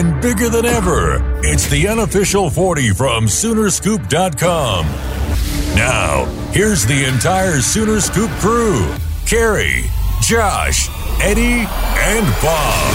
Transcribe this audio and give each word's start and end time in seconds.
And 0.00 0.22
bigger 0.22 0.48
than 0.48 0.64
ever. 0.64 1.20
It's 1.42 1.68
the 1.68 1.86
unofficial 1.86 2.48
40 2.48 2.90
from 2.92 3.26
Soonerscoop.com. 3.26 4.86
Now, 5.76 6.24
here's 6.52 6.86
the 6.86 7.04
entire 7.04 7.60
Sooner 7.60 8.00
Scoop 8.00 8.30
crew 8.40 8.94
Carrie, 9.26 9.84
Josh, 10.22 10.88
Eddie, 11.20 11.66
and 11.68 12.26
Bob. 12.40 12.94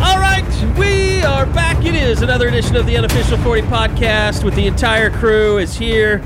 All 0.00 0.18
right, 0.18 0.78
we 0.78 1.22
are 1.24 1.44
back. 1.44 1.84
It 1.84 1.94
is 1.94 2.22
another 2.22 2.48
edition 2.48 2.74
of 2.74 2.86
the 2.86 2.96
Unofficial 2.96 3.36
40 3.38 3.60
podcast 3.62 4.42
with 4.42 4.54
the 4.54 4.66
entire 4.66 5.10
crew 5.10 5.58
is 5.58 5.76
here. 5.76 6.22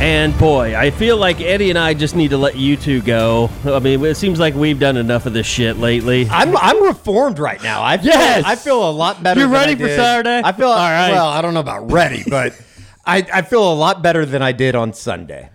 And 0.00 0.36
boy, 0.38 0.74
I 0.74 0.90
feel 0.90 1.18
like 1.18 1.42
Eddie 1.42 1.68
and 1.68 1.78
I 1.78 1.92
just 1.92 2.16
need 2.16 2.30
to 2.30 2.38
let 2.38 2.56
you 2.56 2.74
two 2.78 3.02
go. 3.02 3.50
I 3.66 3.80
mean, 3.80 4.02
it 4.02 4.14
seems 4.14 4.40
like 4.40 4.54
we've 4.54 4.80
done 4.80 4.96
enough 4.96 5.26
of 5.26 5.34
this 5.34 5.46
shit 5.46 5.76
lately. 5.76 6.26
I'm 6.30 6.56
I'm 6.56 6.82
reformed 6.82 7.38
right 7.38 7.62
now. 7.62 7.82
I 7.82 7.98
feel, 7.98 8.06
Yes! 8.06 8.44
I 8.46 8.56
feel 8.56 8.88
a 8.88 8.90
lot 8.90 9.22
better. 9.22 9.40
You 9.40 9.46
than 9.46 9.52
ready 9.52 9.74
for. 9.74 9.88
Saturday? 9.88 10.40
I 10.42 10.52
feel 10.52 10.68
All 10.68 10.76
right. 10.78 11.10
well. 11.10 11.28
I 11.28 11.42
don't 11.42 11.52
know 11.52 11.60
about 11.60 11.92
ready, 11.92 12.24
but 12.26 12.58
I, 13.04 13.26
I 13.30 13.42
feel 13.42 13.70
a 13.70 13.74
lot 13.74 14.02
better 14.02 14.24
than 14.24 14.40
I 14.40 14.52
did 14.52 14.74
on 14.74 14.94
Sunday. 14.94 15.50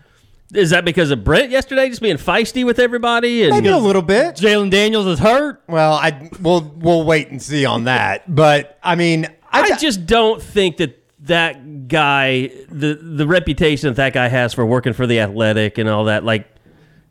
Is 0.54 0.70
that 0.70 0.86
because 0.86 1.10
of 1.10 1.24
Brent 1.24 1.50
yesterday 1.50 1.90
just 1.90 2.04
being 2.04 2.18
feisty 2.18 2.64
with 2.64 2.78
everybody? 2.78 3.44
And 3.46 3.52
Maybe 3.52 3.70
a 3.70 3.78
little 3.80 4.04
bit. 4.04 4.36
Jalon 4.36 4.70
Daniels 4.70 5.08
is 5.08 5.18
hurt. 5.18 5.64
Well, 5.68 5.94
I 5.94 6.30
we'll 6.40 6.62
we'll 6.78 7.04
wait 7.04 7.30
and 7.30 7.42
see 7.42 7.66
on 7.66 7.86
that. 7.86 8.34
But 8.34 8.78
I 8.84 8.94
mean, 8.94 9.26
I, 9.52 9.62
I 9.62 9.78
just 9.78 10.06
don't 10.06 10.40
think 10.40 10.78
that 10.78 11.02
that 11.22 11.65
guy, 11.88 12.52
the 12.70 12.96
the 13.02 13.28
reputation 13.28 13.90
that 13.90 13.96
that 13.96 14.14
guy 14.14 14.28
has 14.28 14.54
for 14.54 14.66
working 14.66 14.94
for 14.94 15.08
the 15.08 15.20
Athletic 15.20 15.78
and 15.78 15.90
all 15.90 16.06
that, 16.06 16.24
like, 16.24 16.48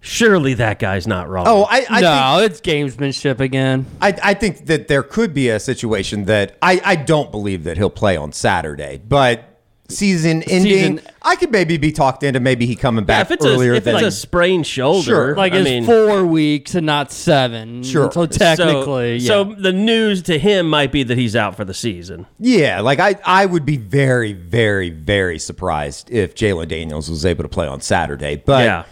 surely 0.01 0.55
that 0.55 0.79
guy's 0.79 1.07
not 1.07 1.29
wrong. 1.29 1.47
oh 1.49 1.65
I 1.69 1.87
I, 1.89 2.01
no, 2.01 2.39
think, 2.41 2.51
it's 2.51 2.61
gamesmanship 2.61 3.41
again. 3.41 3.87
I 4.01 4.19
I 4.23 4.35
think 4.35 4.67
that 4.67 4.89
there 4.89 5.03
could 5.03 5.33
be 5.33 5.49
a 5.49 5.59
situation 5.61 6.25
that 6.27 6.57
I 6.61 6.81
I 6.85 6.97
don't 6.97 7.31
believe 7.31 7.65
that 7.65 7.77
he'll 7.77 7.91
play 7.91 8.17
on 8.17 8.33
Saturday, 8.33 9.01
but. 9.07 9.51
Season 9.89 10.43
ending, 10.45 10.97
Season- 10.99 11.01
I 11.21 11.37
could 11.37 11.53
maybe 11.53 11.77
be 11.77 11.93
talked 11.93 12.23
into 12.23 12.41
maybe 12.41 12.65
he 12.65 12.75
coming 12.75 13.03
yeah, 13.05 13.07
back 13.07 13.27
if 13.27 13.33
it's 13.33 13.45
a 13.45 13.49
earlier 13.49 13.75
if 13.75 13.85
than 13.85 13.97
it's 13.97 14.05
a 14.05 14.11
sprained 14.11 14.67
shoulder, 14.67 15.03
Sure. 15.05 15.37
Like 15.37 15.53
I 15.53 15.57
it's 15.59 15.65
mean, 15.65 15.85
four 15.85 16.25
weeks 16.25 16.75
and 16.75 16.87
not 16.87 17.13
seven. 17.13 17.83
Sure. 17.83 18.11
So 18.11 18.25
technically, 18.25 19.21
so, 19.21 19.43
yeah. 19.51 19.55
so 19.57 19.61
the 19.61 19.73
news 19.73 20.23
to 20.23 20.39
him 20.39 20.71
might 20.71 20.91
be 20.91 21.03
that 21.03 21.19
he's 21.19 21.37
out 21.37 21.55
for 21.55 21.67
the 21.67 21.75
season. 21.75 22.27
Yeah, 22.41 22.81
like 22.81 22.99
I, 22.99 23.17
I 23.27 23.45
would 23.45 23.67
be 23.67 23.77
very, 23.77 24.33
very, 24.33 24.89
very 24.89 25.39
surprised 25.39 26.11
if 26.11 26.35
Jalon 26.35 26.69
Daniels 26.69 27.11
was 27.11 27.27
able 27.27 27.43
to 27.45 27.49
play 27.51 27.67
on 27.67 27.83
Saturday. 27.83 28.37
But 28.37 28.65
Yeah. 28.65 28.85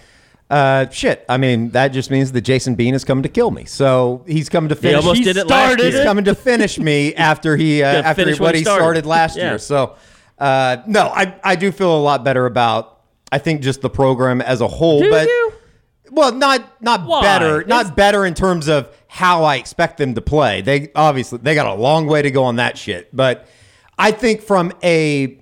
uh, 0.50 0.90
shit, 0.90 1.24
I 1.26 1.38
mean 1.38 1.70
that 1.70 1.88
just 1.88 2.10
means 2.10 2.32
that 2.32 2.42
Jason 2.42 2.74
Bean 2.74 2.94
is 2.94 3.02
coming 3.02 3.22
to 3.22 3.30
kill 3.30 3.50
me. 3.50 3.64
So 3.64 4.24
he's 4.28 4.50
coming 4.50 4.68
to 4.68 4.76
finish. 4.76 4.98
almost 4.98 5.16
he 5.18 5.24
did 5.24 5.38
it 5.38 5.46
last 5.46 5.68
started. 5.72 5.94
He's 5.94 6.04
coming 6.04 6.24
to 6.26 6.34
finish 6.34 6.78
me 6.78 7.14
after 7.14 7.56
he 7.56 7.82
uh, 7.82 7.90
Yeah, 7.92 7.98
after 8.10 8.24
finish 8.24 8.38
what 8.38 8.48
what 8.48 8.54
he 8.56 8.60
he 8.60 8.64
started. 8.64 8.82
started, 8.82 9.06
last 9.06 9.36
Yeah. 9.38 9.48
year. 9.50 9.58
So 9.58 9.94
uh, 10.38 10.78
no, 10.86 11.08
I 11.08 11.34
I 11.44 11.56
do 11.56 11.70
feel 11.72 11.96
a 11.96 12.00
lot 12.00 12.24
better 12.24 12.46
about. 12.46 13.00
I 13.30 13.38
think 13.38 13.62
just 13.62 13.80
the 13.80 13.90
program 13.90 14.40
as 14.42 14.60
a 14.60 14.68
whole, 14.68 15.00
Do 15.00 15.10
but 15.10 15.26
you? 15.26 15.52
well, 16.10 16.32
not 16.32 16.82
not 16.82 17.06
Why? 17.06 17.22
better, 17.22 17.64
not 17.64 17.82
It's- 17.82 17.94
better 17.96 18.26
in 18.26 18.34
terms 18.34 18.68
of 18.68 18.88
how 19.08 19.44
I 19.44 19.56
expect 19.56 19.96
them 19.98 20.14
to 20.14 20.20
play. 20.20 20.60
They 20.62 20.90
obviously 20.94 21.38
they 21.42 21.54
got 21.54 21.66
a 21.66 21.74
long 21.74 22.06
way 22.06 22.22
to 22.22 22.30
go 22.30 22.44
on 22.44 22.56
that 22.56 22.76
shit, 22.76 23.14
but 23.14 23.46
I 23.98 24.10
think 24.10 24.42
from 24.42 24.72
a 24.82 25.38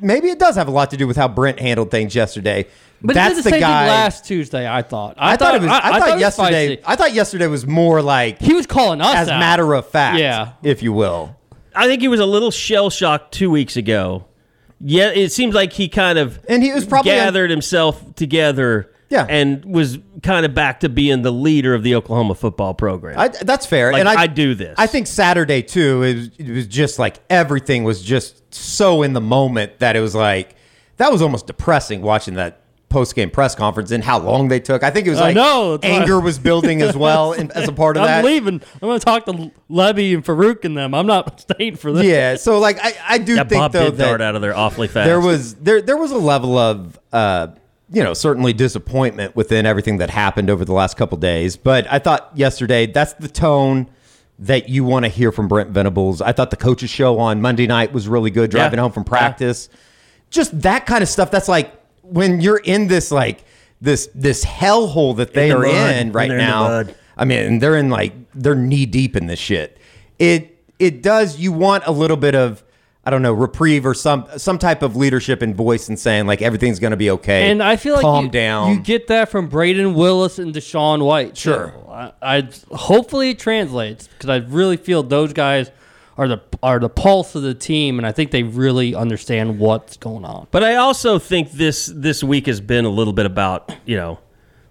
maybe 0.00 0.28
it 0.28 0.38
does 0.38 0.54
have 0.56 0.68
a 0.68 0.70
lot 0.70 0.90
to 0.90 0.96
do 0.96 1.06
with 1.06 1.16
how 1.16 1.26
Brent 1.28 1.58
handled 1.58 1.90
things 1.90 2.14
yesterday. 2.14 2.66
but 3.02 3.14
That's 3.14 3.36
the, 3.36 3.42
the 3.42 3.50
same 3.50 3.60
guy. 3.60 3.82
thing 3.86 3.88
last 3.88 4.24
Tuesday. 4.24 4.68
I 4.68 4.82
thought. 4.82 5.16
I, 5.18 5.36
thought, 5.36 5.56
it 5.56 5.62
was. 5.62 5.70
I, 5.70 5.98
thought, 5.98 6.08
it 6.08 6.12
was 6.12 6.20
yesterday. 6.20 6.80
I 6.86 6.96
thought 6.96 7.12
yesterday 7.12 7.46
was 7.48 7.66
more 7.66 8.00
like 8.00 8.40
he 8.40 8.52
was 8.54 8.66
calling 8.66 9.00
us 9.00 9.14
as 9.16 9.28
out. 9.28 9.40
matter 9.40 9.74
of 9.74 9.88
fact, 9.88 10.18
Yeah. 10.20 10.52
if 10.62 10.82
you 10.82 10.92
will. 10.92 11.36
I 11.74 11.86
think 11.86 12.02
he 12.02 12.08
was 12.08 12.20
a 12.20 12.26
little 12.26 12.50
shell 12.50 12.90
shocked 12.90 13.32
two 13.32 13.50
weeks 13.50 13.76
ago. 13.76 14.26
Yeah, 14.80 15.10
it 15.10 15.32
seems 15.32 15.54
like 15.54 15.72
he 15.72 15.88
kind 15.88 16.18
of 16.18 16.38
And 16.48 16.62
he 16.62 16.72
was 16.72 16.84
probably 16.84 17.12
gathered 17.12 17.50
himself 17.50 18.14
together. 18.14 18.90
Yeah. 19.10 19.26
and 19.28 19.64
was 19.64 19.98
kind 20.24 20.44
of 20.44 20.54
back 20.54 20.80
to 20.80 20.88
being 20.88 21.22
the 21.22 21.30
leader 21.30 21.72
of 21.72 21.84
the 21.84 21.94
Oklahoma 21.94 22.34
football 22.34 22.74
program. 22.74 23.16
I, 23.16 23.28
that's 23.28 23.64
fair. 23.64 23.92
Like, 23.92 24.00
and 24.00 24.08
I, 24.08 24.22
I 24.22 24.26
do 24.26 24.56
this. 24.56 24.74
I 24.76 24.88
think 24.88 25.06
Saturday 25.06 25.62
too. 25.62 26.02
It 26.02 26.14
was, 26.14 26.30
it 26.38 26.50
was 26.50 26.66
just 26.66 26.98
like 26.98 27.20
everything 27.30 27.84
was 27.84 28.02
just 28.02 28.52
so 28.52 29.02
in 29.02 29.12
the 29.12 29.20
moment 29.20 29.78
that 29.78 29.94
it 29.94 30.00
was 30.00 30.16
like 30.16 30.56
that 30.96 31.12
was 31.12 31.22
almost 31.22 31.46
depressing 31.46 32.02
watching 32.02 32.34
that 32.34 32.63
post 32.94 33.14
game 33.14 33.30
press 33.30 33.54
conference 33.54 33.90
and 33.90 34.02
how 34.04 34.18
long 34.18 34.48
they 34.48 34.60
took. 34.60 34.82
I 34.82 34.90
think 34.90 35.06
it 35.06 35.10
was 35.10 35.18
I 35.20 35.24
like 35.32 35.34
know, 35.34 35.78
anger 35.82 36.20
was 36.20 36.38
building 36.38 36.80
as 36.80 36.96
well 36.96 37.32
in, 37.32 37.50
as 37.50 37.68
a 37.68 37.72
part 37.72 37.96
of 37.96 38.02
I'm 38.04 38.08
that. 38.08 38.24
leaving. 38.24 38.54
I'm 38.74 38.80
going 38.88 38.98
to 38.98 39.04
talk 39.04 39.24
to 39.26 39.32
Lebby 39.70 40.14
and 40.14 40.24
Farooq 40.24 40.64
and 40.64 40.76
them. 40.76 40.94
I'm 40.94 41.06
not 41.06 41.40
staying 41.50 41.76
for 41.76 41.92
this. 41.92 42.04
Yeah. 42.06 42.36
So 42.36 42.58
like 42.60 42.78
I, 42.82 42.94
I 43.06 43.18
do 43.18 43.34
yeah, 43.34 43.44
think 43.44 43.60
Bob 43.60 43.72
though 43.72 43.90
did 43.90 43.98
dart 43.98 44.18
that 44.20 44.24
out 44.24 44.36
of 44.36 44.42
there 44.42 44.56
awfully 44.56 44.88
fast. 44.88 45.06
there 45.06 45.20
was 45.20 45.54
there 45.56 45.82
there 45.82 45.96
was 45.96 46.12
a 46.12 46.18
level 46.18 46.56
of 46.56 46.98
uh 47.12 47.48
you 47.90 48.02
know 48.02 48.14
certainly 48.14 48.52
disappointment 48.52 49.36
within 49.36 49.66
everything 49.66 49.98
that 49.98 50.08
happened 50.10 50.48
over 50.48 50.64
the 50.64 50.72
last 50.72 50.96
couple 50.96 51.18
days 51.18 51.54
but 51.56 51.86
i 51.92 51.98
thought 51.98 52.30
yesterday 52.34 52.86
that's 52.86 53.12
the 53.14 53.28
tone 53.28 53.86
that 54.38 54.70
you 54.70 54.84
want 54.84 55.04
to 55.04 55.08
hear 55.10 55.30
from 55.30 55.48
brent 55.48 55.68
venables 55.68 56.22
i 56.22 56.32
thought 56.32 56.50
the 56.50 56.56
coaches 56.56 56.88
show 56.88 57.18
on 57.18 57.42
monday 57.42 57.66
night 57.66 57.92
was 57.92 58.08
really 58.08 58.30
good 58.30 58.50
driving 58.50 58.78
Yeah. 58.78 58.84
home 58.84 58.92
from 58.92 59.04
practice 59.04 59.68
just 60.30 60.58
that 60.62 60.86
kind 60.86 61.02
of 61.02 61.08
stuff 61.10 61.30
that's 61.30 61.46
like 61.46 61.74
when 62.04 62.40
you're 62.40 62.58
in 62.58 62.86
this 62.88 63.10
like 63.10 63.44
this 63.80 64.08
this 64.14 64.44
hellhole 64.44 65.16
that 65.16 65.34
they 65.34 65.48
the 65.50 65.56
are 65.56 65.62
mud. 65.66 65.96
in 65.96 66.12
right 66.12 66.28
They're 66.28 66.38
in 66.38 66.44
the 66.44 66.50
now 66.50 66.62
mud. 66.68 66.94
i 67.16 67.24
mean 67.24 67.58
they're 67.58 67.76
in 67.76 67.90
like 67.90 68.12
they're 68.34 68.54
knee 68.54 68.86
deep 68.86 69.16
in 69.16 69.26
this 69.26 69.38
shit 69.38 69.78
it 70.18 70.58
it 70.78 71.02
does 71.02 71.38
you 71.38 71.52
want 71.52 71.84
a 71.86 71.92
little 71.92 72.16
bit 72.16 72.34
of 72.34 72.62
I 73.06 73.10
don't 73.10 73.20
know 73.20 73.34
reprieve 73.34 73.84
or 73.84 73.92
some 73.92 74.26
some 74.38 74.58
type 74.58 74.80
of 74.80 74.96
leadership 74.96 75.42
and 75.42 75.54
voice 75.54 75.90
and 75.90 75.98
saying 75.98 76.26
like 76.26 76.40
everything's 76.40 76.78
going 76.78 76.92
to 76.92 76.96
be 76.96 77.10
okay. 77.10 77.50
And 77.50 77.62
I 77.62 77.76
feel 77.76 77.92
like 77.96 78.00
calm 78.02 78.24
you, 78.24 78.30
down. 78.30 78.70
you 78.76 78.80
get 78.80 79.08
that 79.08 79.28
from 79.28 79.50
Brayden 79.50 79.94
Willis 79.94 80.38
and 80.38 80.54
DaShaun 80.54 81.04
White. 81.04 81.34
too. 81.34 81.40
Sure. 81.50 81.74
I, 81.90 82.12
I 82.22 82.48
hopefully 82.72 83.28
it 83.30 83.38
translates 83.38 84.06
because 84.08 84.30
I 84.30 84.36
really 84.48 84.78
feel 84.78 85.02
those 85.02 85.34
guys 85.34 85.70
are 86.16 86.28
the 86.28 86.40
are 86.62 86.78
the 86.78 86.88
pulse 86.88 87.34
of 87.34 87.42
the 87.42 87.54
team, 87.54 87.98
and 87.98 88.06
I 88.06 88.12
think 88.12 88.30
they 88.30 88.42
really 88.42 88.94
understand 88.94 89.58
what's 89.58 89.96
going 89.96 90.24
on. 90.24 90.46
But 90.50 90.62
I 90.62 90.76
also 90.76 91.18
think 91.18 91.52
this 91.52 91.86
this 91.86 92.22
week 92.22 92.46
has 92.46 92.60
been 92.60 92.84
a 92.84 92.90
little 92.90 93.12
bit 93.12 93.26
about 93.26 93.72
you 93.84 93.96
know, 93.96 94.18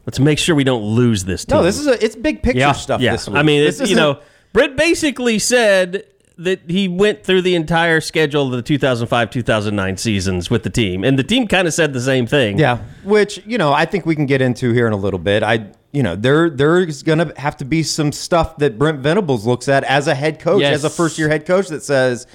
let's 0.05 0.19
make 0.19 0.39
sure 0.39 0.55
we 0.55 0.63
don't 0.63 0.83
lose 0.83 1.25
this. 1.25 1.45
Team. 1.45 1.57
no, 1.57 1.63
this 1.63 1.77
is 1.77 1.87
a 1.87 2.03
it's 2.03 2.15
big 2.15 2.43
picture 2.43 2.59
yeah, 2.59 2.71
stuff. 2.71 3.01
Yeah, 3.01 3.13
this 3.13 3.27
week. 3.27 3.37
I 3.37 3.43
mean, 3.43 3.63
This 3.63 3.81
it's, 3.81 3.89
you 3.89 3.95
know, 3.95 4.19
Britt 4.53 4.75
basically 4.77 5.39
said 5.39 6.05
that 6.37 6.61
he 6.67 6.87
went 6.87 7.23
through 7.23 7.43
the 7.43 7.55
entire 7.55 8.01
schedule 8.01 8.47
of 8.47 8.51
the 8.51 8.61
2005 8.61 9.29
2009 9.29 9.97
seasons 9.97 10.49
with 10.49 10.63
the 10.63 10.69
team, 10.69 11.03
and 11.03 11.19
the 11.19 11.23
team 11.23 11.47
kind 11.47 11.67
of 11.67 11.73
said 11.73 11.93
the 11.93 12.01
same 12.01 12.25
thing. 12.25 12.57
yeah, 12.57 12.77
which 13.03 13.41
you 13.45 13.57
know 13.57 13.73
I 13.73 13.85
think 13.85 14.05
we 14.05 14.15
can 14.15 14.25
get 14.25 14.41
into 14.41 14.71
here 14.71 14.87
in 14.87 14.93
a 14.93 14.97
little 14.97 15.19
bit. 15.19 15.43
I 15.43 15.71
you 15.93 16.03
know 16.03 16.15
there 16.15 16.49
there's 16.49 17.03
going 17.03 17.19
to 17.19 17.33
have 17.39 17.55
to 17.57 17.65
be 17.65 17.83
some 17.83 18.11
stuff 18.11 18.57
that 18.57 18.77
Brent 18.77 18.99
Venables 18.99 19.45
looks 19.45 19.69
at 19.69 19.83
as 19.85 20.07
a 20.07 20.15
head 20.15 20.39
coach, 20.39 20.61
Yes. 20.61 20.75
as 20.75 20.83
a 20.83 20.89
first 20.89 21.17
year 21.17 21.29
head 21.29 21.45
coach 21.45 21.67
that 21.69 21.83
says. 21.83 22.27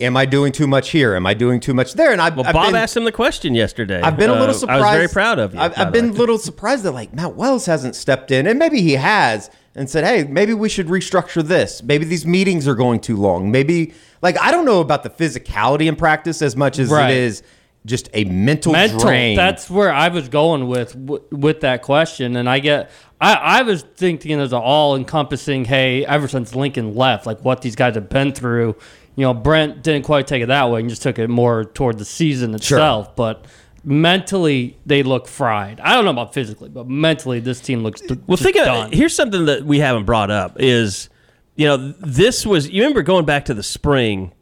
Am 0.00 0.16
I 0.16 0.26
doing 0.26 0.50
too 0.50 0.66
much 0.66 0.90
here? 0.90 1.14
Am 1.14 1.24
I 1.24 1.34
doing 1.34 1.60
too 1.60 1.72
much 1.72 1.94
there? 1.94 2.10
And 2.10 2.20
I, 2.20 2.28
Well, 2.30 2.44
I've 2.44 2.52
Bob 2.52 2.66
been, 2.66 2.74
asked 2.74 2.96
him 2.96 3.04
the 3.04 3.12
question 3.12 3.54
yesterday. 3.54 4.00
I've 4.02 4.16
been 4.16 4.28
a 4.28 4.34
Uh, 4.34 4.40
little 4.40 4.54
surprised. 4.54 4.82
I 4.84 4.88
was 4.90 4.96
very 4.96 5.08
proud 5.08 5.38
of 5.38 5.54
you. 5.54 5.60
I've, 5.60 5.78
I've 5.78 5.92
been 5.92 6.08
a 6.10 6.12
little 6.12 6.36
surprised 6.36 6.82
that 6.82 6.90
like 6.90 7.14
Matt 7.14 7.36
Wells 7.36 7.64
hasn't 7.66 7.94
stepped 7.94 8.32
in, 8.32 8.48
and 8.48 8.58
maybe 8.58 8.80
he 8.82 8.94
has, 8.94 9.50
and 9.76 9.88
said, 9.88 10.02
"Hey, 10.04 10.24
maybe 10.24 10.52
we 10.52 10.68
should 10.68 10.88
restructure 10.88 11.44
this. 11.44 11.80
Maybe 11.80 12.04
these 12.04 12.26
meetings 12.26 12.66
are 12.66 12.74
going 12.74 12.98
too 12.98 13.16
long. 13.16 13.52
Maybe 13.52 13.94
like 14.20 14.36
I 14.40 14.50
don't 14.50 14.64
know 14.64 14.80
about 14.80 15.04
the 15.04 15.10
physicality 15.10 15.86
in 15.86 15.94
practice 15.94 16.42
as 16.42 16.56
much 16.56 16.80
as 16.80 16.88
Right. 16.90 17.12
it 17.12 17.16
is 17.16 17.44
just 17.86 18.08
a 18.14 18.24
mental, 18.24 18.72
mental. 18.72 18.98
drain. 19.00 19.36
That's 19.36 19.68
where 19.68 19.92
I 19.92 20.08
was 20.08 20.28
going 20.28 20.66
with 20.68 20.94
with 20.96 21.60
that 21.60 21.82
question, 21.82 22.36
and 22.36 22.48
I 22.48 22.58
get. 22.58 22.90
I, 23.20 23.34
I 23.34 23.62
was 23.62 23.82
thinking 23.82 24.40
as 24.40 24.52
an 24.52 24.60
all 24.62 24.96
encompassing. 24.96 25.64
Hey, 25.64 26.04
ever 26.06 26.28
since 26.28 26.54
Lincoln 26.54 26.94
left, 26.94 27.26
like 27.26 27.40
what 27.44 27.62
these 27.62 27.76
guys 27.76 27.94
have 27.94 28.08
been 28.08 28.32
through. 28.32 28.76
You 29.16 29.22
know, 29.26 29.34
Brent 29.34 29.82
didn't 29.84 30.04
quite 30.04 30.26
take 30.26 30.42
it 30.42 30.46
that 30.46 30.70
way, 30.70 30.80
and 30.80 30.88
just 30.88 31.02
took 31.02 31.18
it 31.18 31.28
more 31.28 31.64
toward 31.64 31.98
the 31.98 32.04
season 32.04 32.54
itself. 32.54 33.14
But 33.14 33.46
mentally, 33.84 34.76
they 34.86 35.02
look 35.02 35.28
fried. 35.28 35.78
I 35.80 35.94
don't 35.94 36.04
know 36.04 36.10
about 36.10 36.34
physically, 36.34 36.68
but 36.68 36.88
mentally, 36.88 37.40
this 37.40 37.60
team 37.60 37.82
looks. 37.82 38.00
d- 38.00 38.18
Well, 38.26 38.36
just 38.36 38.42
think 38.42 38.56
of 38.56 38.64
done. 38.64 38.92
here's 38.92 39.14
something 39.14 39.44
that 39.46 39.64
we 39.64 39.78
haven't 39.78 40.04
brought 40.04 40.30
up 40.30 40.56
is, 40.58 41.10
you 41.54 41.66
know, 41.66 41.76
this 42.00 42.44
was 42.46 42.68
you 42.68 42.82
remember 42.82 43.02
going 43.02 43.24
back 43.24 43.44
to 43.46 43.54
the 43.54 43.62
spring, 43.62 44.32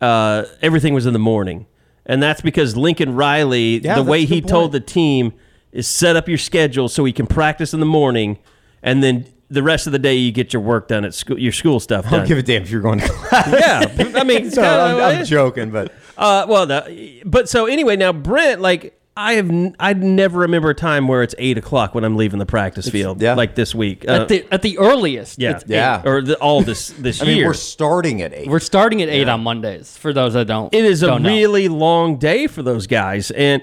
uh, 0.00 0.44
everything 0.62 0.94
was 0.94 1.06
in 1.06 1.12
the 1.12 1.18
morning, 1.18 1.66
and 2.10 2.22
that's 2.22 2.40
because 2.40 2.76
Lincoln 2.76 3.14
Riley, 3.14 3.78
Yeah, 3.78 3.94
the 3.94 4.02
way 4.02 4.24
he 4.24 4.40
told 4.40 4.72
the 4.72 4.80
team 4.80 5.32
is 5.72 5.86
set 5.86 6.16
up 6.16 6.28
your 6.28 6.38
schedule 6.38 6.88
so 6.88 7.04
he 7.04 7.12
can 7.12 7.26
practice 7.26 7.72
in 7.72 7.80
the 7.80 7.86
morning, 7.86 8.38
and 8.82 9.02
then 9.02 9.26
the 9.48 9.62
rest 9.62 9.86
of 9.86 9.92
the 9.92 9.98
day 9.98 10.14
you 10.14 10.30
get 10.32 10.52
your 10.52 10.62
work 10.62 10.88
done 10.88 11.04
at 11.04 11.12
school, 11.14 11.38
your 11.38 11.52
school 11.52 11.80
stuff 11.80 12.04
Done. 12.04 12.14
I 12.14 12.16
don't 12.18 12.28
give 12.28 12.38
a 12.38 12.42
damn 12.42 12.62
if 12.62 12.70
you're 12.70 12.80
going 12.80 13.00
to 13.00 13.08
class. 13.08 13.48
yeah, 13.48 14.18
I 14.20 14.24
mean, 14.24 14.46
it's 14.46 14.56
No, 14.56 14.62
kinda 14.62 15.04
I'm, 15.04 15.18
I'm 15.20 15.24
joking, 15.24 15.70
but 15.70 15.92
Uh, 16.16 16.46
well, 16.48 16.66
the, 16.66 17.22
but 17.24 17.48
so 17.48 17.66
anyway, 17.66 17.96
now 17.96 18.12
Brent, 18.12 18.60
like 18.60 18.99
I 19.20 19.32
have, 19.34 19.50
n- 19.50 19.76
I 19.78 19.92
never 19.92 20.40
remember 20.40 20.70
a 20.70 20.74
time 20.74 21.06
where 21.08 21.22
it's 21.22 21.34
eight 21.38 21.58
o'clock 21.58 21.94
when 21.94 22.04
I'm 22.04 22.16
leaving 22.16 22.38
the 22.38 22.46
practice 22.46 22.88
field. 22.88 23.20
yeah. 23.20 23.34
like 23.34 23.54
this 23.54 23.74
week. 23.74 24.08
Uh, 24.08 24.22
at 24.22 24.28
the 24.28 24.46
at 24.50 24.62
the 24.62 24.78
earliest. 24.78 25.38
yeah, 25.38 25.50
it's 25.52 25.64
Yeah. 25.66 26.00
eight. 26.00 26.06
or 26.08 26.22
the, 26.22 26.36
all 26.38 26.62
this 26.62 26.88
this 26.98 27.20
I 27.20 27.26
mean, 27.26 27.36
year. 27.36 27.46
we're 27.48 27.54
starting 27.54 28.22
at 28.22 28.32
eight. 28.32 28.48
We're 28.48 28.60
starting 28.60 29.02
at 29.02 29.08
eight 29.08 29.28
on 29.28 29.42
Mondays. 29.42 29.96
For 29.96 30.12
those 30.12 30.32
that 30.32 30.46
don't, 30.46 30.72
it 30.72 30.84
is 30.84 31.02
a 31.02 31.06
don't 31.08 31.22
know. 31.22 31.28
really 31.28 31.68
long 31.68 32.16
day 32.16 32.46
for 32.46 32.62
those 32.62 32.86
guys, 32.86 33.30
and 33.30 33.62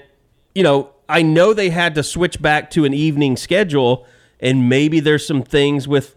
you 0.54 0.62
know, 0.62 0.90
I 1.08 1.22
know 1.22 1.54
they 1.54 1.70
had 1.70 1.94
to 1.96 2.02
switch 2.02 2.40
back 2.40 2.70
to 2.72 2.84
an 2.84 2.94
evening 2.94 3.36
schedule, 3.36 4.06
and 4.40 4.68
maybe 4.68 5.00
there's 5.00 5.26
some 5.26 5.42
things 5.42 5.88
with 5.88 6.14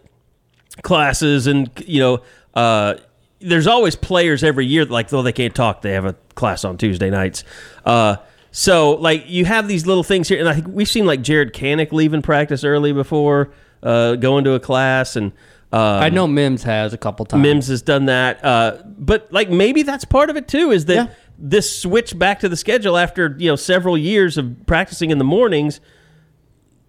classes, 0.82 1.46
and 1.46 1.70
you 1.86 2.00
know, 2.00 2.22
uh, 2.54 2.94
there's 3.40 3.66
always 3.66 3.96
players 3.96 4.44
every 4.44 4.66
year 4.66 4.84
like 4.84 5.08
though 5.08 5.22
they 5.22 5.32
can't 5.32 5.54
talk, 5.54 5.82
they 5.82 5.92
have 5.92 6.04
a 6.04 6.14
class 6.34 6.64
on 6.64 6.76
Tuesday 6.78 7.10
nights. 7.10 7.44
Uh, 7.84 8.16
so 8.52 8.92
like 8.92 9.24
you 9.28 9.44
have 9.46 9.66
these 9.66 9.86
little 9.86 10.04
things 10.04 10.28
here, 10.28 10.38
and 10.38 10.48
I 10.48 10.54
think 10.54 10.68
we've 10.68 10.88
seen 10.88 11.06
like 11.06 11.22
Jaren 11.22 11.50
Kanak 11.50 11.90
leaving 11.90 12.22
practice 12.22 12.62
early 12.64 12.92
before 12.92 13.50
uh, 13.82 14.14
going 14.16 14.44
to 14.44 14.52
a 14.52 14.60
class, 14.60 15.16
and 15.16 15.32
um, 15.72 15.80
I 16.02 16.10
know 16.10 16.26
Mims 16.28 16.62
has 16.64 16.92
a 16.92 16.98
couple 16.98 17.24
times. 17.26 17.42
Mims 17.42 17.66
has 17.68 17.82
done 17.82 18.04
that, 18.06 18.44
uh, 18.44 18.76
but 18.84 19.32
like 19.32 19.50
maybe 19.50 19.82
that's 19.82 20.04
part 20.04 20.28
of 20.30 20.36
it 20.36 20.46
too. 20.46 20.70
Is 20.70 20.84
that 20.84 20.94
Yeah. 20.94 21.06
this 21.38 21.74
switch 21.80 22.16
back 22.18 22.40
to 22.40 22.48
the 22.48 22.56
schedule 22.56 22.96
after 22.98 23.34
you 23.38 23.48
know 23.48 23.56
several 23.56 23.96
years 23.96 24.36
of 24.36 24.54
practicing 24.66 25.10
in 25.10 25.18
the 25.18 25.24
mornings? 25.24 25.80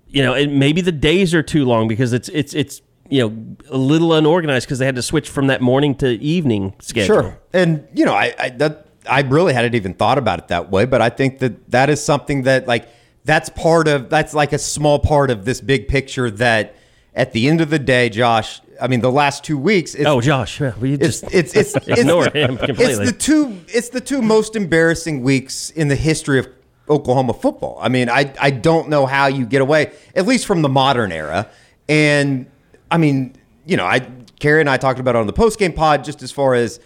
You 0.09 0.21
know, 0.21 0.33
and 0.33 0.59
maybe 0.59 0.81
the 0.81 0.92
days 0.92 1.33
are 1.33 1.42
too 1.42 1.66
long 1.66 1.88
because 1.88 2.13
it's 2.13 2.30
it's 2.30 2.54
it's 2.54 2.81
you 3.09 3.21
know 3.21 3.56
a 3.69 3.77
little 3.77 4.13
unorganized 4.13 4.68
because 4.68 4.80
they 4.80 4.86
had 4.86 4.95
to 4.95 5.01
switch 5.01 5.30
from 5.30 5.48
that 5.48 5.62
morning 5.62 5.95
to 5.95 6.07
evening 6.21 6.74
schedule. 6.81 7.16
Sure, 7.21 7.39
and 7.54 7.88
you 7.95 8.06
know, 8.06 8.13
I, 8.13 8.33
I 8.38 8.50
that 8.50 8.82
I 9.09 9.21
really 9.21 9.53
hadn't 9.53 9.75
even 9.75 9.94
thought 9.94 10.17
about 10.17 10.39
it 10.39 10.47
that 10.50 10.71
way, 10.71 10.85
but 10.85 11.01
I 11.01 11.09
think 11.09 11.39
that 11.39 11.71
that 11.71 11.89
is 11.89 12.03
something 12.03 12.44
that 12.44 12.67
like 12.67 12.88
that's 13.25 13.50
part 13.50 13.88
of 13.88 14.09
that's 14.09 14.33
like 14.33 14.53
a 14.53 14.57
small 14.57 15.00
part 15.00 15.29
of 15.29 15.45
this 15.45 15.61
big 15.61 15.88
picture. 15.88 16.29
That 16.31 16.75
at 17.13 17.31
the 17.31 17.47
end 17.47 17.61
of 17.61 17.69
the 17.69 17.79
day, 17.79 18.09
Josh, 18.09 18.61
I 18.81 18.88
mean, 18.88 19.01
the 19.01 19.11
last 19.11 19.44
two 19.44 19.57
weeks, 19.57 19.95
it's, 19.95 20.05
Oh, 20.05 20.21
Josh, 20.21 20.59
yeah, 20.59 20.73
we 20.79 20.94
it's 20.94 21.21
just 21.21 21.33
it's 21.33 21.55
it's, 21.55 21.75
it's 21.88 22.00
ignore 22.00 22.29
him 22.29 22.57
completely. 22.59 22.85
It's 22.85 23.11
the 23.11 23.17
two 23.17 23.59
it's 23.67 23.89
the 23.89 24.01
two 24.01 24.21
most 24.21 24.55
embarrassing 24.55 25.21
weeks 25.23 25.69
in 25.71 25.88
the 25.88 25.95
history 25.95 26.39
of 26.39 26.47
Oklahoma 26.89 27.33
football. 27.33 27.77
I 27.81 27.89
mean, 27.89 28.09
I 28.09 28.33
I 28.39 28.51
don't 28.51 28.89
know 28.89 29.06
how 29.06 29.27
you 29.27 29.45
get 29.45 29.61
away, 29.61 29.94
at 30.15 30.25
least 30.25 30.45
from 30.45 30.61
the 30.61 30.69
modern 30.69 31.11
era. 31.11 31.49
And 31.88 32.49
I 32.91 32.97
mean, 32.97 33.35
you 33.65 33.77
know, 33.77 33.85
I 33.85 34.07
Carrie 34.39 34.59
and 34.59 34.69
I 34.69 34.77
talked 34.77 34.99
about 34.99 35.15
it 35.15 35.19
on 35.19 35.27
the 35.27 35.33
post 35.33 35.59
game 35.59 35.73
pod 35.73 36.03
just 36.03 36.21
as 36.21 36.31
far 36.31 36.53
as 36.53 36.79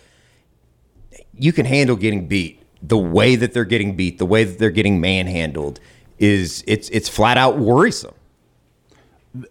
you 1.38 1.54
can 1.54 1.66
handle 1.66 1.96
getting 1.96 2.28
beat. 2.28 2.64
The 2.82 2.98
way 2.98 3.36
that 3.36 3.54
they're 3.54 3.66
getting 3.66 3.96
beat, 3.96 4.18
the 4.18 4.26
way 4.26 4.44
that 4.44 4.60
they're 4.60 4.70
getting 4.70 5.02
manhandled 5.02 5.80
is 6.20 6.64
it's 6.68 6.90
it's 6.90 7.10
flat 7.10 7.38
out 7.38 7.58
worrisome. 7.58 8.14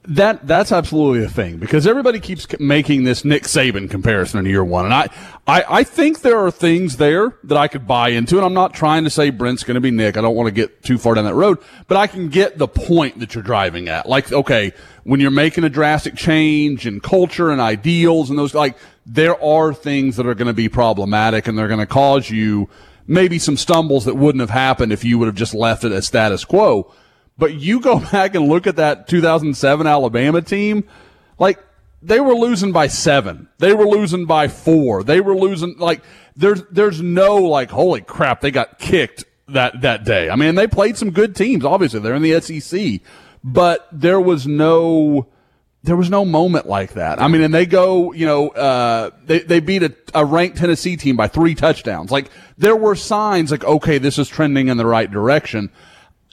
That 0.04 0.46
that's 0.46 0.72
absolutely 0.72 1.24
a 1.24 1.28
thing 1.28 1.58
because 1.58 1.86
everybody 1.86 2.20
keeps 2.20 2.46
making 2.58 3.04
this 3.04 3.24
Nick 3.24 3.44
Saban 3.44 3.90
comparison 3.90 4.38
in 4.40 4.46
year 4.46 4.64
one, 4.64 4.84
and 4.84 4.94
I, 4.94 5.08
I, 5.46 5.64
I 5.68 5.84
think 5.84 6.20
there 6.20 6.38
are 6.38 6.50
things 6.50 6.96
there 6.96 7.36
that 7.44 7.58
I 7.58 7.68
could 7.68 7.86
buy 7.86 8.10
into, 8.10 8.36
and 8.36 8.44
I'm 8.44 8.54
not 8.54 8.74
trying 8.74 9.04
to 9.04 9.10
say 9.10 9.30
Brent's 9.30 9.64
going 9.64 9.76
to 9.76 9.80
be 9.80 9.90
Nick. 9.90 10.16
I 10.16 10.20
don't 10.20 10.34
want 10.34 10.46
to 10.46 10.52
get 10.52 10.82
too 10.82 10.98
far 10.98 11.14
down 11.14 11.24
that 11.24 11.34
road, 11.34 11.58
but 11.88 11.96
I 11.96 12.06
can 12.06 12.28
get 12.28 12.58
the 12.58 12.68
point 12.68 13.18
that 13.20 13.34
you're 13.34 13.44
driving 13.44 13.88
at. 13.88 14.08
Like, 14.08 14.32
okay, 14.32 14.72
when 15.04 15.20
you're 15.20 15.30
making 15.30 15.64
a 15.64 15.70
drastic 15.70 16.16
change 16.16 16.86
in 16.86 17.00
culture 17.00 17.50
and 17.50 17.60
ideals 17.60 18.30
and 18.30 18.38
those, 18.38 18.54
like, 18.54 18.76
there 19.04 19.40
are 19.42 19.72
things 19.72 20.16
that 20.16 20.26
are 20.26 20.34
going 20.34 20.48
to 20.48 20.52
be 20.54 20.68
problematic, 20.68 21.46
and 21.46 21.58
they're 21.58 21.68
going 21.68 21.80
to 21.80 21.86
cause 21.86 22.30
you 22.30 22.68
maybe 23.06 23.38
some 23.38 23.56
stumbles 23.56 24.04
that 24.04 24.14
wouldn't 24.14 24.40
have 24.40 24.50
happened 24.50 24.92
if 24.92 25.04
you 25.04 25.18
would 25.18 25.26
have 25.26 25.36
just 25.36 25.54
left 25.54 25.84
it 25.84 25.92
as 25.92 26.06
status 26.06 26.44
quo. 26.44 26.92
But 27.38 27.54
you 27.54 27.80
go 27.80 27.98
back 28.12 28.34
and 28.34 28.48
look 28.48 28.66
at 28.66 28.76
that 28.76 29.08
2007 29.08 29.86
Alabama 29.86 30.42
team, 30.42 30.84
like 31.38 31.58
they 32.02 32.20
were 32.20 32.34
losing 32.34 32.72
by 32.72 32.86
seven. 32.86 33.48
They 33.58 33.74
were 33.74 33.86
losing 33.86 34.26
by 34.26 34.48
four. 34.48 35.02
They 35.02 35.20
were 35.20 35.34
losing 35.34 35.76
like 35.78 36.02
there's 36.36 36.62
there's 36.70 37.00
no 37.00 37.36
like 37.36 37.70
holy 37.70 38.00
crap 38.00 38.40
they 38.40 38.50
got 38.50 38.78
kicked 38.78 39.24
that 39.48 39.80
that 39.80 40.04
day. 40.04 40.30
I 40.30 40.36
mean 40.36 40.54
they 40.54 40.66
played 40.66 40.96
some 40.96 41.10
good 41.10 41.34
teams. 41.34 41.64
Obviously 41.64 42.00
they're 42.00 42.14
in 42.14 42.22
the 42.22 42.40
SEC, 42.40 43.00
but 43.42 43.88
there 43.92 44.20
was 44.20 44.46
no 44.46 45.26
there 45.86 45.96
was 45.96 46.10
no 46.10 46.24
moment 46.24 46.66
like 46.66 46.94
that. 46.94 47.22
I 47.22 47.28
mean, 47.28 47.42
and 47.42 47.54
they 47.54 47.64
go, 47.64 48.12
you 48.12 48.26
know, 48.26 48.48
uh, 48.48 49.10
they, 49.24 49.38
they 49.38 49.60
beat 49.60 49.84
a, 49.84 49.94
a 50.14 50.24
ranked 50.24 50.56
Tennessee 50.56 50.96
team 50.96 51.16
by 51.16 51.28
three 51.28 51.54
touchdowns. 51.54 52.10
Like 52.10 52.28
there 52.58 52.74
were 52.74 52.96
signs 52.96 53.52
like, 53.52 53.62
okay, 53.62 53.98
this 53.98 54.18
is 54.18 54.28
trending 54.28 54.66
in 54.66 54.78
the 54.78 54.86
right 54.86 55.08
direction. 55.08 55.70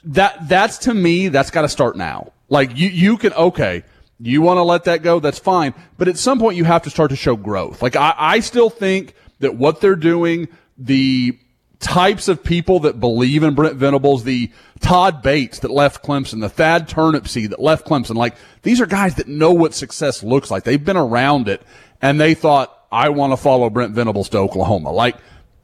That, 0.04 0.48
that's 0.48 0.78
to 0.78 0.94
me, 0.94 1.28
that's 1.28 1.50
got 1.50 1.62
to 1.62 1.68
start 1.68 1.96
now. 1.96 2.32
Like 2.48 2.76
you, 2.76 2.88
you 2.88 3.16
can, 3.16 3.32
okay, 3.32 3.84
you 4.20 4.42
want 4.42 4.58
to 4.58 4.62
let 4.62 4.84
that 4.84 5.02
go. 5.02 5.20
That's 5.20 5.38
fine. 5.38 5.74
But 5.96 6.08
at 6.08 6.18
some 6.18 6.38
point 6.38 6.56
you 6.56 6.64
have 6.64 6.82
to 6.82 6.90
start 6.90 7.10
to 7.10 7.16
show 7.16 7.36
growth. 7.36 7.82
Like 7.82 7.96
I, 7.96 8.14
I 8.16 8.40
still 8.40 8.70
think 8.70 9.14
that 9.40 9.56
what 9.56 9.80
they're 9.80 9.96
doing, 9.96 10.48
the 10.78 11.38
types 11.80 12.28
of 12.28 12.42
people 12.42 12.80
that 12.80 12.98
believe 12.98 13.42
in 13.42 13.54
Brent 13.54 13.76
Venables, 13.76 14.24
the 14.24 14.50
Todd 14.80 15.22
Bates 15.22 15.58
that 15.60 15.70
left 15.70 16.04
Clemson, 16.04 16.40
the 16.40 16.48
Thad 16.48 16.88
Turnipseed 16.88 17.50
that 17.50 17.60
left 17.60 17.86
Clemson. 17.86 18.14
Like 18.14 18.36
these 18.62 18.80
are 18.80 18.86
guys 18.86 19.16
that 19.16 19.28
know 19.28 19.52
what 19.52 19.74
success 19.74 20.22
looks 20.22 20.50
like. 20.50 20.64
They've 20.64 20.82
been 20.82 20.96
around 20.96 21.48
it 21.48 21.62
and 22.00 22.20
they 22.20 22.34
thought, 22.34 22.86
I 22.90 23.10
want 23.10 23.32
to 23.32 23.36
follow 23.36 23.68
Brent 23.70 23.92
Venables 23.92 24.28
to 24.30 24.38
Oklahoma. 24.38 24.92
Like 24.92 25.16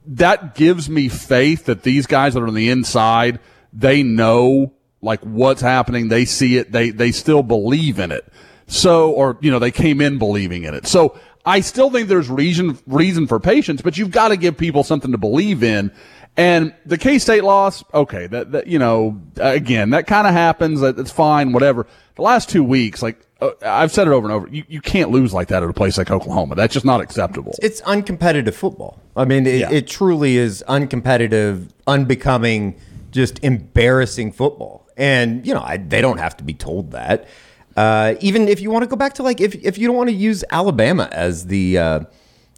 that 0.06 0.54
gives 0.54 0.90
me 0.90 1.08
faith 1.08 1.66
that 1.66 1.82
these 1.82 2.06
guys 2.06 2.34
that 2.34 2.42
are 2.42 2.48
on 2.48 2.54
the 2.54 2.70
inside, 2.70 3.38
they 3.72 4.02
know 4.02 4.72
like 5.02 5.20
what's 5.20 5.60
happening. 5.60 6.08
They 6.08 6.24
see 6.24 6.56
it. 6.58 6.72
They, 6.72 6.90
they 6.90 7.12
still 7.12 7.42
believe 7.42 7.98
in 7.98 8.12
it. 8.12 8.30
So, 8.66 9.10
or, 9.12 9.36
you 9.40 9.50
know, 9.50 9.58
they 9.58 9.70
came 9.70 10.00
in 10.00 10.18
believing 10.18 10.64
in 10.64 10.74
it. 10.74 10.86
So 10.86 11.18
I 11.44 11.60
still 11.60 11.90
think 11.90 12.08
there's 12.08 12.28
reason, 12.28 12.78
reason 12.86 13.26
for 13.26 13.40
patience, 13.40 13.82
but 13.82 13.96
you've 13.98 14.10
got 14.10 14.28
to 14.28 14.36
give 14.36 14.56
people 14.56 14.84
something 14.84 15.10
to 15.12 15.18
believe 15.18 15.62
in. 15.62 15.90
And 16.36 16.72
the 16.86 16.96
K 16.96 17.18
State 17.18 17.42
loss, 17.42 17.82
okay, 17.92 18.28
that, 18.28 18.52
that, 18.52 18.66
you 18.68 18.78
know, 18.78 19.20
again, 19.38 19.90
that 19.90 20.06
kind 20.06 20.26
of 20.28 20.32
happens. 20.32 20.80
That, 20.80 20.96
that's 20.96 21.10
fine, 21.10 21.52
whatever. 21.52 21.86
The 22.14 22.22
last 22.22 22.48
two 22.48 22.62
weeks, 22.62 23.02
like, 23.02 23.18
uh, 23.40 23.50
I've 23.62 23.90
said 23.90 24.06
it 24.06 24.12
over 24.12 24.28
and 24.28 24.32
over. 24.34 24.48
You, 24.48 24.62
you 24.68 24.80
can't 24.80 25.10
lose 25.10 25.32
like 25.34 25.48
that 25.48 25.62
at 25.64 25.68
a 25.68 25.72
place 25.72 25.98
like 25.98 26.10
Oklahoma. 26.10 26.54
That's 26.54 26.72
just 26.72 26.86
not 26.86 27.00
acceptable. 27.00 27.54
It's 27.60 27.80
uncompetitive 27.82 28.54
football. 28.54 29.00
I 29.16 29.24
mean, 29.24 29.46
it, 29.46 29.58
Yeah. 29.60 29.70
it 29.70 29.88
truly 29.88 30.36
is 30.36 30.62
uncompetitive, 30.68 31.70
unbecoming, 31.88 32.76
just 33.10 33.42
embarrassing 33.42 34.32
football. 34.32 34.88
And 34.96 35.46
you 35.46 35.54
know, 35.54 35.62
I, 35.62 35.76
they 35.76 36.00
don't 36.00 36.18
have 36.18 36.36
to 36.38 36.44
be 36.44 36.54
told 36.54 36.92
that. 36.92 37.28
Uh, 37.76 38.14
even 38.20 38.48
if 38.48 38.60
you 38.60 38.70
want 38.70 38.82
to 38.82 38.88
go 38.88 38.96
back 38.96 39.14
to 39.14 39.22
like, 39.22 39.40
if 39.40 39.54
if 39.54 39.78
you 39.78 39.86
don't 39.86 39.96
want 39.96 40.10
to 40.10 40.14
use 40.14 40.44
Alabama 40.50 41.08
as 41.12 41.46
the, 41.46 41.78
uh, 41.78 42.00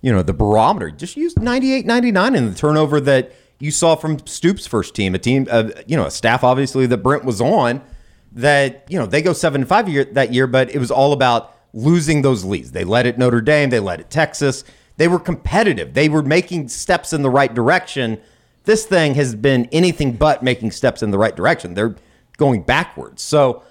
you 0.00 0.12
know, 0.12 0.23
the 0.23 0.32
barometer, 0.32 0.90
just 0.90 1.16
use 1.16 1.37
98, 1.37 1.87
99 1.87 2.35
in 2.35 2.49
the 2.49 2.54
turnover 2.54 3.00
that 3.00 3.32
you 3.61 3.71
saw 3.71 3.94
from 3.94 4.18
Stoops' 4.26 4.66
first 4.66 4.94
team, 4.94 5.14
a 5.14 5.18
team, 5.18 5.47
uh, 5.50 5.71
you 5.87 5.97
know, 5.97 6.06
a 6.06 6.11
staff 6.11 6.42
obviously 6.42 6.87
that 6.87 6.99
Brent 6.99 7.25
was 7.25 7.40
on. 7.40 7.82
That 8.35 8.87
you 8.88 8.99
know 8.99 9.04
they 9.04 9.21
go 9.21 9.35
seven 9.35 9.61
and 9.61 9.68
five 9.68 9.90
year 9.90 10.04
that 10.04 10.32
year, 10.32 10.47
but 10.47 10.75
it 10.75 10.78
was 10.78 10.90
all 10.90 11.12
about 11.12 11.54
losing 11.75 12.23
those 12.23 12.44
leads. 12.44 12.73
They 12.73 12.82
led 12.82 13.06
at 13.06 13.18
Notre 13.18 13.42
Dame, 13.42 13.68
they 13.68 13.78
led 13.78 14.00
at 14.00 14.11
Texas. 14.11 14.64
They 14.97 15.09
were 15.09 15.18
competitive. 15.18 15.94
They 15.94 16.09
were 16.09 16.23
making 16.23 16.68
steps 16.68 17.12
in 17.12 17.23
the 17.23 17.30
right 17.30 17.52
direction. 17.52 18.21
This 18.64 18.87
thing 18.87 19.14
has 19.14 19.35
been 19.35 19.69
anything 19.73 20.12
but 20.12 20.42
making 20.42 20.71
steps 20.71 21.02
in 21.02 21.11
the 21.11 21.19
right 21.19 21.35
direction. 21.35 21.75
They're 21.75 21.97
going 22.37 22.62
backwards. 22.62 23.23
So, 23.23 23.62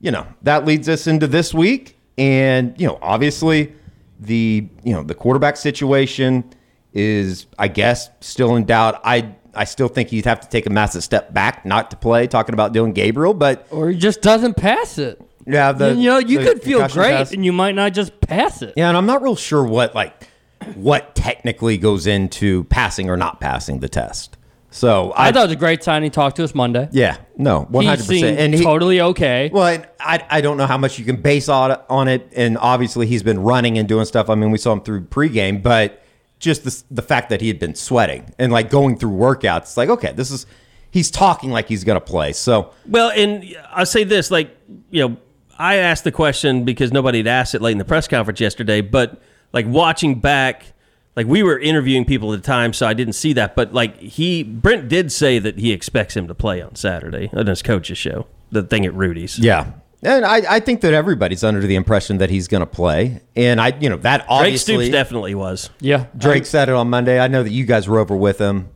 you 0.00 0.10
know, 0.10 0.26
that 0.42 0.64
leads 0.64 0.88
us 0.88 1.06
into 1.06 1.26
this 1.26 1.54
week. 1.54 1.98
And, 2.18 2.78
you 2.80 2.86
know, 2.86 2.98
obviously 3.02 3.72
the, 4.20 4.68
you 4.84 4.92
know, 4.92 5.02
the 5.02 5.14
quarterback 5.14 5.56
situation 5.56 6.44
is, 6.92 7.46
I 7.58 7.68
guess, 7.68 8.10
still 8.20 8.56
in 8.56 8.64
doubt. 8.64 9.00
I 9.04 9.34
I 9.56 9.64
still 9.64 9.88
think 9.88 10.08
he'd 10.08 10.24
have 10.24 10.40
to 10.40 10.48
take 10.48 10.66
a 10.66 10.70
massive 10.70 11.04
step 11.04 11.32
back 11.32 11.64
not 11.64 11.90
to 11.92 11.96
play. 11.96 12.26
Talking 12.26 12.54
about 12.54 12.72
Dillon 12.72 12.92
Gabriel, 12.92 13.34
but 13.34 13.66
or 13.70 13.90
he 13.90 13.96
just 13.98 14.20
doesn't 14.20 14.54
pass 14.54 14.98
it. 14.98 15.20
yeah, 15.46 15.72
the 15.72 15.94
you 15.94 16.08
know, 16.10 16.18
you 16.18 16.38
the 16.38 16.44
could 16.44 16.62
feel 16.62 16.86
great, 16.88 17.10
test- 17.10 17.32
and 17.32 17.44
you 17.44 17.52
might 17.52 17.74
not 17.74 17.92
just 17.94 18.20
pass 18.20 18.62
it. 18.62 18.74
Yeah, 18.76 18.88
and 18.88 18.96
I'm 18.96 19.06
not 19.06 19.22
real 19.22 19.36
sure 19.36 19.64
what 19.64 19.94
like 19.94 20.28
what 20.74 21.14
technically 21.14 21.78
goes 21.78 22.06
into 22.06 22.64
passing 22.64 23.10
or 23.10 23.16
not 23.16 23.40
passing 23.40 23.80
the 23.80 23.88
test. 23.88 24.36
So 24.70 25.12
I, 25.12 25.28
I, 25.28 25.32
thought 25.32 25.44
it 25.44 25.46
was 25.46 25.52
a 25.52 25.56
great 25.56 25.84
sign. 25.84 26.02
He 26.02 26.10
talked 26.10 26.34
to 26.36 26.44
us 26.44 26.52
Monday. 26.52 26.88
yeah, 26.90 27.18
no, 27.36 27.60
one 27.62 27.84
hundred 27.86 28.08
percent, 28.08 28.40
and 28.40 28.52
he, 28.52 28.64
totally 28.64 29.00
okay. 29.00 29.48
Well, 29.52 29.68
and 29.68 29.86
I 30.00 30.26
I 30.28 30.40
don't 30.40 30.56
know 30.56 30.66
how 30.66 30.78
much 30.78 30.98
you 30.98 31.04
can 31.04 31.22
base 31.22 31.48
on 31.48 31.70
it, 31.70 31.80
on 31.88 32.08
it, 32.08 32.32
and 32.34 32.58
obviously 32.58 33.06
he's 33.06 33.22
been 33.22 33.38
running 33.38 33.78
and 33.78 33.88
doing 33.88 34.04
stuff. 34.04 34.28
I 34.28 34.34
mean, 34.34 34.50
we 34.50 34.58
saw 34.58 34.72
him 34.72 34.80
through 34.80 35.02
pregame, 35.02 35.62
but 35.62 36.02
just 36.40 36.64
the 36.64 36.82
the 36.90 37.02
fact 37.02 37.28
that 37.30 37.40
he 37.40 37.46
had 37.46 37.60
been 37.60 37.76
sweating 37.76 38.34
and 38.36 38.52
like 38.52 38.68
going 38.68 38.98
through 38.98 39.12
workouts, 39.12 39.58
it's 39.58 39.76
like 39.76 39.90
okay, 39.90 40.12
this 40.12 40.32
is 40.32 40.44
he's 40.90 41.08
talking 41.08 41.50
like 41.50 41.68
he's 41.68 41.84
gonna 41.84 42.00
play. 42.00 42.32
So 42.32 42.72
Well, 42.88 43.10
and 43.10 43.44
I'll 43.70 43.86
say 43.86 44.02
this, 44.02 44.32
like, 44.32 44.56
you 44.90 45.08
know, 45.08 45.16
I 45.56 45.76
asked 45.76 46.02
the 46.02 46.12
question 46.12 46.64
because 46.64 46.92
nobody 46.92 47.18
had 47.18 47.28
asked 47.28 47.54
it 47.54 47.62
late 47.62 47.72
in 47.72 47.78
the 47.78 47.84
press 47.84 48.08
conference 48.08 48.40
yesterday, 48.40 48.80
but 48.80 49.22
like 49.54 49.66
watching 49.66 50.20
back, 50.20 50.74
like 51.16 51.26
we 51.26 51.42
were 51.42 51.58
interviewing 51.58 52.04
people 52.04 52.34
at 52.34 52.42
the 52.42 52.46
time, 52.46 52.74
so 52.74 52.86
I 52.86 52.92
didn't 52.92 53.14
see 53.14 53.32
that. 53.32 53.56
But 53.56 53.72
like 53.72 53.96
he, 53.98 54.42
Brent 54.42 54.88
did 54.88 55.10
say 55.10 55.38
that 55.38 55.58
he 55.58 55.72
expects 55.72 56.14
him 56.14 56.28
to 56.28 56.34
play 56.34 56.60
on 56.60 56.74
Saturday 56.74 57.30
on 57.32 57.46
his 57.46 57.62
coach's 57.62 57.96
show, 57.96 58.26
the 58.50 58.62
thing 58.62 58.84
at 58.84 58.92
Rudy's. 58.92 59.38
yeah. 59.38 59.72
And 60.06 60.26
I, 60.26 60.56
I 60.56 60.60
think 60.60 60.82
that 60.82 60.92
everybody's 60.92 61.42
under 61.42 61.60
the 61.60 61.76
impression 61.76 62.18
that 62.18 62.28
he's 62.28 62.46
going 62.46 62.60
to 62.60 62.66
play, 62.66 63.22
and 63.34 63.58
I, 63.58 63.68
you 63.80 63.88
know, 63.88 63.96
that 63.96 64.18
Drake 64.18 64.26
obviously 64.28 64.74
Stoops 64.74 64.88
definitely 64.90 65.34
was. 65.34 65.70
Yeah, 65.80 66.08
Drake 66.18 66.44
said 66.44 66.68
it 66.68 66.74
on 66.74 66.90
Monday. 66.90 67.18
I 67.18 67.26
know 67.26 67.42
that 67.42 67.48
you 67.52 67.64
guys 67.64 67.88
were 67.88 67.98
over 67.98 68.14
with 68.14 68.38
him. 68.38 68.68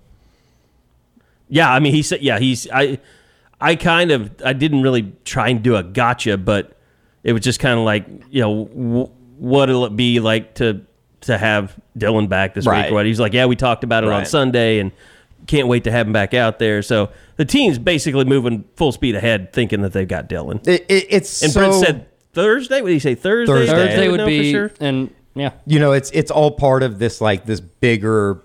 Yeah, 1.50 1.70
I 1.70 1.80
mean, 1.80 1.92
he 1.92 2.00
said, 2.02 2.22
yeah, 2.22 2.38
he's, 2.38 2.66
I, 2.72 2.98
I 3.60 3.74
kind 3.76 4.10
of, 4.10 4.30
I 4.42 4.54
didn't 4.54 4.80
really 4.80 5.12
try 5.26 5.48
and 5.50 5.62
do 5.62 5.76
a 5.76 5.82
gotcha, 5.82 6.38
but 6.38 6.78
it 7.24 7.34
was 7.34 7.42
just 7.42 7.60
kind 7.60 7.78
of 7.78 7.84
like, 7.84 8.06
you 8.30 8.40
know, 8.40 8.64
w- 8.64 9.10
what'll 9.38 9.86
it 9.86 9.96
be 9.96 10.20
like 10.20 10.54
to, 10.56 10.82
to 11.22 11.38
have 11.38 11.74
Dillon 11.96 12.26
back 12.26 12.54
this 12.54 12.66
Right. 12.66 12.84
week? 12.84 12.92
or 12.92 12.94
What 12.96 13.06
he's 13.06 13.20
like, 13.20 13.32
yeah, 13.32 13.46
we 13.46 13.56
talked 13.56 13.84
about 13.84 14.04
it 14.04 14.08
on 14.10 14.18
Right. 14.20 14.26
Sunday 14.26 14.78
and 14.80 14.92
can't 15.46 15.68
wait 15.68 15.84
to 15.84 15.90
have 15.90 16.06
him 16.06 16.12
back 16.12 16.34
out 16.34 16.58
there. 16.58 16.82
So 16.82 17.10
the 17.36 17.44
team's 17.44 17.78
basically 17.78 18.24
moving 18.24 18.64
full 18.76 18.92
speed 18.92 19.14
ahead, 19.14 19.52
thinking 19.52 19.82
that 19.82 19.92
they've 19.92 20.06
got 20.08 20.28
Dillon. 20.28 20.60
It, 20.66 20.84
it, 20.88 21.06
it's 21.08 21.42
And 21.42 21.52
so, 21.52 21.60
Brent 21.60 21.74
said 21.74 22.06
Thursday. 22.34 22.82
What 22.82 22.88
did 22.88 22.94
he 22.94 22.98
say? 23.00 23.14
Thursday. 23.14 23.52
Thursday. 23.52 23.72
They 23.74 23.86
Thursday 23.86 24.08
would 24.08 24.18
know 24.18 24.24
for 24.26 24.30
be, 24.30 24.52
sure? 24.52 24.70
and 24.80 25.14
yeah, 25.34 25.52
you 25.66 25.78
know, 25.78 25.92
it's 25.92 26.10
it's 26.10 26.30
all 26.30 26.50
part 26.50 26.82
of 26.82 26.98
this 26.98 27.20
like 27.20 27.46
this 27.46 27.60
bigger 27.60 28.40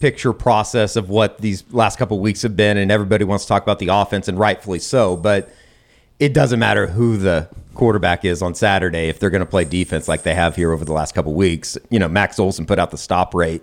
picture 0.00 0.32
process 0.32 0.94
of 0.94 1.08
what 1.08 1.38
these 1.38 1.64
last 1.72 1.98
couple 1.98 2.20
weeks 2.20 2.42
have 2.42 2.54
been, 2.56 2.76
and 2.76 2.92
everybody 2.92 3.24
wants 3.24 3.44
to 3.44 3.48
talk 3.48 3.62
about 3.62 3.78
the 3.78 3.88
offense, 3.88 4.28
and 4.28 4.38
rightfully 4.38 4.78
so. 4.78 5.16
But 5.16 5.50
it 6.18 6.34
doesn't 6.34 6.58
matter 6.58 6.86
who 6.86 7.16
the 7.16 7.48
quarterback 7.74 8.24
is 8.24 8.42
on 8.42 8.54
Saturday 8.54 9.08
if 9.08 9.20
they're 9.20 9.30
going 9.30 9.40
to 9.40 9.46
play 9.46 9.64
defense 9.64 10.08
like 10.08 10.24
they 10.24 10.34
have 10.34 10.56
here 10.56 10.72
over 10.72 10.84
the 10.84 10.92
last 10.92 11.14
couple 11.14 11.32
weeks. 11.34 11.78
You 11.90 11.98
know, 11.98 12.08
Max 12.08 12.38
Olson 12.38 12.66
put 12.66 12.78
out 12.78 12.90
the 12.90 12.98
stop 12.98 13.34
rate 13.34 13.62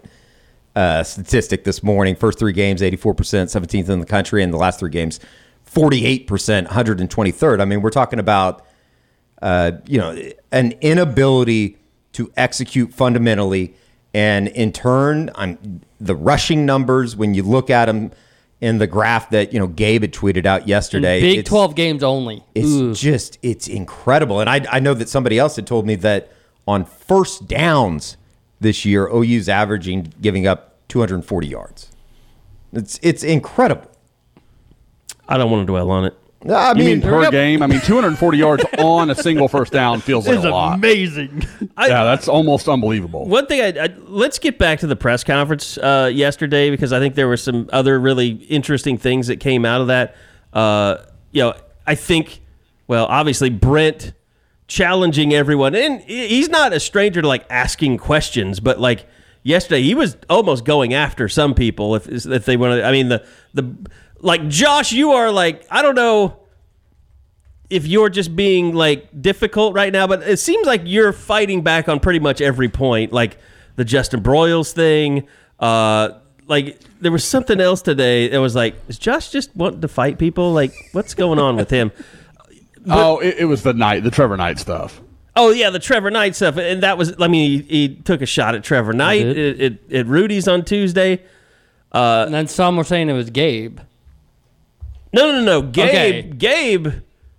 uh, 0.75 1.03
statistic 1.03 1.63
this 1.63 1.83
morning. 1.83 2.15
First 2.15 2.39
three 2.39 2.53
games, 2.53 2.81
eighty 2.81 2.97
four 2.97 3.13
percent, 3.13 3.50
seventeenth 3.50 3.89
in 3.89 4.00
the 4.00 4.05
country, 4.05 4.41
and 4.41 4.53
the 4.53 4.57
last 4.57 4.79
three 4.79 4.89
games, 4.89 5.19
forty 5.63 6.05
eight 6.05 6.27
percent, 6.27 6.67
hundred 6.67 7.00
and 7.00 7.12
twenty 7.12 7.31
third. 7.31 7.59
I 7.59 7.65
mean, 7.65 7.81
we're 7.81 7.89
talking 7.89 8.19
about 8.19 8.65
uh, 9.41 9.74
you 9.85 9.97
know, 9.97 10.17
an 10.51 10.71
inability 10.81 11.77
to 12.13 12.31
execute 12.38 12.93
fundamentally, 12.93 13.75
and 14.13 14.47
in 14.47 14.71
turn, 14.71 15.29
on 15.35 15.81
the 16.00 16.15
rushing 16.15 16.65
numbers 16.65 17.15
when 17.15 17.33
you 17.33 17.43
look 17.43 17.69
at 17.69 17.85
them 17.85 18.12
in 18.65 18.79
the 18.79 18.88
graph 18.88 19.29
that 19.29 19.53
you 19.53 19.60
know 19.60 19.67
Gabe 19.67 20.01
had 20.01 20.12
tweeted 20.12 20.48
out 20.48 20.67
yesterday. 20.67 21.22
Big 21.22 21.39
it's- 21.39 21.48
Twelve 21.48 21.75
games 21.75 22.01
only. 22.01 22.43
It's 22.55 22.67
Ooh. 22.67 22.95
just 22.95 23.38
it's 23.43 23.67
incredible, 23.67 24.39
and 24.39 24.50
I 24.50 24.65
I 24.72 24.79
know 24.79 24.95
that 24.95 25.07
somebody 25.07 25.38
else 25.38 25.55
had 25.55 25.67
told 25.67 25.86
me 25.86 25.93
that 25.98 26.31
on 26.67 26.84
first 26.84 27.48
downs 27.48 28.17
this 28.60 28.84
year, 28.84 29.07
OU's 29.07 29.48
averaging 29.48 30.13
giving 30.19 30.48
up 30.48 30.79
240 30.88 31.48
yards. 31.48 31.91
It's 32.74 33.00
it's 33.03 33.24
incredible. 33.24 33.91
I 35.27 35.38
don't 35.38 35.51
want 35.51 35.62
to 35.62 35.72
dwell 35.72 35.91
on 35.91 36.05
it. 36.05 36.17
I 36.54 36.72
You 36.72 36.75
mean 36.75 37.00
mean, 37.00 37.02
per 37.02 37.32
game? 37.32 37.62
I 37.62 37.68
mean, 37.68 37.82
240 37.82 38.38
yards 38.38 38.64
on 38.78 39.10
a 39.10 39.16
single 39.16 39.48
first 39.48 39.72
down 39.74 40.02
feels 40.02 40.28
like 40.28 40.38
a 40.38 40.50
lot. 40.50 40.75
amazing. 40.75 41.44
yeah, 41.80 42.04
that's 42.04 42.28
almost 42.28 42.68
unbelievable. 42.68 43.25
One 43.25 43.46
thing, 43.48 43.62
I, 43.62 43.86
I, 43.86 43.90
let's 44.08 44.38
get 44.40 44.58
back 44.60 44.80
to 44.80 44.88
the 44.88 44.96
press 44.96 45.24
conference 45.24 45.78
uh, 45.78 46.12
yesterday 46.14 46.70
because 46.70 46.94
I 46.94 47.00
think 47.00 47.16
there 47.16 47.28
were 47.28 47.38
some 47.38 47.70
other 47.74 48.00
really 48.00 48.30
interesting 48.30 48.98
things 48.98 49.28
that 49.28 49.40
came 49.40 49.66
out 49.66 49.82
of 49.82 49.88
that. 49.88 50.16
Uh, 50.54 50.98
you 51.32 51.42
know, 51.42 51.54
I 51.88 51.96
think, 51.96 52.42
well, 52.88 53.06
obviously 53.08 53.50
Brent 53.50 54.14
challenging 54.68 55.34
everyone, 55.34 55.75
and 55.75 56.02
he's 56.02 56.50
not 56.50 56.74
a 56.74 56.80
stranger 56.80 57.22
to 57.22 57.28
like 57.28 57.46
asking 57.50 57.98
questions, 57.98 58.60
but 58.60 58.80
like 58.80 59.06
yesterday 59.44 59.82
he 59.82 59.94
was 59.94 60.18
almost 60.30 60.66
going 60.66 60.94
after 60.94 61.28
some 61.30 61.54
people 61.54 61.96
if 61.96 62.08
if 62.08 62.46
they 62.46 62.58
want 62.58 62.80
to. 62.80 62.86
I 62.86 62.92
mean, 62.92 63.10
the 63.10 63.25
the 63.54 63.75
like 64.25 64.48
Josh, 64.48 64.91
you 64.91 65.12
are 65.12 65.32
like 65.32 65.65
I 65.70 65.82
don't 65.82 65.96
know 65.96 66.39
if 67.70 67.88
you're 67.88 68.10
just 68.10 68.36
being 68.36 68.74
like 68.74 69.22
difficult 69.22 69.75
right 69.75 69.94
now, 69.94 70.08
but 70.08 70.24
it 70.24 70.38
seems 70.38 70.65
like 70.65 70.82
you're 70.84 71.13
fighting 71.13 71.62
back 71.62 71.88
on 71.88 72.00
pretty 72.00 72.20
much 72.20 72.41
every 72.41 72.70
point, 72.70 73.13
like 73.13 73.38
the 73.75 73.86
Justin 73.86 74.22
Broiles 74.22 74.74
thing. 74.74 75.27
Uh, 75.60 76.10
like 76.48 76.79
there 77.01 77.12
was 77.12 77.24
something 77.24 77.60
else 77.62 77.82
today. 77.82 78.27
that 78.27 78.39
was 78.39 78.55
like, 78.55 78.75
is 78.88 78.98
Josh 78.98 79.29
just 79.29 79.55
wanting 79.55 79.82
to 79.82 79.88
fight 79.88 80.17
people? 80.17 80.53
Like, 80.53 80.74
what's 80.91 81.13
going 81.13 81.39
on 81.39 81.55
with 81.55 81.70
him? 81.70 81.91
oh, 82.89 83.20
it, 83.20 83.36
it 83.39 83.46
was 83.46 83.63
the 83.63 83.74
night, 83.74 84.03
the 84.03 84.12
Trevor 84.12 84.38
Knight 84.38 84.60
stuff. 84.60 85.01
Oh 85.36 85.51
yeah, 85.51 85.70
the 85.70 85.79
Trevor 85.79 86.10
Knight 86.10 86.36
stuff, 86.36 86.58
and 86.58 86.82
that 86.82 86.98
was. 86.98 87.13
I 87.20 87.27
mean, 87.27 87.63
he, 87.63 87.88
he 87.88 87.96
took 87.96 88.22
a 88.22 88.25
shot 88.25 88.55
at 88.55 88.63
Trevor 88.63 88.94
Knight 88.94 89.24
did. 89.24 89.62
at, 89.62 89.72
at, 89.72 89.94
at 89.94 90.05
Rudy's 90.08 90.48
on 90.48 90.63
Tuesday. 90.65 91.22
and 91.91 92.34
then 92.34 92.48
some 92.48 92.77
were 92.77 92.84
saying 92.84 93.10
it 93.10 93.13
was 93.13 93.29
Gabe. 93.29 93.79
No, 95.15 95.31
no, 95.31 95.39
no, 95.39 95.45
no. 95.45 95.62
Gabe, 95.62 95.89
Okay. 95.89 96.22
Gabe 96.38 96.88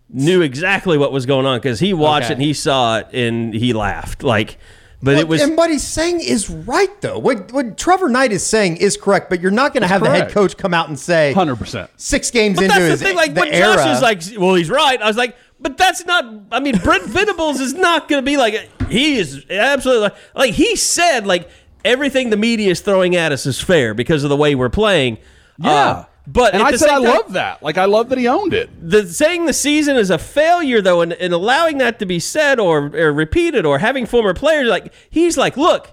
knew 0.09 0.41
exactly 0.43 0.97
what 0.99 1.13
was 1.13 1.27
going 1.27 1.47
on 1.47 1.59
because 1.59 1.79
he 1.81 1.93
watched 1.93 2.27
Okay. 2.27 2.33
it 2.33 2.37
and 2.37 2.43
he 2.43 2.53
saw 2.53 2.99
it 2.99 3.09
and 3.13 3.53
he 3.55 3.73
laughed. 3.73 4.23
Like, 4.23 4.57
but 5.03 5.19
it 5.19 5.29
was 5.29 5.43
and 5.43 5.57
what 5.59 5.69
he's 5.71 5.83
saying 5.87 6.21
is 6.21 6.49
right 6.49 7.01
though. 7.03 7.19
What 7.19 7.53
what 7.53 7.77
Trevor 7.77 8.09
Knight 8.09 8.33
is 8.33 8.45
saying 8.45 8.79
is 8.79 8.97
correct, 8.97 9.29
but 9.29 9.41
you're 9.41 9.51
not 9.51 9.73
going 9.75 9.83
to 9.83 9.89
have 9.89 10.03
the 10.03 10.09
head 10.11 10.31
coach 10.31 10.57
come 10.57 10.73
out 10.73 10.89
and 10.89 10.99
say 10.99 11.35
100%. 11.37 11.89
six 11.97 12.31
games 12.31 12.57
But 12.57 12.65
into 12.65 12.75
that's 12.79 12.91
his 12.93 13.01
the 13.01 13.07
thing. 13.07 13.17
Like 13.17 13.35
the 13.35 13.41
when 13.41 13.53
era. 13.53 13.75
Josh 13.77 13.97
is 13.97 14.03
like, 14.03 14.23
"Well, 14.41 14.55
he's 14.55 14.71
right," 14.71 15.01
I 15.03 15.07
was 15.07 15.17
like, 15.19 15.37
"But 15.61 15.77
that's 15.77 16.07
not." 16.07 16.25
I 16.51 16.61
mean, 16.61 16.79
Brent 16.79 17.05
Venables 17.07 17.61
is 17.61 17.75
not 17.75 18.09
going 18.09 18.23
to 18.23 18.27
be 18.27 18.37
like 18.39 18.71
he 18.89 19.19
is 19.19 19.45
absolutely 19.51 20.03
like, 20.05 20.15
like 20.35 20.55
he 20.55 20.77
said 20.77 21.27
like 21.27 21.51
everything 21.85 22.31
the 22.31 22.37
media 22.37 22.71
is 22.71 22.81
throwing 22.81 23.17
at 23.17 23.33
us 23.33 23.45
is 23.45 23.61
fair 23.61 23.93
because 23.93 24.25
of 24.25 24.31
the 24.31 24.37
way 24.37 24.55
we're 24.55 24.71
playing. 24.71 25.19
Yeah. 25.59 25.71
Uh, 25.71 26.05
but 26.27 26.55
and 26.55 26.63
I 26.63 26.75
said 26.77 26.89
I 26.89 26.95
time- 26.95 27.03
love 27.05 27.33
that. 27.35 27.63
Like 27.63 27.79
I 27.79 27.85
love 27.85 28.09
that 28.11 28.19
he 28.19 28.27
owned 28.29 28.53
it. 28.55 28.69
the 28.81 29.07
saying 29.07 29.47
the 29.47 29.53
season 29.53 29.97
is 29.97 30.11
a 30.11 30.19
failure 30.19 30.81
though 30.81 31.01
and, 31.01 31.13
and 31.13 31.33
allowing 31.33 31.79
that 31.79 31.99
to 32.01 32.07
be 32.07 32.19
said 32.19 32.59
or, 32.61 32.87
or 32.97 33.13
repeated 33.13 33.65
or 33.65 33.79
having 33.79 34.07
former 34.07 34.35
players 34.35 34.69
like 34.69 34.93
he's 35.11 35.37
like 35.37 35.57
look 35.57 35.93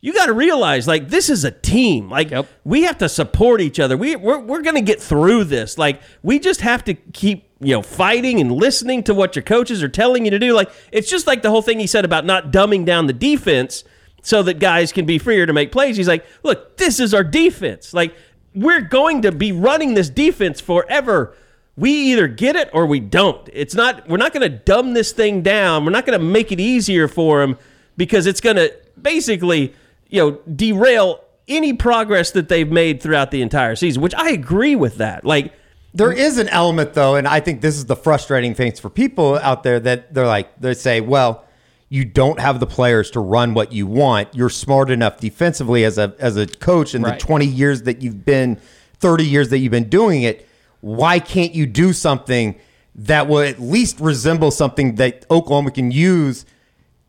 you 0.00 0.12
got 0.12 0.26
to 0.26 0.32
realize 0.34 0.86
like 0.86 1.08
this 1.08 1.28
is 1.30 1.44
a 1.44 1.50
team 1.50 2.10
like 2.10 2.30
Yep. 2.30 2.46
we 2.64 2.82
have 2.82 2.98
to 2.98 3.08
support 3.08 3.60
each 3.60 3.80
other 3.80 3.96
we, 3.96 4.16
we're, 4.16 4.38
we're 4.38 4.62
going 4.62 4.74
to 4.76 4.82
get 4.82 5.00
through 5.00 5.44
this 5.44 5.78
like 5.78 6.00
we 6.22 6.38
just 6.38 6.60
have 6.60 6.84
to 6.84 6.94
keep 6.94 7.50
you 7.60 7.72
know 7.74 7.80
fighting 7.82 8.40
and 8.40 8.52
listening 8.52 9.02
to 9.04 9.14
what 9.14 9.34
your 9.36 9.42
coaches 9.42 9.82
are 9.82 9.88
telling 9.88 10.24
you 10.26 10.30
to 10.30 10.38
do 10.38 10.52
like 10.52 10.70
it's 10.92 11.08
just 11.10 11.26
like 11.26 11.40
the 11.42 11.48
whole 11.50 11.62
thing 11.62 11.78
he 11.80 11.86
said 11.86 12.04
about 12.04 12.24
not 12.26 12.50
dumbing 12.52 12.84
down 12.84 13.06
the 13.06 13.12
defense 13.14 13.84
so 14.22 14.42
that 14.42 14.58
guys 14.58 14.92
can 14.92 15.04
be 15.06 15.18
freer 15.18 15.46
to 15.46 15.52
make 15.52 15.70
plays 15.72 15.96
he's 15.96 16.08
like 16.08 16.24
look 16.42 16.76
this 16.76 17.00
is 17.00 17.14
our 17.14 17.24
defense 17.24 17.94
like 17.94 18.14
we're 18.54 18.80
going 18.80 19.22
to 19.22 19.32
be 19.32 19.52
running 19.52 19.94
this 19.94 20.08
defense 20.08 20.60
forever 20.60 21.34
we 21.76 21.90
either 21.90 22.28
get 22.28 22.56
it 22.56 22.70
or 22.72 22.86
we 22.86 23.00
don't. 23.00 23.48
It's 23.52 23.74
not 23.74 24.08
we're 24.08 24.16
not 24.16 24.32
going 24.32 24.48
to 24.48 24.56
dumb 24.58 24.94
this 24.94 25.12
thing 25.12 25.42
down. 25.42 25.84
We're 25.84 25.90
not 25.90 26.06
going 26.06 26.18
to 26.18 26.24
make 26.24 26.52
it 26.52 26.60
easier 26.60 27.08
for 27.08 27.40
them 27.40 27.58
because 27.96 28.26
it's 28.26 28.40
going 28.40 28.56
to 28.56 28.72
basically, 29.00 29.74
you 30.08 30.20
know, 30.20 30.30
derail 30.54 31.20
any 31.48 31.72
progress 31.72 32.30
that 32.32 32.48
they've 32.48 32.70
made 32.70 33.02
throughout 33.02 33.30
the 33.30 33.42
entire 33.42 33.76
season, 33.76 34.02
which 34.02 34.14
I 34.14 34.30
agree 34.30 34.76
with 34.76 34.96
that. 34.96 35.24
Like 35.24 35.52
There 35.92 36.12
is 36.12 36.38
an 36.38 36.48
element 36.48 36.94
though, 36.94 37.16
and 37.16 37.26
I 37.26 37.40
think 37.40 37.60
this 37.60 37.76
is 37.76 37.86
the 37.86 37.96
frustrating 37.96 38.54
things 38.54 38.78
for 38.78 38.88
people 38.88 39.36
out 39.38 39.62
there 39.64 39.80
that 39.80 40.14
they're 40.14 40.26
like 40.26 40.58
they 40.60 40.74
say, 40.74 41.00
well, 41.00 41.44
you 41.88 42.04
don't 42.04 42.40
have 42.40 42.60
the 42.60 42.66
players 42.66 43.10
to 43.12 43.20
run 43.20 43.54
what 43.54 43.72
you 43.72 43.86
want. 43.86 44.34
You're 44.34 44.50
smart 44.50 44.90
enough 44.90 45.18
defensively 45.20 45.84
as 45.84 45.98
a 45.98 46.14
as 46.18 46.36
a 46.36 46.46
coach 46.46 46.94
in 46.94 47.02
Right. 47.02 47.18
the 47.18 47.24
20 47.26 47.46
years 47.46 47.82
that 47.82 48.02
you've 48.02 48.24
been 48.24 48.58
30 48.98 49.24
years 49.24 49.48
that 49.50 49.58
you've 49.58 49.70
been 49.72 49.88
doing 49.88 50.22
it. 50.22 50.48
Why 50.80 51.18
can't 51.18 51.54
you 51.54 51.66
do 51.66 51.92
something 51.92 52.56
that 52.96 53.28
will 53.28 53.40
at 53.40 53.60
least 53.60 54.00
resemble 54.00 54.50
something 54.50 54.96
that 54.96 55.24
Oklahoma 55.30 55.70
can 55.72 55.90
use 55.90 56.44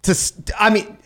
to 0.03 0.15
I 0.59 0.69
mean 0.69 0.97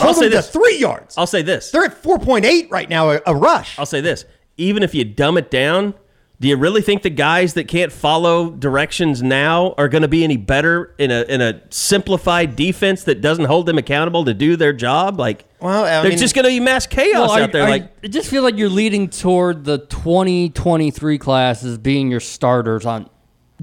I'll 0.00 0.14
say 0.14 0.22
them 0.28 0.30
to 0.30 0.36
this. 0.36 0.50
3 0.50 0.76
yards. 0.78 1.18
I'll 1.18 1.26
say 1.26 1.42
this. 1.42 1.70
They're 1.72 1.84
at 1.84 2.00
4.8 2.02 2.70
right 2.70 2.88
now 2.88 3.10
a, 3.10 3.20
a 3.26 3.34
rush. 3.34 3.76
I'll 3.78 3.86
say 3.86 4.00
this. 4.00 4.24
even 4.56 4.82
if 4.84 4.94
you 4.94 5.04
dumb 5.04 5.36
it 5.38 5.50
down, 5.50 5.94
do 6.40 6.46
you 6.46 6.56
really 6.56 6.82
think 6.82 7.02
the 7.02 7.10
guys 7.10 7.54
that 7.54 7.66
can't 7.66 7.90
follow 7.92 8.50
directions 8.50 9.22
now 9.22 9.74
are 9.76 9.88
going 9.88 10.02
to 10.02 10.08
be 10.08 10.22
any 10.22 10.36
better 10.36 10.94
in 10.98 11.10
a 11.10 11.22
in 11.22 11.40
a 11.40 11.60
simplified 11.70 12.54
defense 12.54 13.02
that 13.04 13.20
doesn't 13.20 13.46
hold 13.46 13.66
them 13.66 13.76
accountable 13.76 14.24
to 14.24 14.34
do 14.34 14.54
their 14.54 14.72
job? 14.72 15.18
Like, 15.18 15.44
Well, 15.60 15.84
I 15.84 16.02
there's 16.02 16.10
mean- 16.12 16.18
just 16.18 16.34
going 16.36 16.44
to 16.44 16.50
be 16.50 16.60
mass 16.60 16.86
chaos 16.86 17.14
Well, 17.28 17.30
are- 17.32 17.40
out 17.42 17.52
there. 17.52 17.64
are- 17.64 17.68
like, 17.70 17.90
it 18.02 18.08
just 18.08 18.30
feels 18.30 18.44
like 18.44 18.56
you're 18.56 18.68
leading 18.68 19.08
toward 19.10 19.64
the 19.64 19.78
2023 19.78 21.18
class 21.18 21.64
as 21.64 21.76
being 21.78 22.10
your 22.10 22.20
starters 22.20 22.86
on 22.86 23.10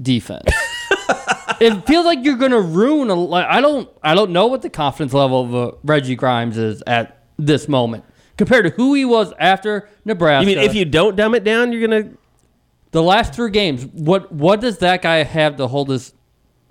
defense. 0.00 0.42
it 1.60 1.86
feels 1.86 2.04
like 2.04 2.18
you're 2.24 2.36
going 2.36 2.50
to 2.52 2.60
ruin 2.60 3.08
a 3.08 3.14
like 3.14 3.46
I 3.46 3.60
don't 3.60 3.88
I 4.02 4.14
don't 4.14 4.32
know 4.32 4.46
what 4.48 4.60
the 4.62 4.68
confidence 4.70 5.14
level 5.14 5.40
of 5.42 5.54
uh, 5.54 5.76
Reggie 5.82 6.14
Grimes 6.16 6.58
is 6.58 6.82
at 6.86 7.22
this 7.38 7.68
moment 7.68 8.04
compared 8.36 8.66
to 8.66 8.70
who 8.72 8.92
he 8.92 9.06
was 9.06 9.32
after 9.38 9.88
Nebraska. 10.04 10.50
you 10.50 10.56
mean 10.56 10.64
if 10.68 10.74
you 10.74 10.84
don't 10.84 11.16
dumb 11.16 11.34
it 11.34 11.42
down, 11.44 11.72
you're 11.72 11.86
going 11.88 12.04
to 12.04 12.18
the 12.96 13.02
last 13.02 13.34
three 13.34 13.50
games, 13.50 13.84
what 13.84 14.32
what 14.32 14.62
does 14.62 14.78
that 14.78 15.02
guy 15.02 15.22
have 15.22 15.56
to 15.56 15.66
hold 15.66 15.90
his 15.90 16.14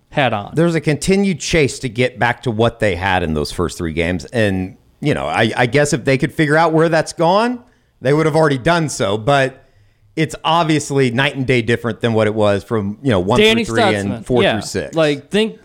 hat 0.10 0.34
on? 0.34 0.55
there's 0.55 0.74
a 0.74 0.82
continued 0.82 1.39
chase 1.39 1.77
to 1.77 1.88
get 1.88 2.17
back 2.17 2.41
to 2.41 2.50
what 2.50 2.79
they 2.79 2.96
had 2.96 3.22
in 3.22 3.36
those 3.36 3.51
first 3.51 3.77
three 3.77 3.94
games. 3.94 4.25
And, 4.25 4.75
you 5.01 5.13
know, 5.13 5.27
I, 5.27 5.51
I 5.55 5.65
guess 5.67 5.94
if 5.94 6.03
they 6.03 6.17
could 6.17 6.34
figure 6.34 6.58
out 6.58 6.74
where 6.74 6.89
that's 6.89 7.13
gone, 7.13 7.63
they 8.01 8.12
would 8.12 8.25
have 8.25 8.36
already 8.36 8.58
done 8.58 8.89
so. 8.89 9.20
But 9.20 9.70
it's 10.15 10.36
obviously 10.44 11.12
night 11.12 11.36
and 11.36 11.46
day 11.46 11.62
different 11.62 12.01
than 12.01 12.13
what 12.13 12.25
it 12.25 12.34
was 12.34 12.63
from, 12.63 12.98
you 13.03 13.12
know, 13.12 13.20
one 13.20 13.39
Danny 13.39 13.63
through 13.63 13.75
three 13.75 13.84
Stutzman. 13.84 14.15
and 14.15 14.25
four 14.25 14.41
yeah. 14.41 14.53
through 14.53 14.67
six. 14.67 14.96
Like, 14.96 15.29
think 15.29 15.60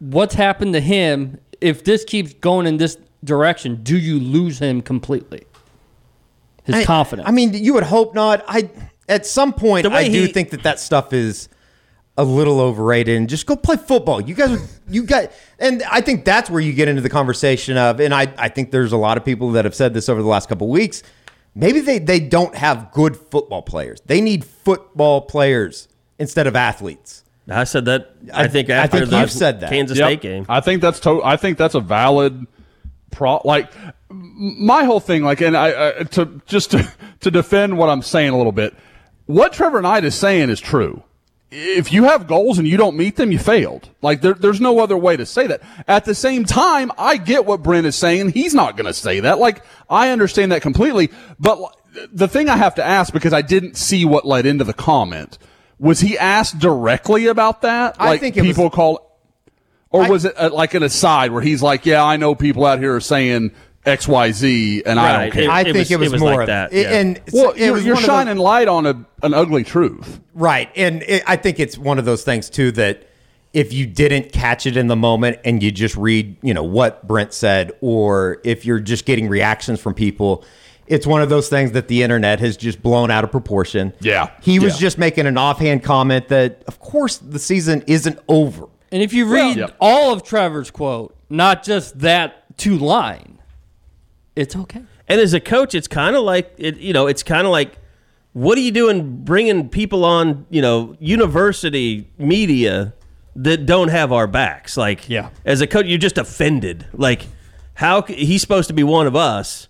what's 0.00 0.34
happened 0.34 0.72
to 0.72 0.80
him. 0.80 1.38
If 1.60 1.84
this 1.84 2.04
keeps 2.04 2.34
going 2.34 2.66
in 2.66 2.78
this 2.78 2.98
direction, 3.22 3.84
do 3.84 3.96
you 3.96 4.18
lose 4.18 4.58
him 4.58 4.82
completely? 4.82 5.44
His 6.64 6.74
I- 6.74 6.84
confidence. 6.84 7.28
I 7.28 7.30
mean, 7.30 7.54
you 7.54 7.74
would 7.74 7.84
hope 7.84 8.14
not. 8.14 8.44
I 8.48 8.70
at 9.08 9.26
some 9.26 9.52
point 9.52 9.84
The 9.84 9.90
way 9.90 10.06
I 10.06 10.08
do 10.08 10.26
think 10.28 10.50
that 10.50 10.62
that 10.64 10.78
stuff 10.80 11.12
is 11.12 11.48
a 12.16 12.24
little 12.24 12.60
overrated 12.60 13.16
and 13.16 13.28
just 13.28 13.46
go 13.46 13.54
play 13.56 13.76
football. 13.76 14.20
You 14.20 14.34
guys, 14.34 14.50
are- 14.50 14.66
you 14.88 15.04
got, 15.04 15.30
and 15.58 15.82
I 15.90 16.00
think 16.00 16.24
that's 16.24 16.50
where 16.50 16.60
you 16.60 16.72
get 16.72 16.88
into 16.88 17.00
the 17.00 17.08
conversation 17.08 17.76
of, 17.76 18.00
and 18.00 18.12
I, 18.12 18.32
I 18.36 18.48
think 18.48 18.70
there's 18.72 18.92
a 18.92 18.96
lot 18.96 19.16
of 19.16 19.24
people 19.24 19.52
that 19.52 19.64
have 19.64 19.74
said 19.74 19.94
this 19.94 20.08
over 20.08 20.20
the 20.20 20.28
last 20.28 20.48
couple 20.48 20.66
of 20.66 20.72
weeks. 20.72 21.02
Maybe 21.54 21.80
they, 21.80 21.98
they 22.00 22.18
don't 22.20 22.54
have 22.56 22.90
good 22.92 23.16
football 23.16 23.62
players. 23.62 24.00
They 24.06 24.20
need 24.20 24.44
football 24.44 25.20
players 25.22 25.88
instead 26.18 26.46
of 26.48 26.56
athletes. 26.56 27.24
I 27.48 27.64
said 27.64 27.84
that. 27.86 28.10
I, 28.32 28.44
I- 28.44 28.48
think 28.48 28.68
I 28.68 28.86
think 28.88 29.08
the 29.10 29.20
you've 29.20 29.30
said 29.32 29.60
that. 29.60 29.70
Kansas 29.70 29.96
Yep. 29.96 30.06
State 30.08 30.20
game. 30.20 30.46
I 30.48 30.60
think 30.60 30.82
that's 30.82 31.00
to- 31.00 31.22
I 31.24 31.36
think 31.36 31.56
that's 31.56 31.74
a 31.76 31.80
valid 31.80 32.46
pro. 33.12 33.40
Like 33.44 33.70
my 34.10 34.84
whole 34.84 35.00
thing, 35.00 35.22
like, 35.22 35.40
and 35.40 35.56
I, 35.56 36.00
I 36.00 36.02
to 36.02 36.40
just 36.46 36.72
to, 36.72 36.92
to 37.20 37.30
defend 37.30 37.78
what 37.78 37.88
I'm 37.88 38.02
saying 38.02 38.30
a 38.30 38.36
little 38.36 38.52
bit. 38.52 38.74
What 39.28 39.52
Trevor 39.52 39.82
Knight 39.82 40.04
is 40.04 40.14
saying 40.14 40.48
is 40.48 40.58
true. 40.58 41.02
If 41.50 41.92
you 41.92 42.04
have 42.04 42.26
goals 42.26 42.58
and 42.58 42.66
you 42.66 42.76
don't 42.78 42.96
meet 42.96 43.16
them, 43.16 43.30
you 43.30 43.38
failed. 43.38 43.90
Like 44.02 44.22
there, 44.22 44.32
there's 44.32 44.60
no 44.60 44.80
other 44.80 44.96
way 44.96 45.16
to 45.18 45.26
say 45.26 45.46
that. 45.46 45.60
At 45.86 46.06
the 46.06 46.14
same 46.14 46.44
time, 46.46 46.90
I 46.98 47.18
get 47.18 47.44
what 47.44 47.62
Brent 47.62 47.86
is 47.86 47.94
saying. 47.94 48.30
He's 48.32 48.54
not 48.54 48.76
going 48.76 48.86
to 48.86 48.94
say 48.94 49.20
that. 49.20 49.38
Like 49.38 49.62
I 49.88 50.08
understand 50.10 50.50
that 50.52 50.62
completely. 50.62 51.10
But 51.38 51.58
the 52.10 52.26
thing 52.26 52.48
I 52.48 52.56
have 52.56 52.74
to 52.76 52.84
ask 52.84 53.12
because 53.12 53.34
I 53.34 53.42
didn't 53.42 53.76
see 53.76 54.06
what 54.06 54.24
led 54.24 54.46
into 54.46 54.64
the 54.64 54.74
comment 54.74 55.36
was 55.78 56.00
he 56.00 56.16
asked 56.18 56.58
directly 56.58 57.26
about 57.26 57.60
that? 57.62 57.96
I 57.98 58.08
Like 58.08 58.20
think 58.20 58.36
it 58.38 58.42
was- 58.42 58.48
people 58.56 58.70
call 58.70 59.18
or 59.90 60.04
I- 60.04 60.08
was 60.08 60.24
it 60.24 60.34
uh, 60.38 60.50
like 60.52 60.72
an 60.74 60.82
aside 60.82 61.32
where 61.32 61.42
he's 61.42 61.62
like, 61.62 61.84
"Yeah, 61.86 62.02
I 62.04 62.16
know 62.16 62.34
people 62.34 62.64
out 62.66 62.78
here 62.78 62.94
are 62.94 63.00
saying 63.00 63.52
X, 63.88 64.06
Y, 64.06 64.30
Z, 64.32 64.82
and 64.86 65.00
I 65.00 65.12
don't 65.12 65.20
Right. 65.22 65.32
care." 65.32 65.42
It- 65.44 65.48
I 65.50 65.64
think 65.64 65.76
was- 65.76 65.90
it 65.90 65.98
was, 65.98 66.08
it 66.08 66.12
was 66.12 66.20
more 66.20 66.30
like 66.32 66.40
of 66.42 66.46
that, 66.48 66.72
It- 66.72 66.82
yeah. 66.82 66.98
And 66.98 67.20
well, 67.32 67.50
it 67.50 67.58
you're, 67.58 67.72
was 67.72 67.84
you're 67.84 67.94
one 67.94 68.04
of 68.04 68.06
those- 68.08 68.16
shining 68.16 68.36
light 68.38 68.68
on 68.68 68.86
a, 68.86 68.94
an 69.22 69.34
ugly 69.34 69.64
truth. 69.64 70.20
Right. 70.34 70.68
And 70.76 71.02
it, 71.02 71.22
I 71.26 71.36
think 71.36 71.58
it's 71.58 71.76
one 71.78 71.98
of 71.98 72.04
those 72.04 72.22
things, 72.22 72.48
too, 72.50 72.70
that 72.72 73.04
if 73.54 73.72
you 73.72 73.86
didn't 73.86 74.30
catch 74.32 74.66
it 74.66 74.76
in 74.76 74.86
the 74.88 74.96
moment 74.96 75.38
and 75.44 75.62
you 75.62 75.70
just 75.72 75.96
read, 75.96 76.36
you 76.42 76.52
know, 76.54 76.62
what 76.62 77.06
Brent 77.08 77.32
said, 77.32 77.72
or 77.80 78.40
if 78.44 78.64
you're 78.66 78.78
just 78.80 79.06
getting 79.06 79.26
reactions 79.28 79.80
from 79.80 79.94
people, 79.94 80.44
it's 80.86 81.06
one 81.06 81.22
of 81.22 81.28
those 81.28 81.48
things 81.48 81.72
that 81.72 81.88
the 81.88 82.02
internet 82.02 82.40
has 82.40 82.56
just 82.56 82.82
blown 82.82 83.10
out 83.10 83.24
of 83.24 83.30
proportion. 83.30 83.92
Yeah. 84.00 84.30
He 84.42 84.58
was 84.58 84.74
Yeah. 84.74 84.80
just 84.86 84.98
making 84.98 85.26
an 85.26 85.36
offhand 85.38 85.82
comment 85.82 86.28
that, 86.28 86.62
of 86.66 86.78
course, 86.80 87.16
the 87.18 87.38
season 87.38 87.82
isn't 87.86 88.18
over. 88.28 88.66
and 88.90 89.02
if 89.02 89.12
you 89.12 89.26
read 89.26 89.56
Yep. 89.58 89.76
all 89.82 90.14
of 90.14 90.22
Trevor's 90.22 90.70
quote, 90.70 91.14
not 91.28 91.62
just 91.62 91.98
that 92.00 92.56
two 92.56 92.78
line, 92.78 93.37
it's 94.38 94.54
okay. 94.56 94.82
And 95.08 95.20
as 95.20 95.32
a 95.34 95.40
coach, 95.40 95.74
it's 95.74 95.88
kind 95.88 96.14
of 96.16 96.22
like 96.22 96.52
it. 96.58 96.78
You 96.78 96.92
know, 96.92 97.06
it's 97.06 97.22
kind 97.22 97.46
of 97.46 97.50
like, 97.50 97.78
what 98.32 98.56
are 98.58 98.60
you 98.60 98.70
doing, 98.72 99.24
bringing 99.24 99.68
people 99.68 100.04
on? 100.04 100.46
You 100.50 100.62
know, 100.62 100.96
university 101.00 102.10
media 102.18 102.94
that 103.36 103.66
don't 103.66 103.88
have 103.88 104.12
our 104.12 104.26
backs. 104.26 104.76
Like, 104.76 105.08
Yeah. 105.08 105.30
as 105.44 105.60
a 105.60 105.66
coach, 105.66 105.86
you're 105.86 105.98
just 105.98 106.18
offended. 106.18 106.86
Like, 106.92 107.26
how 107.74 108.02
he's 108.02 108.40
supposed 108.40 108.68
to 108.68 108.74
be 108.74 108.82
one 108.82 109.06
of 109.06 109.14
us? 109.16 109.68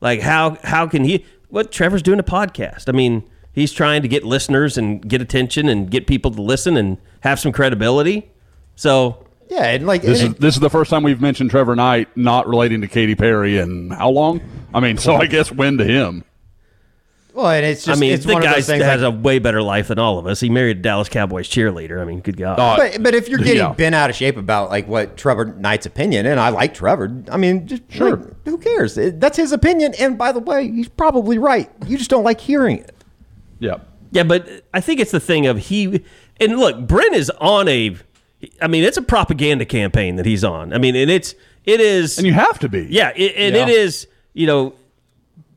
Like, 0.00 0.20
how 0.20 0.58
how 0.62 0.86
can 0.86 1.04
he? 1.04 1.24
What 1.48 1.72
Trevor's 1.72 2.02
doing 2.02 2.18
a 2.18 2.24
podcast. 2.24 2.88
I 2.88 2.92
mean, 2.92 3.22
he's 3.52 3.72
trying 3.72 4.02
to 4.02 4.08
get 4.08 4.24
listeners 4.24 4.76
and 4.76 5.06
get 5.08 5.22
attention 5.22 5.68
and 5.68 5.90
get 5.90 6.06
people 6.06 6.30
to 6.32 6.42
listen 6.42 6.76
and 6.76 6.98
have 7.20 7.38
some 7.40 7.52
credibility. 7.52 8.30
So 8.74 9.25
Yeah. 9.48 9.64
And 9.64 9.86
like, 9.86 10.02
This 10.02 10.18
is 10.18 10.24
and- 10.24 10.34
this 10.36 10.54
is 10.54 10.60
the 10.60 10.70
first 10.70 10.90
time 10.90 11.02
we've 11.02 11.20
mentioned 11.20 11.50
Trevor 11.50 11.76
Knight 11.76 12.08
not 12.16 12.46
relating 12.48 12.80
to 12.82 12.88
Katy 12.88 13.14
Perry 13.14 13.58
in 13.58 13.90
how 13.90 14.10
long? 14.10 14.40
I 14.74 14.80
mean, 14.80 14.98
so 14.98 15.14
I 15.14 15.26
guess 15.26 15.50
when 15.52 15.78
to 15.78 15.84
him. 15.84 16.24
well, 17.32 17.48
and 17.50 17.64
it's 17.66 17.84
just, 17.84 17.96
I 17.96 18.00
mean, 18.00 18.12
it's 18.12 18.24
the 18.24 18.32
one 18.32 18.42
of 18.42 18.48
guy 18.48 18.54
those 18.54 18.66
things. 18.66 18.82
has 18.82 19.02
like- 19.02 19.14
a 19.14 19.16
way 19.16 19.38
better 19.38 19.62
life 19.62 19.88
than 19.88 19.98
all 19.98 20.18
of 20.18 20.26
us. 20.26 20.40
He 20.40 20.48
married 20.50 20.78
a 20.78 20.80
Dallas 20.80 21.08
Cowboys 21.08 21.48
cheerleader. 21.48 22.00
I 22.00 22.04
mean, 22.04 22.20
good 22.20 22.36
God. 22.38 22.58
Uh, 22.58 22.76
but, 22.76 23.02
but 23.02 23.14
if 23.14 23.28
you're 23.28 23.38
getting 23.38 23.56
Yeah. 23.58 23.72
bent 23.72 23.94
out 23.94 24.08
of 24.10 24.16
shape 24.16 24.36
about 24.38 24.70
like 24.70 24.88
what 24.88 25.16
Trevor 25.18 25.44
Knight's 25.44 25.84
opinion, 25.86 26.24
and 26.26 26.40
I 26.40 26.48
like 26.48 26.72
Trevor, 26.74 27.22
I 27.30 27.36
mean, 27.36 27.66
just 27.66 27.82
sure, 27.90 28.34
who 28.46 28.58
cares? 28.58 28.96
It- 28.98 29.20
that's 29.20 29.36
his 29.36 29.52
opinion, 29.52 29.94
and 29.98 30.16
by 30.18 30.32
the 30.32 30.40
way, 30.40 30.70
he's 30.70 30.88
probably 30.88 31.38
right. 31.38 31.70
You 31.86 31.98
just 31.98 32.10
don't 32.10 32.24
like 32.24 32.40
hearing 32.40 32.78
it. 32.78 32.94
Yeah. 33.58 33.76
Yeah, 34.12 34.22
but 34.22 34.48
I 34.72 34.80
think 34.80 35.00
it's 35.00 35.10
the 35.10 35.20
thing 35.20 35.46
of 35.46 35.58
he 35.58 36.02
and 36.40 36.58
look, 36.58 36.86
Brent 36.86 37.14
is 37.14 37.30
on 37.40 37.68
a 37.68 37.96
I 38.60 38.66
mean, 38.68 38.84
it's 38.84 38.96
a 38.96 39.02
propaganda 39.02 39.64
campaign 39.64 40.16
that 40.16 40.26
he's 40.26 40.44
on. 40.44 40.72
I 40.72 40.78
mean, 40.78 40.94
and 40.96 41.10
it's 41.10 41.34
it 41.64 41.80
is 41.80 42.18
And 42.18 42.26
you 42.26 42.32
have 42.34 42.58
to 42.60 42.68
be. 42.68 42.86
Yeah, 42.90 43.12
it, 43.16 43.34
and 43.36 43.56
it 43.56 43.68
Yeah. 43.68 43.74
is, 43.74 44.06
you 44.34 44.46
know, 44.46 44.74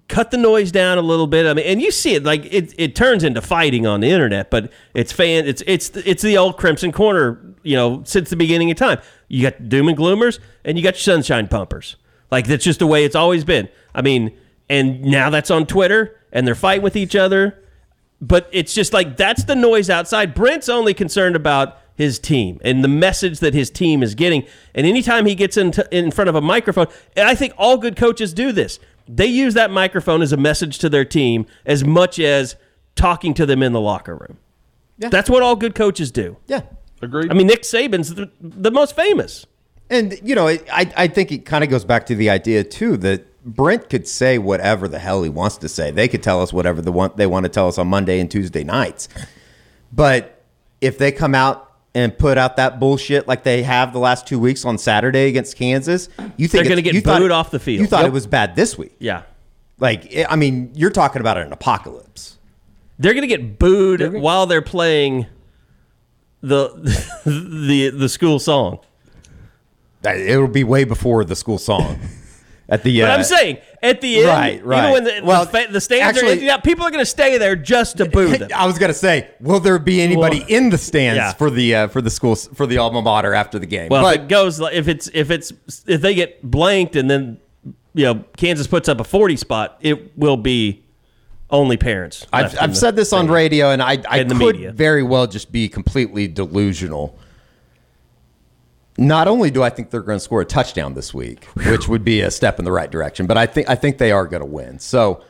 cut 0.08 0.32
the 0.32 0.38
noise 0.38 0.72
down 0.72 0.98
a 0.98 1.02
little 1.02 1.28
bit. 1.28 1.46
I 1.46 1.54
mean, 1.54 1.65
and 1.65 1.82
you 1.82 1.92
see 1.92 2.15
it 2.15 2.24
like 2.24 2.46
it, 2.52 2.74
it 2.78 2.96
turns 2.96 3.24
into 3.24 3.42
fighting 3.42 3.86
on 3.86 4.00
the 4.00 4.10
internet, 4.10 4.50
but 4.50 4.72
it's 4.94 5.12
fan 5.12 5.46
it's 5.48 5.62
it's 5.68 5.89
it's 5.98 6.24
the 6.24 6.38
old 6.38 6.58
Crimson 6.58 6.92
Corner, 6.92 7.39
you 7.63 7.76
know, 7.76 8.02
since 8.06 8.30
the 8.30 8.36
beginning 8.36 8.72
of 8.72 8.78
time. 8.78 9.00
You 9.28 9.44
got 9.50 9.70
doom 9.70 9.88
and 9.89 9.98
gloomers 9.98 10.39
and 10.65 10.78
you 10.78 10.84
got 10.84 10.96
your 10.96 11.02
sunshine 11.15 11.48
pumpers. 11.48 11.96
Like 12.32 12.48
that's 12.48 12.63
just 12.63 12.80
the 12.80 12.88
way 12.88 13.04
it's 13.06 13.15
always 13.15 13.44
been. 13.44 13.70
I 13.94 14.02
mean, 14.02 14.36
and 14.70 15.02
now 15.02 15.30
that's 15.30 15.52
on 15.52 15.65
Twitter 15.68 16.15
and 16.32 16.48
they're 16.48 16.56
fighting 16.56 16.84
with 16.84 16.96
each 16.96 17.15
other. 17.15 17.62
But 18.22 18.50
it's 18.52 18.74
just 18.74 18.94
like 18.94 19.15
that's 19.18 19.44
the 19.44 19.56
noise 19.56 19.89
outside. 19.89 20.34
Brent's 20.34 20.70
only 20.70 20.94
concerned 20.94 21.36
about 21.36 21.78
his 22.00 22.18
team 22.18 22.62
and 22.64 22.82
the 22.82 22.88
message 22.88 23.40
that 23.40 23.54
his 23.54 23.70
team 23.70 24.02
is 24.02 24.16
getting. 24.16 24.48
And 24.74 24.88
anytime 24.88 25.26
he 25.26 25.36
gets 25.36 25.58
into, 25.58 25.86
in 25.96 26.12
front 26.12 26.30
of 26.30 26.36
a 26.36 26.40
microphone, 26.40 26.88
and 27.18 27.28
I 27.28 27.36
think 27.36 27.54
all 27.58 27.78
good 27.78 27.98
coaches 27.98 28.34
do 28.34 28.54
this, 28.54 28.80
they 29.06 29.26
use 29.26 29.54
that 29.56 29.70
microphone 29.70 30.22
as 30.22 30.32
a 30.32 30.38
message 30.38 30.80
to 30.80 30.88
their 30.88 31.04
team 31.04 31.46
as 31.66 31.84
much 31.84 32.18
as 32.18 32.56
talking 32.96 33.34
to 33.34 33.46
them 33.46 33.62
in 33.62 33.74
the 33.74 33.82
locker 33.82 34.16
room. 34.16 34.38
Yeah. 34.98 35.10
That's 35.10 35.30
what 35.30 35.44
all 35.44 35.58
good 35.58 35.76
coaches 35.76 36.10
do. 36.10 36.38
Yeah, 36.48 36.62
Agreed. 37.02 37.32
I 37.32 37.34
mean, 37.34 37.48
Nick 37.48 37.64
Saban's 37.64 38.16
the, 38.16 38.32
the 38.40 38.72
most 38.72 38.96
famous. 38.96 39.46
and 39.90 40.18
you 40.24 40.36
know, 40.36 40.48
I 40.48 40.62
I 40.72 41.08
think 41.08 41.34
it 41.34 41.46
kind 41.46 41.66
of 41.66 41.70
goes 41.70 41.84
back 41.84 42.06
to 42.06 42.16
the 42.16 42.30
idea 42.30 42.64
too 42.64 42.96
that 42.98 43.26
Brent 43.44 43.90
could 43.90 44.08
say 44.08 44.38
whatever 44.38 44.88
the 44.88 45.00
hell 45.00 45.24
he 45.24 45.30
wants 45.30 45.58
to 45.58 45.68
say. 45.68 45.92
They 45.92 46.08
could 46.08 46.24
tell 46.24 46.42
us 46.42 46.54
whatever 46.54 46.82
the 46.82 46.94
want 46.94 47.18
they 47.18 47.28
want 47.28 47.44
to 47.44 47.50
tell 47.50 47.68
us 47.68 47.78
on 47.78 47.88
Monday 47.90 48.22
and 48.22 48.32
Tuesday 48.32 48.64
nights, 48.64 49.10
but 49.92 50.46
if 50.80 50.98
they 50.98 51.12
come 51.12 51.36
out. 51.36 51.66
And 52.00 52.18
put 52.18 52.38
out 52.38 52.56
that 52.56 52.80
bullshit 52.80 53.28
like 53.28 53.44
they 53.44 53.62
have 53.64 53.92
the 53.92 54.00
last 54.00 54.26
two 54.26 54.40
weeks 54.40 54.64
on 54.64 54.78
Saturday 54.78 55.28
against 55.28 55.58
Kansas. 55.58 56.08
You 56.38 56.48
think 56.48 56.64
They're 56.64 56.70
gonna 56.72 56.82
get 56.82 56.94
you 56.94 57.02
thought 57.02 57.20
booed 57.20 57.32
it- 57.32 57.34
off 57.34 57.52
the 57.52 57.60
field. 57.60 57.82
You 57.82 57.88
thought 57.88 58.02
Yep. 58.04 58.08
it 58.08 58.14
was 58.14 58.26
bad 58.28 58.56
this 58.56 58.78
week. 58.78 58.96
Yeah. 59.00 59.24
Like, 59.80 60.14
I 60.30 60.36
mean, 60.38 60.72
you're 60.76 60.90
talking 60.92 61.20
about 61.20 61.38
an 61.38 61.52
apocalypse. 61.52 62.38
They're 63.00 63.14
going 63.14 63.28
to 63.28 63.28
get 63.28 63.58
booed 63.60 64.14
while 64.14 64.46
they're 64.46 64.62
playing 64.62 65.26
the 66.42 66.70
the 67.26 67.90
the 67.90 68.10
school 68.10 68.40
song. 68.40 68.80
It'll 70.04 70.48
be 70.48 70.64
way 70.64 70.84
before 70.86 71.24
the 71.26 71.36
school 71.36 71.58
song. 71.58 72.00
At 72.71 72.84
the, 72.84 73.01
But 73.01 73.10
uh, 73.10 73.13
I'm 73.13 73.23
saying 73.23 73.58
at 73.82 73.99
the 74.01 74.17
end, 74.17 74.27
Right, 74.27 74.63
right. 74.65 74.79
even 74.79 74.91
when 74.91 75.03
the, 75.03 75.21
Well, 75.25 75.45
the, 75.45 75.67
the 75.71 75.82
stands 75.82 76.03
are 76.03 76.19
actually- 76.21 76.34
empty 76.34 76.49
out, 76.49 76.63
people 76.63 76.86
are 76.86 76.91
going 76.91 77.01
to 77.01 77.05
stay 77.10 77.38
there 77.38 77.55
just 77.55 77.97
to 77.97 78.05
boo 78.05 78.38
them. 78.38 78.49
I 78.55 78.65
was 78.67 78.77
gonna 78.77 78.93
say, 78.93 79.29
will 79.39 79.60
there 79.60 79.79
be 79.79 80.01
anybody 80.01 80.43
in 80.47 80.69
the 80.69 80.77
stands 80.77 81.17
Yeah. 81.17 81.34
for 81.34 81.49
the 81.49 81.75
uh, 81.75 81.88
for 81.88 82.01
the 82.01 82.10
school 82.10 82.36
for 82.36 82.65
the 82.67 82.77
alma 82.77 83.01
mater 83.01 83.34
after 83.34 83.58
the 83.60 83.65
game? 83.65 83.89
Well, 83.89 84.08
if 84.08 84.21
it 84.21 84.27
goes 84.27 84.60
if 84.60 84.88
it's 84.88 85.10
if 85.13 85.32
it's 85.32 85.51
if 85.88 86.01
they 86.01 86.13
get 86.13 86.43
blanked 86.43 86.95
and 86.95 87.10
then 87.10 87.39
you 87.93 88.05
know 88.05 88.23
Kansas 88.38 88.67
puts 88.67 88.88
up 88.88 88.99
a 88.99 89.03
40 89.03 89.36
spot, 89.38 89.77
it 89.82 90.15
will 90.17 90.38
be 90.38 90.84
Only 91.49 91.77
parents. 91.77 92.27
I've, 92.32 92.55
I've 92.62 92.77
said 92.77 92.95
this 92.95 93.12
on 93.12 93.27
radio, 93.27 93.71
and 93.71 93.82
I, 93.82 93.97
I 94.08 94.21
the 94.23 94.36
could 94.36 94.55
media. 94.55 94.71
very 94.71 95.01
well 95.01 95.25
just 95.25 95.51
be 95.51 95.67
completely 95.67 96.27
delusional. 96.27 97.17
Not 99.00 99.30
only 99.30 99.50
do 99.50 99.64
I 99.64 99.70
think 99.70 99.92
they're 99.92 100.02
going 100.02 100.18
to 100.18 100.24
score 100.24 100.42
a 100.42 100.46
touchdown 100.46 100.94
this 100.94 101.14
week, 101.14 101.46
which 101.66 101.88
would 101.88 102.04
be 102.04 102.20
a 102.20 102.30
step 102.30 102.60
in 102.60 102.66
the 102.66 102.72
right 102.72 102.92
direction, 102.92 103.28
but 103.28 103.38
I 103.38 103.46
think 103.46 103.70
I 103.70 103.76
think 103.76 103.98
they 103.98 104.12
are 104.12 104.28
going 104.28 104.42
to 104.42 104.46
win. 104.46 104.78
So 104.80 105.24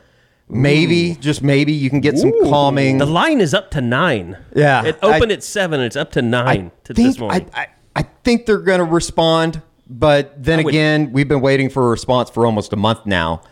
maybe, 0.48 1.14
just 1.20 1.40
maybe, 1.42 1.72
you 1.72 1.88
can 1.88 2.00
get 2.00 2.18
some 2.18 2.32
calming. 2.50 2.98
The 2.98 3.06
line 3.06 3.40
is 3.40 3.54
up 3.54 3.70
to 3.70 3.80
nine. 3.80 4.36
Yeah, 4.56 4.84
It 4.84 4.98
opened 5.02 5.30
I- 5.30 5.36
at 5.36 5.44
seven. 5.44 5.78
And 5.78 5.86
it's 5.86 5.94
up 5.94 6.10
to 6.12 6.22
nine 6.22 6.72
to 6.84 6.94
think, 6.94 7.08
this 7.08 7.18
morning. 7.20 7.48
I, 7.54 7.60
I, 7.62 7.68
I 7.94 8.02
think 8.24 8.46
they're 8.46 8.58
going 8.58 8.80
to 8.80 8.84
respond, 8.84 9.62
but 9.88 10.42
then 10.42 10.58
I 10.58 10.62
would- 10.64 10.74
again, 10.74 11.12
we've 11.12 11.28
been 11.28 11.40
waiting 11.40 11.70
for 11.70 11.86
a 11.86 11.90
response 11.90 12.28
for 12.28 12.44
almost 12.46 12.72
a 12.72 12.76
month 12.76 13.06
now, 13.06 13.42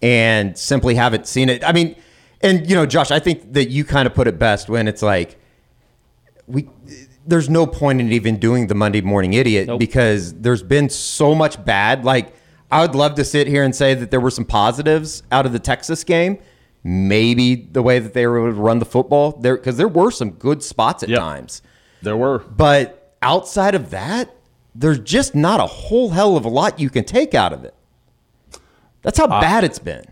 and 0.00 0.56
simply 0.56 0.94
haven't 0.94 1.26
seen 1.26 1.48
it. 1.48 1.64
I 1.64 1.72
mean, 1.72 1.96
and 2.40 2.70
you 2.70 2.76
know, 2.76 2.86
Josh, 2.86 3.10
I 3.10 3.18
think 3.18 3.52
that 3.54 3.68
you 3.70 3.84
kind 3.84 4.06
of 4.06 4.14
put 4.14 4.28
it 4.28 4.38
best 4.38 4.68
when 4.68 4.86
it's 4.86 5.02
like 5.02 5.36
we. 6.46 6.68
There's 7.26 7.48
no 7.50 7.66
point 7.66 8.00
in 8.00 8.12
even 8.12 8.36
doing 8.38 8.66
the 8.68 8.74
Monday 8.74 9.00
morning 9.00 9.32
idiot 9.34 9.66
Nope. 9.66 9.78
because 9.80 10.32
there's 10.34 10.62
been 10.62 10.88
so 10.88 11.34
much 11.34 11.62
bad. 11.64 12.04
Like, 12.04 12.32
I 12.70 12.82
would 12.82 12.94
love 12.94 13.14
to 13.16 13.24
sit 13.24 13.46
here 13.46 13.62
and 13.64 13.74
say 13.74 13.94
that 13.94 14.10
there 14.10 14.20
were 14.20 14.30
some 14.30 14.44
positives 14.44 15.22
out 15.32 15.46
of 15.46 15.52
the 15.52 15.58
Texas 15.58 16.04
game. 16.04 16.38
Maybe 16.84 17.54
the 17.56 17.82
way 17.82 17.98
that 17.98 18.14
they 18.14 18.26
were 18.26 18.38
able 18.38 18.56
to 18.56 18.60
run 18.62 18.78
the 18.78 18.84
football 18.84 19.32
there, 19.40 19.56
because 19.56 19.76
there 19.76 19.88
were 19.88 20.10
some 20.12 20.30
good 20.30 20.62
spots 20.62 21.02
at 21.02 21.08
Yep. 21.08 21.18
times. 21.18 21.62
There 22.02 22.16
were. 22.16 22.38
But 22.38 23.14
outside 23.22 23.74
of 23.74 23.90
that, 23.90 24.30
there's 24.74 25.00
just 25.00 25.34
not 25.34 25.58
a 25.58 25.66
whole 25.66 26.10
hell 26.10 26.36
of 26.36 26.44
a 26.44 26.48
lot 26.48 26.78
you 26.78 26.90
can 26.90 27.04
take 27.04 27.34
out 27.34 27.52
of 27.52 27.64
it. 27.64 27.74
That's 29.02 29.18
how 29.18 29.26
bad 29.26 29.64
it's 29.64 29.78
been. 29.78 30.04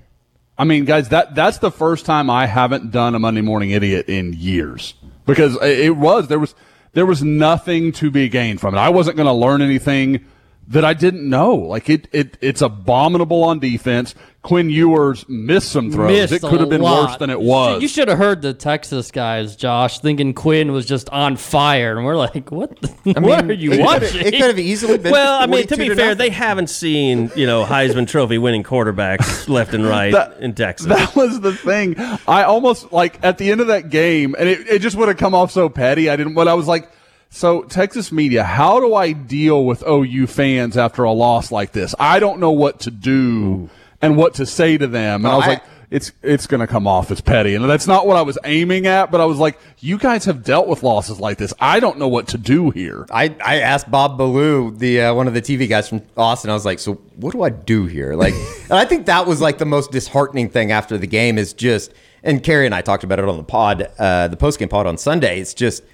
I 0.56 0.64
mean, 0.64 0.84
guys, 0.84 1.08
that 1.10 1.34
that's 1.34 1.58
the 1.58 1.70
first 1.70 2.06
time 2.06 2.30
I 2.30 2.46
haven't 2.46 2.90
done 2.92 3.14
a 3.14 3.18
Monday 3.18 3.40
morning 3.40 3.70
idiot 3.70 4.08
in 4.08 4.32
years 4.32 4.94
because 5.26 5.56
it 5.62 5.78
it 5.80 5.96
was 5.96 6.28
there 6.28 6.38
was 6.38 6.54
there 6.94 7.06
was 7.06 7.22
nothing 7.22 7.92
to 7.92 8.10
be 8.10 8.28
gained 8.28 8.60
from 8.60 8.74
it. 8.74 8.78
I 8.78 8.88
wasn't 8.88 9.16
going 9.16 9.26
to 9.26 9.32
learn 9.32 9.60
anything 9.60 10.24
that 10.68 10.84
I 10.84 10.94
didn't 10.94 11.28
know. 11.28 11.54
Like 11.54 11.90
it, 11.90 12.08
it 12.12 12.38
it's 12.40 12.62
abominable 12.62 13.44
on 13.44 13.58
defense. 13.58 14.14
Quinn 14.44 14.68
Ewers 14.68 15.26
missed 15.26 15.72
some 15.72 15.90
throws. 15.90 16.10
Missed 16.12 16.32
it 16.34 16.42
could 16.42 16.60
have 16.60 16.68
been 16.68 16.82
lot. 16.82 17.08
worse 17.08 17.16
than 17.16 17.30
it 17.30 17.40
was. 17.40 17.80
You 17.80 17.88
should 17.88 18.08
have 18.08 18.18
heard 18.18 18.42
the 18.42 18.52
Texas 18.52 19.10
guys, 19.10 19.56
Josh, 19.56 20.00
thinking 20.00 20.34
Quinn 20.34 20.70
was 20.70 20.84
just 20.84 21.08
on 21.08 21.36
fire, 21.36 21.96
and 21.96 22.04
we're 22.04 22.14
like, 22.14 22.50
"What? 22.52 22.78
The, 22.78 22.88
what 23.22 23.46
are 23.48 23.52
you 23.54 23.72
it 23.72 23.80
watching?" 23.80 24.08
Could 24.10 24.16
have, 24.18 24.26
it 24.26 24.30
could 24.32 24.46
have 24.48 24.58
easily 24.58 24.98
been. 24.98 25.12
well, 25.12 25.40
I 25.42 25.46
mean, 25.46 25.66
to 25.66 25.76
42 25.76 25.76
be 25.76 25.96
fair, 25.96 26.06
nothing. 26.08 26.18
they 26.18 26.28
haven't 26.28 26.68
seen 26.68 27.32
you 27.34 27.46
know 27.46 27.64
Heisman 27.64 28.06
Trophy 28.06 28.36
winning 28.36 28.62
quarterbacks 28.62 29.48
left 29.48 29.72
and 29.72 29.86
right 29.86 30.12
That- 30.12 30.38
in 30.40 30.54
Texas. 30.54 30.88
That 30.88 31.16
was 31.16 31.40
the 31.40 31.54
thing. 31.56 31.94
I 32.28 32.42
almost 32.42 32.92
like 32.92 33.18
at 33.24 33.38
the 33.38 33.50
end 33.50 33.62
of 33.62 33.68
that 33.68 33.88
game, 33.88 34.36
and 34.38 34.46
it, 34.46 34.68
it 34.68 34.78
just 34.80 34.94
would 34.96 35.08
have 35.08 35.16
come 35.16 35.34
off 35.34 35.52
so 35.52 35.70
petty. 35.70 36.10
I 36.10 36.16
didn't. 36.16 36.34
But 36.34 36.48
I 36.48 36.54
was 36.54 36.68
like, 36.68 36.90
so 37.30 37.62
Texas 37.62 38.12
media, 38.12 38.44
how 38.44 38.78
do 38.78 38.94
I 38.94 39.12
deal 39.12 39.64
with 39.64 39.82
OU 39.88 40.26
fans 40.26 40.76
after 40.76 41.02
a 41.04 41.12
loss 41.12 41.50
like 41.50 41.72
this? 41.72 41.94
I 41.98 42.20
don't 42.20 42.40
know 42.40 42.52
what 42.52 42.80
to 42.80 42.90
do 42.90 43.70
and 44.04 44.16
what 44.16 44.34
to 44.34 44.46
say 44.46 44.76
to 44.78 44.86
them. 44.86 45.24
And 45.24 45.32
I 45.32 45.36
was 45.36 45.44
I- 45.44 45.48
like. 45.48 45.64
It's 45.90 46.10
it's 46.22 46.48
going 46.48 46.60
to 46.60 46.66
come 46.66 46.88
off 46.88 47.12
as 47.12 47.20
petty, 47.20 47.54
and 47.54 47.70
that's 47.70 47.86
not 47.86 48.04
what 48.04 48.16
I 48.16 48.22
was 48.22 48.36
aiming 48.42 48.88
at. 48.88 49.12
But 49.12 49.20
I 49.20 49.26
was 49.26 49.38
like, 49.38 49.60
you 49.78 49.96
guys 49.96 50.24
have 50.24 50.42
dealt 50.42 50.66
with 50.66 50.82
losses 50.82 51.20
like 51.20 51.38
this. 51.38 51.54
I 51.60 51.78
don't 51.78 51.98
know 51.98 52.08
what 52.08 52.28
to 52.28 52.38
do 52.38 52.70
here. 52.70 53.06
I, 53.12 53.36
I 53.44 53.60
asked 53.60 53.88
Bob 53.88 54.18
Ballou, 54.18 54.72
the 54.72 55.02
uh, 55.02 55.14
one 55.14 55.28
of 55.28 55.34
the 55.34 55.42
TV 55.42 55.68
guys 55.68 55.88
from 55.88 56.02
Austin. 56.16 56.50
I 56.50 56.54
was 56.54 56.64
like, 56.64 56.80
"So 56.80 56.94
what 57.14 57.32
do 57.32 57.42
I 57.42 57.50
do 57.50 57.86
here?" 57.86 58.16
Like, 58.16 58.34
and 58.64 58.72
I 58.72 58.86
think 58.86 59.06
that 59.06 59.26
was 59.26 59.40
like 59.40 59.58
the 59.58 59.66
most 59.66 59.92
disheartening 59.92 60.48
thing 60.48 60.72
after 60.72 60.98
the 60.98 61.06
game 61.06 61.38
is 61.38 61.52
just. 61.52 61.92
And 62.24 62.42
Carrie 62.42 62.66
and 62.66 62.74
I 62.74 62.80
talked 62.80 63.04
about 63.04 63.20
it 63.20 63.28
on 63.28 63.36
the 63.36 63.44
pod, 63.44 63.86
uh, 63.96 64.26
the 64.26 64.36
postgame 64.36 64.70
pod 64.70 64.88
on 64.88 64.96
Sunday. 64.98 65.38
It's 65.38 65.54
just 65.54 65.84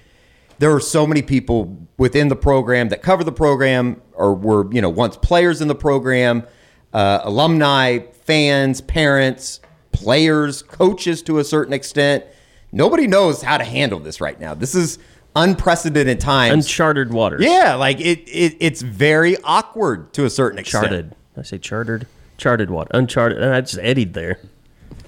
there 0.57 0.73
are 0.73 0.79
so 0.79 1.05
many 1.05 1.21
people 1.21 1.77
within 1.97 2.29
the 2.29 2.35
program 2.35 2.89
that 2.89 3.03
cover 3.03 3.23
the 3.23 3.31
program 3.31 4.01
or 4.13 4.33
were 4.33 4.73
you 4.73 4.81
know 4.81 4.89
once 4.89 5.15
players 5.17 5.61
in 5.61 5.67
the 5.67 5.75
program, 5.75 6.47
uh, 6.93 7.21
alumni, 7.23 7.99
fans, 8.23 8.81
parents, 8.81 9.59
players, 9.91 10.61
coaches 10.61 11.21
to 11.23 11.39
a 11.39 11.43
certain 11.43 11.73
extent. 11.73 12.25
Nobody 12.71 13.07
knows 13.07 13.41
how 13.41 13.57
to 13.57 13.63
handle 13.63 13.99
this 13.99 14.21
right 14.21 14.39
now. 14.39 14.53
This 14.53 14.75
is 14.75 14.97
unprecedented 15.35 16.19
times. 16.19 16.53
Uncharted 16.53 17.13
waters. 17.13 17.41
Yeah, 17.43 17.75
like 17.75 17.99
it, 17.99 18.19
it 18.27 18.57
it's 18.59 18.81
very 18.81 19.37
awkward 19.43 20.13
to 20.13 20.25
a 20.25 20.29
certain 20.29 20.59
extent. 20.59 20.85
charted. 20.85 21.15
I 21.37 21.41
say 21.43 21.57
chartered. 21.57 22.07
Charted 22.37 22.69
what? 22.69 22.87
Uncharted. 22.91 23.43
I 23.43 23.61
just 23.61 23.79
eddied 23.79 24.13
there. 24.13 24.39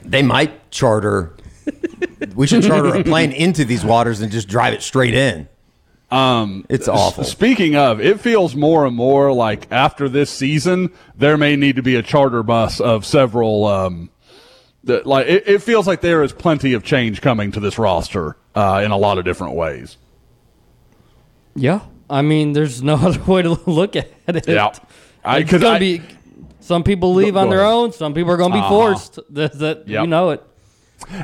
They 0.04 0.22
might 0.22 0.70
charter. 0.72 1.36
we 2.36 2.48
should 2.48 2.64
charter 2.64 2.96
a 2.96 3.04
plane 3.04 3.32
into 3.32 3.66
these 3.66 3.86
waters 3.86 4.22
and 4.22 4.32
just 4.32 4.48
drive 4.48 4.74
it 4.74 4.82
straight 4.82 5.14
in. 5.14 5.48
Um, 6.14 6.66
it's 6.70 6.88
awful. 6.88 7.24
Speaking 7.24 7.76
of, 7.76 8.00
it 8.00 8.20
feels 8.20 8.56
more 8.56 8.86
and 8.86 8.96
more 8.96 9.34
like 9.34 9.72
after 9.72 10.08
this 10.08 10.30
season, 10.30 10.92
there 11.16 11.38
may 11.38 11.56
need 11.56 11.78
to 11.78 11.82
be 11.84 11.96
a 11.96 12.04
charter 12.04 12.44
bus 12.44 12.80
of 12.80 13.06
several. 13.06 13.66
Um, 13.66 14.10
that, 14.86 15.06
like 15.08 15.28
it, 15.28 15.48
it 15.48 15.62
feels 15.62 15.88
like 15.88 16.02
there 16.02 16.22
is 16.24 16.32
plenty 16.34 16.74
of 16.74 16.84
change 16.84 17.22
coming 17.22 17.52
to 17.54 17.60
this 17.60 17.80
roster 17.80 18.36
uh, 18.54 18.82
in 18.84 18.92
a 18.92 18.98
lot 18.98 19.18
of 19.18 19.26
different 19.26 19.56
ways. 19.56 19.98
yeah, 21.56 21.82
I 22.10 22.22
mean, 22.22 22.54
there's 22.54 22.84
no 22.84 22.96
other 23.08 23.24
way 23.24 23.42
to 23.42 23.54
look 23.70 23.96
at 23.96 24.08
it. 24.28 24.48
Yeah. 24.48 24.72
I- 25.24 25.40
it's 25.40 25.50
'cause 25.52 25.62
gonna 25.62 25.76
I- 25.76 25.80
be. 25.80 26.02
Some 26.60 26.84
people 26.84 27.14
leave 27.14 27.34
Go- 27.34 27.42
on 27.42 27.50
their 27.50 27.60
ahead. 27.60 27.74
own. 27.74 27.92
Some 27.92 28.14
people 28.14 28.32
are 28.32 28.38
going 28.38 28.52
to 28.52 28.56
be 28.56 28.60
Uh-huh. 28.62 28.70
forced. 28.70 29.20
That, 29.32 29.58
that 29.60 29.88
Yep. 29.88 30.02
you 30.02 30.08
know 30.08 30.30
it. 30.30 30.44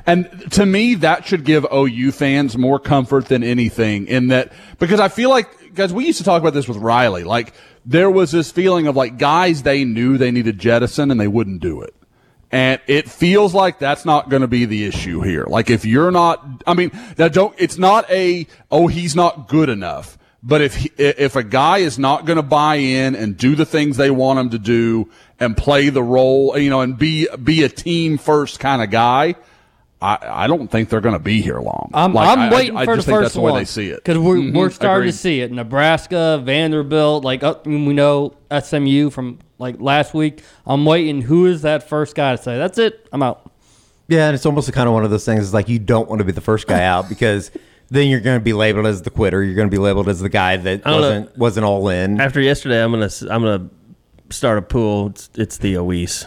And 0.05 0.51
to 0.51 0.65
me, 0.65 0.95
that 0.95 1.25
should 1.25 1.43
give 1.43 1.65
OU 1.73 2.11
fans 2.11 2.57
more 2.57 2.79
comfort 2.79 3.27
than 3.27 3.43
anything 3.43 4.07
in 4.07 4.27
that, 4.27 4.51
because 4.79 4.99
I 4.99 5.07
feel 5.07 5.29
like, 5.29 5.73
guys, 5.73 5.93
we 5.93 6.05
used 6.05 6.17
to 6.19 6.23
talk 6.23 6.41
about 6.41 6.53
this 6.53 6.67
with 6.67 6.77
Riley. 6.77 7.23
Like, 7.23 7.53
there 7.85 8.09
was 8.09 8.31
this 8.31 8.51
feeling 8.51 8.87
of 8.87 8.95
like 8.95 9.17
guys 9.17 9.63
they 9.63 9.85
knew 9.85 10.17
they 10.17 10.31
needed 10.31 10.59
jettison 10.59 11.11
and 11.11 11.19
they 11.19 11.27
wouldn't 11.27 11.61
do 11.61 11.81
it. 11.81 11.95
And 12.51 12.81
it 12.87 13.09
feels 13.09 13.53
like 13.53 13.77
that's 13.77 14.05
not 14.05 14.29
going 14.29 14.41
to 14.41 14.47
be 14.47 14.65
the 14.65 14.85
issue 14.85 15.21
here. 15.21 15.45
Like, 15.45 15.69
if 15.69 15.85
you're 15.85 16.11
not, 16.11 16.63
I 16.65 16.73
mean, 16.73 16.91
that 17.15 17.31
don't, 17.31 17.53
it's 17.59 17.77
not 17.77 18.09
a, 18.09 18.47
oh, 18.71 18.87
he's 18.87 19.15
not 19.15 19.47
good 19.47 19.69
enough. 19.69 20.17
But 20.41 20.61
if 20.61 20.75
he, 20.75 20.91
if 20.97 21.35
a 21.35 21.43
guy 21.43 21.79
is 21.79 21.99
not 21.99 22.25
going 22.25 22.37
to 22.37 22.43
buy 22.43 22.75
in 22.75 23.13
and 23.13 23.37
do 23.37 23.55
the 23.55 23.65
things 23.65 23.97
they 23.97 24.09
want 24.09 24.39
him 24.39 24.49
to 24.51 24.59
do 24.59 25.09
and 25.39 25.55
play 25.55 25.89
the 25.89 26.01
role, 26.01 26.57
you 26.57 26.69
know, 26.69 26.81
and 26.81 26.97
be 26.97 27.27
be 27.43 27.63
a 27.63 27.69
team 27.69 28.17
first 28.17 28.57
kind 28.59 28.81
of 28.81 28.89
guy, 28.89 29.35
I, 30.01 30.17
I 30.45 30.47
don't 30.47 30.69
think 30.71 30.87
they're 30.89 31.01
going 31.01 31.13
to 31.17 31.19
be 31.19 31.41
here 31.41 31.59
long. 31.59 31.91
I'm, 31.93 32.13
Like, 32.13 32.29
I'm 32.29 32.39
I- 32.39 32.55
waiting 32.55 32.77
I, 32.77 32.81
I 32.81 32.85
for 32.85 32.95
just 32.95 33.05
the 33.07 33.11
think 33.11 33.17
first 33.21 33.25
that's 33.25 33.33
the 33.35 33.41
one 33.41 33.53
way 33.55 33.59
they 33.61 33.65
see 33.65 33.89
it 33.89 33.97
because 33.97 34.17
we're, 34.17 34.37
Mhm, 34.37 34.53
we're 34.55 34.69
starting 34.69 34.99
agreed. 35.03 35.11
to 35.11 35.17
see 35.17 35.41
it. 35.41 35.51
Nebraska, 35.51 36.41
Vanderbilt, 36.43 37.23
like 37.25 37.43
uh, 37.43 37.55
we 37.65 37.77
know 37.77 38.33
SMU 38.49 39.09
from 39.09 39.39
like 39.57 39.75
last 39.81 40.13
week. 40.13 40.41
I'm 40.65 40.85
waiting. 40.85 41.21
Who 41.23 41.45
is 41.47 41.63
that 41.63 41.83
first 41.89 42.15
guy 42.15 42.35
to 42.35 42.41
say 42.41 42.57
that's 42.57 42.77
it? 42.77 43.07
I'm 43.11 43.21
out. 43.21 43.51
Yeah, 44.07 44.27
and 44.27 44.35
it's 44.35 44.45
almost 44.45 44.71
kind 44.73 44.87
of 44.87 44.93
one 44.93 45.03
of 45.03 45.11
those 45.11 45.25
things. 45.25 45.41
Is 45.43 45.53
like 45.53 45.67
you 45.69 45.79
don't 45.79 46.07
want 46.09 46.19
to 46.19 46.25
be 46.25 46.31
the 46.31 46.39
first 46.41 46.65
guy 46.65 46.83
out 46.83 47.09
because 47.09 47.51
then 47.89 48.07
you're 48.07 48.21
going 48.21 48.39
to 48.39 48.43
be 48.43 48.53
labeled 48.53 48.85
as 48.85 49.01
the 49.01 49.09
quitter. 49.09 49.43
You're 49.43 49.55
going 49.55 49.67
to 49.69 49.71
be 49.75 49.77
labeled 49.79 50.07
as 50.07 50.19
the 50.21 50.29
guy 50.29 50.55
that 50.57 50.81
I 50.85 50.89
don't 50.91 51.01
know. 51.01 51.07
wasn't 51.09 51.37
wasn't 51.37 51.65
all 51.65 51.89
in. 51.89 52.21
After 52.21 52.39
yesterday, 52.41 52.81
I'm 52.81 52.91
gonna 52.91 53.05
s- 53.05 53.21
I'm 53.21 53.41
gonna 53.43 53.69
start 54.29 54.57
a 54.57 54.61
pool. 54.61 55.07
It's, 55.07 55.29
it's 55.35 55.57
Theo 55.57 55.83
Wease. 55.83 56.25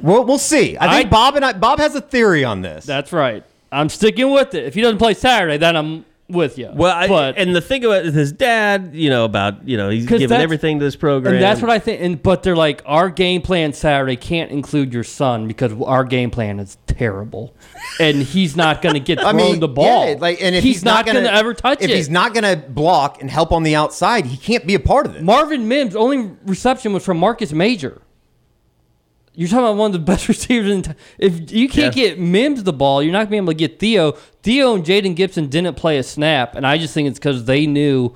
We'll, 0.00 0.24
we'll 0.24 0.38
see. 0.38 0.76
I 0.78 0.94
think 0.96 1.06
I- 1.06 1.10
Bob 1.10 1.36
and 1.36 1.44
I, 1.44 1.52
Bob 1.52 1.78
has 1.78 1.94
a 1.94 2.00
theory 2.00 2.44
on 2.44 2.62
this. 2.62 2.84
That's 2.86 3.12
right. 3.12 3.44
I'm 3.70 3.88
sticking 3.88 4.30
with 4.30 4.54
it. 4.54 4.64
If 4.64 4.74
he 4.74 4.80
doesn't 4.80 4.98
play 4.98 5.14
Saturday, 5.14 5.58
then 5.58 5.76
I'm 5.76 6.04
with 6.28 6.58
you. 6.58 6.70
Well, 6.74 6.94
I, 6.94 7.08
but 7.08 7.38
and 7.38 7.54
the 7.56 7.60
thing 7.60 7.84
about 7.86 8.04
his 8.04 8.32
dad, 8.32 8.90
you 8.92 9.08
know, 9.10 9.24
about 9.24 9.66
you 9.66 9.76
know, 9.78 9.88
he's 9.88 10.04
'Cause 10.04 10.18
giving 10.20 10.28
that's- 10.28 10.42
everything 10.42 10.78
to 10.78 10.84
this 10.84 10.96
program, 10.96 11.34
and 11.34 11.42
that's 11.42 11.60
what 11.62 11.70
I 11.70 11.78
think. 11.78 12.00
And 12.02 12.22
but 12.22 12.42
they're 12.42 12.56
like, 12.56 12.82
our 12.86 13.08
game 13.10 13.40
plan 13.42 13.72
Saturday 13.72 14.16
can't 14.16 14.50
include 14.50 14.92
your 14.92 15.04
son 15.04 15.48
because 15.48 15.72
our 15.84 16.04
game 16.04 16.30
plan 16.30 16.60
is 16.60 16.76
terrible, 16.86 17.54
and 18.00 18.22
he's 18.22 18.56
not 18.56 18.82
going 18.82 18.94
to 18.94 19.00
get 19.00 19.18
I 19.24 19.30
thrown 19.32 19.36
mean, 19.36 19.60
the 19.60 19.68
ball. 19.68 20.06
yeah, 20.10 20.16
like, 20.18 20.42
and 20.42 20.54
if 20.54 20.62
he's, 20.62 20.76
he's, 20.76 20.84
not 20.84 21.06
gonna, 21.06 21.20
going 21.20 21.30
to 21.32 21.34
ever 21.38 21.54
touch 21.54 21.80
it. 21.80 21.84
if 21.84 21.90
it. 21.90 21.96
he's 21.96 22.10
not 22.10 22.34
going 22.34 22.44
to 22.44 22.68
block 22.68 23.20
and 23.22 23.30
help 23.30 23.50
on 23.52 23.62
the 23.62 23.74
outside, 23.74 24.26
he 24.26 24.36
can't 24.36 24.66
be 24.66 24.74
a 24.74 24.80
part 24.80 25.06
of 25.06 25.16
it. 25.16 25.22
Marvin 25.22 25.66
Mims' 25.66 25.96
only 25.96 26.30
reception 26.44 26.92
was 26.92 27.04
from 27.04 27.16
Marcus 27.18 27.52
Major. 27.52 28.02
You're 29.38 29.48
talking 29.48 29.64
about 29.66 29.76
one 29.76 29.86
of 29.86 29.92
the 29.92 29.98
best 30.12 30.26
receivers 30.28 30.68
in. 30.70 30.82
T- 30.82 30.90
if 31.18 31.52
you 31.52 31.68
can't 31.68 31.94
Yeah. 31.96 32.08
get 32.08 32.18
Mims 32.18 32.64
the 32.64 32.72
ball, 32.72 33.02
you're 33.02 33.12
not 33.12 33.20
gonna 33.20 33.30
be 33.30 33.36
able 33.36 33.46
to 33.52 33.54
get 33.54 33.78
Theo. 33.78 34.12
Theo 34.42 34.74
and 34.74 34.84
Jayden 34.84 35.14
Gibson 35.14 35.46
didn't 35.48 35.76
play 35.76 35.96
a 35.98 36.02
snap, 36.02 36.56
and 36.56 36.66
I 36.66 36.76
just 36.76 36.92
think 36.92 37.06
it's 37.08 37.20
because 37.20 37.44
they 37.44 37.64
knew 37.64 38.14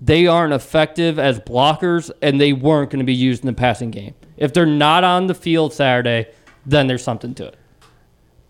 they 0.00 0.26
aren't 0.26 0.54
effective 0.54 1.18
as 1.18 1.38
blockers, 1.40 2.10
and 2.22 2.40
they 2.40 2.54
weren't 2.54 2.88
going 2.90 3.00
to 3.00 3.04
be 3.04 3.14
used 3.14 3.42
in 3.42 3.46
the 3.48 3.52
passing 3.52 3.90
game. 3.90 4.14
If 4.38 4.54
they're 4.54 4.64
not 4.64 5.04
on 5.04 5.26
the 5.26 5.34
field 5.34 5.74
Saturday, 5.74 6.28
then 6.64 6.86
there's 6.86 7.04
something 7.04 7.34
to 7.34 7.48
it. 7.48 7.56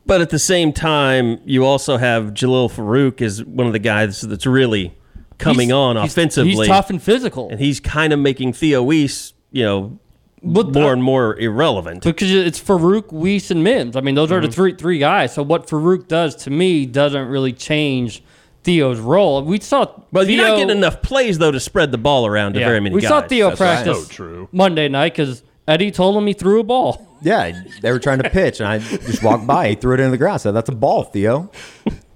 But 0.06 0.20
at 0.20 0.30
the 0.30 0.38
same 0.38 0.72
time, 0.72 1.40
you 1.44 1.64
also 1.66 1.96
have 1.96 2.26
Jalil 2.34 2.70
Farooq 2.72 3.20
is 3.20 3.44
one 3.44 3.66
of 3.66 3.72
the 3.72 3.78
guys 3.80 4.20
that's 4.20 4.46
really 4.46 4.94
coming 5.38 5.68
He's- 5.70 5.74
on 5.76 5.96
he's- 5.96 6.12
offensively. 6.12 6.52
He's 6.52 6.66
tough 6.68 6.88
and 6.88 7.02
physical. 7.02 7.48
and 7.50 7.58
he's 7.60 7.80
kind 7.80 8.12
of 8.12 8.18
making 8.20 8.52
Theo 8.52 8.82
Wease, 8.82 9.32
you 9.50 9.64
know, 9.64 9.98
But 10.44 10.72
more 10.72 10.72
the- 10.72 10.88
and 10.92 11.02
more 11.04 11.38
irrelevant. 11.38 12.02
because 12.02 12.30
it's 12.32 12.60
Farooq, 12.60 13.12
Wease, 13.12 13.50
and 13.50 13.62
Mims. 13.62 13.94
I 13.96 14.00
mean, 14.00 14.14
those 14.16 14.32
are 14.32 14.38
Mm-hmm. 14.40 14.46
the 14.46 14.52
three 14.52 14.74
three 14.74 14.98
guys. 14.98 15.32
So 15.34 15.42
what 15.42 15.66
Farooq 15.68 16.08
does 16.08 16.34
to 16.44 16.50
me 16.50 16.84
doesn't 16.86 17.28
really 17.28 17.52
change 17.52 18.22
Theo's 18.64 18.98
role. 19.00 19.42
We 19.42 19.60
saw, 19.60 19.86
But 20.12 20.26
Theo, 20.26 20.36
you're 20.36 20.48
not 20.48 20.56
getting 20.56 20.76
enough 20.76 21.00
plays 21.02 21.38
though 21.38 21.50
to 21.52 21.60
spread 21.60 21.90
the 21.92 21.98
ball 21.98 22.26
around 22.26 22.54
to 22.54 22.60
yeah, 22.60 22.66
very 22.68 22.80
many 22.80 22.94
we 22.94 23.00
guys. 23.02 23.08
saw 23.08 23.20
Theo 23.22 23.48
That's 23.50 23.60
right. 23.60 23.84
practice 23.84 24.06
So 24.06 24.12
true. 24.12 24.48
Monday 24.52 24.88
night 24.88 25.12
because 25.12 25.42
Eddie 25.68 25.90
told 25.92 26.16
him 26.16 26.26
he 26.26 26.32
threw 26.32 26.60
a 26.60 26.64
ball. 26.64 27.06
Yeah, 27.22 27.52
they 27.80 27.92
were 27.92 28.00
trying 28.00 28.20
to 28.20 28.28
pitch, 28.28 28.58
and 28.58 28.68
I 28.68 28.78
just 28.80 29.22
walked 29.22 29.46
by. 29.46 29.68
He 29.68 29.74
threw 29.76 29.94
it 29.94 30.00
into 30.00 30.10
the 30.10 30.18
grass. 30.18 30.42
Said, 30.42 30.52
"That's 30.56 30.68
a 30.68 30.74
ball, 30.74 31.04
Theo. 31.04 31.52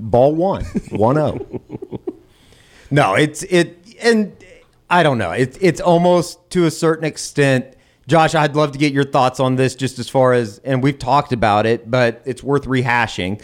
Ball 0.00 0.34
one, 0.34 0.64
one 0.90 1.14
zero." 1.14 1.60
No, 2.90 3.14
it's 3.14 3.44
it, 3.44 3.78
and 4.02 4.32
I 4.90 5.04
don't 5.04 5.18
know. 5.18 5.30
It's 5.30 5.56
it's 5.60 5.80
almost 5.80 6.50
to 6.50 6.66
a 6.66 6.70
certain 6.72 7.04
extent. 7.04 7.75
Josh, 8.06 8.34
I'd 8.34 8.54
love 8.54 8.72
to 8.72 8.78
get 8.78 8.92
your 8.92 9.04
thoughts 9.04 9.40
on 9.40 9.56
this, 9.56 9.74
just 9.74 9.98
as 9.98 10.08
far 10.08 10.32
as, 10.32 10.58
and 10.64 10.82
we've 10.82 10.98
talked 10.98 11.32
about 11.32 11.66
it, 11.66 11.90
but 11.90 12.22
it's 12.24 12.42
worth 12.42 12.64
rehashing. 12.64 13.42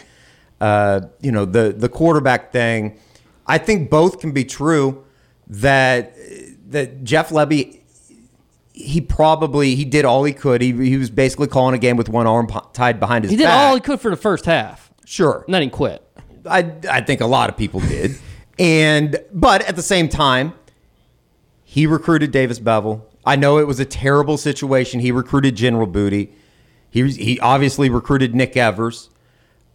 Uh, 0.61 1.01
you 1.19 1.31
know, 1.31 1.43
the 1.45 1.73
the 1.77 1.89
quarterback 1.89 2.51
thing. 2.53 2.97
I 3.45 3.57
think 3.57 3.89
both 3.89 4.19
can 4.19 4.31
be 4.31 4.45
true. 4.45 5.03
That 5.47 6.15
that 6.69 7.03
Jeff 7.03 7.29
Lebby 7.29 7.81
he 8.73 8.99
probably 9.01 9.75
he 9.75 9.85
did 9.85 10.03
all 10.03 10.23
he 10.23 10.33
could. 10.33 10.61
He, 10.61 10.71
he 10.71 10.97
was 10.97 11.09
basically 11.09 11.47
calling 11.47 11.75
a 11.75 11.77
game 11.77 11.95
with 11.95 12.09
one 12.09 12.25
arm 12.27 12.49
tied 12.73 12.99
behind 12.99 13.23
his 13.23 13.31
He 13.31 13.37
did 13.37 13.43
back. 13.43 13.57
all 13.69 13.75
he 13.75 13.81
could 13.81 14.01
for 14.01 14.09
the 14.09 14.17
first 14.17 14.45
half, 14.45 14.91
sure, 15.05 15.43
and 15.45 15.53
then 15.53 15.61
he 15.61 15.69
quit. 15.69 16.01
I 16.45 16.73
I 16.89 17.01
think 17.01 17.21
a 17.21 17.27
lot 17.27 17.49
of 17.49 17.57
people 17.57 17.79
did, 17.81 18.17
and 18.57 19.19
but 19.31 19.61
at 19.63 19.75
the 19.75 19.83
same 19.83 20.09
time, 20.09 20.53
he 21.63 21.85
recruited 21.85 22.31
Davis 22.31 22.59
Beville. 22.59 23.05
I 23.25 23.35
know 23.35 23.57
it 23.57 23.67
was 23.67 23.79
a 23.79 23.85
terrible 23.85 24.37
situation. 24.37 24.99
He 24.99 25.11
recruited 25.11 25.55
General 25.55 25.87
Booty. 25.87 26.33
He 26.89 27.09
he 27.11 27.39
obviously 27.39 27.89
recruited 27.89 28.35
Nick 28.35 28.55
Evers. 28.57 29.09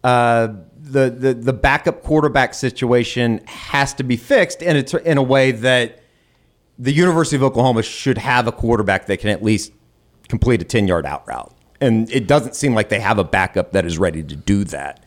Uh, 0.05 0.49
the, 0.81 1.11
the 1.11 1.35
the 1.35 1.53
backup 1.53 2.03
quarterback 2.03 2.55
situation 2.55 3.41
has 3.47 3.95
to 3.95 4.03
be 4.03 4.17
fixed, 4.17 4.63
and 4.63 4.79
it's 4.79 4.95
in 4.95 5.19
a 5.19 5.23
way 5.23 5.51
that 5.53 6.01
the 6.79 6.93
University 6.93 7.37
of 7.37 7.43
Oklahoma 7.43 7.83
should 7.83 8.19
have 8.19 8.47
a 8.47 8.53
quarterback 8.53 9.07
that 9.07 9.19
can 9.19 9.31
at 9.31 9.43
least 9.43 9.73
complete 10.29 10.63
a 10.63 10.65
10 10.65 10.87
yard 10.87 11.07
out 11.07 11.27
route. 11.27 11.53
And 11.81 12.11
it 12.11 12.27
doesn't 12.27 12.55
seem 12.55 12.75
like 12.75 12.89
they 12.89 13.01
have 13.01 13.19
a 13.19 13.25
backup 13.25 13.73
that 13.73 13.85
is 13.85 13.99
ready 13.99 14.23
to 14.23 14.37
do 14.37 14.65
that. 14.65 15.05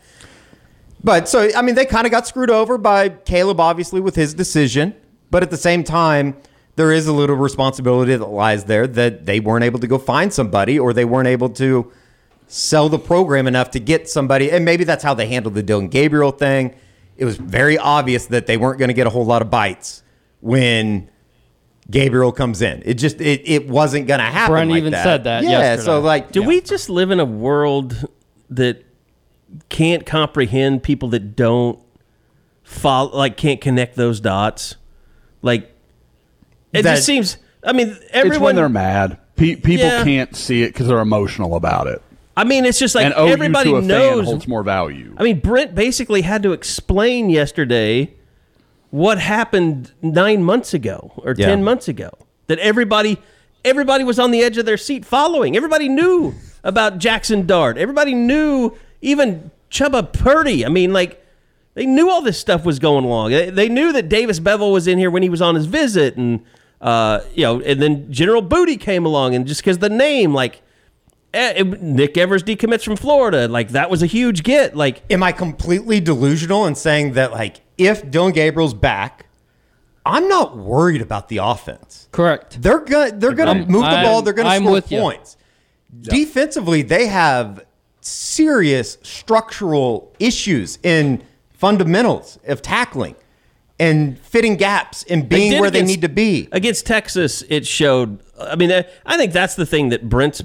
But 1.04 1.28
so, 1.28 1.50
I 1.56 1.62
mean, 1.62 1.74
they 1.74 1.86
kind 1.86 2.06
of 2.06 2.10
got 2.10 2.26
screwed 2.26 2.50
over 2.50 2.78
by 2.78 3.08
Caleb, 3.08 3.60
obviously, 3.60 4.00
with 4.00 4.14
his 4.14 4.34
decision. 4.34 4.94
But 5.30 5.42
at 5.42 5.50
the 5.50 5.56
same 5.56 5.82
time, 5.82 6.36
there 6.76 6.92
is 6.92 7.06
a 7.06 7.12
little 7.12 7.36
responsibility 7.36 8.16
that 8.16 8.26
lies 8.26 8.64
there 8.64 8.86
that 8.86 9.26
they 9.26 9.40
weren't 9.40 9.64
able 9.64 9.78
to 9.80 9.86
go 9.86 9.98
find 9.98 10.32
somebody 10.32 10.78
or 10.78 10.92
they 10.92 11.04
weren't 11.04 11.28
able 11.28 11.50
to 11.50 11.92
sell 12.46 12.88
the 12.88 12.98
program 12.98 13.46
enough 13.46 13.70
to 13.72 13.80
get 13.80 14.08
somebody. 14.08 14.50
And 14.50 14.64
maybe 14.64 14.84
that's 14.84 15.02
how 15.04 15.14
they 15.14 15.26
handled 15.26 15.54
the 15.54 15.62
Dillon 15.62 15.88
Gabriel 15.88 16.30
thing. 16.32 16.74
It 17.16 17.24
was 17.24 17.36
very 17.36 17.76
obvious 17.78 18.26
that 18.26 18.46
they 18.46 18.56
weren't 18.56 18.78
going 18.78 18.88
to 18.88 18.94
get 18.94 19.06
a 19.06 19.10
whole 19.10 19.24
lot 19.24 19.42
of 19.42 19.50
bites 19.50 20.02
when 20.40 21.10
Gabriel 21.90 22.32
comes 22.32 22.62
in. 22.62 22.82
It 22.86 22.94
just 22.94 23.20
it, 23.20 23.42
it 23.44 23.68
wasn't 23.68 24.06
going 24.06 24.20
to 24.20 24.24
happen. 24.26 24.52
Brent 24.52 24.70
like 24.70 24.78
even 24.78 24.92
that. 24.92 25.02
said 25.04 25.24
that 25.24 25.42
Yeah. 25.44 25.50
yesterday. 25.50 25.84
So 25.84 26.00
like, 26.00 26.32
Do 26.32 26.42
we 26.42 26.60
just 26.60 26.88
live 26.88 27.10
in 27.10 27.20
a 27.20 27.24
world 27.24 28.06
that 28.50 28.84
can't 29.68 30.06
comprehend 30.06 30.82
people 30.82 31.10
that 31.10 31.36
don't 31.36 31.78
follow, 32.62 33.14
like 33.16 33.36
can't 33.36 33.60
connect 33.60 33.96
those 33.96 34.20
dots? 34.20 34.76
Like 35.42 35.71
it 36.72 36.82
That- 36.82 36.94
just 36.96 37.06
seems. 37.06 37.36
I 37.64 37.72
mean, 37.72 37.88
It's 37.88 38.00
everyone. 38.12 38.40
when 38.42 38.56
they're 38.56 38.68
mad. 38.68 39.18
Pe- 39.36 39.56
people 39.56 39.86
Yeah. 39.86 40.04
can't 40.04 40.34
see 40.36 40.62
it 40.62 40.68
because 40.72 40.88
they're 40.88 40.98
emotional 41.00 41.54
about 41.54 41.86
it. 41.86 42.02
I 42.36 42.44
mean, 42.44 42.64
it's 42.64 42.78
just 42.78 42.94
like 42.94 43.04
and 43.06 43.14
everybody 43.14 43.70
to 43.70 43.76
a 43.76 43.80
fan 43.80 43.88
knows. 43.88 44.24
holds 44.26 44.48
more 44.48 44.62
value. 44.62 45.14
I 45.18 45.22
mean, 45.22 45.38
Brent 45.40 45.74
basically 45.74 46.22
had 46.22 46.42
to 46.44 46.52
explain 46.52 47.28
yesterday 47.30 48.10
what 48.90 49.18
happened 49.18 49.92
nine 50.02 50.42
months 50.42 50.74
ago 50.74 51.12
or 51.18 51.34
Yeah. 51.36 51.46
ten 51.46 51.62
months 51.64 51.88
ago. 51.88 52.10
That 52.48 52.58
everybody, 52.58 53.18
everybody 53.64 54.04
was 54.04 54.18
on 54.18 54.30
the 54.30 54.42
edge 54.42 54.58
of 54.58 54.66
their 54.66 54.76
seat 54.76 55.04
following. 55.04 55.56
Everybody 55.56 55.88
knew 55.88 56.34
about 56.64 56.98
Jackson 56.98 57.46
Dart. 57.46 57.78
Everybody 57.78 58.14
knew 58.14 58.72
even 59.00 59.50
Chuba 59.70 60.12
Purdy. 60.12 60.64
I 60.66 60.68
mean, 60.68 60.92
like 60.92 61.24
they 61.74 61.86
knew 61.86 62.10
all 62.10 62.20
this 62.22 62.38
stuff 62.38 62.64
was 62.64 62.78
going 62.78 63.04
along. 63.04 63.30
They, 63.30 63.48
they 63.50 63.68
knew 63.68 63.92
that 63.92 64.08
Davis 64.08 64.38
Beville 64.40 64.72
was 64.72 64.86
in 64.86 64.98
here 64.98 65.10
when 65.10 65.22
he 65.22 65.30
was 65.30 65.40
on 65.40 65.54
his 65.54 65.66
visit, 65.66 66.16
and 66.16 66.40
uh, 66.82 67.20
you 67.34 67.42
know, 67.44 67.60
and 67.62 67.80
then 67.80 68.12
General 68.12 68.42
Booty 68.42 68.76
came 68.76 69.06
along, 69.06 69.34
and 69.34 69.46
just 69.46 69.60
because 69.62 69.78
the 69.78 69.88
name, 69.88 70.34
like. 70.34 70.60
eh, 71.34 71.54
it- 71.56 71.80
Nick 71.82 72.18
Evers 72.18 72.42
decommits 72.42 72.84
from 72.84 72.96
Florida. 72.96 73.48
Like 73.48 73.70
that 73.70 73.88
was 73.88 74.02
a 74.02 74.06
huge 74.06 74.42
get. 74.42 74.76
Like 74.76 75.02
am 75.10 75.22
I 75.22 75.32
completely 75.32 75.98
delusional 76.00 76.66
in 76.66 76.74
saying 76.74 77.12
that 77.14 77.32
like 77.32 77.60
if 77.78 78.10
Dillon 78.10 78.32
Gabriel's 78.32 78.74
back, 78.74 79.26
I'm 80.04 80.28
not 80.28 80.58
worried 80.58 81.00
about 81.00 81.28
the 81.28 81.38
offense. 81.38 82.08
Correct. 82.12 82.60
They're 82.60 82.80
gonna 82.80 83.12
they're 83.12 83.32
gonna 83.32 83.52
I'm- 83.52 83.66
move 83.68 83.82
the 83.82 83.88
I'm- 83.88 84.04
ball. 84.04 84.20
They're 84.22 84.34
gonna 84.34 84.50
I'm 84.50 84.62
score 84.62 84.72
with 84.72 84.92
you. 84.92 85.00
points. 85.00 85.36
Defensively, 86.02 86.82
they 86.82 87.06
have 87.06 87.64
serious 88.00 88.98
structural 89.02 90.12
issues 90.18 90.78
in 90.82 91.22
fundamentals 91.50 92.38
of 92.46 92.60
tackling 92.60 93.14
and 93.82 94.18
fitting 94.20 94.56
gaps 94.56 95.02
and 95.04 95.28
being 95.28 95.52
did 95.52 95.60
where 95.60 95.70
they 95.70 95.82
need 95.82 96.02
to 96.02 96.08
be. 96.08 96.48
against 96.52 96.86
Texas. 96.86 97.42
It 97.48 97.66
showed. 97.66 98.20
I 98.40 98.56
mean, 98.56 98.70
I 98.70 98.84
I 99.04 99.16
think 99.16 99.32
that's 99.32 99.56
the 99.56 99.66
thing 99.66 99.88
that 99.90 100.08
Brent's 100.08 100.42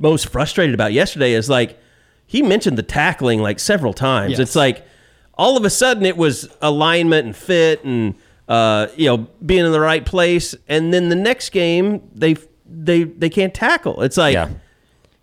most 0.00 0.28
frustrated 0.28 0.74
about 0.74 0.92
yesterday 0.92 1.32
is 1.32 1.50
like 1.50 1.78
he 2.26 2.40
mentioned 2.42 2.78
the 2.78 2.82
tackling 2.82 3.42
like 3.42 3.58
several 3.58 3.92
times. 3.92 4.32
Yes. 4.32 4.38
It's 4.40 4.56
like 4.56 4.86
all 5.34 5.56
of 5.56 5.64
a 5.64 5.70
sudden 5.70 6.06
it 6.06 6.16
was 6.16 6.48
alignment 6.62 7.26
and 7.26 7.36
fit 7.36 7.84
and 7.84 8.14
uh, 8.48 8.86
you 8.96 9.06
know 9.06 9.18
being 9.44 9.64
in 9.66 9.72
the 9.72 9.80
right 9.80 10.04
place, 10.04 10.54
and 10.68 10.92
then 10.94 11.08
the 11.10 11.16
next 11.16 11.50
game 11.50 12.08
they 12.14 12.36
they 12.66 13.04
they 13.04 13.28
can't 13.30 13.54
tackle. 13.54 14.02
It's 14.02 14.16
like. 14.16 14.34
Yeah. 14.34 14.48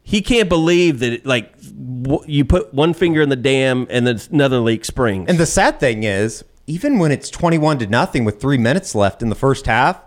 He 0.01 0.23
can't 0.23 0.49
believe 0.49 1.01
that, 1.01 1.13
it, 1.13 1.25
like, 1.27 1.55
w- 1.62 2.23
you 2.25 2.43
put 2.43 2.73
one 2.73 2.95
finger 2.95 3.21
in 3.21 3.29
the 3.29 3.35
dam 3.35 3.85
and 3.91 4.07
then 4.07 4.19
another 4.31 4.57
leak 4.57 4.83
springs. 4.83 5.29
And 5.29 5.38
the 5.38 5.45
sad 5.45 5.79
thing 5.79 6.01
is, 6.01 6.43
even 6.69 6.99
when 6.99 7.12
it's 7.12 7.29
21 7.32 7.79
to 7.79 7.88
nothing 7.88 8.23
with 8.23 8.39
three 8.39 8.58
minutes 8.58 8.93
left 8.93 9.21
in 9.23 9.29
the 9.29 9.36
first 9.36 9.65
half, 9.65 9.99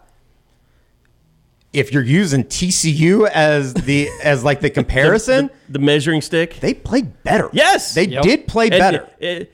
if 1.73 1.93
you're 1.93 2.03
using 2.05 2.45
TCU 2.45 3.29
as 3.29 3.75
the 3.75 4.09
as 4.23 4.45
like 4.45 4.61
the 4.61 4.71
comparison, 4.71 5.51
the 5.69 5.79
measuring 5.81 6.21
stick. 6.21 6.61
they 6.61 6.73
played 6.75 7.23
better. 7.25 7.51
Yes. 7.53 7.95
they 7.95 8.05
Yep. 8.07 8.23
did 8.23 8.47
play 8.47 8.67
And 8.67 8.79
better. 8.79 9.09
it- 9.19 9.53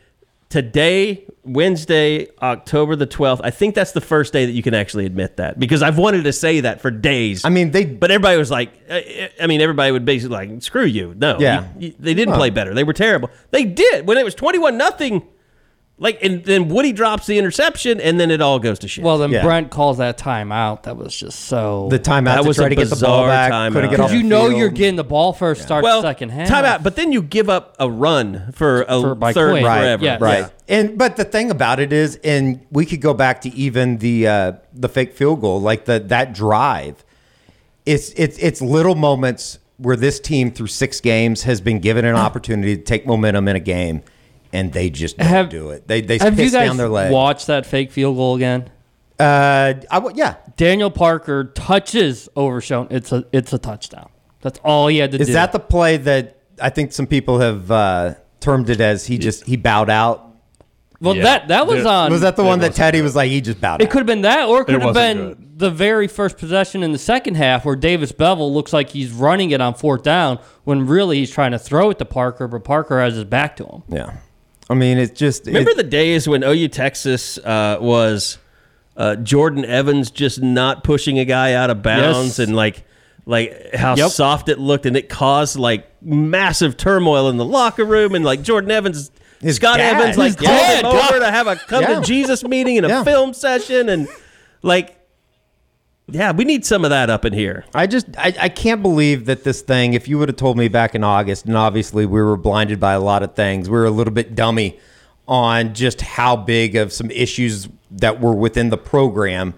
today, 0.50 1.26
Wednesday, 1.44 2.26
October 2.40 2.96
the 2.96 3.06
12th, 3.06 3.40
I 3.44 3.50
think 3.50 3.74
that's 3.74 3.92
the 3.92 4.00
first 4.00 4.32
day 4.32 4.46
that 4.46 4.52
you 4.52 4.62
can 4.62 4.72
actually 4.72 5.04
admit 5.04 5.36
that 5.36 5.58
because 5.60 5.82
I've 5.82 5.98
wanted 5.98 6.24
to 6.24 6.32
say 6.32 6.60
that 6.60 6.80
for 6.80 6.90
days. 6.90 7.44
I 7.44 7.50
mean, 7.50 7.70
they- 7.70 7.84
But 7.84 8.10
everybody 8.10 8.38
was 8.38 8.50
like, 8.50 8.70
uh, 8.90 8.98
I 9.40 9.46
mean, 9.46 9.60
everybody 9.60 9.92
would 9.92 10.04
basically 10.06 10.36
like, 10.48 10.62
screw 10.62 10.84
you. 10.86 11.14
No. 11.16 11.36
Yeah. 11.38 11.64
you- 11.78 11.88
you- 11.88 11.94
they 11.98 12.14
didn't 12.14 12.32
Huh. 12.32 12.38
play 12.40 12.50
better. 12.50 12.72
They 12.74 12.84
were 12.84 12.94
terrible. 12.94 13.30
They 13.50 13.64
did. 13.64 14.06
When 14.06 14.16
it 14.18 14.24
was 14.24 14.34
21 14.34 14.76
nothing, 14.78 15.22
like, 16.00 16.22
and 16.22 16.44
then 16.44 16.68
Woodi 16.68 16.92
drops 16.92 17.26
the 17.26 17.38
interception 17.38 18.00
and 18.00 18.20
then 18.20 18.30
it 18.30 18.40
all 18.40 18.58
goes 18.60 18.78
to 18.80 18.88
shit. 18.88 19.02
Well, 19.04 19.18
then 19.18 19.30
Yeah. 19.32 19.42
Brent 19.42 19.70
calls 19.70 19.98
that 19.98 20.16
timeout. 20.16 20.84
That 20.84 20.96
was 20.96 21.14
just 21.16 21.40
so. 21.46 21.88
the 21.90 21.98
timeout 21.98 22.24
That 22.24 22.42
to 22.42 22.48
was 22.48 22.56
try 22.56 22.66
a 22.66 22.68
to 22.70 22.74
get 22.76 22.84
the 22.88 22.96
ball 22.96 23.24
bizarre 23.24 23.28
back, 23.28 23.52
timeout. 23.52 23.72
couldn't 23.72 23.90
get 23.90 24.00
off 24.00 24.06
Because 24.10 24.16
you 24.16 24.22
the 24.22 24.28
know 24.28 24.46
field. 24.48 24.58
you're 24.60 24.68
getting 24.68 24.96
the 24.96 25.04
ball 25.04 25.32
first 25.32 25.62
start 25.62 25.82
well, 25.82 26.00
second 26.02 26.28
half. 26.30 26.48
timeout. 26.48 26.82
But 26.84 26.94
then 26.96 27.10
you 27.12 27.20
give 27.20 27.48
up 27.50 27.74
a 27.80 27.90
run 27.90 28.52
for 28.52 28.82
a 28.88 29.00
For- 29.00 29.14
by 29.14 29.32
third 29.32 29.50
Quinn. 29.50 29.64
right, 29.64 29.80
forever. 29.80 30.04
Yeah. 30.04 30.18
right. 30.20 30.50
And 30.68 30.96
but 30.96 31.16
the 31.16 31.24
thing 31.24 31.50
about 31.50 31.80
it 31.80 31.92
is, 31.92 32.16
and 32.22 32.60
we 32.70 32.86
could 32.86 33.00
go 33.00 33.12
back 33.14 33.40
to 33.40 33.48
even 33.54 33.98
the 33.98 34.26
uh, 34.28 34.52
the 34.72 34.88
fake 34.88 35.14
field 35.14 35.40
goal, 35.40 35.60
like 35.60 35.84
the 35.86 35.98
that 35.98 36.32
drive. 36.32 37.04
It's 37.86 38.10
it's 38.10 38.38
it's 38.38 38.60
little 38.60 38.94
moments 38.94 39.58
where 39.78 39.96
this 39.96 40.20
team 40.20 40.50
through 40.50 40.66
six 40.66 41.00
games 41.00 41.44
has 41.44 41.60
been 41.60 41.78
given 41.80 42.04
an 42.04 42.16
opportunity 42.26 42.76
to 42.76 42.82
take 42.82 43.06
momentum 43.06 43.48
in 43.48 43.56
a 43.56 43.60
game, 43.60 44.02
and 44.52 44.72
they 44.72 44.90
just 44.90 45.18
don't 45.18 45.26
Have- 45.28 45.48
do 45.50 45.70
it. 45.70 45.86
They 45.88 46.00
they 46.00 46.18
Have 46.18 46.34
piss 46.36 46.52
you 46.52 46.58
guys 46.58 46.68
down 46.68 46.76
their 46.76 46.88
leg. 46.88 47.12
watched 47.12 47.46
that 47.48 47.66
fake 47.66 47.90
field 47.92 48.16
goal 48.16 48.36
again? 48.36 48.70
Uh, 49.18 49.74
I 49.90 49.96
w- 49.96 50.16
yeah. 50.16 50.36
Daniel 50.56 50.90
Parker 50.90 51.44
touches 51.44 52.28
Overshown. 52.36 52.86
It's 52.90 53.10
a 53.12 53.24
it's 53.32 53.52
a 53.52 53.58
touchdown. 53.58 54.08
That's 54.42 54.60
all 54.64 54.86
he 54.88 54.98
had 54.98 55.10
to 55.12 55.18
Is 55.20 55.26
do. 55.26 55.30
Is 55.30 55.34
that 55.34 55.52
the 55.52 55.58
play 55.58 55.96
that 55.96 56.36
I 56.62 56.70
think 56.70 56.92
some 56.92 57.06
people 57.06 57.40
have 57.40 57.70
uh, 57.70 58.14
termed 58.40 58.70
it 58.70 58.80
as 58.80 59.06
he 59.06 59.18
just 59.18 59.44
he 59.46 59.56
bowed 59.56 59.90
out? 59.90 60.24
well, 61.00 61.16
Yeah. 61.16 61.22
that 61.24 61.48
that 61.48 61.66
was 61.66 61.82
Yeah. 61.84 61.90
on. 61.90 62.12
Was 62.12 62.20
that 62.20 62.36
the 62.36 62.44
one 62.44 62.60
that 62.60 62.66
wasn't 62.70 62.76
Teddy 62.76 63.02
was 63.02 63.16
like 63.16 63.30
he 63.30 63.40
just 63.40 63.60
bowed 63.60 63.74
out. 63.74 63.80
It 63.82 63.84
out? 63.86 63.90
could 63.90 63.98
have 63.98 64.06
been 64.06 64.22
that, 64.22 64.48
or 64.48 64.62
it 64.62 64.66
could 64.66 64.80
have 64.82 64.94
been 64.94 65.16
good. 65.28 65.58
the 65.58 65.70
very 65.70 66.06
first 66.06 66.38
possession 66.38 66.84
in 66.84 66.92
the 66.92 66.98
second 66.98 67.34
half 67.36 67.64
where 67.64 67.74
Davis 67.76 68.12
Beville 68.12 68.52
looks 68.54 68.72
like 68.72 68.90
he's 68.90 69.10
running 69.10 69.50
it 69.50 69.60
on 69.60 69.74
fourth 69.74 70.04
down 70.04 70.38
when 70.62 70.86
really 70.86 71.18
he's 71.18 71.30
trying 71.32 71.50
to 71.50 71.58
throw 71.58 71.90
it 71.90 71.98
to 71.98 72.04
Parker, 72.04 72.46
but 72.46 72.62
Parker 72.62 73.00
has 73.00 73.14
his 73.16 73.24
back 73.24 73.56
to 73.56 73.64
him. 73.64 73.82
Yeah. 73.88 74.12
I 74.70 74.74
mean, 74.74 74.98
it's 74.98 75.18
just 75.18 75.46
Remember 75.46 75.70
it- 75.70 75.76
the 75.76 75.82
days 75.82 76.28
when 76.28 76.42
OU 76.44 76.68
Texas 76.68 77.38
uh, 77.38 77.78
was 77.80 78.38
uh, 78.96 79.16
Jordan 79.16 79.64
Evans 79.64 80.10
just 80.10 80.42
not 80.42 80.84
pushing 80.84 81.18
a 81.18 81.24
guy 81.24 81.52
out 81.54 81.70
of 81.70 81.82
bounds 81.82 82.38
Yes. 82.38 82.46
and 82.48 82.54
like 82.56 82.84
like 83.26 83.74
how 83.74 83.94
Yep. 83.94 84.10
soft 84.10 84.48
it 84.48 84.58
looked, 84.58 84.86
and 84.86 84.96
it 84.96 85.08
caused 85.08 85.56
like 85.56 85.86
massive 86.02 86.76
turmoil 86.76 87.28
in 87.28 87.36
the 87.36 87.44
locker 87.44 87.84
room, 87.84 88.14
and 88.14 88.24
like 88.24 88.42
Jordan 88.42 88.70
Evans. 88.70 89.10
His 89.40 89.56
Scott 89.56 89.76
dad. 89.78 89.96
Evans 90.00 90.16
like 90.18 90.28
His 90.28 90.36
called 90.36 90.48
dad. 90.48 90.84
him 90.84 90.86
over 90.86 91.18
to 91.20 91.30
have 91.30 91.46
a 91.46 91.54
come 91.56 91.82
Yeah. 91.82 92.00
to 92.00 92.00
Jesus 92.00 92.42
meeting 92.42 92.76
and 92.78 92.86
a 92.86 92.88
Yeah. 92.88 93.04
film 93.04 93.32
session, 93.34 93.88
and 93.88 94.08
like, 94.62 94.97
yeah, 96.10 96.32
we 96.32 96.44
need 96.44 96.64
some 96.64 96.84
of 96.84 96.90
that 96.90 97.10
up 97.10 97.26
in 97.26 97.34
here. 97.34 97.64
I 97.74 97.86
just 97.86 98.06
I, 98.16 98.34
I 98.40 98.48
can't 98.48 98.82
believe 98.82 99.26
that 99.26 99.44
this 99.44 99.60
thing. 99.60 99.92
If 99.92 100.08
you 100.08 100.18
would 100.18 100.30
have 100.30 100.36
told 100.36 100.56
me 100.56 100.68
back 100.68 100.94
in 100.94 101.04
August, 101.04 101.44
and 101.44 101.56
obviously 101.56 102.06
we 102.06 102.22
were 102.22 102.36
blinded 102.36 102.80
by 102.80 102.94
a 102.94 103.00
lot 103.00 103.22
of 103.22 103.34
things, 103.34 103.68
we 103.68 103.76
were 103.76 103.84
a 103.84 103.90
little 103.90 104.12
bit 104.12 104.34
dummy 104.34 104.78
on 105.26 105.74
just 105.74 106.00
how 106.00 106.34
big 106.34 106.76
of 106.76 106.92
some 106.92 107.10
issues 107.10 107.68
that 107.90 108.20
were 108.20 108.34
within 108.34 108.70
the 108.70 108.78
program. 108.78 109.52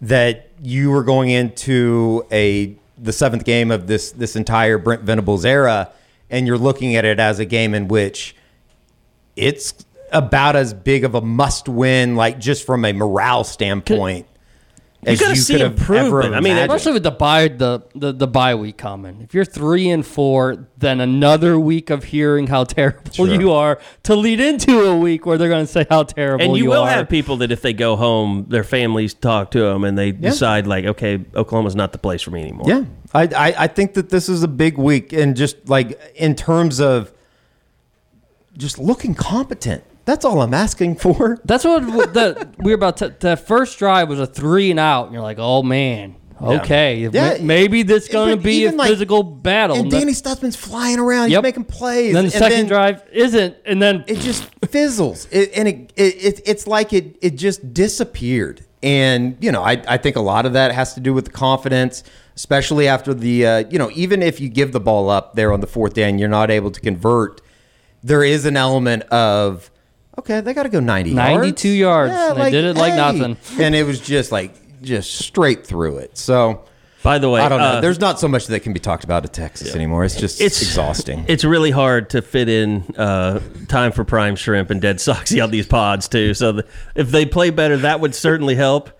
That 0.00 0.50
you 0.62 0.90
were 0.90 1.02
going 1.02 1.30
into 1.30 2.24
a 2.30 2.76
the 2.96 3.12
seventh 3.12 3.44
game 3.44 3.72
of 3.72 3.88
this 3.88 4.12
this 4.12 4.36
entire 4.36 4.78
Brent 4.78 5.02
Venables 5.02 5.44
era, 5.44 5.90
and 6.30 6.46
you're 6.46 6.58
looking 6.58 6.94
at 6.94 7.04
it 7.04 7.18
as 7.18 7.40
a 7.40 7.44
game 7.44 7.74
in 7.74 7.88
which 7.88 8.36
it's 9.34 9.74
about 10.12 10.54
as 10.54 10.72
big 10.72 11.02
of 11.02 11.16
a 11.16 11.20
must 11.20 11.68
win, 11.68 12.14
like 12.14 12.38
just 12.38 12.64
from 12.64 12.84
a 12.84 12.92
morale 12.92 13.42
standpoint. 13.42 14.26
As 15.06 15.20
gotta 15.20 15.36
see 15.36 15.54
could 15.54 15.60
have 15.60 15.72
improvement. 15.72 16.34
I 16.34 16.40
mean, 16.40 16.52
imagined. 16.52 16.70
Especially 16.72 16.92
with 16.94 17.02
the 17.02 17.10
bye 17.10 17.48
the, 17.48 17.82
the 17.94 18.12
the 18.12 18.26
bye 18.26 18.54
week 18.54 18.76
coming. 18.76 19.20
If 19.20 19.34
you're 19.34 19.44
three 19.44 19.88
and 19.90 20.04
four, 20.04 20.68
then 20.78 21.00
another 21.00 21.58
week 21.58 21.90
of 21.90 22.04
hearing 22.04 22.46
how 22.46 22.64
terrible 22.64 23.28
you 23.40 23.52
are 23.52 23.80
to 24.04 24.16
lead 24.16 24.40
into 24.40 24.84
a 24.84 24.96
week 24.96 25.26
where 25.26 25.38
they're 25.38 25.48
going 25.48 25.66
to 25.66 25.72
say 25.72 25.86
how 25.88 26.02
terrible 26.02 26.44
you 26.44 26.48
are. 26.48 26.50
And 26.50 26.56
you, 26.56 26.64
you 26.64 26.70
will 26.70 26.82
are. 26.82 26.90
have 26.90 27.08
people 27.08 27.36
that 27.38 27.52
if 27.52 27.62
they 27.62 27.72
go 27.72 27.96
home, 27.96 28.46
their 28.48 28.64
families 28.64 29.14
talk 29.14 29.50
to 29.52 29.60
them 29.60 29.84
and 29.84 29.96
they 29.96 30.12
decide 30.12 30.66
like, 30.66 30.84
okay, 30.84 31.24
Oklahoma's 31.34 31.76
not 31.76 31.92
the 31.92 31.98
place 31.98 32.22
for 32.22 32.30
me 32.30 32.42
anymore. 32.42 32.66
Yeah, 32.68 32.84
I, 33.12 33.22
I 33.22 33.54
I 33.64 33.66
think 33.66 33.94
that 33.94 34.10
this 34.10 34.28
is 34.28 34.42
a 34.42 34.48
big 34.48 34.78
week, 34.78 35.12
and 35.12 35.36
just 35.36 35.68
like 35.68 36.00
in 36.14 36.34
terms 36.34 36.80
of 36.80 37.12
just 38.56 38.78
looking 38.78 39.14
competent. 39.14 39.84
That's 40.04 40.24
all 40.24 40.42
I'm 40.42 40.54
asking 40.54 40.96
for. 40.96 41.38
That's 41.44 41.64
what 41.64 41.82
the 42.14 42.48
we 42.58 42.70
were 42.72 42.76
about. 42.76 42.98
To, 42.98 43.14
the 43.18 43.36
first 43.36 43.78
drive 43.78 44.08
was 44.08 44.20
a 44.20 44.26
three 44.26 44.70
and 44.70 44.78
out, 44.80 45.06
and 45.06 45.14
you're 45.14 45.22
like, 45.22 45.38
oh 45.40 45.62
man, 45.62 46.16
okay, 46.42 46.96
Yeah. 46.96 47.38
ma- 47.38 47.44
maybe 47.44 47.82
this 47.82 48.08
going 48.08 48.30
to 48.30 48.36
But 48.36 48.44
be 48.44 48.64
a 48.64 48.66
even, 48.68 48.76
like- 48.76 48.90
physical 48.90 49.22
battle. 49.22 49.76
And 49.76 49.90
Danny 49.90 50.12
Stutsman's 50.12 50.56
flying 50.56 50.98
around. 50.98 51.30
Yep. 51.30 51.38
He's 51.38 51.42
making 51.48 51.64
plays. 51.64 52.12
then 52.12 52.26
the 52.26 52.34
and 52.34 52.44
second 52.44 52.66
drive 52.66 53.02
isn't, 53.12 53.56
and 53.64 53.80
then 53.80 54.04
it 54.06 54.18
just 54.18 54.48
fizzles. 54.68 55.26
It, 55.30 55.52
and 55.56 55.68
it, 55.68 55.92
it, 55.96 56.14
it 56.24 56.40
it's 56.44 56.66
like 56.66 56.92
it 56.92 57.16
it 57.22 57.36
just 57.36 57.72
disappeared. 57.72 58.64
And 58.82 59.38
you 59.40 59.50
know, 59.52 59.62
I 59.62 59.82
I 59.88 59.96
think 59.96 60.16
a 60.16 60.20
lot 60.20 60.44
of 60.44 60.52
that 60.52 60.72
has 60.72 60.92
to 60.94 61.00
do 61.00 61.14
with 61.14 61.24
the 61.24 61.30
confidence, 61.30 62.04
especially 62.36 62.86
after 62.88 63.14
the 63.14 63.46
uh, 63.46 63.58
you 63.70 63.78
know, 63.78 63.90
even 63.94 64.22
if 64.22 64.38
you 64.38 64.50
give 64.50 64.72
the 64.72 64.80
ball 64.80 65.08
up 65.08 65.34
there 65.34 65.50
on 65.50 65.60
the 65.60 65.66
fourth 65.66 65.94
down, 65.94 66.18
you're 66.18 66.28
not 66.28 66.50
able 66.50 66.70
to 66.70 66.80
convert. 66.80 67.40
There 68.02 68.22
is 68.22 68.44
an 68.44 68.58
element 68.58 69.04
of 69.04 69.70
okay, 70.18 70.40
they 70.40 70.54
got 70.54 70.64
to 70.64 70.68
go 70.68 70.80
90 70.80 71.14
92 71.14 71.68
yards. 71.68 72.12
Yeah, 72.12 72.34
They 72.34 72.50
did 72.50 72.64
it 72.64 72.76
like 72.76 72.94
nothing. 72.94 73.36
And 73.58 73.74
it 73.74 73.84
was 73.86 74.00
just 74.00 74.32
like 74.32 74.54
just 74.82 75.14
straight 75.16 75.66
through 75.66 75.98
it. 75.98 76.16
So 76.18 76.64
By 77.02 77.18
the 77.18 77.30
way, 77.30 77.40
I 77.40 77.48
don't 77.48 77.58
know. 77.60 77.64
uh, 77.64 77.80
There's 77.80 78.00
not 78.00 78.20
so 78.20 78.28
much 78.28 78.46
that 78.48 78.60
can 78.60 78.72
be 78.72 78.80
talked 78.80 79.04
about 79.04 79.24
at 79.24 79.32
Texas 79.32 79.74
anymore. 79.74 80.04
It's 80.04 80.16
just 80.16 80.40
it's 80.40 80.60
exhausting. 80.62 81.24
It's 81.28 81.44
really 81.44 81.70
hard 81.70 82.10
to 82.10 82.20
fit 82.22 82.48
in 82.48 82.82
uh, 82.96 83.40
time 83.68 83.92
for 83.92 84.04
prime 84.04 84.36
shrimp 84.36 84.70
and 84.70 84.80
dead 84.80 84.96
soxy 84.98 85.42
on 85.42 85.50
these 85.50 85.66
pods 85.66 86.08
too. 86.08 86.34
So 86.34 86.52
the, 86.52 86.66
if 86.94 87.10
they 87.10 87.24
play 87.26 87.50
better, 87.50 87.76
that 87.78 88.00
would 88.00 88.14
certainly 88.14 88.54
help. 88.54 88.90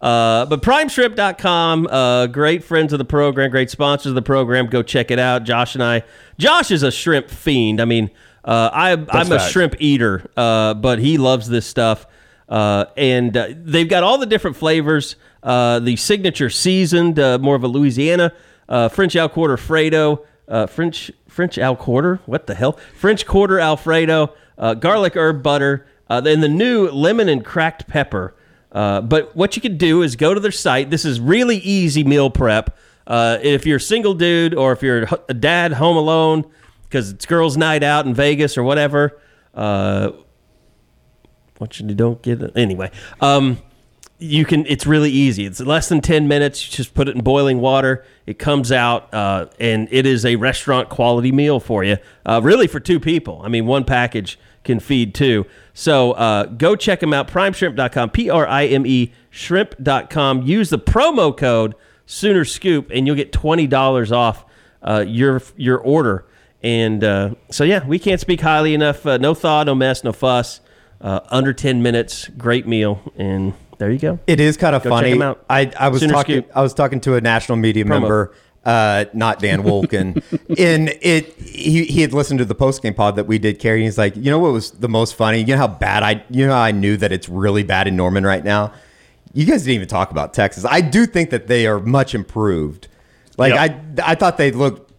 Uh, 0.00 0.46
but 0.46 0.62
primeshrimp.com, 0.62 1.86
uh, 1.86 2.26
great 2.26 2.64
friends 2.64 2.92
of 2.92 2.98
the 2.98 3.04
program, 3.04 3.50
great 3.52 3.70
sponsors 3.70 4.10
of 4.10 4.14
the 4.16 4.22
program. 4.22 4.66
Go 4.66 4.82
check 4.82 5.10
it 5.12 5.18
out. 5.20 5.44
Josh 5.44 5.74
and 5.76 5.82
I, 5.84 6.02
Josh 6.38 6.70
is 6.72 6.82
a 6.82 6.90
shrimp 6.90 7.28
fiend. 7.30 7.80
I 7.80 7.84
mean, 7.84 8.10
uh, 8.44 8.70
I, 8.72 8.92
I'm 8.92 9.04
a 9.32 9.38
facts. 9.38 9.50
shrimp 9.50 9.76
eater, 9.78 10.30
uh, 10.36 10.74
but 10.74 10.98
he 10.98 11.18
loves 11.18 11.48
this 11.48 11.66
stuff. 11.66 12.06
Uh, 12.48 12.86
and 12.96 13.36
uh, 13.36 13.48
they've 13.54 13.88
got 13.88 14.02
all 14.02 14.18
the 14.18 14.26
different 14.26 14.56
flavors. 14.56 15.16
Uh, 15.42 15.78
the 15.78 15.96
signature 15.96 16.50
seasoned, 16.50 17.18
uh, 17.18 17.38
more 17.38 17.56
of 17.56 17.64
a 17.64 17.68
Louisiana, 17.68 18.32
uh, 18.68 18.88
French 18.88 19.16
al 19.16 19.28
quarter 19.28 19.56
Fredo, 19.56 20.24
uh, 20.48 20.66
French 20.66 21.10
French 21.28 21.56
al 21.56 21.76
quarter. 21.76 22.20
What 22.26 22.46
the 22.46 22.54
hell? 22.54 22.78
French 22.98 23.26
quarter 23.26 23.58
Alfredo, 23.58 24.34
uh, 24.58 24.74
garlic 24.74 25.16
herb 25.16 25.42
butter, 25.42 25.86
uh, 26.10 26.20
then 26.20 26.40
the 26.40 26.48
new 26.48 26.88
lemon 26.90 27.28
and 27.28 27.44
cracked 27.44 27.86
pepper. 27.88 28.34
Uh, 28.70 29.00
but 29.00 29.34
what 29.34 29.56
you 29.56 29.62
can 29.62 29.76
do 29.76 30.02
is 30.02 30.16
go 30.16 30.34
to 30.34 30.40
their 30.40 30.52
site. 30.52 30.90
This 30.90 31.04
is 31.04 31.20
really 31.20 31.56
easy 31.58 32.04
meal 32.04 32.30
prep. 32.30 32.76
Uh, 33.06 33.38
if 33.42 33.66
you're 33.66 33.78
a 33.78 33.80
single 33.80 34.14
dude 34.14 34.54
or 34.54 34.72
if 34.72 34.82
you're 34.82 35.06
a 35.28 35.34
dad 35.34 35.72
home 35.72 35.96
alone 35.96 36.44
because 36.92 37.10
it's 37.10 37.24
girls' 37.24 37.56
night 37.56 37.82
out 37.82 38.04
in 38.04 38.12
Vegas 38.12 38.58
or 38.58 38.62
whatever. 38.62 39.18
Uh, 39.54 40.12
what 41.56 41.80
you 41.80 41.86
don't 41.94 42.20
get 42.20 42.42
it 42.42 42.52
anyway. 42.54 42.90
Um, 43.20 43.58
you 44.18 44.44
can. 44.44 44.66
It's 44.66 44.86
really 44.86 45.10
easy. 45.10 45.46
It's 45.46 45.58
less 45.60 45.88
than 45.88 46.00
ten 46.00 46.28
minutes. 46.28 46.64
You 46.64 46.76
just 46.76 46.94
put 46.94 47.08
it 47.08 47.16
in 47.16 47.22
boiling 47.22 47.60
water. 47.60 48.04
It 48.26 48.38
comes 48.38 48.70
out, 48.70 49.12
uh, 49.12 49.46
and 49.58 49.88
it 49.90 50.06
is 50.06 50.24
a 50.26 50.36
restaurant 50.36 50.90
quality 50.90 51.32
meal 51.32 51.58
for 51.58 51.82
you. 51.82 51.96
Uh, 52.26 52.40
really 52.42 52.66
for 52.66 52.78
two 52.78 53.00
people. 53.00 53.40
I 53.42 53.48
mean, 53.48 53.66
one 53.66 53.84
package 53.84 54.38
can 54.62 54.78
feed 54.78 55.14
two. 55.14 55.46
So 55.72 56.12
uh, 56.12 56.44
go 56.44 56.76
check 56.76 57.00
them 57.00 57.12
out. 57.12 57.26
Primeshrimp.com. 57.26 58.10
P 58.10 58.30
R 58.30 58.46
I 58.46 58.66
M 58.66 58.86
E 58.86 59.12
shrimp.com. 59.30 60.42
Use 60.42 60.68
the 60.70 60.78
promo 60.78 61.36
code 61.36 61.74
Sooner 62.06 62.44
Scoop, 62.44 62.90
and 62.92 63.06
you'll 63.06 63.16
get 63.16 63.32
twenty 63.32 63.66
dollars 63.66 64.12
off 64.12 64.44
uh, 64.82 65.04
your 65.06 65.42
your 65.56 65.78
order. 65.78 66.26
And 66.62 67.02
uh, 67.02 67.34
so 67.50 67.64
yeah, 67.64 67.84
we 67.86 67.98
can't 67.98 68.20
speak 68.20 68.40
highly 68.40 68.74
enough. 68.74 69.04
Uh, 69.04 69.16
no 69.18 69.34
thaw, 69.34 69.64
no 69.64 69.74
mess, 69.74 70.04
no 70.04 70.12
fuss. 70.12 70.60
Uh, 71.00 71.18
under 71.30 71.52
ten 71.52 71.82
minutes, 71.82 72.28
great 72.38 72.64
meal, 72.66 73.02
and 73.16 73.54
there 73.78 73.90
you 73.90 73.98
go. 73.98 74.20
It 74.28 74.38
is 74.38 74.56
kind 74.56 74.76
of 74.76 74.84
Go 74.84 74.90
funny. 74.90 75.08
check 75.10 75.16
'em 75.16 75.22
out. 75.22 75.44
I, 75.50 75.72
I 75.76 75.88
was 75.88 76.00
Sooner 76.00 76.12
talking. 76.12 76.42
Scoop. 76.42 76.52
I 76.56 76.62
was 76.62 76.72
talking 76.74 77.00
to 77.00 77.16
a 77.16 77.20
national 77.20 77.56
media 77.56 77.84
member, 77.84 78.32
uh, 78.64 79.06
not 79.12 79.40
Dan 79.40 79.64
Wolken, 79.64 80.22
and 80.58 80.90
it. 81.02 81.32
He, 81.40 81.86
he 81.86 82.02
had 82.02 82.12
listened 82.12 82.38
to 82.38 82.44
the 82.44 82.54
post 82.54 82.80
game 82.82 82.94
pod 82.94 83.16
that 83.16 83.26
we 83.26 83.40
did. 83.40 83.58
Carry. 83.58 83.82
He's 83.82 83.98
like, 83.98 84.14
you 84.14 84.30
know 84.30 84.38
what 84.38 84.52
was 84.52 84.70
the 84.70 84.88
most 84.88 85.16
funny? 85.16 85.40
You 85.40 85.46
know 85.46 85.56
how 85.56 85.66
bad 85.66 86.04
I. 86.04 86.22
You 86.30 86.46
know 86.46 86.52
how 86.52 86.60
I 86.62 86.70
knew 86.70 86.96
that 86.98 87.10
it's 87.10 87.28
really 87.28 87.64
bad 87.64 87.88
in 87.88 87.96
Norman 87.96 88.22
right 88.24 88.44
now. 88.44 88.72
You 89.34 89.44
guys 89.44 89.62
didn't 89.64 89.74
even 89.74 89.88
talk 89.88 90.12
about 90.12 90.34
Texas. 90.34 90.64
I 90.64 90.80
do 90.82 91.06
think 91.06 91.30
that 91.30 91.48
they 91.48 91.66
are 91.66 91.80
much 91.80 92.14
improved. 92.14 92.86
Like 93.38 93.54
Yep. 93.54 93.98
I, 94.04 94.12
I 94.12 94.14
thought 94.14 94.36
they 94.36 94.52
looked 94.52 94.91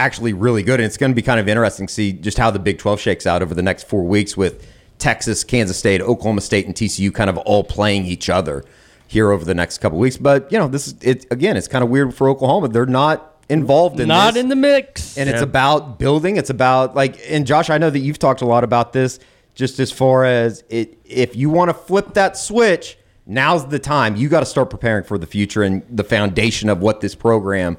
actually 0.00 0.32
really 0.32 0.62
good, 0.62 0.80
and 0.80 0.86
it's 0.86 0.96
going 0.96 1.12
to 1.12 1.16
be 1.16 1.22
kind 1.22 1.38
of 1.38 1.48
interesting 1.48 1.86
to 1.86 1.92
see 1.92 2.12
just 2.12 2.38
how 2.38 2.50
the 2.50 2.58
Big 2.58 2.78
Twelve 2.78 3.00
shakes 3.00 3.26
out 3.26 3.42
over 3.42 3.54
the 3.54 3.62
next 3.62 3.88
four 3.88 4.04
weeks 4.04 4.36
with 4.36 4.66
Texas, 4.98 5.44
Kansas 5.44 5.78
State, 5.78 6.00
Oklahoma 6.00 6.40
State, 6.40 6.66
and 6.66 6.74
TCU 6.74 7.12
kind 7.12 7.30
of 7.30 7.38
all 7.38 7.64
playing 7.64 8.06
each 8.06 8.28
other 8.28 8.64
here 9.06 9.30
over 9.30 9.44
the 9.44 9.54
next 9.54 9.78
couple 9.78 9.98
weeks. 9.98 10.16
But 10.16 10.50
you 10.50 10.58
know, 10.58 10.68
this 10.68 10.86
is 10.86 10.94
it 11.02 11.26
again. 11.30 11.56
It's 11.56 11.68
kind 11.68 11.84
of 11.84 11.90
weird 11.90 12.14
for 12.14 12.28
Oklahoma. 12.28 12.68
They're 12.68 12.86
not 12.86 13.30
involved 13.48 13.94
in 13.94 14.08
this, 14.08 14.16
not 14.16 14.34
this. 14.34 14.42
in 14.42 14.48
the 14.48 14.56
mix. 14.56 15.18
and 15.18 15.28
it's 15.28 15.42
about 15.42 15.98
building. 15.98 16.36
It's 16.36 16.50
about 16.50 16.94
like, 16.94 17.18
and 17.28 17.46
Josh, 17.46 17.68
I 17.68 17.78
know 17.78 17.90
that 17.90 17.98
you've 17.98 18.18
talked 18.18 18.42
a 18.42 18.46
lot 18.46 18.64
about 18.64 18.92
this. 18.92 19.18
Just 19.56 19.80
as 19.80 19.90
far 19.90 20.24
as 20.24 20.62
it, 20.70 20.96
if 21.04 21.34
you 21.34 21.50
want 21.50 21.70
to 21.70 21.74
flip 21.74 22.14
that 22.14 22.36
switch, 22.36 22.96
now's 23.26 23.66
the 23.66 23.80
time. 23.80 24.14
You 24.14 24.28
got 24.28 24.40
to 24.40 24.46
start 24.46 24.70
preparing 24.70 25.02
for 25.02 25.18
the 25.18 25.26
future 25.26 25.62
and 25.62 25.82
the 25.90 26.04
foundation 26.04 26.68
of 26.68 26.78
what 26.80 27.00
this 27.00 27.16
program 27.16 27.76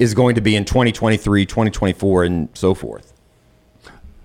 is 0.00 0.14
going 0.14 0.34
to 0.34 0.40
be 0.40 0.56
in 0.56 0.64
2023, 0.64 1.46
2024, 1.46 2.24
and 2.24 2.48
so 2.54 2.74
forth. 2.74 3.12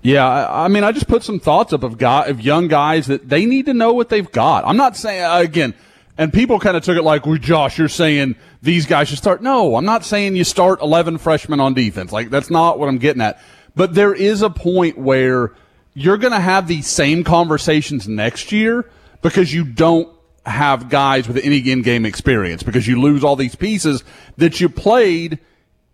Yeah, 0.02 0.48
I, 0.50 0.68
mean, 0.70 0.84
I 0.84 0.92
just 0.92 1.08
put 1.08 1.22
some 1.22 1.40
thoughts 1.40 1.74
up 1.74 1.84
of 1.84 1.98
guy 1.98 2.26
of 2.28 2.40
young 2.40 2.68
guys 2.68 3.08
that 3.08 3.28
they 3.28 3.46
need 3.46 3.66
to 3.66 3.74
know 3.74 3.92
what 3.92 4.10
they've 4.10 4.32
got. 4.32 4.64
I'm 4.66 4.78
not 4.78 4.96
saying 4.96 5.24
uh, 5.24 5.38
again, 5.38 5.74
and 6.18 6.32
people 6.32 6.60
kind 6.60 6.78
of 6.78 6.84
took 6.84 6.96
it 6.96 7.02
like, 7.02 7.26
"Well, 7.26 7.38
Josh, 7.38 7.78
you're 7.78 7.90
saying 7.90 8.36
these 8.62 8.86
guys 8.86 9.10
should 9.10 9.18
start." 9.18 9.42
No, 9.42 9.76
I'm 9.76 9.84
not 9.84 10.06
saying 10.06 10.36
you 10.36 10.44
start 10.44 10.80
11 10.82 11.18
freshmen 11.18 11.60
on 11.60 11.74
defense. 11.74 12.12
Like 12.12 12.30
that's 12.30 12.50
not 12.50 12.80
what 12.80 12.88
I'm 12.88 13.00
getting 13.00 13.22
at. 13.22 13.42
But 13.76 13.96
there 13.96 14.14
is 14.14 14.42
a 14.42 14.50
point 14.50 14.98
where 14.98 15.52
you're 15.94 16.18
going 16.18 16.34
to 16.34 16.40
have 16.40 16.68
these 16.68 16.88
same 16.88 17.24
conversations 17.24 18.08
next 18.08 18.52
year 18.52 18.90
because 19.22 19.54
you 19.54 19.66
don't 19.66 20.08
have 20.46 20.88
guys 20.88 21.28
with 21.28 21.38
any 21.38 21.58
in-game 21.58 22.06
experience 22.06 22.62
because 22.62 22.88
you 22.88 23.02
lose 23.02 23.24
all 23.24 23.36
these 23.36 23.56
pieces 23.56 24.04
that 24.38 24.62
you 24.62 24.70
played 24.70 25.40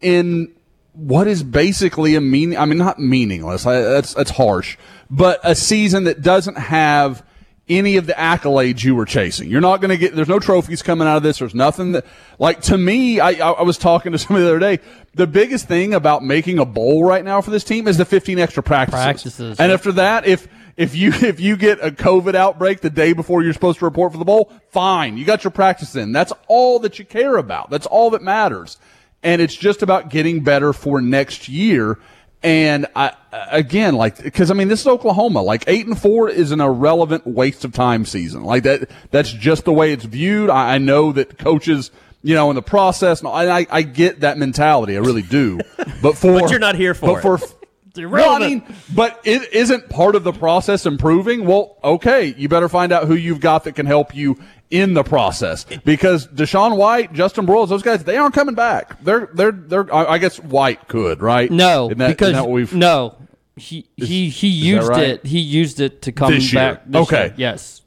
in 0.01 0.53
what 0.93 1.27
is 1.27 1.43
basically 1.43 2.15
a 2.15 2.21
mean 2.21 2.55
I 2.55 2.65
mean 2.65 2.77
not 2.77 2.99
meaningless 2.99 3.65
I, 3.65 3.81
that's 3.81 4.13
that's 4.13 4.31
harsh 4.31 4.77
but 5.09 5.39
a 5.43 5.55
season 5.55 6.03
that 6.05 6.21
doesn't 6.21 6.57
have 6.57 7.25
any 7.69 7.95
of 7.95 8.05
the 8.05 8.13
accolades 8.13 8.83
you 8.83 8.95
were 8.95 9.05
chasing 9.05 9.49
you're 9.49 9.61
not 9.61 9.79
going 9.79 9.89
to 9.89 9.97
get 9.97 10.15
there's 10.15 10.27
no 10.27 10.39
trophies 10.39 10.81
coming 10.81 11.07
out 11.07 11.17
of 11.17 11.23
this 11.23 11.39
there's 11.39 11.55
nothing 11.55 11.93
that 11.93 12.05
like 12.39 12.61
to 12.61 12.77
me 12.77 13.19
I, 13.19 13.31
I 13.31 13.61
was 13.61 13.77
talking 13.77 14.11
to 14.11 14.17
somebody 14.19 14.43
the 14.43 14.49
other 14.49 14.59
day 14.59 14.79
the 15.13 15.27
biggest 15.27 15.67
thing 15.67 15.93
about 15.93 16.23
making 16.23 16.59
a 16.59 16.65
bowl 16.65 17.03
right 17.05 17.23
now 17.23 17.39
for 17.41 17.51
this 17.51 17.63
team 17.63 17.87
is 17.87 17.97
the 17.97 18.05
15 18.05 18.39
extra 18.39 18.63
practices, 18.63 19.03
Practices, 19.03 19.59
and 19.59 19.71
after 19.71 19.93
that 19.93 20.25
if 20.25 20.47
if 20.77 20.95
you 20.95 21.11
if 21.13 21.39
you 21.39 21.55
get 21.55 21.79
a 21.83 21.91
COVID 21.91 22.35
outbreak 22.35 22.81
the 22.81 22.89
day 22.89 23.13
before 23.13 23.43
you're 23.43 23.53
supposed 23.53 23.79
to 23.79 23.85
report 23.85 24.11
for 24.11 24.17
the 24.17 24.25
bowl, 24.25 24.51
fine. 24.69 25.17
You 25.17 25.25
got 25.25 25.43
your 25.43 25.51
practice 25.51 25.95
in. 25.95 26.11
That's 26.11 26.33
all 26.47 26.79
that 26.79 26.99
you 26.99 27.05
care 27.05 27.37
about. 27.37 27.69
That's 27.69 27.85
all 27.85 28.09
that 28.11 28.21
matters. 28.21 28.77
And 29.23 29.41
it's 29.41 29.55
just 29.55 29.81
about 29.81 30.09
getting 30.09 30.43
better 30.43 30.73
for 30.73 31.01
next 31.01 31.47
year. 31.49 31.97
And 32.43 32.87
I, 32.95 33.13
again, 33.51 33.95
like, 33.95 34.21
because 34.21 34.49
I 34.49 34.55
mean, 34.55 34.67
this 34.67 34.81
is 34.81 34.87
Oklahoma. 34.87 35.41
Like, 35.43 35.63
eight 35.67 35.85
and 35.85 35.99
four 35.99 36.27
is 36.27 36.51
an 36.51 36.59
irrelevant 36.59 37.27
waste 37.27 37.63
of 37.65 37.73
time 37.73 38.03
season. 38.05 38.43
Like 38.43 38.63
that, 38.63 38.89
that's 39.11 39.31
just 39.31 39.65
the 39.65 39.73
way 39.73 39.93
it's 39.93 40.05
viewed. 40.05 40.49
I, 40.49 40.75
I 40.75 40.77
know 40.79 41.11
that 41.11 41.37
coaches, 41.37 41.91
you 42.23 42.33
know, 42.33 42.49
in 42.49 42.55
the 42.55 42.63
process, 42.63 43.19
and 43.19 43.29
I, 43.29 43.67
I 43.69 43.83
get 43.83 44.21
that 44.21 44.39
mentality. 44.39 44.95
I 44.95 44.99
really 45.01 45.21
do. 45.21 45.59
But 46.01 46.17
for, 46.17 46.39
But 46.39 46.49
you're 46.49 46.59
not 46.59 46.73
here 46.73 46.95
for 46.95 47.05
but 47.07 47.17
it. 47.17 47.21
for 47.21 47.55
no, 47.95 48.33
I 48.33 48.39
mean, 48.39 48.63
but 48.95 49.21
it 49.23 49.53
isn't 49.53 49.89
part 49.89 50.15
of 50.15 50.23
the 50.23 50.31
process 50.31 50.85
improving. 50.87 51.45
Well, 51.45 51.77
okay, 51.83 52.33
you 52.37 52.49
better 52.49 52.69
find 52.69 52.91
out 52.91 53.05
who 53.05 53.13
you've 53.15 53.39
got 53.41 53.65
that 53.65 53.73
can 53.73 53.85
help 53.85 54.15
you 54.15 54.39
in 54.71 54.93
the 54.93 55.03
process 55.03 55.65
because 55.85 56.27
DaShaun 56.27 56.77
White, 56.77 57.13
Justin 57.13 57.45
Broiles, 57.45 57.69
those 57.69 57.83
guys, 57.83 58.03
they 58.03 58.17
aren't 58.17 58.33
coming 58.33 58.55
back. 58.55 59.01
They're 59.03 59.29
they're 59.33 59.51
they're. 59.51 59.93
I 59.93 60.13
I 60.13 60.17
guess 60.17 60.37
White 60.39 60.87
could, 60.87 61.21
right? 61.21 61.51
No, 61.51 61.89
that- 61.89 61.97
because 62.07 62.33
that 62.33 62.49
we've 62.49 62.73
no, 62.73 63.15
he 63.55 63.85
he 63.97 64.29
he 64.29 64.49
is 64.71 64.75
that 64.75 64.77
used 64.77 64.87
right? 64.89 65.03
it. 65.03 65.25
He 65.25 65.39
used 65.39 65.79
it 65.79 66.01
to 66.03 66.11
come 66.11 66.31
This 66.33 66.51
year. 66.53 66.61
back. 66.75 66.83
this 66.87 67.01
Okay. 67.03 67.25
year. 67.25 67.33
Yes. 67.37 67.81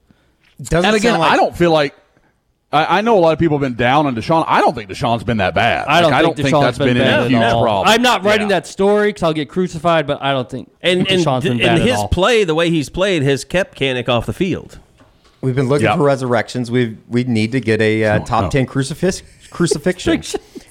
Doesn't 0.63 0.85
and 0.87 0.97
again, 0.97 1.19
like- 1.19 1.33
I 1.33 1.37
don't 1.37 1.57
feel 1.57 1.71
like. 1.73 1.95
I, 2.73 2.99
I 2.99 3.01
know 3.03 3.17
a 3.17 3.21
lot 3.21 3.33
of 3.33 3.39
people 3.39 3.57
have 3.57 3.63
been 3.63 3.77
down 3.77 4.07
on 4.07 4.17
DaShaun. 4.17 4.45
I 4.49 4.61
don't 4.61 4.75
think 4.75 4.91
DaShaun's 4.91 5.23
been 5.23 5.37
that 5.37 5.55
bad. 5.55 5.87
I 5.87 6.01
don't, 6.01 6.11
Like, 6.11 6.19
I 6.19 6.23
think, 6.25 6.37
don't 6.37 6.43
think 6.43 6.49
DaShaun's 6.57 6.65
that's 6.65 6.79
been, 6.79 6.97
bad 6.99 7.21
a 7.27 7.29
huge 7.29 7.39
problem. 7.41 7.85
I'm 7.87 8.03
not 8.03 8.25
writing 8.25 8.49
Yeah. 8.51 8.57
that 8.57 8.67
story 8.67 9.11
because 9.11 9.23
I'll 9.23 9.33
get 9.33 9.49
crucified, 9.49 10.09
but 10.09 10.21
I 10.21 10.33
don't 10.33 10.51
think 10.51 10.73
And 10.83 11.07
and, 11.09 11.09
DaShaun's 11.25 11.45
been 11.45 11.53
and 11.53 11.61
bad 11.61 11.83
his 11.83 11.95
all. 11.95 12.09
play, 12.09 12.43
the 12.43 12.55
way 12.57 12.71
he's 12.71 12.89
played, 12.89 13.23
has 13.23 13.45
kept 13.45 13.79
Kanak 13.79 14.09
off 14.09 14.27
the 14.27 14.33
field. 14.33 14.81
We've 15.45 15.55
been 15.55 15.69
looking 15.69 15.87
Yep. 15.87 15.99
for 15.99 16.05
resurrections. 16.05 16.71
We 16.71 16.97
we 17.09 17.25
need 17.25 17.53
to 17.53 17.61
get 17.61 17.81
a 17.81 18.05
uh, 18.05 18.19
top 18.21 18.45
no. 18.45 18.51
ten 18.51 18.67
crucifix 18.67 19.23
crucifixion. 19.51 20.23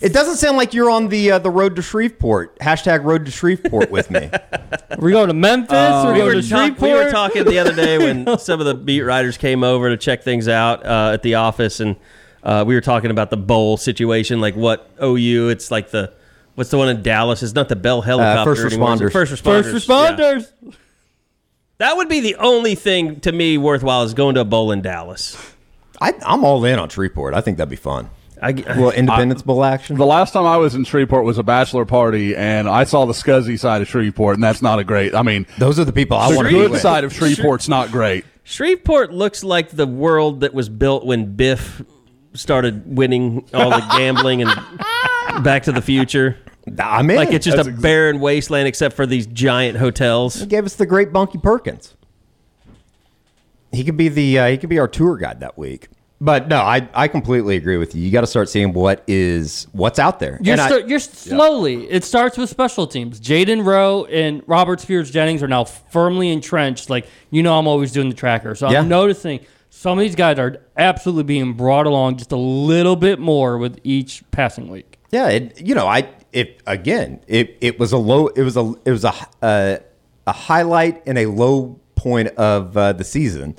it 0.01 0.11
doesn't 0.11 0.35
sound 0.37 0.57
like 0.57 0.73
you're 0.73 0.89
on 0.89 1.07
the 1.09 1.31
uh, 1.31 1.39
the 1.39 1.49
road 1.51 1.75
to 1.77 1.81
Shreveport. 1.81 2.57
Hashtag 2.59 3.03
road 3.03 3.25
to 3.25 3.31
Shreveport 3.31 3.91
with 3.91 4.09
me. 4.11 4.29
We're 4.97 5.11
going 5.11 5.27
to 5.29 5.33
Memphis. 5.33 5.71
we're 5.71 6.13
we, 6.13 6.19
going 6.19 6.35
were 6.35 6.41
to 6.41 6.49
talk- 6.49 6.59
Shreveport. 6.65 6.81
we 6.81 6.93
were 6.93 7.11
talking 7.11 7.43
the 7.45 7.59
other 7.59 7.73
day 7.75 7.97
when 7.97 8.37
some 8.39 8.59
of 8.59 8.65
the 8.65 8.73
beat 8.75 9.01
writers 9.01 9.37
came 9.37 9.63
over 9.63 9.89
to 9.89 9.97
check 9.97 10.23
things 10.23 10.47
out 10.47 10.85
uh, 10.85 11.11
at 11.13 11.21
the 11.23 11.35
office, 11.35 11.79
and 11.79 11.95
uh, 12.43 12.63
we 12.67 12.73
were 12.75 12.81
talking 12.81 13.11
about 13.11 13.29
the 13.29 13.37
bowl 13.37 13.77
situation, 13.77 14.41
like 14.41 14.55
what 14.55 14.89
OU. 15.01 15.49
It's 15.49 15.71
like 15.71 15.91
the 15.91 16.13
what's 16.55 16.69
the 16.69 16.77
one 16.77 16.89
in 16.89 17.01
Dallas? 17.03 17.41
It's 17.43 17.53
not 17.55 17.69
the 17.69 17.75
Bell 17.75 18.01
helicopter. 18.01 18.55
first 18.55 18.73
anymore. 18.73 18.93
It's 18.93 18.99
the 19.01 19.05
responders. 19.07 19.11
First 19.13 19.33
responders. 19.87 20.33
First 20.51 20.53
Yeah. 20.61 20.71
Responders. 21.83 21.89
That 21.89 21.97
would 21.97 22.09
be 22.09 22.19
the 22.19 22.35
only 22.35 22.75
thing 22.75 23.19
to 23.21 23.31
me 23.31 23.57
worthwhile 23.57 24.03
is 24.03 24.13
going 24.13 24.35
to 24.35 24.41
a 24.41 24.45
bowl 24.45 24.71
in 24.71 24.81
Dallas. 24.81 25.37
I, 26.01 26.13
I'm 26.25 26.43
all 26.43 26.63
in 26.65 26.79
on 26.79 26.89
Shreveport. 26.89 27.33
I 27.33 27.41
think 27.41 27.57
that'd 27.57 27.69
be 27.69 27.75
fun. 27.75 28.09
I, 28.41 28.49
A 28.49 28.53
little 28.53 28.91
Independence 28.91 29.41
Bowl 29.41 29.63
action. 29.63 29.95
The 29.95 30.05
last 30.05 30.33
time 30.33 30.45
I 30.45 30.57
was 30.57 30.75
in 30.75 30.83
Shreveport 30.83 31.23
was 31.23 31.37
a 31.37 31.43
bachelor 31.43 31.85
party, 31.85 32.35
and 32.35 32.67
I 32.67 32.83
saw 32.83 33.05
the 33.05 33.13
scuzzy 33.13 33.57
side 33.57 33.81
of 33.81 33.87
Shreveport, 33.87 34.35
and 34.35 34.43
that's 34.43 34.61
not 34.61 34.79
a 34.79 34.83
great. 34.83 35.15
I 35.15 35.21
mean, 35.21 35.45
Those 35.59 35.79
are 35.79 35.85
the 35.85 35.93
people 35.93 36.17
I 36.17 36.29
the 36.29 36.35
want 36.35 36.47
to 36.49 36.53
be 36.53 36.59
good 36.59 36.71
with. 36.71 36.81
side 36.81 37.05
of 37.05 37.13
Shreveport's 37.13 37.69
not 37.69 37.89
great. 37.91 38.25
Shreveport 38.43 39.13
looks 39.13 39.45
like 39.45 39.69
the 39.69 39.87
world 39.87 40.41
that 40.41 40.53
was 40.53 40.67
built 40.67 41.05
when 41.05 41.35
Biff 41.37 41.81
started 42.33 42.97
winning 42.97 43.45
all 43.53 43.69
the 43.69 43.85
gambling 43.97 44.41
and 44.41 44.51
Back 45.43 45.63
to 45.63 45.71
the 45.71 45.81
Future. 45.81 46.37
I'm 46.79 47.09
in. 47.09 47.15
Like 47.17 47.31
it's 47.31 47.45
just 47.45 47.57
That's 47.57 47.67
a 47.67 47.71
ex- 47.71 47.81
barren 47.81 48.19
wasteland 48.19 48.67
except 48.67 48.95
for 48.95 49.05
these 49.05 49.25
giant 49.27 49.77
hotels. 49.77 50.35
He 50.35 50.45
gave 50.45 50.65
us 50.65 50.75
the 50.75 50.85
great 50.85 51.11
Bunky 51.11 51.37
Perkins. 51.37 51.95
He 53.71 53.83
could 53.83 53.97
be 53.97 54.07
the 54.09 54.39
uh, 54.39 54.47
he 54.49 54.57
could 54.57 54.69
be 54.69 54.79
our 54.79 54.87
tour 54.87 55.17
guide 55.17 55.39
that 55.41 55.57
week. 55.57 55.87
But 56.21 56.47
no, 56.47 56.57
I, 56.61 56.87
I 56.93 57.09
completely 57.09 57.57
agree 57.57 57.75
with 57.75 57.93
you. 57.95 58.01
You 58.01 58.09
got 58.09 58.21
to 58.21 58.27
start 58.27 58.47
seeing 58.47 58.71
what 58.71 59.03
is 59.07 59.67
what's 59.73 59.99
out 59.99 60.19
there. 60.19 60.39
You're, 60.41 60.53
And 60.53 60.61
I- 60.61 60.67
start, 60.67 60.87
you're 60.87 60.99
slowly. 60.99 61.89
It 61.89 62.05
starts 62.05 62.37
with 62.37 62.49
special 62.49 62.87
teams. 62.87 63.19
Jaden 63.19 63.65
Rowe 63.65 64.05
and 64.05 64.41
Robert 64.47 64.79
Spears 64.79 65.11
Jennings 65.11 65.43
are 65.43 65.49
now 65.49 65.65
firmly 65.65 66.29
entrenched. 66.29 66.89
Like 66.89 67.07
you 67.29 67.43
know, 67.43 67.57
I'm 67.59 67.67
always 67.67 67.91
doing 67.91 68.07
the 68.09 68.15
tracker, 68.15 68.55
so 68.55 68.69
Yeah. 68.71 68.79
I'm 68.79 68.87
noticing 68.87 69.41
some 69.69 69.97
of 69.97 70.03
these 70.03 70.15
guys 70.15 70.39
are 70.39 70.61
absolutely 70.77 71.23
being 71.23 71.53
brought 71.53 71.87
along 71.87 72.17
just 72.17 72.31
a 72.31 72.37
little 72.37 72.95
bit 72.95 73.19
more 73.19 73.57
with 73.57 73.79
each 73.83 74.23
passing 74.31 74.69
week. 74.69 74.99
Yeah, 75.11 75.27
it, 75.29 75.59
you 75.59 75.75
know, 75.75 75.87
I 75.87 76.07
it 76.33 76.61
again, 76.67 77.21
it 77.27 77.57
it 77.61 77.79
was 77.79 77.91
a 77.91 77.97
low, 77.97 78.27
it 78.27 78.41
was 78.41 78.57
a 78.57 78.73
it 78.85 78.91
was 78.91 79.05
a 79.05 79.13
uh, 79.41 79.77
a 80.27 80.31
highlight 80.31 81.03
and 81.07 81.17
a 81.17 81.25
low 81.27 81.79
point 81.95 82.29
of 82.29 82.75
uh, 82.75 82.93
the 82.93 83.03
season, 83.03 83.55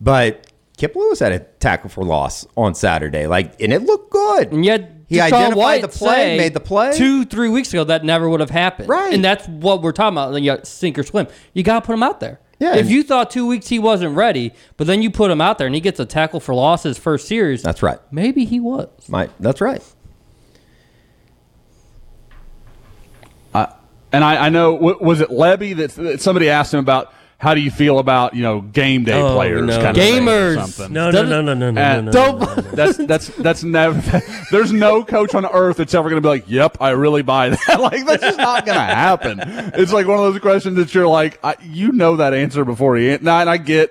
but 0.00 0.46
Kip 0.76 0.96
Lewis 0.96 1.18
had 1.18 1.32
a 1.32 1.40
tackle 1.40 1.90
for 1.90 2.04
loss 2.04 2.46
on 2.56 2.74
Saturday, 2.74 3.26
like, 3.26 3.60
and 3.60 3.72
it 3.72 3.82
looked 3.82 4.10
good. 4.10 4.50
And 4.52 4.64
yet 4.64 4.92
he 5.08 5.20
identified 5.20 5.56
White 5.56 5.82
the 5.82 5.88
play, 5.88 6.38
made 6.38 6.54
the 6.54 6.60
play. 6.60 6.96
two, 6.96 7.24
three 7.26 7.48
weeks 7.50 7.68
ago. 7.68 7.84
That 7.84 8.02
never 8.04 8.28
would 8.30 8.40
have 8.40 8.48
happened, 8.50 8.88
Right. 8.88 9.12
And 9.12 9.22
that's 9.22 9.46
what 9.46 9.82
we're 9.82 9.92
talking 9.92 10.16
about. 10.16 10.40
You 10.40 10.58
sink 10.62 10.98
or 10.98 11.02
swim. 11.02 11.26
You 11.52 11.62
got 11.62 11.80
to 11.80 11.86
put 11.86 11.92
him 11.92 12.02
out 12.02 12.20
there. 12.20 12.40
Yeah, 12.60 12.76
If 12.76 12.90
you 12.90 13.02
thought 13.02 13.30
two 13.30 13.46
weeks 13.46 13.68
he 13.68 13.78
wasn't 13.78 14.14
ready, 14.16 14.52
but 14.76 14.86
then 14.86 15.02
you 15.02 15.10
put 15.10 15.30
him 15.30 15.40
out 15.40 15.58
there 15.58 15.66
and 15.66 15.74
he 15.74 15.80
gets 15.80 15.98
a 15.98 16.04
tackle 16.06 16.40
for 16.40 16.54
loss 16.54 16.82
his 16.82 16.98
first 16.98 17.26
series, 17.26 17.62
That's 17.62 17.82
right. 17.82 17.98
maybe 18.10 18.44
he 18.44 18.60
was. 18.60 18.88
My, 19.08 19.30
that's 19.40 19.60
right. 19.60 19.82
And 24.12 24.24
I, 24.24 24.46
I 24.46 24.48
know, 24.48 24.74
was 24.74 25.20
it 25.20 25.28
Lebby 25.28 25.76
that, 25.76 25.90
that 25.92 26.20
somebody 26.20 26.48
asked 26.48 26.74
him 26.74 26.80
about 26.80 27.12
how 27.38 27.54
do 27.54 27.60
you 27.62 27.70
feel 27.70 27.98
about 27.98 28.34
you 28.34 28.42
know 28.42 28.60
game 28.60 29.02
day 29.04 29.18
Oh, 29.18 29.34
players, 29.34 29.64
no. 29.66 29.76
kind 29.80 29.96
of 29.96 30.02
thing 30.02 30.28
or 30.28 30.56
Gamers. 30.56 30.56
something. 30.68 30.92
No, 30.92 31.10
no, 31.10 31.22
no, 31.24 31.40
no, 31.40 31.54
no, 31.54 31.70
no, 31.70 31.80
And 31.80 32.06
no, 32.06 32.12
no, 32.12 32.12
don't- 32.12 32.40
no, 32.40 32.46
no, 32.46 32.54
no. 32.62 32.70
That's 32.76 32.96
that's 32.98 33.26
that's 33.28 33.64
never. 33.64 34.20
There's 34.50 34.72
no 34.72 35.02
coach 35.04 35.34
on 35.34 35.46
earth 35.46 35.78
that's 35.78 35.94
ever 35.94 36.10
going 36.10 36.20
to 36.22 36.26
be 36.26 36.28
like, 36.28 36.44
"Yep, 36.48 36.76
I 36.82 36.90
really 36.90 37.22
buy 37.22 37.48
that." 37.50 37.80
like 37.80 38.04
that's 38.04 38.22
just 38.22 38.36
not 38.36 38.66
going 38.66 38.76
to 38.76 38.84
happen. 38.84 39.40
It's 39.74 39.90
like 39.92 40.06
one 40.06 40.18
of 40.18 40.30
those 40.32 40.40
questions 40.42 40.76
that 40.76 40.94
you're 40.94 41.06
like, 41.08 41.38
I, 41.42 41.56
you 41.62 41.92
know 41.92 42.16
that 42.16 42.34
answer 42.34 42.64
before 42.66 42.96
he. 42.98 43.16
Now, 43.22 43.40
and 43.40 43.48
I 43.48 43.56
get 43.56 43.90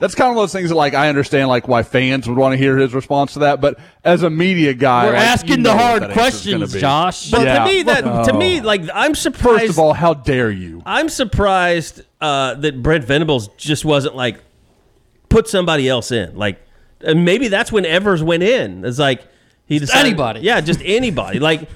that's 0.00 0.14
kind 0.16 0.30
of 0.30 0.36
one 0.36 0.42
of 0.44 0.50
those 0.50 0.52
things 0.58 0.70
that 0.70 0.74
like 0.74 0.94
I 0.94 1.08
understand 1.08 1.48
like 1.48 1.68
why 1.68 1.82
fans 1.84 2.26
would 2.28 2.36
want 2.36 2.52
to 2.54 2.56
hear 2.56 2.76
his 2.76 2.92
response 2.94 3.34
to 3.34 3.38
that, 3.40 3.60
but 3.60 3.78
as 4.02 4.22
a 4.24 4.30
media 4.30 4.74
guy, 4.74 5.04
We're 5.06 5.12
like, 5.12 5.20
you 5.20 5.26
asking 5.26 5.62
know 5.62 5.72
the 5.72 5.78
hard 5.78 6.02
that 6.02 6.10
answer's 6.18 6.46
gonna 6.46 6.58
questions. 6.66 6.80
Josh. 6.80 7.30
But 7.30 7.42
Yeah. 7.42 7.58
to 7.58 7.64
me, 7.70 7.82
that 7.84 8.24
to 8.24 8.32
me, 8.32 8.60
like 8.60 8.82
I'm 8.92 9.14
surprised. 9.14 9.60
First 9.60 9.70
of 9.70 9.78
all, 9.78 9.92
how 9.92 10.14
dare 10.14 10.50
you? 10.50 10.82
I'm 10.84 11.08
surprised 11.08 12.02
uh, 12.20 12.54
that 12.54 12.82
Brent 12.82 13.04
Venables 13.04 13.48
just 13.56 13.84
wasn't 13.84 14.16
like 14.16 14.40
put 15.28 15.48
somebody 15.48 15.88
else 15.88 16.10
in. 16.10 16.36
Like, 16.36 16.58
and 17.02 17.24
maybe 17.24 17.48
that's 17.48 17.70
when 17.70 17.86
Evers 17.86 18.22
went 18.22 18.42
in. 18.42 18.84
It's 18.84 18.98
like 18.98 19.22
he 19.66 19.78
decided, 19.78 20.06
anybody. 20.08 20.40
Yeah, 20.40 20.60
just 20.60 20.80
anybody. 20.84 21.38
like, 21.38 21.68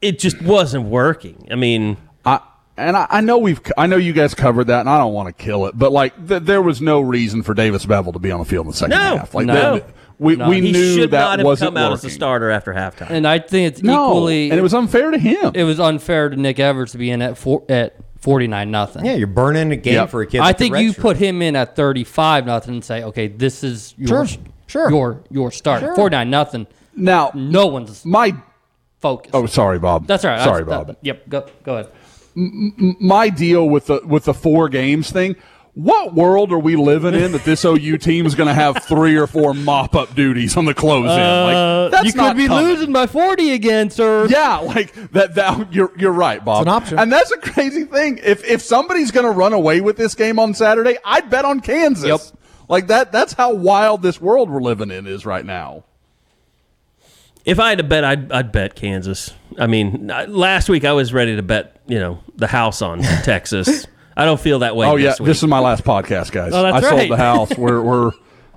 it 0.00 0.18
just 0.18 0.40
wasn't 0.40 0.84
working. 0.84 1.48
I 1.50 1.54
mean, 1.56 1.96
I 2.24 2.40
and 2.76 2.96
I, 2.96 3.06
I 3.10 3.20
know 3.20 3.38
we've 3.38 3.60
I 3.76 3.86
know 3.86 3.96
you 3.96 4.12
guys 4.12 4.34
covered 4.34 4.64
that, 4.68 4.80
and 4.80 4.88
I 4.88 4.98
don't 4.98 5.12
want 5.12 5.28
to 5.36 5.44
kill 5.44 5.66
it, 5.66 5.76
but 5.78 5.92
like 5.92 6.28
th- 6.28 6.42
there 6.42 6.62
was 6.62 6.80
no 6.80 7.00
reason 7.00 7.42
for 7.42 7.54
Davis 7.54 7.84
Beville 7.86 8.12
to 8.12 8.18
be 8.18 8.30
on 8.30 8.38
the 8.40 8.44
field 8.44 8.66
in 8.66 8.70
the 8.72 8.76
second 8.76 8.90
No. 8.98 9.18
half. 9.18 9.34
Like 9.34 9.46
No. 9.46 9.78
that- 9.78 9.88
we 10.18 10.36
No. 10.36 10.48
we 10.48 10.60
he 10.60 10.70
knew 10.72 10.94
should 10.94 11.10
that 11.10 11.18
not 11.20 11.38
have 11.40 11.46
wasn't 11.46 11.70
come 11.74 11.76
out 11.76 11.92
as 11.92 12.04
a 12.04 12.10
starter 12.10 12.48
after 12.50 12.72
halftime. 12.72 13.10
And 13.10 13.26
I 13.26 13.40
think 13.40 13.72
it's 13.72 13.82
No, 13.82 14.10
equally 14.10 14.50
and 14.50 14.58
it 14.58 14.62
was 14.62 14.72
unfair 14.72 15.10
to 15.10 15.18
him. 15.18 15.50
it 15.54 15.64
was 15.64 15.80
unfair 15.80 16.28
to 16.28 16.36
Nick 16.36 16.60
Evers 16.60 16.92
to 16.92 16.98
be 16.98 17.10
in 17.10 17.20
at 17.20 17.36
four, 17.36 17.64
at 17.68 17.96
forty 18.20 18.46
nine 18.46 18.70
nothing. 18.70 19.04
Yeah, 19.04 19.14
you're 19.14 19.26
burning 19.26 19.72
a 19.72 19.76
game 19.76 19.94
Yep. 19.94 20.10
for 20.10 20.22
a 20.22 20.26
kid. 20.26 20.40
I 20.40 20.52
think 20.52 20.76
you 20.76 20.92
shirt. 20.92 21.02
put 21.02 21.16
him 21.16 21.42
in 21.42 21.56
at 21.56 21.74
thirty 21.74 22.04
five 22.04 22.46
nothing 22.46 22.74
and 22.74 22.84
say, 22.84 23.02
okay, 23.02 23.26
this 23.26 23.64
is 23.64 23.92
your 23.98 24.24
Sure, 24.26 24.38
sure. 24.68 24.90
your 24.90 25.20
your 25.30 25.50
start. 25.50 25.80
Sure. 25.80 25.96
Forty 25.96 26.14
nine 26.16 26.30
nothing. 26.30 26.68
now, 26.96 27.32
No 27.34 27.66
one's 27.66 28.04
my 28.06 28.34
focus. 29.00 29.32
oh, 29.34 29.46
sorry, 29.46 29.80
Bob. 29.80 30.06
That's 30.06 30.24
all 30.24 30.30
right. 30.30 30.40
Sorry, 30.44 30.62
That's- 30.64 30.78
Bob. 30.78 30.86
that- 30.86 30.96
yep. 31.02 31.28
Go 31.28 31.44
go 31.64 31.74
ahead. 31.74 31.88
My 32.34 33.28
deal 33.28 33.68
with 33.68 33.86
the 33.86 34.00
with 34.04 34.24
the 34.24 34.34
four 34.34 34.68
games 34.68 35.10
thing. 35.10 35.36
What 35.76 36.14
world 36.14 36.52
are 36.52 36.58
we 36.58 36.76
living 36.76 37.14
in 37.14 37.32
that 37.32 37.42
this 37.44 37.64
OU 37.64 37.98
team 37.98 38.26
is 38.26 38.36
going 38.36 38.46
to 38.46 38.54
have 38.54 38.84
three 38.84 39.16
or 39.16 39.26
four 39.26 39.54
mop 39.54 39.96
up 39.96 40.14
duties 40.14 40.56
on 40.56 40.66
the 40.66 40.74
close 40.74 41.02
in? 41.02 41.08
Like 41.08 41.90
that's 41.90 42.02
Uh, 42.04 42.06
you 42.06 42.12
could 42.12 42.18
not 42.18 42.36
be 42.36 42.46
coming. 42.46 42.64
losing 42.64 42.92
by 42.92 43.08
forty 43.08 43.50
again, 43.52 43.90
sir. 43.90 44.26
Yeah, 44.28 44.58
like 44.58 44.92
that. 45.10 45.34
That 45.34 45.72
you're 45.74 45.90
you're 45.98 46.12
right, 46.12 46.44
Bob. 46.44 46.62
It's 46.62 46.68
an 46.68 46.74
option. 46.76 46.98
and 47.00 47.12
that's 47.12 47.32
a 47.32 47.38
crazy 47.38 47.84
thing. 47.84 48.20
If 48.22 48.44
if 48.44 48.62
somebody's 48.62 49.10
going 49.10 49.26
to 49.26 49.32
run 49.32 49.52
away 49.52 49.80
with 49.80 49.96
this 49.96 50.14
game 50.14 50.38
on 50.38 50.54
Saturday, 50.54 50.96
I'd 51.04 51.28
bet 51.28 51.44
on 51.44 51.58
Kansas. 51.58 52.06
Yep. 52.06 52.20
Like 52.68 52.86
that. 52.86 53.10
That's 53.10 53.32
how 53.32 53.52
wild 53.52 54.00
this 54.02 54.20
world 54.20 54.50
we're 54.50 54.62
living 54.62 54.92
in 54.92 55.08
is 55.08 55.26
right 55.26 55.44
now. 55.44 55.84
If 57.44 57.58
I 57.60 57.68
had 57.70 57.78
to 57.78 57.84
bet, 57.84 58.04
I'd, 58.04 58.32
I'd 58.32 58.52
bet 58.52 58.74
Kansas. 58.74 59.32
I 59.58 59.66
mean, 59.66 60.08
last 60.28 60.68
week 60.68 60.84
I 60.84 60.92
was 60.92 61.12
ready 61.12 61.36
to 61.36 61.42
bet, 61.42 61.80
you 61.86 61.98
know, 61.98 62.20
the 62.36 62.46
house 62.46 62.82
on 62.82 63.00
Texas. 63.22 63.86
I 64.16 64.24
don't 64.24 64.40
feel 64.40 64.60
that 64.60 64.76
way. 64.76 64.86
Oh 64.86 64.96
yeah, 64.96 65.10
this 65.10 65.20
week. 65.20 65.26
this 65.26 65.38
is 65.38 65.48
my 65.48 65.58
last 65.58 65.84
podcast, 65.84 66.30
guys. 66.32 66.52
Oh, 66.54 66.62
that's 66.62 66.84
I 66.86 66.90
sold 66.98 67.10
the 67.10 67.16
house. 67.16 67.50
We're 67.58 67.80
we're. 67.80 68.12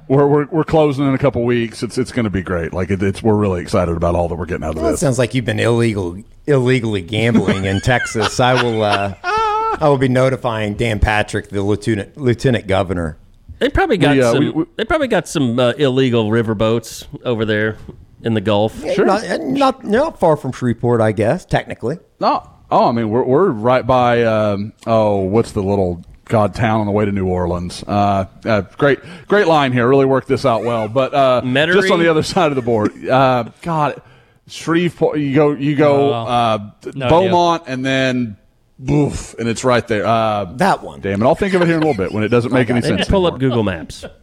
We're, 0.10 0.26
we're, 0.26 0.46
we're 0.46 0.64
closing 0.64 1.06
in 1.06 1.14
a 1.14 1.18
couple 1.18 1.44
weeks. 1.44 1.84
It's 1.84 1.98
it's 1.98 2.14
going 2.14 2.24
to 2.24 2.30
be 2.30 2.42
great. 2.42 2.72
Like 2.72 2.90
it, 2.92 3.04
it's 3.04 3.22
we're 3.22 3.36
really 3.36 3.62
excited 3.62 3.98
about 3.98 4.16
all 4.16 4.30
that 4.30 4.36
we're 4.36 4.46
getting 4.46 4.64
out 4.64 4.70
of 4.70 4.76
Well, 4.78 4.88
it 4.88 4.92
this. 4.92 5.02
sounds 5.02 5.20
like 5.20 5.34
you've 5.34 5.44
been 5.44 5.60
illegal 5.60 6.24
illegally 6.46 7.02
gambling 7.02 7.66
in 7.66 7.82
Texas. 7.82 8.40
I 8.40 8.64
will 8.64 8.84
uh, 8.84 9.16
I 9.24 9.80
will 9.90 9.98
be 9.98 10.08
notifying 10.08 10.76
Dan 10.76 11.02
Patrick, 11.02 11.50
the 11.50 11.62
lieutenant 11.62 12.16
lieutenant 12.16 12.68
governor. 12.68 13.18
They 13.60 13.68
probably 13.68 13.98
got 13.98 14.16
We, 14.16 14.22
uh, 14.22 14.32
some. 14.32 14.40
we- 14.40 14.50
we- 14.52 14.66
they 14.78 14.86
probably 14.86 15.10
got 15.10 15.28
some 15.28 15.60
uh, 15.60 15.74
illegal 15.78 16.30
riverboats 16.30 17.06
over 17.26 17.44
there. 17.44 17.78
In 18.22 18.34
the 18.34 18.42
Gulf. 18.42 18.84
Not, 18.98 19.42
not, 19.42 19.84
not 19.84 20.20
far 20.20 20.36
from 20.38 20.52
Shreveport, 20.52 21.02
I 21.02 21.12
guess, 21.12 21.46
technically. 21.46 22.00
No. 22.20 22.50
Oh, 22.70 22.90
I 22.90 22.92
mean, 22.92 23.10
we're, 23.10 23.24
we're 23.24 23.50
right 23.50 23.86
by, 23.86 24.24
um, 24.24 24.74
oh, 24.86 25.18
what's 25.22 25.52
the 25.54 25.64
little 25.64 26.04
god 26.26 26.54
town 26.54 26.82
on 26.82 26.86
the 26.86 26.92
way 26.92 27.06
to 27.06 27.12
New 27.12 27.28
Orleans? 27.28 27.84
Uh, 27.88 28.26
uh, 28.46 28.62
great, 28.78 29.00
great 29.28 29.48
line 29.48 29.72
here. 29.72 29.88
Really 29.88 30.06
worked 30.06 30.28
this 30.28 30.46
out 30.46 30.64
well. 30.64 30.88
But 30.90 31.14
uh, 31.14 31.42
just 31.44 31.92
on 31.92 32.00
the 32.00 32.10
other 32.10 32.24
side 32.24 32.52
of 32.52 32.56
the 32.56 32.62
board, 32.62 33.08
uh, 33.08 33.46
God, 33.62 34.02
Shreveport. 34.48 35.20
You 35.20 35.34
go, 35.36 35.52
you 35.54 35.76
go, 35.76 36.14
Oh, 36.14 36.26
uh, 36.26 36.72
no 36.94 37.10
Beaumont, 37.10 37.64
and 37.68 37.86
then 37.86 38.38
boof, 38.80 39.34
and 39.40 39.48
it's 39.48 39.64
right 39.64 39.88
there. 39.88 40.06
Uh, 40.06 40.46
That 40.56 40.84
one. 40.84 41.00
damn 41.02 41.22
it! 41.22 41.26
I'll 41.26 41.36
think 41.36 41.54
of 41.54 41.62
it 41.62 41.68
here 41.68 41.78
in 41.78 41.84
a 41.84 41.86
little 41.86 42.02
bit 42.02 42.12
when 42.14 42.24
it 42.24 42.30
doesn't 42.30 42.52
make 42.54 42.70
any 42.70 42.82
sense. 42.82 43.08
pull 43.08 43.22
anymore. 43.28 43.34
up 43.36 43.40
Google 43.40 43.64
Maps. 43.64 44.04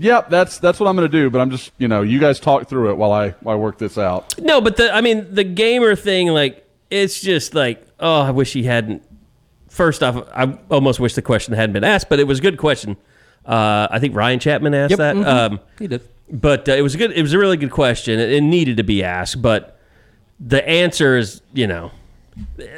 Yep, 0.00 0.30
that's 0.30 0.56
that's 0.58 0.80
what 0.80 0.88
I'm 0.88 0.96
going 0.96 1.10
to 1.10 1.14
do. 1.16 1.28
But 1.28 1.40
I'm 1.42 1.50
just, 1.50 1.72
you 1.76 1.86
know, 1.86 2.00
you 2.00 2.18
guys 2.18 2.40
talk 2.40 2.68
through 2.68 2.90
it 2.90 2.96
while 2.96 3.12
I 3.12 3.30
while 3.40 3.54
I 3.54 3.58
work 3.58 3.76
this 3.76 3.98
out. 3.98 4.34
No, 4.40 4.62
but 4.62 4.76
the 4.78 4.94
I 4.94 5.02
mean 5.02 5.34
the 5.34 5.44
gamer 5.44 5.94
thing, 5.94 6.28
like 6.28 6.66
it's 6.90 7.20
just 7.20 7.54
like 7.54 7.86
oh, 8.00 8.22
I 8.22 8.30
wish 8.30 8.54
he 8.54 8.62
hadn't. 8.62 9.02
First 9.68 10.02
off, 10.02 10.26
I 10.34 10.58
almost 10.70 11.00
wish 11.00 11.14
the 11.14 11.22
question 11.22 11.52
hadn't 11.54 11.74
been 11.74 11.84
asked, 11.84 12.08
but 12.08 12.18
it 12.18 12.24
was 12.24 12.38
a 12.38 12.42
good 12.42 12.56
question. 12.56 12.96
Uh, 13.44 13.88
I 13.90 13.98
think 13.98 14.16
Ryan 14.16 14.38
Chapman 14.40 14.74
asked 14.74 14.96
that. 14.96 15.16
Um, 15.16 15.60
He 15.78 15.86
did. 15.86 16.02
but 16.30 16.66
uh, 16.68 16.72
it 16.72 16.82
was 16.82 16.94
a 16.94 16.98
good. 16.98 17.12
It 17.12 17.20
was 17.22 17.34
a 17.34 17.38
really 17.38 17.58
good 17.58 17.70
question. 17.70 18.18
It, 18.18 18.32
it 18.32 18.40
needed 18.40 18.78
to 18.78 18.82
be 18.84 19.04
asked, 19.04 19.42
but 19.42 19.78
the 20.40 20.66
answer 20.66 21.18
is, 21.18 21.42
you 21.52 21.66
know, 21.66 21.90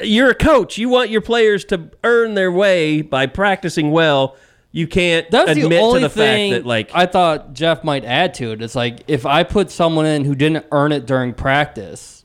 you're 0.02 0.30
a 0.30 0.34
coach. 0.34 0.76
You 0.76 0.88
want 0.88 1.10
your 1.10 1.20
players 1.20 1.64
to 1.66 1.88
earn 2.02 2.34
their 2.34 2.50
way 2.50 3.00
by 3.00 3.26
practicing 3.26 3.92
well. 3.92 4.36
You 4.74 4.86
can't 4.86 5.30
That's 5.30 5.50
admit 5.50 5.70
the 5.70 5.78
only 5.78 6.00
to 6.00 6.08
the 6.08 6.14
thing 6.14 6.52
fact 6.52 6.62
that 6.62 6.66
like 6.66 6.90
I 6.94 7.04
thought 7.04 7.52
Jeff 7.52 7.84
might 7.84 8.06
add 8.06 8.32
to 8.34 8.52
it. 8.52 8.62
It's 8.62 8.74
like 8.74 9.02
if 9.06 9.26
I 9.26 9.42
put 9.44 9.70
someone 9.70 10.06
in 10.06 10.24
who 10.24 10.34
didn't 10.34 10.64
earn 10.72 10.92
it 10.92 11.04
during 11.04 11.34
practice, 11.34 12.24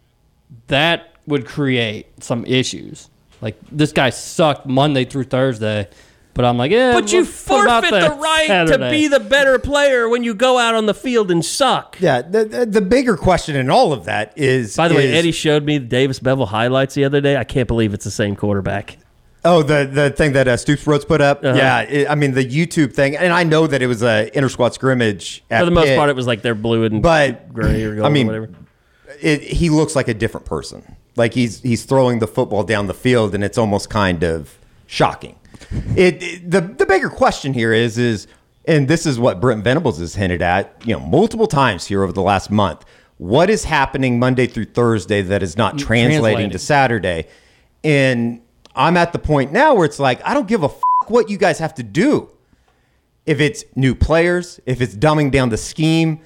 that 0.68 1.14
would 1.28 1.45
create 1.45 2.24
some 2.24 2.45
issues. 2.45 3.10
Like 3.41 3.58
this 3.70 3.91
guy 3.91 4.12
sucked 4.12 4.66
Monday 4.66 5.04
through 5.04 5.26
Thursday, 5.26 5.89
but 6.34 6.45
I'm 6.45 6.58
like, 6.58 6.72
yeah. 6.72 6.93
But 6.93 7.12
you 7.12 7.24
let's 7.24 7.45
put 7.45 7.62
him 7.62 7.68
out 7.68 7.84
forfeit 7.84 8.00
there 8.00 8.10
the 8.10 8.16
right 8.16 8.68
to 8.68 8.89
be 8.89 9.10
the 9.10 9.20
better 9.20 9.60
player 9.60 10.08
when 10.08 10.24
you 10.24 10.34
go 10.34 10.58
out 10.58 10.74
on 10.74 10.86
the 10.86 10.93
field 10.93 11.30
and 11.30 11.43
suck. 11.43 11.98
Yeah, 12.00 12.22
the, 12.22 12.45
the, 12.45 12.66
the 12.66 12.82
bigger 12.82 13.18
question 13.18 13.58
in 13.58 13.70
all 13.70 13.91
of 13.91 14.06
that 14.06 14.34
is. 14.38 14.76
By 14.78 14.88
the 14.88 14.95
way, 14.95 15.12
Eddie 15.12 15.34
showed 15.34 15.66
me 15.66 15.80
the 15.80 15.86
Davis 15.86 16.20
Beville 16.20 16.45
highlights 16.45 16.95
the 16.95 17.04
other 17.04 17.20
day. 17.20 17.36
I 17.36 17.43
can't 17.43 17.68
believe 17.68 17.93
it's 17.93 18.06
the 18.06 18.12
same 18.12 18.38
quarterback. 18.38 18.98
Oh, 19.48 19.64
the 19.64 19.86
the 19.91 20.10
thing 20.10 20.34
that 20.34 20.48
uh, 20.48 20.58
Stoops 20.58 20.86
Rhodes 20.86 21.06
put 21.06 21.22
up. 21.22 21.43
Uh-huh. 21.43 21.56
Yeah, 21.56 21.82
it, 21.82 22.10
I 22.10 22.16
mean 22.16 22.34
the 22.34 22.45
YouTube 22.45 22.93
thing, 22.93 23.16
and 23.16 23.32
I 23.32 23.43
know 23.43 23.66
that 23.68 23.82
it 23.82 23.88
was 23.88 24.04
a 24.04 24.30
inter 24.36 24.50
squad 24.50 24.74
scrimmage. 24.74 25.43
At 25.50 25.60
For 25.62 25.66
the 25.66 25.72
most 25.72 25.86
Pitt, 25.86 25.98
part, 25.98 26.10
it 26.10 26.16
was 26.16 26.28
like 26.28 26.41
they're 26.41 26.56
blue 26.56 26.84
and 26.84 27.02
but 27.02 27.54
gray 27.54 27.84
or 27.84 27.95
gold 27.95 28.06
I 28.08 28.10
mean, 28.10 28.28
or 28.30 28.41
whatever. 28.41 28.50
It, 29.22 29.41
he 29.41 29.70
looks 29.70 29.95
like 29.95 30.08
a 30.08 30.14
different 30.14 30.45
person. 30.45 30.98
Like 31.16 31.34
he's 31.34 31.62
he's 31.62 31.86
throwing 31.86 32.20
the 32.20 32.28
football 32.28 32.64
down 32.64 32.88
the 32.88 32.93
field, 32.93 33.34
and 33.34 33.43
it's 33.43 33.58
almost 33.58 33.89
kind 33.89 34.24
of 34.24 34.58
shocking. 34.86 35.38
It, 35.95 36.22
it- 36.22 36.52
the 36.52 36.62
the 36.62 36.86
bigger 36.86 37.10
question 37.10 37.54
here 37.54 37.74
is 37.74 37.98
is, 37.98 38.28
and 38.66 38.88
this 38.88 39.06
is 39.06 39.18
what 39.18 39.39
Brent 39.39 39.64
Venables 39.64 40.00
has 40.00 40.16
hinted 40.16 40.41
at, 40.41 40.76
you 40.86 40.93
know, 40.93 41.00
multiple 41.00 41.48
times 41.48 41.88
here 41.88 42.04
over 42.04 42.12
the 42.12 42.22
last 42.22 42.52
month. 42.52 42.84
What 43.18 43.50
is 43.50 43.64
happening 43.64 44.20
Monday 44.20 44.45
through 44.45 44.66
Thursday 44.66 45.22
that 45.24 45.41
is 45.41 45.58
not 45.58 45.80
translating, 45.80 46.20
translating. 46.20 46.50
to 46.52 46.60
Saturday? 46.60 47.28
And 47.84 48.41
I'm 48.78 48.96
at 48.96 49.12
the 49.12 49.20
point 49.20 49.52
now 49.52 49.74
where 49.76 49.86
it's 49.86 50.00
like 50.00 50.22
I 50.24 50.34
don't 50.34 50.48
give 50.48 50.64
a 50.64 50.68
f- 50.68 50.82
what 51.08 51.30
you 51.30 51.38
guys 51.38 51.60
have 51.60 51.74
to 51.76 51.84
do 51.84 52.30
if 53.26 53.42
it's 53.42 53.66
new 53.76 53.94
players, 53.94 54.60
if 54.66 54.82
it's 54.82 54.96
dumbing 54.96 55.32
down 55.32 55.50
the 55.50 55.58
scheme, 55.58 56.22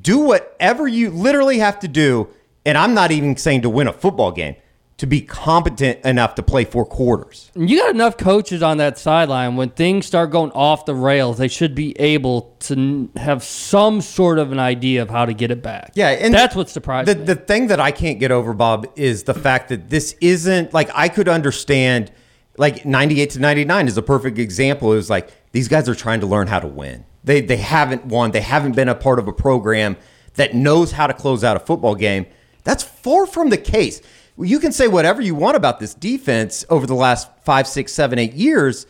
do 0.00 0.18
whatever 0.18 0.86
you 0.86 1.10
literally 1.10 1.58
have 1.58 1.80
to 1.80 1.88
do. 1.88 2.28
And 2.66 2.76
I'm 2.76 2.94
not 2.94 3.10
even 3.10 3.36
saying 3.36 3.62
to 3.62 3.70
win 3.70 3.88
a 3.88 3.92
football 3.92 4.30
game, 4.30 4.56
to 5.02 5.06
be 5.08 5.20
competent 5.20 5.98
enough 6.04 6.36
to 6.36 6.44
play 6.44 6.64
four 6.64 6.86
quarters. 6.86 7.50
You 7.56 7.76
got 7.76 7.92
enough 7.92 8.16
coaches 8.16 8.62
on 8.62 8.76
that 8.76 8.98
sideline. 8.98 9.56
When 9.56 9.70
things 9.70 10.06
start 10.06 10.30
going 10.30 10.52
off 10.52 10.86
the 10.86 10.94
rails, 10.94 11.38
they 11.38 11.48
should 11.48 11.74
be 11.74 11.98
able 11.98 12.54
to 12.60 13.10
have 13.16 13.42
some 13.42 14.00
sort 14.00 14.38
of 14.38 14.52
an 14.52 14.60
idea 14.60 15.02
of 15.02 15.10
how 15.10 15.26
to 15.26 15.34
get 15.34 15.50
it 15.50 15.60
back. 15.60 15.90
Yeah, 15.94 16.10
and 16.10 16.32
that's 16.32 16.54
what 16.54 16.68
surprised 16.68 17.08
the, 17.08 17.16
me. 17.16 17.24
The 17.24 17.34
thing 17.34 17.66
that 17.66 17.80
I 17.80 17.90
can't 17.90 18.20
get 18.20 18.30
over, 18.30 18.54
Bob, 18.54 18.92
is 18.94 19.24
the 19.24 19.34
fact 19.34 19.70
that 19.70 19.90
this 19.90 20.14
isn't 20.20 20.72
like 20.72 20.88
I 20.94 21.08
could 21.08 21.28
understand. 21.28 22.12
Like 22.56 22.86
98 22.86 23.30
to 23.30 23.40
99 23.40 23.88
is 23.88 23.96
a 23.96 24.02
perfect 24.02 24.38
example. 24.38 24.92
It 24.92 24.96
was 24.96 25.10
like 25.10 25.32
these 25.50 25.66
guys 25.66 25.88
are 25.88 25.96
trying 25.96 26.20
to 26.20 26.26
learn 26.26 26.46
how 26.46 26.60
to 26.60 26.68
win. 26.68 27.04
They 27.24 27.40
they 27.40 27.56
haven't 27.56 28.06
won. 28.06 28.30
They 28.30 28.40
haven't 28.40 28.76
been 28.76 28.88
a 28.88 28.94
part 28.94 29.18
of 29.18 29.26
a 29.26 29.32
program 29.32 29.96
that 30.34 30.54
knows 30.54 30.92
how 30.92 31.08
to 31.08 31.12
close 31.12 31.42
out 31.42 31.56
a 31.56 31.60
football 31.60 31.96
game. 31.96 32.26
That's 32.62 32.84
far 32.84 33.26
from 33.26 33.50
the 33.50 33.58
case. 33.58 34.00
You 34.38 34.58
can 34.58 34.72
say 34.72 34.88
whatever 34.88 35.20
you 35.20 35.34
want 35.34 35.56
about 35.56 35.78
this 35.80 35.94
defense 35.94 36.64
over 36.70 36.86
the 36.86 36.94
last 36.94 37.28
five, 37.44 37.66
six, 37.66 37.92
seven, 37.92 38.18
eight 38.18 38.32
years. 38.34 38.86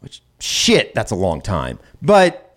Which 0.00 0.22
shit, 0.38 0.94
that's 0.94 1.10
a 1.10 1.16
long 1.16 1.40
time. 1.40 1.78
But 2.00 2.56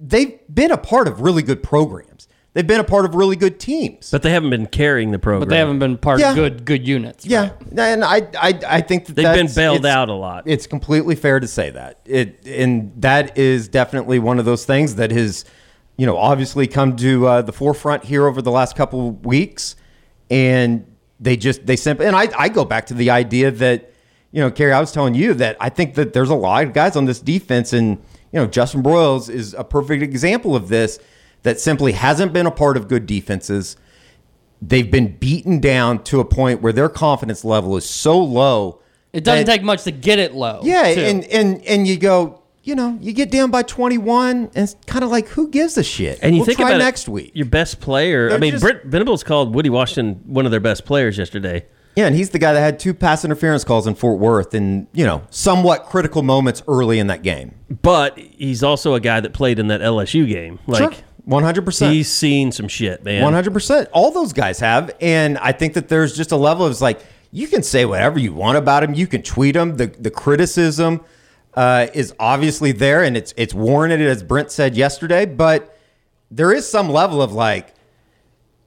they've 0.00 0.38
been 0.52 0.70
a 0.70 0.78
part 0.78 1.08
of 1.08 1.20
really 1.20 1.42
good 1.42 1.62
programs. 1.62 2.28
They've 2.54 2.66
been 2.66 2.80
a 2.80 2.84
part 2.84 3.04
of 3.04 3.14
really 3.14 3.36
good 3.36 3.60
teams. 3.60 4.10
But 4.10 4.22
they 4.22 4.30
haven't 4.30 4.50
been 4.50 4.66
carrying 4.66 5.12
the 5.12 5.18
program. 5.18 5.40
but 5.40 5.48
they 5.48 5.58
haven't 5.58 5.78
been 5.78 5.96
part 5.96 6.18
Yeah. 6.18 6.30
of 6.30 6.34
good 6.36 6.64
good 6.64 6.86
units. 6.88 7.24
Yeah, 7.24 7.50
and 7.76 8.02
I, 8.04 8.28
I, 8.38 8.58
I 8.66 8.80
think 8.80 9.06
that 9.06 9.14
They've 9.14 9.34
been 9.34 9.52
bailed 9.54 9.86
out 9.86 10.08
a 10.08 10.14
lot. 10.14 10.42
It's 10.46 10.66
completely 10.66 11.14
fair 11.14 11.38
to 11.40 11.46
say 11.46 11.70
that. 11.70 12.00
It 12.04 12.44
and 12.46 12.90
that 13.00 13.38
is 13.38 13.68
definitely 13.68 14.18
one 14.18 14.38
of 14.40 14.44
those 14.44 14.64
things 14.64 14.96
that 14.96 15.12
has, 15.12 15.44
you 15.96 16.06
know, 16.06 16.16
obviously 16.16 16.66
come 16.66 16.96
to 16.96 17.26
uh, 17.28 17.42
the 17.42 17.52
forefront 17.52 18.04
here 18.04 18.26
over 18.26 18.42
the 18.42 18.50
last 18.50 18.74
couple 18.74 19.08
of 19.08 19.24
weeks, 19.24 19.76
and 20.28 20.84
they 21.20 21.36
just 21.36 21.66
they 21.66 21.76
simply 21.76 22.06
and 22.06 22.16
I 22.16 22.28
I 22.36 22.48
go 22.48 22.64
back 22.64 22.86
to 22.86 22.94
the 22.94 23.10
idea 23.10 23.50
that, 23.50 23.92
you 24.32 24.40
know, 24.40 24.50
Kerry, 24.50 24.72
I 24.72 24.80
was 24.80 24.92
telling 24.92 25.14
you 25.14 25.34
that 25.34 25.56
I 25.60 25.68
think 25.68 25.94
that 25.94 26.12
there's 26.12 26.30
a 26.30 26.34
lot 26.34 26.64
of 26.64 26.72
guys 26.72 26.96
on 26.96 27.04
this 27.06 27.20
defense, 27.20 27.72
and 27.72 27.98
you 28.32 28.40
know, 28.40 28.46
Justin 28.46 28.82
Broiles 28.82 29.28
is 29.28 29.54
a 29.54 29.64
perfect 29.64 30.02
example 30.02 30.54
of 30.54 30.68
this 30.68 30.98
that 31.42 31.60
simply 31.60 31.92
hasn't 31.92 32.32
been 32.32 32.46
a 32.46 32.50
part 32.50 32.76
of 32.76 32.88
good 32.88 33.06
defenses 33.06 33.76
they've 34.60 34.90
been 34.90 35.16
beaten 35.16 35.60
down 35.60 36.02
to 36.04 36.20
a 36.20 36.24
point 36.24 36.60
where 36.60 36.72
their 36.72 36.88
confidence 36.88 37.44
level 37.44 37.76
is 37.76 37.88
so 37.88 38.18
low. 38.18 38.80
It 39.12 39.24
doesn't 39.24 39.46
that- 39.46 39.52
take 39.52 39.62
much 39.62 39.84
to 39.84 39.92
get 39.92 40.18
it 40.18 40.34
low. 40.34 40.60
Yeah, 40.62 40.94
too. 40.94 41.00
and 41.00 41.24
and 41.26 41.64
and 41.64 41.86
you 41.86 41.96
go, 41.96 42.37
you 42.68 42.74
know, 42.74 42.98
you 43.00 43.14
get 43.14 43.30
down 43.30 43.50
by 43.50 43.62
21 43.62 44.36
and 44.36 44.50
it's 44.54 44.76
kind 44.86 45.02
of 45.02 45.10
like 45.10 45.26
who 45.28 45.48
gives 45.48 45.78
a 45.78 45.82
shit? 45.82 46.18
And 46.22 46.34
you 46.34 46.40
we'll 46.40 46.46
think 46.46 46.58
try 46.58 46.68
about 46.68 46.80
it, 46.80 46.84
next 46.84 47.08
week. 47.08 47.30
Your 47.34 47.46
best 47.46 47.80
player. 47.80 48.26
I 48.26 48.30
They're 48.32 48.38
mean, 48.38 48.50
just- 48.52 48.62
Brent 48.62 48.84
Venables 48.84 49.24
called 49.24 49.54
Woodi 49.54 49.70
Washington 49.70 50.20
one 50.26 50.44
of 50.44 50.50
their 50.50 50.60
best 50.60 50.84
players 50.84 51.16
yesterday. 51.16 51.64
Yeah, 51.96 52.06
and 52.06 52.14
he's 52.14 52.30
the 52.30 52.38
guy 52.38 52.52
that 52.52 52.60
had 52.60 52.78
two 52.78 52.92
pass 52.94 53.24
interference 53.24 53.64
calls 53.64 53.86
in 53.86 53.94
Fort 53.96 54.20
Worth 54.20 54.52
and, 54.54 54.86
you 54.92 55.04
know, 55.04 55.22
somewhat 55.30 55.86
critical 55.86 56.22
moments 56.22 56.62
early 56.68 56.98
in 57.00 57.06
that 57.08 57.22
game. 57.22 57.54
But 57.82 58.18
he's 58.18 58.62
also 58.62 58.94
a 58.94 59.00
guy 59.00 59.18
that 59.18 59.32
played 59.32 59.58
in 59.58 59.66
that 59.68 59.80
LSU 59.80 60.28
game. 60.28 60.60
Like 60.68 60.92
sure. 60.92 61.02
100%. 61.26 61.90
he's 61.90 62.12
seen 62.12 62.52
some 62.52 62.68
shit, 62.68 63.02
man. 63.02 63.22
One 63.22 63.32
hundred 63.32 63.52
percent. 63.52 63.88
All 63.92 64.10
those 64.12 64.32
guys 64.32 64.60
have, 64.60 64.90
and 65.00 65.38
I 65.38 65.52
think 65.52 65.74
that 65.74 65.88
there's 65.88 66.16
just 66.16 66.32
a 66.32 66.36
level 66.36 66.66
of 66.66 66.70
it's 66.72 66.80
like 66.80 67.00
you 67.32 67.48
can 67.48 67.62
say 67.62 67.84
whatever 67.84 68.18
you 68.18 68.32
want 68.32 68.56
about 68.58 68.82
him. 68.82 68.94
You 68.94 69.06
can 69.06 69.22
tweet 69.22 69.56
him. 69.56 69.76
The 69.76 69.86
the 69.86 70.10
criticism 70.10 71.00
uh, 71.54 71.88
is 71.94 72.14
obviously 72.18 72.72
there, 72.72 73.02
and 73.02 73.16
it's 73.16 73.34
it's 73.36 73.54
warranted, 73.54 74.00
as 74.00 74.22
Brent 74.22 74.50
said 74.50 74.76
yesterday. 74.76 75.26
But 75.26 75.76
there 76.30 76.52
is 76.52 76.68
some 76.68 76.88
level 76.88 77.22
of 77.22 77.32
like 77.32 77.74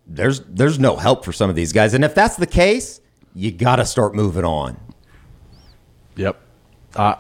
there's 0.08 0.42
there's 0.42 0.80
no 0.80 0.96
help 0.96 1.24
for 1.24 1.32
some 1.32 1.50
of 1.50 1.56
these 1.56 1.74
guys, 1.74 1.94
and 1.94 2.04
if 2.04 2.16
that's 2.16 2.36
the 2.36 2.48
case, 2.48 3.02
you 3.34 3.52
got 3.52 3.78
to 3.78 3.86
start 3.86 4.16
moving 4.16 4.46
on. 4.46 4.80
Yep. 6.16 6.40
Uh, 6.96 7.16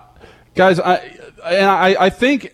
guys, 0.55 0.79
I, 0.79 0.95
and 1.45 1.65
I, 1.65 1.95
I 2.05 2.09
think 2.09 2.45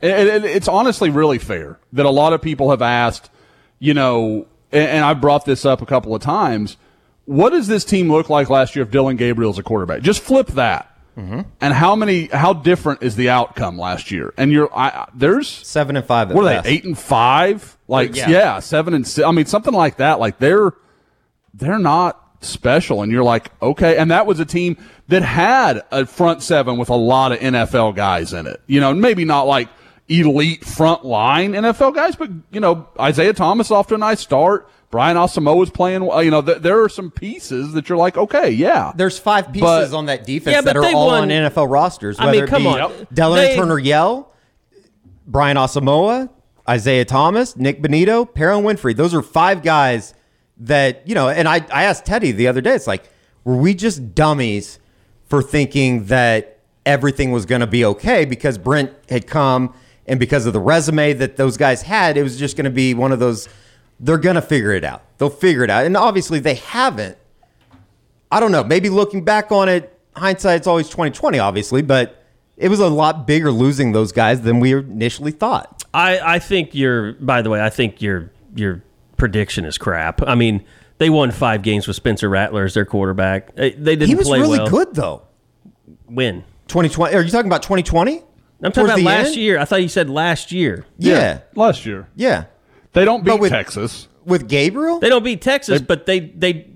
it, 0.00 0.10
it, 0.10 0.44
it's 0.44 0.68
honestly 0.68 1.10
really 1.10 1.38
fair 1.38 1.78
that 1.92 2.06
a 2.06 2.10
lot 2.10 2.32
of 2.32 2.40
people 2.40 2.70
have 2.70 2.82
asked, 2.82 3.30
you 3.78 3.94
know, 3.94 4.46
and, 4.72 4.88
and 4.88 5.04
I 5.04 5.14
brought 5.14 5.44
this 5.44 5.64
up 5.64 5.82
a 5.82 5.86
couple 5.86 6.14
of 6.14 6.22
times. 6.22 6.76
What 7.26 7.50
does 7.50 7.66
this 7.66 7.84
team 7.84 8.10
look 8.10 8.30
like 8.30 8.48
last 8.48 8.74
year 8.74 8.84
if 8.84 8.90
Dillon 8.90 9.16
Gabriel's 9.16 9.58
a 9.58 9.62
quarterback? 9.62 10.00
Just 10.00 10.22
flip 10.22 10.46
that. 10.48 10.87
Mm-hmm. 11.18 11.40
And 11.60 11.74
how 11.74 11.96
many? 11.96 12.26
How 12.26 12.52
different 12.52 13.02
is 13.02 13.16
the 13.16 13.30
outcome 13.30 13.76
last 13.76 14.12
year? 14.12 14.32
And 14.36 14.52
you're 14.52 14.72
I, 14.72 15.08
there's 15.14 15.48
Seven 15.48 15.96
and 15.96 16.06
five. 16.06 16.30
At 16.30 16.36
what 16.36 16.44
are 16.44 16.48
best. 16.48 16.64
they? 16.64 16.70
Eight 16.70 16.84
and 16.84 16.96
five? 16.96 17.76
Like 17.88 18.14
Yeah. 18.14 18.30
yeah. 18.30 18.58
seven 18.60 18.94
and 18.94 19.06
six. 19.06 19.26
I 19.26 19.32
mean 19.32 19.46
something 19.46 19.74
like 19.74 19.96
that. 19.96 20.20
Like 20.20 20.38
they're 20.38 20.72
they're 21.54 21.80
not 21.80 22.24
special, 22.40 23.02
and 23.02 23.10
you're 23.10 23.24
like 23.24 23.50
okay. 23.60 23.96
And 23.96 24.12
that 24.12 24.26
was 24.26 24.38
a 24.38 24.44
team 24.44 24.76
that 25.08 25.22
had 25.22 25.82
a 25.90 26.06
front 26.06 26.42
seven 26.42 26.78
with 26.78 26.88
a 26.88 26.94
lot 26.94 27.32
of 27.32 27.40
NFL 27.40 27.96
guys 27.96 28.32
in 28.32 28.46
it. 28.46 28.60
You 28.68 28.80
know, 28.80 28.94
maybe 28.94 29.24
not 29.24 29.48
like 29.48 29.68
elite 30.08 30.64
front 30.64 31.04
line 31.04 31.52
NFL 31.52 31.94
guys, 31.96 32.14
but 32.14 32.30
you 32.52 32.60
know 32.60 32.88
Isaiah 33.00 33.32
Thomas 33.32 33.70
off 33.72 33.88
to 33.88 33.96
a 33.96 33.98
nice 33.98 34.20
start. 34.20 34.68
Brian 34.90 35.16
Asamoah 35.16 35.64
is 35.64 35.70
playing 35.70 36.04
well. 36.04 36.22
You 36.22 36.30
know, 36.30 36.40
th- 36.40 36.58
there 36.58 36.82
are 36.82 36.88
some 36.88 37.10
pieces 37.10 37.72
that 37.74 37.88
you're 37.88 37.98
like, 37.98 38.16
okay, 38.16 38.50
yeah. 38.50 38.92
There's 38.96 39.18
five 39.18 39.52
pieces 39.52 39.60
But- 39.90 39.92
on 39.94 40.06
that 40.06 40.24
defense 40.24 40.54
Yeah, 40.54 40.60
but 40.62 40.66
that 40.74 40.76
are 40.78 40.82
they 40.82 40.94
all 40.94 41.08
won- 41.08 41.24
on 41.24 41.28
NFL 41.30 41.68
rosters. 41.70 42.16
I 42.18 42.32
mean, 42.32 42.46
come 42.46 42.66
it 42.66 42.74
be 42.74 42.80
on. 42.80 42.90
Delarrin 43.14 43.34
They- 43.48 43.56
Turner 43.56 43.78
Yell, 43.78 44.32
Brian 45.26 45.56
Asamoah, 45.56 46.30
Isaiah 46.68 47.04
Thomas, 47.04 47.56
Nick 47.56 47.82
Bonitto, 47.82 48.32
Perrin 48.32 48.62
Winfrey. 48.64 48.96
Those 48.96 49.14
are 49.14 49.22
five 49.22 49.62
guys 49.62 50.14
that, 50.58 51.02
you 51.06 51.14
know, 51.14 51.28
and 51.28 51.46
I, 51.48 51.56
I 51.72 51.84
asked 51.84 52.04
Teddy 52.06 52.32
the 52.32 52.48
other 52.48 52.60
day, 52.60 52.74
it's 52.74 52.86
like, 52.86 53.04
were 53.44 53.56
we 53.56 53.74
just 53.74 54.14
dummies 54.14 54.78
for 55.26 55.42
thinking 55.42 56.04
that 56.06 56.58
everything 56.86 57.30
was 57.32 57.44
going 57.46 57.60
to 57.60 57.66
be 57.66 57.84
okay 57.84 58.24
because 58.24 58.56
Brent 58.58 58.90
had 59.10 59.26
come 59.26 59.74
and 60.06 60.18
because 60.18 60.46
of 60.46 60.54
the 60.54 60.60
resume 60.60 61.12
that 61.14 61.36
those 61.36 61.56
guys 61.58 61.82
had, 61.82 62.16
it 62.16 62.22
was 62.22 62.38
just 62.38 62.56
going 62.56 62.64
to 62.64 62.70
be 62.70 62.94
one 62.94 63.12
of 63.12 63.18
those, 63.18 63.48
they're 64.00 64.18
going 64.18 64.36
to 64.36 64.42
figure 64.42 64.72
it 64.72 64.84
out. 64.84 65.02
They'll 65.18 65.30
figure 65.30 65.64
it 65.64 65.70
out. 65.70 65.84
And 65.86 65.96
obviously 65.96 66.38
they 66.38 66.54
haven't. 66.54 67.18
I 68.30 68.40
don't 68.40 68.52
know. 68.52 68.62
Maybe 68.64 68.88
looking 68.90 69.24
back 69.24 69.50
on 69.52 69.68
it, 69.68 69.98
hindsight's 70.16 70.66
always 70.66 70.88
2020, 70.88 71.38
obviously, 71.38 71.82
but 71.82 72.22
it 72.56 72.68
was 72.68 72.80
a 72.80 72.88
lot 72.88 73.26
bigger 73.26 73.50
losing 73.50 73.92
those 73.92 74.12
guys 74.12 74.42
than 74.42 74.60
we 74.60 74.74
initially 74.74 75.32
thought. 75.32 75.82
I, 75.94 76.18
I 76.34 76.38
think 76.38 76.74
your 76.74 77.14
by 77.14 77.40
the 77.42 77.50
way, 77.50 77.62
I 77.62 77.70
think 77.70 78.02
your 78.02 78.30
your 78.54 78.82
prediction 79.16 79.64
is 79.64 79.78
crap. 79.78 80.20
I 80.22 80.34
mean, 80.34 80.64
they 80.98 81.08
won 81.08 81.30
five 81.30 81.62
games 81.62 81.86
with 81.86 81.96
Spencer 81.96 82.28
Rattler 82.28 82.64
as 82.64 82.74
their 82.74 82.84
quarterback. 82.84 83.54
They, 83.56 83.70
they 83.70 83.96
didn't 83.96 84.08
He 84.08 84.14
was 84.14 84.28
play 84.28 84.40
really 84.40 84.58
well. 84.58 84.68
good 84.68 84.94
though. 84.94 85.22
When 86.06 86.42
2020. 86.68 87.14
Are 87.14 87.22
you 87.22 87.30
talking 87.30 87.48
about 87.48 87.62
2020? 87.62 88.18
I'm 88.18 88.72
talking 88.72 88.72
Towards 88.72 88.92
about 88.92 89.02
last 89.02 89.26
end? 89.28 89.36
year. 89.36 89.58
I 89.58 89.64
thought 89.64 89.82
you 89.82 89.88
said 89.88 90.10
last 90.10 90.52
year. 90.52 90.84
Yeah. 90.98 91.40
last 91.54 91.86
year. 91.86 92.08
Yeah. 92.16 92.44
They 92.98 93.04
don't 93.04 93.24
beat 93.24 93.38
with- 93.40 93.50
Texas. 93.52 94.08
With 94.24 94.48
Gabriel? 94.48 94.98
They 95.00 95.08
don't 95.08 95.24
beat 95.24 95.40
Texas, 95.40 95.80
but 95.80 96.04
they 96.04 96.20
they 96.20 96.66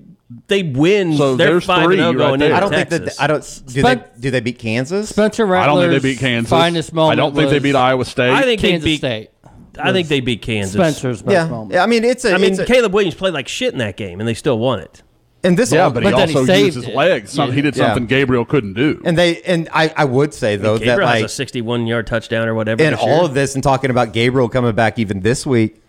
they 0.49 0.63
win. 0.63 1.17
So 1.19 1.37
They're 1.37 1.49
there's 1.51 1.65
five 1.67 1.85
three 1.85 1.97
and 1.99 2.05
oh 2.05 2.09
right 2.13 2.19
going 2.29 2.41
there. 2.41 2.55
I 2.55 2.61
don't 2.61 2.71
Texas. 2.71 2.99
think 2.99 3.15
that 3.17 3.23
I 3.23 3.27
don't 3.27 3.41
do 3.67 3.81
Spen- 3.81 3.99
they 4.15 4.21
do 4.21 4.31
they 4.31 4.41
beat 4.41 4.59
Kansas? 4.59 5.11
Spencer 5.11 5.55
I 5.55 5.67
don't 5.67 5.79
think 5.81 6.03
they 6.03 6.09
beat 6.13 6.19
Kansas. 6.19 6.49
finest 6.51 6.93
moment. 6.95 7.13
I 7.19 7.23
don't 7.23 7.35
think 7.35 7.51
they 7.51 7.59
beat 7.59 7.75
Iowa 7.75 8.05
State. 8.07 8.31
I 8.31 8.43
think 8.43 8.61
they 8.63 8.71
Kansas 8.71 8.85
beat. 8.87 8.97
State. 8.99 9.31
I 9.79 9.93
think 9.93 10.09
they 10.09 10.21
beat 10.21 10.41
Kansas. 10.43 10.73
Spencer's 10.75 11.21
best 11.23 11.33
Yeah. 11.35 11.47
moment. 11.49 11.73
yeah, 11.75 11.83
I 11.83 11.87
mean 11.87 12.05
it's 12.05 12.25
a 12.25 12.33
I 12.35 12.39
mean, 12.39 12.59
a- 12.59 12.65
Caleb 12.65 12.95
Williams 12.95 13.15
played 13.15 13.35
like 13.35 13.49
shit 13.49 13.73
in 13.73 13.79
that 13.81 13.97
game, 13.99 14.21
and 14.21 14.27
they 14.29 14.35
still 14.35 14.59
won 14.59 14.79
it. 14.81 15.03
and 15.45 15.59
this 15.59 15.73
yeah, 15.73 15.85
all- 15.85 15.91
but 15.91 16.03
he 16.05 16.11
But 16.11 16.17
then 16.19 16.29
he 16.31 16.35
also 16.37 16.47
saved 16.47 16.65
used 16.67 16.77
his 16.77 16.87
it. 16.89 16.95
legs. 16.95 17.33
Some, 17.33 17.49
Yeah. 17.51 17.55
He 17.57 17.61
did 17.63 17.77
Yeah. 17.77 17.87
something 17.89 18.07
Gabriel 18.07 18.45
couldn't 18.47 18.75
do. 18.75 19.03
and 19.05 19.19
they 19.19 19.43
and 19.43 19.69
I 19.75 19.93
I 19.97 20.05
would 20.07 20.33
say 20.33 20.57
though 20.57 20.79
that 20.79 20.85
Gabriel 20.85 21.09
like 21.11 21.23
has 21.23 21.33
a 21.33 21.35
61 21.35 21.87
yard 21.87 22.07
touchdown 22.07 22.49
or 22.49 22.55
whatever. 22.55 22.83
and 22.83 22.95
this 22.97 23.03
year. 23.05 23.13
all 23.13 23.27
of 23.27 23.35
this 23.35 23.55
and 23.55 23.63
talking 23.63 23.91
about 23.91 24.13
Gabriel 24.15 24.49
coming 24.49 24.73
back 24.75 24.99
even 24.99 25.21
this 25.21 25.45
week, 25.47 25.82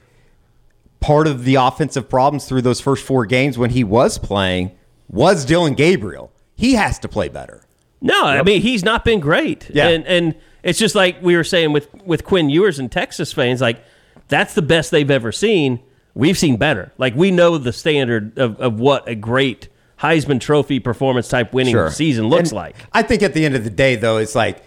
part 1.04 1.28
of 1.28 1.44
the 1.44 1.56
offensive 1.56 2.10
problems 2.10 2.46
through 2.46 2.62
those 2.62 2.80
first 2.80 3.06
four 3.06 3.26
games 3.26 3.58
when 3.58 3.72
he 3.72 3.84
was 3.84 4.18
playing 4.18 4.72
was 5.10 5.44
Dillon 5.44 5.74
Gabriel. 5.74 6.32
He 6.56 6.76
has 6.76 6.98
to 7.00 7.10
play 7.10 7.28
better. 7.28 7.66
No, 8.00 8.24
I 8.24 8.42
mean 8.42 8.62
he's 8.62 8.84
not 8.84 9.04
been 9.04 9.20
great. 9.20 9.70
Yeah. 9.70 9.90
and 9.90 10.06
and 10.08 10.36
it's 10.64 10.80
just 10.80 10.96
like 10.96 11.22
we 11.22 11.36
were 11.36 11.44
saying 11.44 11.74
with 11.74 11.94
with 12.06 12.24
Quinn 12.24 12.50
Ewers 12.50 12.80
and 12.80 12.90
Texas 12.90 13.34
fans, 13.34 13.60
like 13.60 13.84
that's 14.30 14.54
the 14.54 14.62
best 14.62 14.92
they've 14.92 15.12
ever 15.12 15.34
seen. 15.34 15.82
We've 16.16 16.38
seen 16.38 16.56
better. 16.56 16.94
Like 16.98 17.16
we 17.16 17.32
know 17.32 17.58
the 17.58 17.74
standard 17.74 18.38
of, 18.40 18.60
of 18.62 18.80
what 18.80 19.08
a 19.10 19.16
great 19.16 19.68
Heisman 20.00 20.40
Trophy 20.40 20.80
performance 20.80 21.28
type 21.28 21.54
winning 21.54 21.90
season 21.90 22.28
looks 22.28 22.50
And 22.50 22.56
like. 22.56 22.76
I 22.94 23.04
think 23.04 23.24
at 23.24 23.34
the 23.34 23.46
end 23.46 23.56
of 23.56 23.66
the 23.66 23.70
day, 23.70 23.98
though, 23.98 24.18
it's 24.18 24.36
like 24.36 24.64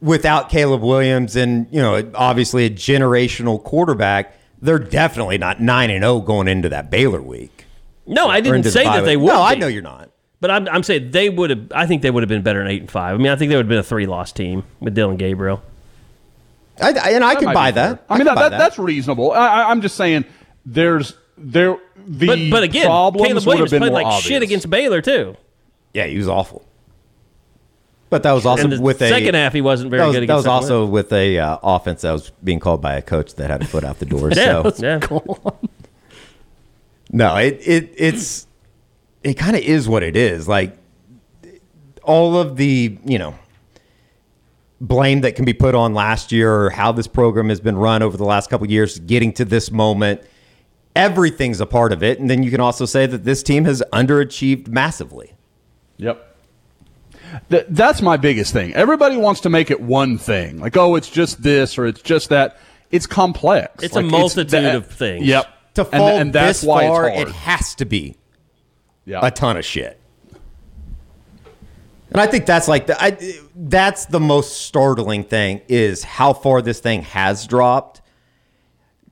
without 0.00 0.48
Caleb 0.48 0.82
Williams 0.82 1.36
and 1.36 1.68
you 1.70 1.80
know 1.80 2.10
obviously 2.16 2.66
a 2.66 2.70
generational 2.70 3.62
quarterback, 3.62 4.34
they're 4.62 4.78
definitely 4.78 5.38
not 5.38 5.60
nine 5.60 5.90
and 5.90 6.02
zero 6.02 6.20
going 6.20 6.48
into 6.48 6.68
that 6.70 6.90
Baylor 6.90 7.22
week. 7.22 7.66
No, 8.06 8.28
I 8.28 8.40
didn't 8.40 8.56
into 8.56 8.68
the 8.70 8.72
say 8.72 8.84
that 8.84 9.04
they 9.04 9.16
would. 9.16 9.26
No, 9.28 9.42
I 9.42 9.54
know 9.54 9.66
you're 9.66 9.82
not. 9.82 10.10
But 10.40 10.50
I'm, 10.50 10.68
I'm 10.68 10.82
saying 10.82 11.10
they 11.10 11.28
would 11.28 11.50
have. 11.50 11.72
I 11.74 11.86
think 11.86 12.02
they 12.02 12.10
would 12.10 12.22
have 12.22 12.28
been 12.28 12.42
better 12.42 12.60
than 12.60 12.68
eight 12.72 12.80
and 12.80 12.90
five. 12.90 13.14
I 13.14 13.18
mean, 13.18 13.28
I 13.30 13.36
think 13.36 13.50
they 13.50 13.56
would 13.56 13.66
have 13.66 13.68
been 13.68 13.78
a 13.78 13.82
three 13.82 14.06
loss 14.06 14.32
team 14.32 14.64
with 14.80 14.94
Dillon 14.94 15.16
Gabriel. 15.16 15.62
I, 16.80 16.92
I- 16.92 17.10
and 17.10 17.22
I 17.24 17.34
can 17.34 17.44
might 17.46 17.54
buy 17.54 17.70
that. 17.72 18.04
I 18.08 18.16
mean, 18.16 18.24
that, 18.24 18.36
that, 18.36 18.50
that's 18.52 18.78
reasonable. 18.78 19.32
I, 19.32 19.46
I, 19.64 19.70
I'm 19.70 19.82
just 19.82 19.96
saying 19.96 20.24
there's 20.64 21.14
there 21.36 21.76
the 22.06 22.26
But 22.26 22.38
but 22.50 22.62
again, 22.62 22.86
problems 22.86 23.26
Caleb 23.28 23.36
would 23.46 23.46
Williams 23.46 23.70
played 23.70 23.92
like 23.92 24.06
obvious. 24.06 24.24
shit 24.24 24.42
against 24.42 24.70
Baylor 24.70 25.02
too. 25.02 25.36
yeah, 25.92 26.06
he 26.06 26.16
was 26.16 26.26
awful. 26.28 26.64
But 28.10 28.24
that 28.24 28.32
was 28.32 28.44
also 28.44 28.64
And 28.64 28.72
the 28.72 28.80
with 28.80 29.00
a 29.02 29.08
second 29.08 29.36
half, 29.36 29.52
he 29.52 29.60
wasn't 29.60 29.90
very 29.90 30.00
that 30.00 30.06
was, 30.08 30.16
good 30.16 30.28
That 30.28 30.34
was 30.34 30.44
against 30.44 30.70
also 30.70 30.84
with 30.84 31.12
a 31.12 31.38
uh, 31.38 31.58
offense 31.62 32.02
that 32.02 32.10
was 32.10 32.30
being 32.42 32.58
called 32.58 32.82
by 32.82 32.96
a 32.96 33.02
coach 33.02 33.36
that 33.36 33.50
had 33.50 33.62
a 33.62 33.66
foot 33.66 33.84
out 33.84 34.00
the 34.00 34.06
door. 34.06 34.30
Yeah, 34.40 34.68
so 34.70 34.72
yeah. 34.78 35.00
No, 37.12 37.36
it 37.36 37.60
it 37.64 37.94
it's 37.96 38.46
it 39.22 39.34
kind 39.34 39.56
of 39.56 39.62
is 39.62 39.88
what 39.88 40.02
it 40.02 40.16
is. 40.16 40.48
Like 40.48 40.76
all 42.02 42.36
of 42.36 42.56
the 42.56 42.98
you 43.04 43.18
know 43.18 43.34
blame 44.80 45.20
that 45.20 45.36
can 45.36 45.44
be 45.44 45.52
put 45.52 45.74
on 45.74 45.94
last 45.94 46.32
year 46.32 46.52
or 46.52 46.70
how 46.70 46.90
this 46.90 47.06
program 47.06 47.48
has 47.48 47.60
been 47.60 47.76
run 47.76 48.02
over 48.02 48.16
the 48.16 48.24
last 48.24 48.48
couple 48.48 48.64
of 48.64 48.70
years, 48.70 48.98
getting 49.00 49.32
to 49.34 49.44
this 49.44 49.70
moment, 49.70 50.22
everything's 50.96 51.60
a 51.60 51.66
part 51.66 51.92
of 51.92 52.02
it. 52.02 52.18
And 52.18 52.30
then 52.30 52.42
you 52.42 52.50
can 52.50 52.60
also 52.60 52.86
say 52.86 53.06
that 53.06 53.24
this 53.24 53.42
team 53.42 53.64
has 53.66 53.82
underachieved 53.92 54.68
massively. 54.68 55.34
Yep. 55.98 56.29
Th- 57.50 57.66
that's 57.68 58.02
my 58.02 58.16
biggest 58.16 58.52
thing. 58.52 58.74
Everybody 58.74 59.16
wants 59.16 59.40
to 59.42 59.50
make 59.50 59.70
it 59.70 59.80
one 59.80 60.18
thing, 60.18 60.58
like 60.58 60.76
oh, 60.76 60.94
it's 60.96 61.08
just 61.10 61.42
this 61.42 61.78
or 61.78 61.86
it's 61.86 62.02
just 62.02 62.28
that. 62.30 62.58
It's 62.90 63.06
complex. 63.06 63.84
It's 63.84 63.94
a 63.94 64.00
Like, 64.00 64.10
multitude 64.10 64.50
that- 64.50 64.74
of 64.74 64.86
things. 64.88 65.24
Yep. 65.24 65.46
To 65.74 65.84
fall 65.84 66.08
and, 66.18 66.32
that's 66.32 66.62
this 66.62 66.68
why 66.68 66.88
far, 66.88 67.08
it 67.08 67.28
has 67.28 67.76
to 67.76 67.84
be 67.84 68.16
yeah. 69.04 69.20
a 69.22 69.30
ton 69.30 69.56
of 69.56 69.64
shit. 69.64 70.00
And 72.10 72.20
I 72.20 72.26
think 72.26 72.44
that's 72.44 72.66
like 72.66 72.86
the 72.86 73.00
I, 73.00 73.16
that's 73.54 74.06
the 74.06 74.18
most 74.18 74.62
startling 74.62 75.22
thing 75.24 75.60
is 75.68 76.02
how 76.02 76.32
far 76.32 76.60
this 76.60 76.80
thing 76.80 77.02
has 77.02 77.46
dropped. 77.46 78.00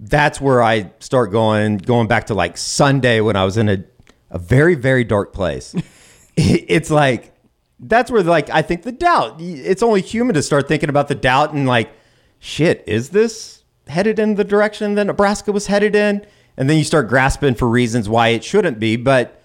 That's 0.01 0.41
where 0.41 0.63
I 0.63 0.91
start 0.99 1.31
going 1.31 1.79
going 1.79 2.09
back 2.09 2.27
to 2.27 2.35
like 2.35 2.57
Sunday 2.57 3.21
when 3.21 3.37
I 3.37 3.45
was 3.45 3.57
in 3.57 3.69
a 3.69 3.85
a 4.31 4.39
very 4.39 4.75
very 4.75 5.05
dark 5.05 5.33
place. 5.33 5.77
it's 6.37 6.91
like 6.91 7.33
that's 7.81 8.11
where 8.11 8.23
like 8.23 8.51
I 8.51 8.63
think 8.63 8.83
the 8.83 8.93
doubt. 8.93 9.37
It's 9.41 9.83
only 9.83 10.01
human 10.01 10.35
to 10.35 10.43
start 10.43 10.69
thinking 10.69 10.89
about 10.89 11.09
the 11.09 11.15
doubt 11.15 11.53
and 11.53 11.67
like 11.67 11.91
shit, 12.39 12.85
is 12.87 13.11
this 13.11 13.63
headed 13.87 14.19
in 14.19 14.35
the 14.35 14.45
direction 14.45 14.95
that 14.95 15.07
Nebraska 15.07 15.53
was 15.53 15.67
headed 15.67 15.95
in? 15.95 16.25
And 16.57 16.69
then 16.69 16.77
you 16.77 16.85
start 16.85 17.09
grasping 17.09 17.55
for 17.55 17.69
reasons 17.69 18.09
why 18.09 18.29
it 18.29 18.43
shouldn't 18.43 18.79
be, 18.79 18.97
but 18.97 19.43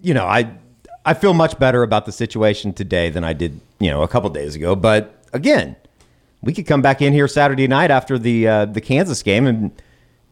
you 0.00 0.14
know, 0.14 0.24
I 0.24 0.54
I 1.04 1.14
feel 1.14 1.34
much 1.34 1.58
better 1.58 1.82
about 1.82 2.06
the 2.06 2.12
situation 2.12 2.72
today 2.72 3.10
than 3.10 3.24
I 3.24 3.32
did, 3.32 3.60
you 3.78 3.90
know, 3.90 4.02
a 4.02 4.08
couple 4.08 4.30
days 4.30 4.54
ago. 4.54 4.74
But 4.74 5.14
again, 5.32 5.76
we 6.42 6.52
could 6.52 6.66
come 6.66 6.82
back 6.82 7.02
in 7.02 7.12
here 7.12 7.28
Saturday 7.28 7.66
night 7.66 7.90
after 7.90 8.18
the 8.18 8.48
uh, 8.48 8.64
the 8.66 8.80
Kansas 8.80 9.22
game 9.22 9.46
and 9.46 9.70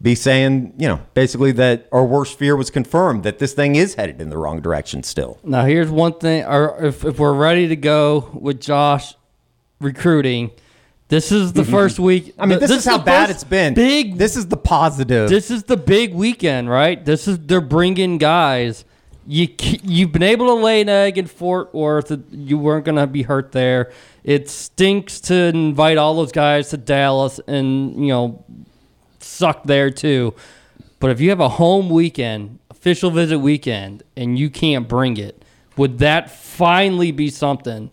be 0.01 0.15
saying, 0.15 0.73
you 0.77 0.87
know, 0.87 1.01
basically 1.13 1.51
that 1.53 1.87
our 1.91 2.05
worst 2.05 2.37
fear 2.37 2.55
was 2.55 2.69
confirmed 2.69 3.23
that 3.23 3.39
this 3.39 3.53
thing 3.53 3.75
is 3.75 3.95
headed 3.95 4.21
in 4.21 4.29
the 4.29 4.37
wrong 4.37 4.61
direction 4.61 5.03
still. 5.03 5.39
Now 5.43 5.65
here's 5.65 5.89
one 5.89 6.13
thing, 6.13 6.45
or 6.45 6.83
if, 6.83 7.03
if 7.03 7.19
we're 7.19 7.33
ready 7.33 7.67
to 7.67 7.75
go 7.75 8.29
with 8.33 8.61
Josh 8.61 9.15
recruiting, 9.79 10.51
this 11.09 11.31
is 11.31 11.53
the 11.53 11.63
mm-hmm. 11.63 11.71
first 11.71 11.99
week. 11.99 12.35
I 12.37 12.45
mean, 12.45 12.59
this, 12.59 12.71
is 12.71 12.85
how 12.85 12.99
bad 12.99 13.29
it's 13.29 13.43
been. 13.43 13.73
Big. 13.73 14.17
This 14.17 14.37
is 14.37 14.47
the 14.47 14.57
positive. 14.57 15.27
This 15.27 15.49
is 15.49 15.63
the 15.63 15.75
big 15.75 16.13
weekend, 16.13 16.69
right? 16.69 17.03
This 17.03 17.27
is 17.27 17.39
they're 17.39 17.61
bringing 17.61 18.19
guys. 18.19 18.85
You 19.25 19.47
you've 19.59 20.11
been 20.11 20.23
able 20.23 20.47
to 20.47 20.53
lay 20.53 20.81
an 20.81 20.89
egg 20.89 21.17
in 21.17 21.25
Fort 21.25 21.73
Worth. 21.73 22.15
You 22.31 22.59
weren't 22.59 22.85
going 22.85 22.97
to 22.97 23.07
be 23.07 23.23
hurt 23.23 23.51
there. 23.51 23.91
It 24.23 24.49
stinks 24.49 25.19
to 25.21 25.33
invite 25.33 25.97
all 25.97 26.15
those 26.15 26.31
guys 26.31 26.69
to 26.69 26.77
Dallas 26.77 27.39
and 27.47 28.05
you 28.05 28.13
know 28.13 28.45
suck 29.29 29.63
there 29.63 29.89
too. 29.91 30.33
But 30.99 31.11
if 31.11 31.21
you 31.21 31.29
have 31.29 31.39
a 31.39 31.49
home 31.49 31.89
weekend, 31.89 32.59
official 32.69 33.11
visit 33.11 33.39
weekend, 33.39 34.03
and 34.17 34.37
you 34.37 34.49
can't 34.49 34.87
bring 34.87 35.17
it, 35.17 35.43
would 35.77 35.99
that 35.99 36.29
finally 36.29 37.11
be 37.11 37.29
something 37.29 37.89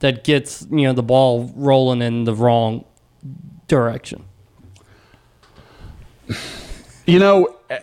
that 0.00 0.24
gets 0.24 0.66
you 0.70 0.82
know 0.82 0.92
the 0.92 1.02
ball 1.02 1.52
rolling 1.56 2.02
in 2.02 2.24
the 2.24 2.34
wrong 2.34 2.84
direction? 3.66 4.24
You 7.06 7.18
know, 7.18 7.56
eh, 7.70 7.80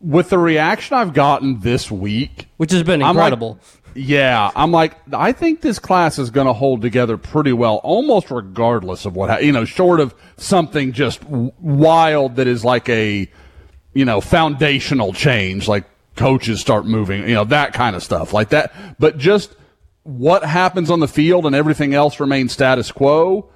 with 0.00 0.30
the 0.30 0.38
reaction 0.38 0.96
I've 0.96 1.14
gotten 1.14 1.60
this 1.60 1.90
week, 1.90 2.48
Which 2.58 2.70
has 2.72 2.82
been 2.82 3.02
incredible. 3.02 3.58
Yeah, 3.94 4.50
I'm 4.54 4.70
like, 4.70 4.96
I 5.12 5.32
think 5.32 5.60
this 5.60 5.78
class 5.78 6.18
is 6.18 6.30
going 6.30 6.46
to 6.46 6.52
hold 6.52 6.82
together 6.82 7.16
pretty 7.16 7.52
well, 7.52 7.76
almost 7.76 8.30
regardless 8.30 9.04
of 9.04 9.16
what, 9.16 9.30
ha- 9.30 9.38
you 9.38 9.52
know, 9.52 9.64
short 9.64 10.00
of 10.00 10.14
something 10.36 10.92
just 10.92 11.24
wild 11.24 12.36
that 12.36 12.46
is 12.46 12.64
like 12.64 12.88
a, 12.88 13.30
you 13.94 14.04
know, 14.04 14.20
foundational 14.20 15.12
change, 15.12 15.66
like 15.68 15.84
coaches 16.16 16.60
start 16.60 16.86
moving, 16.86 17.22
you 17.28 17.34
know, 17.34 17.44
that 17.44 17.72
kind 17.72 17.96
of 17.96 18.02
stuff 18.02 18.32
like 18.32 18.50
that. 18.50 18.72
But 18.98 19.18
just 19.18 19.54
what 20.02 20.44
happens 20.44 20.90
on 20.90 21.00
the 21.00 21.08
field 21.08 21.46
and 21.46 21.54
everything 21.54 21.94
else 21.94 22.20
remains 22.20 22.52
status 22.52 22.92
quo. 22.92 23.50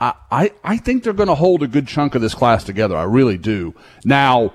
I, 0.00 0.14
I, 0.30 0.52
I 0.64 0.76
think 0.78 1.04
they're 1.04 1.12
going 1.12 1.28
to 1.28 1.34
hold 1.34 1.62
a 1.62 1.68
good 1.68 1.86
chunk 1.86 2.14
of 2.14 2.22
this 2.22 2.34
class 2.34 2.64
together. 2.64 2.96
I 2.96 3.04
really 3.04 3.38
do. 3.38 3.74
Now, 4.04 4.54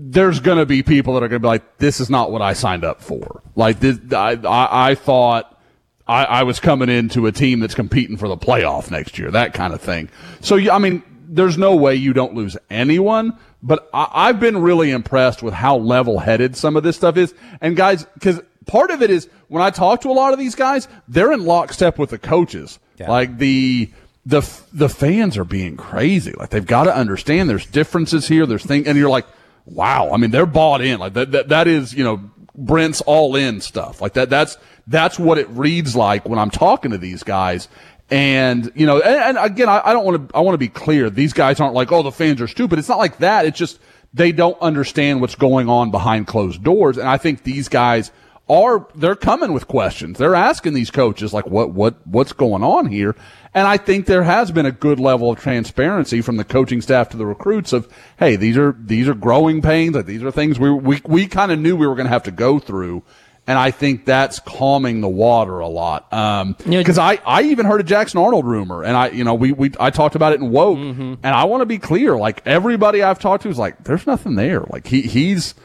there's 0.00 0.40
going 0.40 0.58
to 0.58 0.66
be 0.66 0.82
people 0.82 1.14
that 1.14 1.22
are 1.22 1.28
going 1.28 1.40
to 1.42 1.44
be 1.44 1.48
like, 1.48 1.78
this 1.78 2.00
is 2.00 2.08
not 2.08 2.30
what 2.30 2.40
I 2.40 2.52
signed 2.52 2.84
up 2.84 3.00
for. 3.00 3.42
Like, 3.56 3.80
this, 3.80 3.98
I, 4.12 4.38
I, 4.44 4.90
I 4.90 4.94
thought 4.94 5.58
I, 6.06 6.24
I 6.24 6.42
was 6.44 6.60
coming 6.60 6.88
into 6.88 7.26
a 7.26 7.32
team 7.32 7.60
that's 7.60 7.74
competing 7.74 8.16
for 8.16 8.28
the 8.28 8.36
playoff 8.36 8.90
next 8.90 9.18
year, 9.18 9.30
that 9.32 9.54
kind 9.54 9.74
of 9.74 9.80
thing. 9.80 10.08
So, 10.40 10.56
I 10.56 10.78
mean, 10.78 11.02
there's 11.28 11.58
no 11.58 11.76
way 11.76 11.96
you 11.96 12.12
don't 12.12 12.34
lose 12.34 12.56
anyone. 12.70 13.36
But 13.62 13.88
I, 13.92 14.08
I've 14.12 14.40
been 14.40 14.58
really 14.58 14.90
impressed 14.90 15.42
with 15.42 15.54
how 15.54 15.76
level 15.76 16.18
headed 16.20 16.56
some 16.56 16.76
of 16.76 16.82
this 16.82 16.96
stuff 16.96 17.16
is. 17.16 17.34
And 17.60 17.76
guys, 17.76 18.04
because 18.14 18.40
part 18.66 18.90
of 18.90 19.02
it 19.02 19.10
is 19.10 19.28
when 19.48 19.62
I 19.62 19.70
talk 19.70 20.02
to 20.02 20.10
a 20.10 20.12
lot 20.12 20.32
of 20.32 20.38
these 20.38 20.54
guys, 20.54 20.86
they're 21.08 21.32
in 21.32 21.44
lockstep 21.44 21.98
with 21.98 22.10
the 22.10 22.18
coaches. 22.18 22.78
Like 23.08 23.38
the 23.38 23.90
the 24.26 24.48
the 24.72 24.88
fans 24.88 25.36
are 25.36 25.44
being 25.44 25.76
crazy. 25.76 26.32
Like 26.32 26.50
they've 26.50 26.66
got 26.66 26.84
to 26.84 26.94
understand 26.94 27.48
there's 27.48 27.66
differences 27.66 28.28
here. 28.28 28.46
There's 28.46 28.64
things, 28.64 28.86
and 28.86 28.98
you're 28.98 29.10
like, 29.10 29.26
wow. 29.70 30.10
I 30.12 30.16
mean, 30.16 30.30
they're 30.30 30.46
bought 30.46 30.80
in. 30.80 30.98
Like 30.98 31.14
that 31.14 31.32
that, 31.32 31.48
that 31.48 31.68
is 31.68 31.92
you 31.94 32.04
know 32.04 32.20
Brent's 32.54 33.00
all 33.02 33.36
in 33.36 33.60
stuff. 33.60 34.00
Like 34.00 34.14
that. 34.14 34.30
That's 34.30 34.56
that's 34.86 35.18
what 35.18 35.38
it 35.38 35.48
reads 35.50 35.94
like 35.94 36.28
when 36.28 36.38
I'm 36.38 36.50
talking 36.50 36.90
to 36.90 36.98
these 36.98 37.22
guys. 37.22 37.68
And 38.10 38.72
you 38.74 38.86
know, 38.86 39.00
and, 39.00 39.36
and 39.36 39.38
again, 39.38 39.68
I, 39.68 39.82
I 39.84 39.92
don't 39.92 40.04
want 40.04 40.28
to. 40.28 40.36
I 40.36 40.40
want 40.40 40.54
to 40.54 40.58
be 40.58 40.68
clear. 40.68 41.10
These 41.10 41.32
guys 41.32 41.60
aren't 41.60 41.74
like, 41.74 41.92
oh, 41.92 42.02
the 42.02 42.12
fans 42.12 42.40
are 42.40 42.48
stupid. 42.48 42.78
It's 42.78 42.88
not 42.88 42.98
like 42.98 43.18
that. 43.18 43.44
It's 43.44 43.58
just 43.58 43.78
they 44.14 44.32
don't 44.32 44.58
understand 44.60 45.20
what's 45.20 45.34
going 45.34 45.68
on 45.68 45.90
behind 45.90 46.26
closed 46.26 46.62
doors. 46.62 46.96
And 46.96 47.08
I 47.08 47.18
think 47.18 47.42
these 47.42 47.68
guys 47.68 48.10
are 48.48 48.86
they're 48.94 49.14
coming 49.16 49.52
with 49.52 49.68
questions. 49.68 50.18
They're 50.18 50.34
asking 50.34 50.74
these 50.74 50.90
coaches 50.90 51.32
like, 51.32 51.46
what 51.46 51.70
what 51.72 52.06
what's 52.06 52.32
going 52.32 52.62
on 52.62 52.86
here? 52.86 53.14
And 53.54 53.66
I 53.66 53.76
think 53.78 54.06
there 54.06 54.22
has 54.22 54.50
been 54.52 54.66
a 54.66 54.72
good 54.72 55.00
level 55.00 55.30
of 55.32 55.38
transparency 55.40 56.20
from 56.20 56.36
the 56.36 56.44
coaching 56.44 56.80
staff 56.80 57.08
to 57.10 57.16
the 57.16 57.26
recruits 57.26 57.72
of, 57.72 57.88
hey, 58.18 58.36
these 58.36 58.56
are 58.56 58.76
these 58.78 59.08
are 59.08 59.14
growing 59.14 59.62
pains. 59.62 59.94
Like 59.96 60.06
these 60.06 60.22
are 60.22 60.30
things 60.30 60.58
we 60.58 60.70
we 60.70 61.00
we 61.04 61.26
kind 61.26 61.52
of 61.52 61.58
knew 61.58 61.76
we 61.76 61.86
were 61.86 61.94
going 61.94 62.06
to 62.06 62.12
have 62.12 62.24
to 62.24 62.30
go 62.30 62.58
through. 62.58 63.02
And 63.46 63.58
I 63.58 63.70
think 63.70 64.04
that's 64.04 64.40
calming 64.40 65.00
the 65.00 65.08
water 65.08 65.60
a 65.60 65.68
lot. 65.68 66.12
Um, 66.12 66.54
because 66.80 66.98
I, 66.98 67.18
I 67.24 67.44
even 67.44 67.64
heard 67.64 67.80
a 67.80 67.82
Jackson 67.84 68.20
Arnold 68.20 68.44
rumor 68.44 68.84
and 68.84 68.94
I, 68.94 69.08
you 69.08 69.24
know, 69.24 69.32
we, 69.32 69.52
we, 69.52 69.72
I 69.80 69.88
talked 69.88 70.16
about 70.16 70.34
it 70.34 70.40
in 70.40 70.50
Woke 70.50 70.76
and 70.76 71.18
I 71.24 71.44
want 71.44 71.62
to 71.62 71.66
be 71.66 71.78
clear. 71.78 72.18
Like 72.18 72.42
everybody 72.44 73.02
I've 73.02 73.18
talked 73.18 73.44
to 73.44 73.48
is 73.48 73.56
like, 73.56 73.84
there's 73.84 74.06
nothing 74.06 74.34
there. 74.34 74.60
Like 74.68 74.86
he, 74.86 75.00
he's, 75.00 75.54
he- 75.54 75.58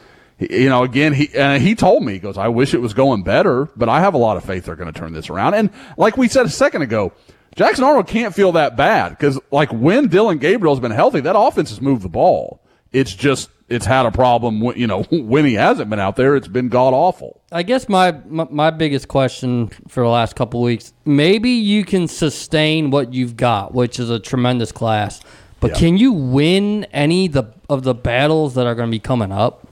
you 0.50 0.70
know, 0.70 0.84
again, 0.84 1.14
he, 1.14 1.30
and 1.36 1.62
he 1.62 1.76
told 1.76 2.04
me, 2.04 2.14
he 2.14 2.20
goes, 2.20 2.38
I 2.38 2.48
wish 2.48 2.74
it 2.74 2.82
was 2.82 2.94
going 2.94 3.24
better, 3.24 3.66
but 3.76 3.90
I 3.90 4.00
have 4.02 4.14
a 4.14 4.18
lot 4.18 4.38
of 4.38 4.44
faith 4.44 4.66
they're 4.66 4.76
going 4.76 4.92
to 4.92 4.98
turn 5.00 5.14
this 5.14 5.30
around. 5.30 5.54
And 5.54 5.70
like 5.98 6.18
we 6.18 6.28
said 6.28 6.46
a 6.46 6.50
second 6.50 6.82
ago, 6.82 7.12
Jackson 7.56 7.84
Arnold 7.84 8.08
can't 8.08 8.34
feel 8.34 8.54
that 8.54 8.76
bad 8.76 9.10
because 9.10 9.40
like 9.52 9.72
when 9.72 10.08
Dillon 10.08 10.40
Gabriel's 10.40 10.80
been 10.80 10.92
healthy, 10.92 11.20
that 11.22 11.38
offense 11.38 11.70
has 11.70 11.82
moved 11.82 12.02
the 12.02 12.10
ball. 12.10 12.60
It's 12.92 13.14
just, 13.14 13.50
it's 13.70 13.86
had 13.86 14.06
a 14.06 14.12
problem 14.12 14.60
when, 14.60 14.78
you 14.78 14.88
know, 14.88 15.04
when 15.12 15.46
he 15.46 15.54
hasn't 15.56 15.90
been 15.90 16.00
out 16.00 16.16
there, 16.16 16.36
it's 16.36 16.48
been 16.48 16.70
god 16.70 16.94
awful. 16.94 17.42
I 17.52 17.64
guess 17.64 17.88
my, 17.88 18.12
my 18.28 18.48
my 18.50 18.70
biggest 18.72 19.08
question 19.08 19.70
for 19.88 20.02
the 20.04 20.10
last 20.10 20.36
couple 20.36 20.62
weeks, 20.62 20.94
maybe 21.06 21.50
you 21.52 21.86
can 21.86 22.08
sustain 22.08 22.90
what 22.92 23.14
you've 23.14 23.38
got, 23.38 23.74
which 23.74 24.00
is 24.00 24.10
a 24.10 24.20
tremendous 24.20 24.72
class, 24.72 25.22
but 25.60 25.72
Yeah. 25.72 25.78
can 25.78 25.98
you 25.98 26.12
win 26.12 26.86
any 26.86 27.28
the 27.28 27.46
of 27.70 27.84
the 27.84 27.94
battles 27.94 28.56
that 28.56 28.66
are 28.68 28.76
going 28.76 28.90
to 28.90 28.92
be 28.92 29.00
coming 29.00 29.32
up? 29.32 29.68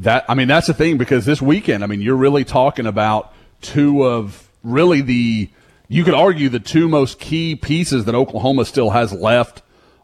That 0.00 0.24
I 0.28 0.34
mean, 0.34 0.48
that's 0.48 0.66
the 0.66 0.74
thing 0.74 0.98
because 0.98 1.24
this 1.24 1.40
weekend, 1.40 1.82
I 1.82 1.86
mean, 1.86 2.00
you're 2.00 2.16
really 2.16 2.44
talking 2.44 2.86
about 2.86 3.32
two 3.62 4.04
of 4.04 4.50
really 4.62 5.00
the 5.00 5.48
you 5.88 6.04
could 6.04 6.14
argue 6.14 6.48
the 6.48 6.60
two 6.60 6.88
most 6.88 7.20
key 7.20 7.54
pieces 7.54 8.04
that 8.04 8.14
Oklahoma 8.14 8.64
still 8.64 8.90
has 8.90 9.12
left 9.12 9.62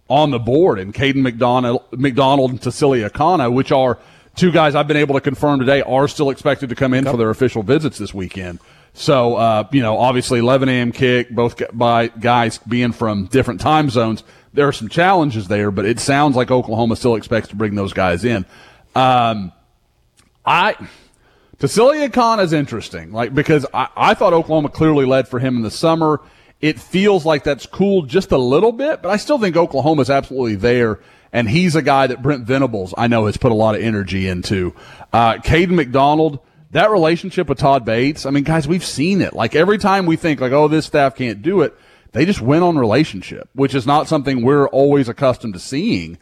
on 0.08 0.30
the 0.30 0.38
board, 0.38 0.78
and 0.78 0.92
Caden 0.92 1.22
McDonald, 1.22 1.84
McDonald 1.92 2.50
and 2.50 2.62
Cecilia 2.62 3.08
Kana, 3.10 3.50
which 3.50 3.72
are 3.72 3.98
two 4.36 4.50
guys 4.50 4.74
I've 4.74 4.88
been 4.88 4.96
able 4.96 5.14
to 5.14 5.20
confirm 5.20 5.60
today 5.60 5.82
are 5.82 6.08
still 6.08 6.30
expected 6.30 6.68
to 6.70 6.74
come 6.74 6.94
in 6.94 7.04
for 7.04 7.16
their 7.16 7.30
official 7.30 7.62
visits 7.62 7.98
this 7.98 8.14
weekend. 8.14 8.60
So, 8.94 9.36
uh, 9.36 9.68
you 9.72 9.80
know, 9.80 9.96
obviously 9.96 10.38
11 10.38 10.68
a.m. 10.68 10.92
kick, 10.92 11.30
both 11.30 11.60
by 11.72 12.08
guys 12.08 12.58
being 12.58 12.92
from 12.92 13.26
different 13.26 13.60
time 13.60 13.88
zones. 13.88 14.22
There 14.52 14.68
are 14.68 14.72
some 14.72 14.88
challenges 14.88 15.48
there, 15.48 15.70
but 15.70 15.86
it 15.86 15.98
sounds 15.98 16.36
like 16.36 16.50
Oklahoma 16.50 16.96
still 16.96 17.14
expects 17.14 17.48
to 17.48 17.56
bring 17.56 17.74
those 17.74 17.94
guys 17.94 18.24
in. 18.24 18.44
Um, 18.94 19.52
I 20.44 20.76
Cecilia 21.60 22.10
Khan 22.10 22.40
is 22.40 22.52
interesting, 22.52 23.12
like 23.12 23.34
because 23.34 23.64
I, 23.72 23.88
I 23.96 24.14
thought 24.14 24.32
Oklahoma 24.32 24.68
clearly 24.68 25.04
led 25.04 25.28
for 25.28 25.38
him 25.38 25.56
in 25.56 25.62
the 25.62 25.70
summer. 25.70 26.20
It 26.60 26.80
feels 26.80 27.24
like 27.24 27.44
that's 27.44 27.66
cooled 27.66 28.08
just 28.08 28.32
a 28.32 28.38
little 28.38 28.72
bit, 28.72 29.02
but 29.02 29.10
I 29.10 29.16
still 29.16 29.38
think 29.38 29.56
Oklahoma's 29.56 30.10
absolutely 30.10 30.56
there. 30.56 31.00
And 31.32 31.48
he's 31.48 31.76
a 31.76 31.82
guy 31.82 32.08
that 32.08 32.20
Brent 32.20 32.46
Venables, 32.46 32.94
I 32.96 33.06
know, 33.06 33.26
has 33.26 33.36
put 33.36 33.52
a 33.52 33.54
lot 33.54 33.74
of 33.74 33.80
energy 33.80 34.28
into. 34.28 34.74
Uh, 35.12 35.34
Caden 35.34 35.70
McDonald, 35.70 36.40
that 36.72 36.90
relationship 36.90 37.48
with 37.48 37.58
Todd 37.58 37.84
Bates, 37.84 38.26
I 38.26 38.30
mean, 38.30 38.44
guys, 38.44 38.68
we've 38.68 38.84
seen 38.84 39.20
it. 39.20 39.32
Like 39.32 39.54
every 39.54 39.78
time 39.78 40.04
we 40.06 40.16
think 40.16 40.40
like, 40.40 40.52
oh, 40.52 40.68
this 40.68 40.86
staff 40.86 41.14
can't 41.14 41.42
do 41.42 41.62
it, 41.62 41.74
they 42.12 42.26
just 42.26 42.40
win 42.40 42.62
on 42.62 42.76
relationship, 42.76 43.48
which 43.54 43.74
is 43.74 43.86
not 43.86 44.08
something 44.08 44.42
we're 44.42 44.68
always 44.68 45.08
accustomed 45.08 45.54
to 45.54 45.60
seeing. 45.60 46.18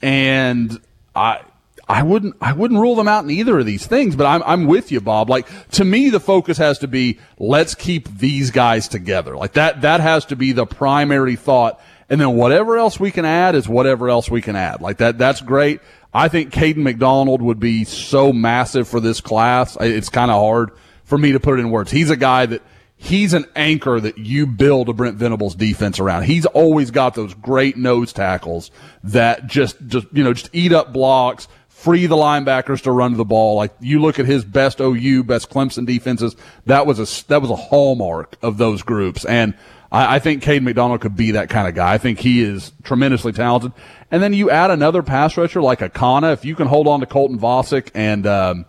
And 0.00 0.80
I, 1.14 1.42
I 1.88 2.02
wouldn't 2.02 2.36
I 2.40 2.52
wouldn't 2.52 2.80
rule 2.80 2.94
them 2.94 3.08
out 3.08 3.24
in 3.24 3.30
either 3.30 3.58
of 3.58 3.66
these 3.66 3.86
things, 3.86 4.16
but 4.16 4.26
I'm 4.26 4.42
I'm 4.44 4.66
with 4.66 4.90
you, 4.90 5.00
Bob. 5.00 5.28
Like 5.28 5.46
to 5.72 5.84
me, 5.84 6.10
the 6.10 6.20
focus 6.20 6.58
has 6.58 6.78
to 6.80 6.88
be 6.88 7.18
let's 7.38 7.74
keep 7.74 8.08
these 8.18 8.50
guys 8.50 8.88
together. 8.88 9.36
Like 9.36 9.52
that 9.54 9.82
that 9.82 10.00
has 10.00 10.24
to 10.26 10.36
be 10.36 10.52
the 10.52 10.66
primary 10.66 11.36
thought. 11.36 11.80
And 12.08 12.20
then 12.20 12.36
whatever 12.36 12.76
else 12.76 13.00
we 13.00 13.10
can 13.10 13.24
add 13.24 13.54
is 13.54 13.68
whatever 13.68 14.08
else 14.08 14.30
we 14.30 14.42
can 14.42 14.56
add. 14.56 14.80
Like 14.80 14.98
that 14.98 15.18
that's 15.18 15.40
great. 15.40 15.80
I 16.12 16.28
think 16.28 16.52
Caden 16.52 16.76
McDonald 16.76 17.42
would 17.42 17.58
be 17.58 17.84
so 17.84 18.32
massive 18.32 18.86
for 18.86 19.00
this 19.00 19.20
class. 19.20 19.76
It's 19.80 20.08
kind 20.08 20.30
of 20.30 20.40
hard 20.40 20.70
for 21.02 21.18
me 21.18 21.32
to 21.32 21.40
put 21.40 21.58
it 21.58 21.62
in 21.62 21.70
words. 21.70 21.90
He's 21.90 22.10
a 22.10 22.16
guy 22.16 22.46
that 22.46 22.62
he's 22.96 23.34
an 23.34 23.44
anchor 23.56 24.00
that 24.00 24.18
you 24.18 24.46
build 24.46 24.88
a 24.88 24.92
Brent 24.92 25.16
Venables 25.16 25.54
defense 25.54 25.98
around. 25.98 26.22
He's 26.22 26.46
always 26.46 26.90
got 26.90 27.14
those 27.14 27.34
great 27.34 27.76
nose 27.76 28.12
tackles 28.12 28.70
that 29.02 29.46
just, 29.46 29.84
just, 29.86 30.06
you 30.12 30.24
know, 30.24 30.32
just 30.32 30.50
eat 30.52 30.72
up 30.72 30.92
blocks, 30.92 31.48
free 31.84 32.06
the 32.06 32.16
linebackers 32.16 32.80
to 32.82 32.90
run 32.90 33.14
the 33.16 33.24
ball. 33.24 33.56
Like 33.56 33.72
you 33.78 34.00
look 34.00 34.18
at 34.18 34.24
his 34.24 34.44
best 34.44 34.80
OU, 34.80 35.24
best 35.24 35.50
Clemson 35.50 35.84
defenses. 35.84 36.34
That 36.64 36.86
was 36.86 36.98
a, 36.98 37.26
that 37.28 37.42
was 37.42 37.50
a 37.50 37.56
hallmark 37.56 38.36
of 38.42 38.56
those 38.56 38.82
groups. 38.82 39.26
And 39.26 39.54
I, 39.92 40.16
I 40.16 40.18
think 40.18 40.42
Cade 40.42 40.62
McDonald 40.62 41.02
could 41.02 41.14
be 41.14 41.32
that 41.32 41.50
kind 41.50 41.68
of 41.68 41.74
guy. 41.74 41.92
I 41.92 41.98
think 41.98 42.18
he 42.18 42.42
is 42.42 42.72
tremendously 42.84 43.32
talented. 43.32 43.72
And 44.10 44.22
then 44.22 44.32
you 44.32 44.50
add 44.50 44.70
another 44.70 45.02
pass 45.02 45.36
rusher 45.36 45.60
like 45.60 45.80
Akana. 45.80 46.32
If 46.32 46.44
you 46.46 46.54
can 46.54 46.66
hold 46.68 46.88
on 46.88 47.00
to 47.00 47.06
Colton 47.06 47.38
Vasek 47.38 47.90
and, 47.94 48.26
um, 48.26 48.64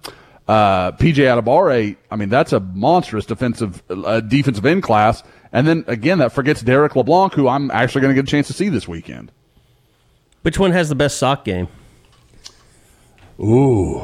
uh, 0.47 0.91
PJ 0.91 1.16
Adebawore, 1.16 1.95
I 2.11 2.16
mean, 2.18 2.30
that's 2.30 2.53
a 2.53 2.59
monstrous 2.59 3.26
defensive, 3.26 3.82
uh, 3.89 4.20
defensive 4.20 4.66
end 4.66 4.84
class. 4.84 5.24
And 5.53 5.66
then 5.66 5.86
again, 5.88 6.20
that 6.20 6.34
forgets 6.34 6.61
Derek 6.61 6.95
LeBlanc, 6.95 7.34
who 7.34 7.47
I'm 7.47 7.72
actually 7.72 8.01
going 8.01 8.13
to 8.13 8.22
get 8.22 8.28
a 8.28 8.32
chance 8.32 8.47
to 8.47 8.53
see 8.53 8.68
this 8.68 8.88
weekend. 8.88 9.32
Which 10.41 10.59
one 10.59 10.72
has 10.72 10.89
the 10.89 10.95
best 10.95 11.18
sock 11.18 11.45
game? 11.45 11.70
Ooh, 13.39 14.01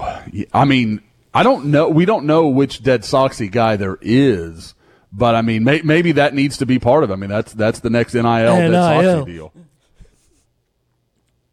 I 0.54 0.66
mean, 0.66 1.02
I 1.34 1.44
don't 1.44 1.68
know. 1.68 1.90
We 1.90 2.06
don't 2.06 2.26
know 2.26 2.48
which 2.48 2.84
dead 2.84 3.02
Soxy 3.04 3.50
guy 3.50 3.78
there 3.78 3.98
is, 4.02 4.74
but 5.12 5.36
I 5.36 5.42
mean, 5.42 5.64
may, 5.64 5.82
maybe 5.82 6.12
that 6.14 6.34
needs 6.34 6.58
to 6.58 6.66
be 6.66 6.80
part 6.80 7.04
of. 7.04 7.10
it. 7.10 7.14
I 7.14 7.16
mean, 7.16 7.30
that's 7.30 7.54
that's 7.54 7.80
the 7.80 7.90
next 7.90 8.14
NIL, 8.14 8.24
dead 8.24 8.72
Soxy 8.72 9.26
deal. 9.26 9.54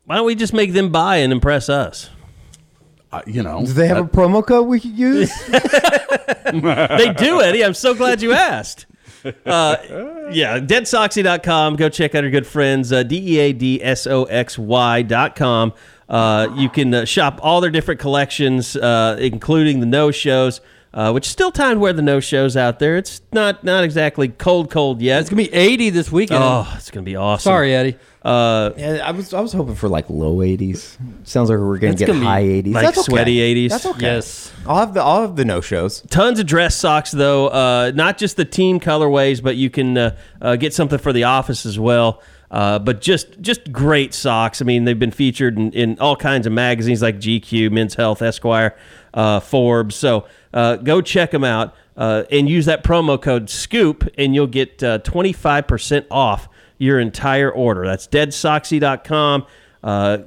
Why 0.05 0.17
don't 0.17 0.27
we 0.27 0.35
just 0.35 0.55
make 0.55 0.73
them 0.73 0.91
buy 0.91 1.19
and 1.19 1.33
impress 1.33 1.69
us? 1.69 2.11
Uh, 3.13 3.23
you 3.27 3.43
know, 3.43 3.65
Do 3.65 3.73
they 3.73 3.89
have 3.89 3.99
a 3.99 4.05
promo 4.09 4.47
code 4.47 4.67
we 4.67 4.81
could 4.81 4.99
use? 4.99 5.33
they 5.47 7.13
do, 7.17 7.41
Eddie. 7.41 7.65
I'm 7.65 7.75
so 7.75 7.95
glad 7.95 8.23
you 8.23 8.33
asked. 8.33 8.87
Uh, 9.25 9.77
yeah, 10.31 10.59
deadsoxy.com. 10.61 11.77
Go 11.77 11.89
check 11.89 12.15
out 12.15 12.25
our 12.25 12.31
good 12.31 12.47
friends, 12.47 12.93
uh, 12.93 13.03
D-E-A-D-S-O-X-Y 13.03 15.03
dot 15.03 15.37
com. 15.37 15.73
Uh, 16.09 16.49
you 16.57 16.69
can 16.71 16.95
uh, 16.95 17.05
shop 17.05 17.39
all 17.43 17.61
their 17.61 17.71
different 17.71 18.01
collections, 18.01 18.77
uh, 18.77 19.17
including 19.21 19.81
the 19.81 19.87
no-shows, 19.87 20.61
uh, 20.95 21.11
which 21.13 21.27
is 21.27 21.31
still 21.33 21.51
time 21.53 21.75
to 21.77 21.81
wear 21.81 21.93
the 21.93 22.01
no-shows 22.03 22.57
out 22.57 22.79
there. 22.79 22.97
It's 22.97 23.21
not 23.33 23.63
not 23.63 23.85
exactly 23.85 24.29
cold, 24.29 24.71
cold 24.71 25.03
yet. 25.03 25.21
It's 25.21 25.29
gonna 25.29 25.43
be 25.43 25.53
80 25.53 25.91
this 25.91 26.11
weekend. 26.11 26.43
oh, 26.43 26.73
it's 26.77 26.91
going 26.91 27.05
to 27.05 27.09
be 27.11 27.15
awesome. 27.17 27.43
Sorry, 27.51 27.75
Eddie. 27.75 27.97
Uh, 28.23 28.71
yeah, 28.77 29.01
I 29.05 29.11
was 29.13 29.33
I 29.35 29.41
was 29.41 29.53
hoping 29.53 29.75
for 29.75 29.89
like 29.89 30.09
low 30.11 30.37
80s. 30.39 30.97
Sounds 31.25 31.51
like 31.51 31.59
we're 31.59 31.79
gonna 31.79 31.93
It's 31.93 32.01
get 32.01 32.07
gonna 32.09 32.21
be 32.21 32.27
high 32.27 32.43
80s. 32.43 32.73
like 32.75 32.85
That's 32.87 32.99
okay. 32.99 33.05
sweaty 33.05 33.37
80s. 33.67 33.69
That's 33.71 33.87
okay. 33.87 34.01
Yes. 34.01 34.53
I'll 34.67 34.77
have 34.79 34.95
the 34.95 35.01
I'll 35.03 35.21
have 35.23 35.37
the 35.37 35.45
no 35.45 35.61
shows. 35.61 36.01
Tons 36.11 36.41
of 36.41 36.47
dress 36.47 36.75
socks, 36.75 37.11
though. 37.11 37.49
Uh, 37.49 37.93
not 37.95 38.17
just 38.19 38.37
the 38.37 38.45
team 38.47 38.81
colorways, 38.81 39.43
but 39.43 39.57
you 39.57 39.69
can 39.71 39.97
uh, 39.97 40.17
uh, 40.43 40.57
get 40.57 40.73
something 40.75 40.99
for 40.99 41.13
the 41.13 41.25
office 41.25 41.65
as 41.67 41.79
well. 41.79 42.23
Uh, 42.51 42.79
but 42.79 43.01
just 43.01 43.41
just 43.41 43.71
great 43.73 44.15
socks. 44.15 44.63
I 44.63 44.65
mean, 44.65 44.85
they've 44.85 44.99
been 44.99 45.11
featured 45.11 45.59
in, 45.59 45.71
in 45.73 45.99
all 45.99 46.17
kinds 46.17 46.47
of 46.47 46.53
magazines 46.53 47.03
like 47.03 47.19
GQ, 47.19 47.71
Men's 47.71 47.95
Health, 47.95 48.23
Esquire, 48.23 48.77
uh, 49.13 49.41
Forbes. 49.41 49.97
So 49.97 50.27
uh, 50.55 50.77
go 50.77 51.03
check 51.03 51.31
them 51.31 51.45
out 51.45 51.75
uh, 51.97 52.25
and 52.31 52.49
use 52.49 52.65
that 52.67 52.85
promo 52.85 53.21
code 53.21 53.51
SCOOP, 53.51 54.09
and 54.17 54.35
you'll 54.35 54.47
get 54.47 54.83
uh, 54.83 55.01
25% 55.01 56.07
off 56.11 56.49
your 56.79 56.99
entire 57.01 57.51
order. 57.51 57.85
That's 57.85 58.07
deadsoxy.com. 58.07 59.47
Uh, 59.83 60.19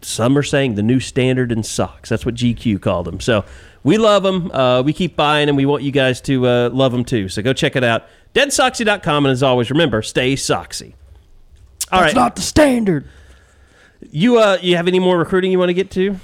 some 0.00 0.36
are 0.36 0.42
saying 0.42 0.74
the 0.74 0.82
new 0.82 1.00
standard 1.00 1.52
in 1.52 1.62
socks. 1.62 2.08
That's 2.08 2.26
what 2.26 2.34
GQ 2.34 2.80
called 2.80 3.06
them. 3.06 3.20
So 3.20 3.44
we 3.82 3.96
love 3.98 4.22
them. 4.22 4.50
Uh, 4.50 4.82
we 4.82 4.92
keep 4.92 5.16
buying 5.16 5.46
them. 5.46 5.56
We 5.56 5.66
want 5.66 5.82
you 5.82 5.92
guys 5.92 6.20
to 6.22 6.46
uh, 6.46 6.70
love 6.70 6.92
them 6.92 7.04
too. 7.04 7.28
So 7.28 7.42
go 7.42 7.52
check 7.52 7.76
it 7.76 7.84
out. 7.84 8.06
Deadsoxy.com. 8.34 9.26
And 9.26 9.32
as 9.32 9.42
always, 9.42 9.70
remember, 9.70 10.02
stay 10.02 10.34
soxy. 10.34 10.94
All 11.90 12.00
That's 12.00 12.14
right. 12.14 12.20
not 12.20 12.36
the 12.36 12.42
standard. 12.42 13.06
You 14.10 14.38
uh, 14.38 14.58
you 14.60 14.76
have 14.76 14.88
any 14.88 14.98
more 14.98 15.18
recruiting 15.18 15.50
you 15.50 15.58
want 15.58 15.70
to 15.70 15.74
get 15.74 15.90
to? 15.92 16.16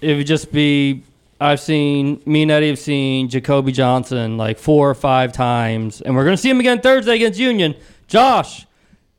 It 0.00 0.16
would 0.16 0.26
just 0.26 0.52
be 0.52 1.02
I've 1.40 1.60
seen 1.60 2.22
me 2.24 2.42
and 2.42 2.50
Eddie 2.50 2.68
have 2.68 2.78
seen 2.78 3.28
Jacoby 3.28 3.72
Johnson 3.72 4.36
like 4.36 4.58
four 4.58 4.88
or 4.88 4.94
five 4.94 5.32
times, 5.32 6.00
and 6.00 6.14
we're 6.14 6.24
gonna 6.24 6.36
see 6.36 6.50
him 6.50 6.60
again 6.60 6.80
Thursday 6.80 7.16
against 7.16 7.38
Union. 7.38 7.74
Josh, 8.06 8.66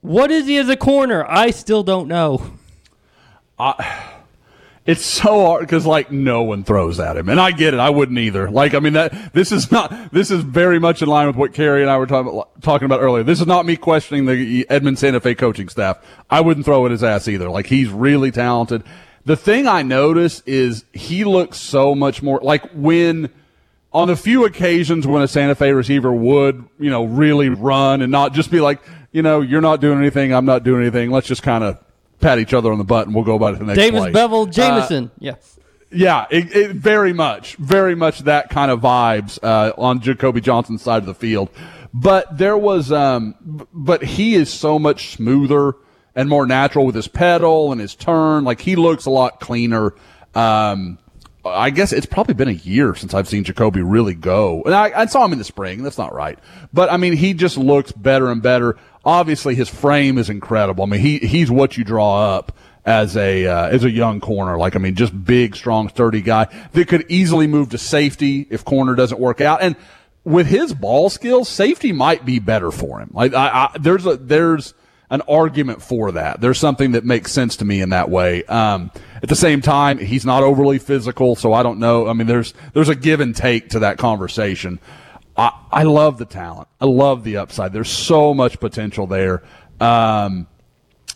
what 0.01 0.31
is 0.31 0.47
he 0.47 0.57
as 0.57 0.69
a 0.69 0.77
corner? 0.77 1.25
I 1.27 1.51
still 1.51 1.83
don't 1.83 2.07
know. 2.07 2.53
It's 4.87 5.05
so 5.05 5.45
hard 5.45 5.59
because 5.59 5.85
like 5.85 6.13
no 6.13 6.43
one 6.43 6.63
throws 6.63 6.97
at 6.97 7.17
him, 7.17 7.27
and 7.27 7.41
I 7.41 7.51
get 7.51 7.73
it. 7.73 7.79
I 7.81 7.89
wouldn't 7.89 8.17
either. 8.17 8.49
Like 8.49 8.73
I 8.73 8.79
mean 8.79 8.93
that 8.93 9.33
this 9.33 9.51
is 9.51 9.69
not 9.69 10.13
this 10.13 10.31
is 10.31 10.41
very 10.43 10.79
much 10.79 11.01
in 11.01 11.09
line 11.09 11.27
with 11.27 11.35
what 11.35 11.53
Carrie 11.53 11.81
and 11.81 11.91
I 11.91 11.97
were 11.97 12.07
talking 12.07 12.31
about, 12.31 12.61
talking 12.61 12.85
about 12.85 13.01
earlier. 13.01 13.23
This 13.23 13.41
is 13.41 13.47
not 13.47 13.65
me 13.65 13.75
questioning 13.75 14.25
the 14.25 14.65
Edmond 14.69 14.97
Santa 14.97 15.19
Fe 15.19 15.35
coaching 15.35 15.67
staff. 15.67 15.97
I 16.29 16.39
wouldn't 16.39 16.65
throw 16.65 16.85
at 16.85 16.91
his 16.91 17.03
ass 17.03 17.27
either. 17.27 17.49
Like 17.49 17.67
he's 17.67 17.89
really 17.89 18.31
talented. 18.31 18.83
The 19.25 19.35
thing 19.35 19.67
I 19.67 19.81
notice 19.81 20.41
is 20.45 20.85
he 20.93 21.25
looks 21.25 21.57
so 21.57 21.93
much 21.93 22.23
more 22.23 22.39
like 22.41 22.71
when 22.73 23.29
on 23.91 24.07
the 24.07 24.15
few 24.15 24.45
occasions 24.45 25.05
when 25.05 25.21
a 25.21 25.27
Santa 25.27 25.55
Fe 25.55 25.73
receiver 25.73 26.13
would, 26.13 26.63
you 26.79 26.89
know, 26.89 27.03
really 27.03 27.49
run 27.49 28.01
and 28.01 28.09
not 28.09 28.33
just 28.33 28.49
be 28.49 28.61
like, 28.61 28.79
you 29.11 29.21
know, 29.21 29.41
you're 29.41 29.59
not 29.59 29.81
doing 29.81 29.99
anything, 29.99 30.33
I'm 30.33 30.45
not 30.45 30.63
doing 30.63 30.81
anything. 30.81 31.11
Let's 31.11 31.27
just 31.27 31.43
kind 31.43 31.65
of 31.65 31.83
pat 32.19 32.39
each 32.39 32.53
other 32.53 32.71
on 32.71 32.77
the 32.77 32.83
butt 32.83 33.05
and 33.07 33.15
we'll 33.15 33.23
go 33.23 33.35
about 33.35 33.53
it 33.53 33.59
the 33.59 33.65
next 33.65 33.77
Davis 33.77 34.01
play. 34.01 34.11
Beville 34.11 34.43
Uh, 34.43 34.51
Jameson. 34.51 35.11
yeah. 35.19 35.35
yeah, 35.91 36.25
it, 36.29 36.55
it, 36.55 36.71
very 36.71 37.13
much, 37.13 37.55
very 37.57 37.95
much 37.95 38.19
that 38.19 38.49
kind 38.49 38.71
of 38.71 38.81
vibes 38.81 39.39
uh, 39.43 39.73
on 39.77 40.01
Jacoby 40.01 40.41
Johnson's 40.41 40.81
side 40.81 40.97
of 40.97 41.05
the 41.05 41.13
field. 41.13 41.49
But 41.93 42.37
there 42.37 42.57
was, 42.57 42.91
um, 42.91 43.67
but 43.73 44.03
he 44.03 44.35
is 44.35 44.51
so 44.51 44.77
much 44.77 45.11
smoother 45.15 45.75
and 46.15 46.27
more 46.29 46.45
natural 46.45 46.85
with 46.85 46.95
his 46.95 47.07
pedal 47.07 47.71
and 47.71 47.79
his 47.79 47.95
turn. 47.95 48.43
Like 48.43 48.59
he 48.59 48.75
looks 48.75 49.05
a 49.05 49.09
lot 49.09 49.39
cleaner. 49.39 49.93
Um, 50.35 50.99
I 51.45 51.69
guess 51.69 51.93
it's 51.93 52.05
probably 52.05 52.33
been 52.33 52.49
a 52.49 52.51
year 52.51 52.93
since 52.93 53.13
I've 53.13 53.27
seen 53.27 53.45
Jacoby 53.45 53.81
really 53.81 54.15
go. 54.15 54.61
And 54.63 54.75
I, 54.75 54.91
I 54.93 55.05
saw 55.05 55.23
him 55.23 55.31
in 55.31 55.37
the 55.37 55.45
spring. 55.45 55.81
That's 55.81 55.97
not 55.97 56.13
right. 56.13 56.37
But 56.73 56.91
I 56.91 56.97
mean, 56.97 57.13
he 57.13 57.33
just 57.33 57.57
looks 57.57 57.91
better 57.93 58.29
and 58.29 58.41
better. 58.41 58.77
Obviously, 59.07 59.55
his 59.55 59.69
frame 59.69 60.17
is 60.17 60.29
incredible. 60.29 60.83
I 60.83 60.87
mean, 60.87 60.99
he, 60.99 61.19
he's 61.19 61.49
what 61.49 61.77
you 61.77 61.85
draw 61.85 62.35
up 62.35 62.51
as 62.85 63.15
a, 63.15 63.47
uh, 63.47 63.69
as 63.69 63.85
a 63.85 63.89
young 63.89 64.19
corner. 64.19 64.57
Like, 64.57 64.75
I 64.75 64.79
mean, 64.79 64.95
just 64.95 65.23
big, 65.23 65.55
strong, 65.55 65.87
sturdy 65.87 66.21
guy 66.21 66.47
that 66.73 66.87
could 66.89 67.05
easily 67.09 67.47
move 67.47 67.69
to 67.69 67.77
safety 67.77 68.45
if 68.49 68.65
corner 68.65 68.95
doesn't 68.95 69.17
work 69.17 69.39
out. 69.39 69.61
And 69.61 69.77
with 70.25 70.47
his 70.47 70.73
ball 70.73 71.09
skills, 71.09 71.47
safety 71.47 71.93
might 71.93 72.25
be 72.25 72.39
better 72.39 72.69
for 72.69 72.99
him. 72.99 73.11
Like, 73.13 73.33
I, 73.33 73.69
I 73.73 73.77
there's 73.79 74.05
a, 74.05 74.17
there's, 74.17 74.73
an 75.09 75.21
argument 75.21 75.81
for 75.81 76.11
that. 76.11 76.41
There's 76.41 76.59
something 76.59 76.91
that 76.91 77.05
makes 77.05 77.31
sense 77.31 77.55
to 77.57 77.65
me 77.65 77.81
in 77.81 77.91
that 77.91 78.09
way. 78.09 78.43
Um, 78.43 78.91
at 79.23 79.29
the 79.29 79.35
same 79.35 79.61
time, 79.61 79.99
he's 79.99 80.25
not 80.25 80.43
overly 80.43 80.79
physical, 80.79 81.35
so 81.35 81.53
I 81.53 81.63
don't 81.63 81.79
know. 81.79 82.07
I 82.07 82.13
mean, 82.13 82.27
there's 82.27 82.53
there's 82.73 82.89
a 82.89 82.95
give 82.95 83.21
and 83.21 83.35
take 83.35 83.69
to 83.69 83.79
that 83.79 83.97
conversation. 83.97 84.79
I, 85.37 85.51
I 85.71 85.83
love 85.83 86.17
the 86.17 86.25
talent. 86.25 86.67
I 86.81 86.85
love 86.85 87.23
the 87.23 87.37
upside. 87.37 87.73
There's 87.73 87.89
so 87.89 88.33
much 88.33 88.59
potential 88.59 89.07
there. 89.07 89.43
Um, 89.79 90.47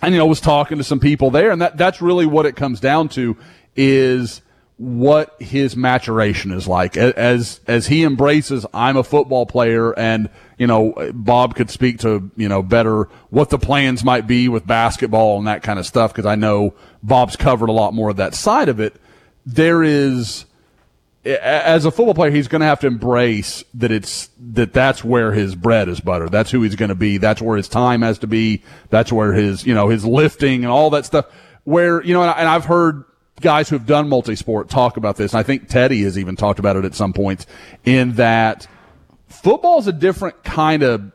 and 0.01 0.13
you 0.13 0.19
know, 0.19 0.25
I 0.25 0.29
was 0.29 0.41
talking 0.41 0.77
to 0.77 0.83
some 0.83 0.99
people 0.99 1.31
there, 1.31 1.51
and 1.51 1.61
that 1.61 1.77
that's 1.77 2.01
really 2.01 2.25
what 2.25 2.45
it 2.45 2.55
comes 2.55 2.79
down 2.79 3.09
to 3.09 3.37
is 3.75 4.41
what 4.81 5.35
his 5.39 5.75
maturation 5.77 6.51
is 6.51 6.67
like 6.67 6.97
as 6.97 7.59
as 7.67 7.85
he 7.85 8.03
embraces 8.03 8.65
I'm 8.73 8.97
a 8.97 9.03
football 9.03 9.45
player 9.45 9.93
and 9.97 10.27
you 10.57 10.65
know 10.65 11.11
Bob 11.13 11.53
could 11.53 11.69
speak 11.69 11.99
to 11.99 12.31
you 12.35 12.49
know 12.49 12.63
better 12.63 13.03
what 13.29 13.51
the 13.51 13.59
plans 13.59 14.03
might 14.03 14.25
be 14.25 14.49
with 14.49 14.65
basketball 14.65 15.37
and 15.37 15.45
that 15.45 15.61
kind 15.61 15.77
of 15.77 15.85
stuff 15.85 16.11
because 16.11 16.25
I 16.25 16.33
know 16.33 16.73
Bob's 17.03 17.35
covered 17.35 17.69
a 17.69 17.71
lot 17.71 17.93
more 17.93 18.09
of 18.09 18.15
that 18.15 18.33
side 18.33 18.69
of 18.69 18.79
it 18.79 18.95
there 19.45 19.83
is 19.83 20.45
as 21.23 21.85
a 21.85 21.91
football 21.91 22.13
player, 22.15 22.31
he's 22.31 22.47
going 22.47 22.61
to 22.61 22.65
have 22.65 22.79
to 22.79 22.87
embrace 22.87 23.63
that 23.75 23.91
it's 23.91 24.29
that 24.53 24.73
that's 24.73 25.03
where 25.03 25.31
his 25.31 25.55
bread 25.55 25.87
is 25.87 25.99
buttered. 25.99 26.31
That's 26.31 26.49
who 26.51 26.61
he's 26.63 26.75
going 26.75 26.89
to 26.89 26.95
be. 26.95 27.17
That's 27.17 27.41
where 27.41 27.57
his 27.57 27.67
time 27.67 28.01
has 28.01 28.17
to 28.19 28.27
be. 28.27 28.63
That's 28.89 29.11
where 29.11 29.33
his 29.33 29.65
you 29.65 29.73
know 29.75 29.89
his 29.89 30.03
lifting 30.05 30.63
and 30.63 30.71
all 30.71 30.89
that 30.91 31.05
stuff. 31.05 31.25
Where 31.63 32.03
you 32.03 32.13
know, 32.13 32.21
and, 32.21 32.31
I, 32.31 32.33
and 32.39 32.47
I've 32.49 32.65
heard 32.65 33.03
guys 33.39 33.69
who 33.69 33.77
have 33.77 33.85
done 33.87 34.07
multi-sport 34.09 34.69
talk 34.69 34.97
about 34.97 35.15
this. 35.17 35.33
And 35.33 35.39
I 35.39 35.43
think 35.43 35.67
Teddy 35.67 36.01
has 36.03 36.17
even 36.17 36.35
talked 36.35 36.59
about 36.59 36.75
it 36.75 36.85
at 36.85 36.95
some 36.95 37.13
points. 37.13 37.45
In 37.85 38.13
that 38.13 38.67
football 39.27 39.79
is 39.79 39.87
a 39.87 39.93
different 39.93 40.43
kind 40.43 40.81
of 40.83 41.11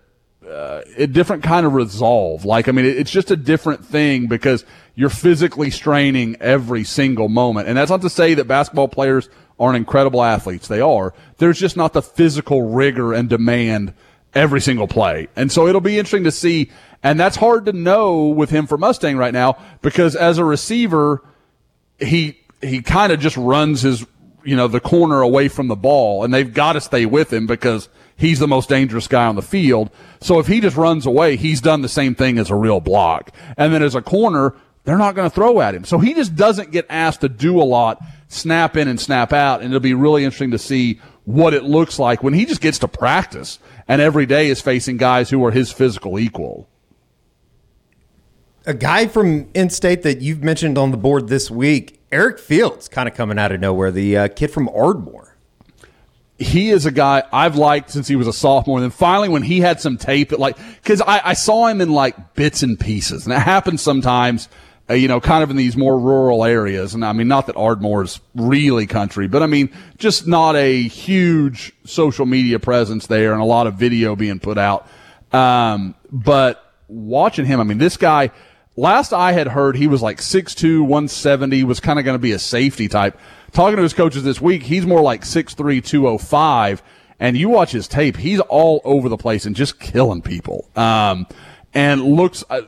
uh, 0.48 0.82
a 0.96 1.08
different 1.08 1.42
kind 1.42 1.66
of 1.66 1.74
resolve. 1.74 2.44
Like, 2.44 2.68
I 2.68 2.72
mean, 2.72 2.84
it- 2.84 2.96
it's 2.96 3.10
just 3.10 3.32
a 3.32 3.36
different 3.36 3.84
thing 3.84 4.28
because 4.28 4.64
you're 4.94 5.10
physically 5.10 5.70
straining 5.70 6.36
every 6.40 6.84
single 6.84 7.28
moment. 7.28 7.66
And 7.68 7.76
that's 7.76 7.90
not 7.90 8.02
to 8.02 8.08
say 8.10 8.34
that 8.34 8.44
basketball 8.46 8.86
players 8.88 9.28
aren't 9.58 9.76
incredible 9.76 10.22
athletes. 10.22 10.68
They 10.68 10.80
are. 10.80 11.14
There's 11.38 11.58
just 11.58 11.76
not 11.76 11.92
the 11.92 12.02
physical 12.02 12.62
rigor 12.62 13.12
and 13.12 13.28
demand 13.28 13.94
every 14.34 14.60
single 14.60 14.86
play. 14.86 15.28
And 15.34 15.50
so 15.50 15.66
it'll 15.66 15.80
be 15.80 15.98
interesting 15.98 16.24
to 16.24 16.32
see. 16.32 16.70
And 17.02 17.18
that's 17.18 17.36
hard 17.36 17.66
to 17.66 17.72
know 17.72 18.26
with 18.26 18.50
him 18.50 18.66
for 18.66 18.76
Mustang 18.76 19.16
right 19.16 19.32
now 19.32 19.58
because 19.80 20.14
as 20.14 20.38
a 20.38 20.44
receiver, 20.44 21.22
he 21.98 22.38
he 22.62 22.82
kind 22.82 23.12
of 23.12 23.20
just 23.20 23.36
runs 23.36 23.82
his 23.82 24.06
you 24.44 24.56
know 24.56 24.68
the 24.68 24.80
corner 24.80 25.20
away 25.20 25.48
from 25.48 25.68
the 25.68 25.76
ball 25.76 26.24
and 26.24 26.32
they've 26.32 26.54
got 26.54 26.74
to 26.74 26.80
stay 26.80 27.06
with 27.06 27.32
him 27.32 27.46
because 27.46 27.88
he's 28.16 28.38
the 28.38 28.48
most 28.48 28.68
dangerous 28.68 29.08
guy 29.08 29.26
on 29.26 29.34
the 29.34 29.42
field 29.42 29.90
so 30.20 30.38
if 30.38 30.46
he 30.46 30.60
just 30.60 30.76
runs 30.76 31.04
away 31.06 31.36
he's 31.36 31.60
done 31.60 31.82
the 31.82 31.88
same 31.88 32.14
thing 32.14 32.38
as 32.38 32.50
a 32.50 32.54
real 32.54 32.80
block 32.80 33.30
and 33.56 33.72
then 33.72 33.82
as 33.82 33.94
a 33.94 34.02
corner 34.02 34.54
they're 34.84 34.98
not 34.98 35.14
going 35.14 35.28
to 35.28 35.34
throw 35.34 35.60
at 35.60 35.74
him 35.74 35.84
so 35.84 35.98
he 35.98 36.14
just 36.14 36.36
doesn't 36.36 36.70
get 36.70 36.86
asked 36.88 37.20
to 37.20 37.28
do 37.28 37.60
a 37.60 37.64
lot 37.64 38.00
snap 38.28 38.76
in 38.76 38.88
and 38.88 39.00
snap 39.00 39.32
out 39.32 39.60
and 39.60 39.70
it'll 39.70 39.80
be 39.80 39.94
really 39.94 40.24
interesting 40.24 40.50
to 40.50 40.58
see 40.58 41.00
what 41.24 41.54
it 41.54 41.64
looks 41.64 41.98
like 41.98 42.22
when 42.22 42.34
he 42.34 42.44
just 42.44 42.60
gets 42.60 42.78
to 42.78 42.88
practice 42.88 43.58
and 43.88 44.00
every 44.00 44.26
day 44.26 44.48
is 44.48 44.60
facing 44.60 44.96
guys 44.96 45.30
who 45.30 45.44
are 45.44 45.50
his 45.50 45.70
physical 45.72 46.18
equal 46.18 46.68
A 48.66 48.74
guy 48.74 49.06
from 49.06 49.48
in-state 49.54 50.02
that 50.02 50.20
you've 50.20 50.42
mentioned 50.42 50.76
on 50.76 50.90
the 50.90 50.96
board 50.96 51.28
this 51.28 51.50
week, 51.50 52.00
Eric 52.10 52.38
Fields, 52.40 52.88
kind 52.88 53.08
of 53.08 53.14
coming 53.14 53.38
out 53.38 53.52
of 53.52 53.60
nowhere. 53.60 53.92
The 53.92 54.16
uh, 54.16 54.28
kid 54.28 54.50
from 54.50 54.68
Ardmore. 54.68 55.36
he 56.38 56.70
is 56.70 56.84
a 56.84 56.90
guy 56.90 57.22
I've 57.32 57.56
liked 57.56 57.90
since 57.90 58.08
he 58.08 58.16
was 58.16 58.26
a 58.26 58.32
sophomore. 58.32 58.78
And 58.78 58.84
then 58.84 58.90
finally, 58.90 59.28
when 59.28 59.42
he 59.42 59.60
had 59.60 59.80
some 59.80 59.96
tape 59.96 60.30
that 60.30 60.38
like, 60.40 60.56
cause 60.84 61.00
I, 61.00 61.30
I 61.30 61.32
saw 61.34 61.66
him 61.66 61.80
in 61.80 61.90
like 61.92 62.34
bits 62.34 62.62
and 62.62 62.78
pieces 62.78 63.24
and 63.24 63.34
it 63.34 63.40
happens 63.40 63.82
sometimes, 63.82 64.48
uh, 64.88 64.94
you 64.94 65.08
know, 65.08 65.20
kind 65.20 65.42
of 65.42 65.50
in 65.50 65.56
these 65.56 65.76
more 65.76 65.98
rural 65.98 66.44
areas. 66.44 66.94
And 66.94 67.04
I 67.04 67.12
mean, 67.12 67.28
not 67.28 67.46
that 67.46 67.56
Ardmore's 67.56 68.20
really 68.34 68.86
country, 68.86 69.26
but 69.26 69.42
I 69.42 69.46
mean, 69.46 69.70
just 69.98 70.26
not 70.26 70.54
a 70.54 70.82
huge 70.82 71.72
social 71.84 72.26
media 72.26 72.58
presence 72.58 73.06
there 73.06 73.32
and 73.32 73.42
a 73.42 73.44
lot 73.44 73.66
of 73.66 73.74
video 73.74 74.14
being 74.14 74.38
put 74.38 74.58
out. 74.58 74.86
Um, 75.32 75.94
but 76.12 76.72
watching 76.88 77.46
him, 77.46 77.58
I 77.60 77.64
mean, 77.64 77.78
this 77.78 77.96
guy, 77.96 78.30
last 78.76 79.12
I 79.12 79.32
had 79.32 79.48
heard, 79.48 79.76
he 79.76 79.88
was 79.88 80.02
like 80.02 80.18
6'2, 80.18 80.80
170, 80.80 81.64
was 81.64 81.80
kind 81.80 81.98
of 81.98 82.04
going 82.04 82.14
to 82.14 82.22
be 82.22 82.32
a 82.32 82.38
safety 82.38 82.86
type. 82.86 83.18
Talking 83.52 83.76
to 83.76 83.82
his 83.82 83.92
coaches 83.92 84.22
this 84.22 84.40
week, 84.40 84.62
he's 84.62 84.86
more 84.86 85.00
like 85.00 85.22
6'3, 85.22 85.84
205. 85.84 86.82
And 87.18 87.36
you 87.36 87.48
watch 87.48 87.72
his 87.72 87.88
tape, 87.88 88.16
he's 88.16 88.40
all 88.40 88.82
over 88.84 89.08
the 89.08 89.16
place 89.16 89.46
and 89.46 89.56
just 89.56 89.80
killing 89.80 90.22
people. 90.22 90.68
Um, 90.76 91.26
and 91.74 92.02
looks, 92.02 92.44
uh, 92.50 92.62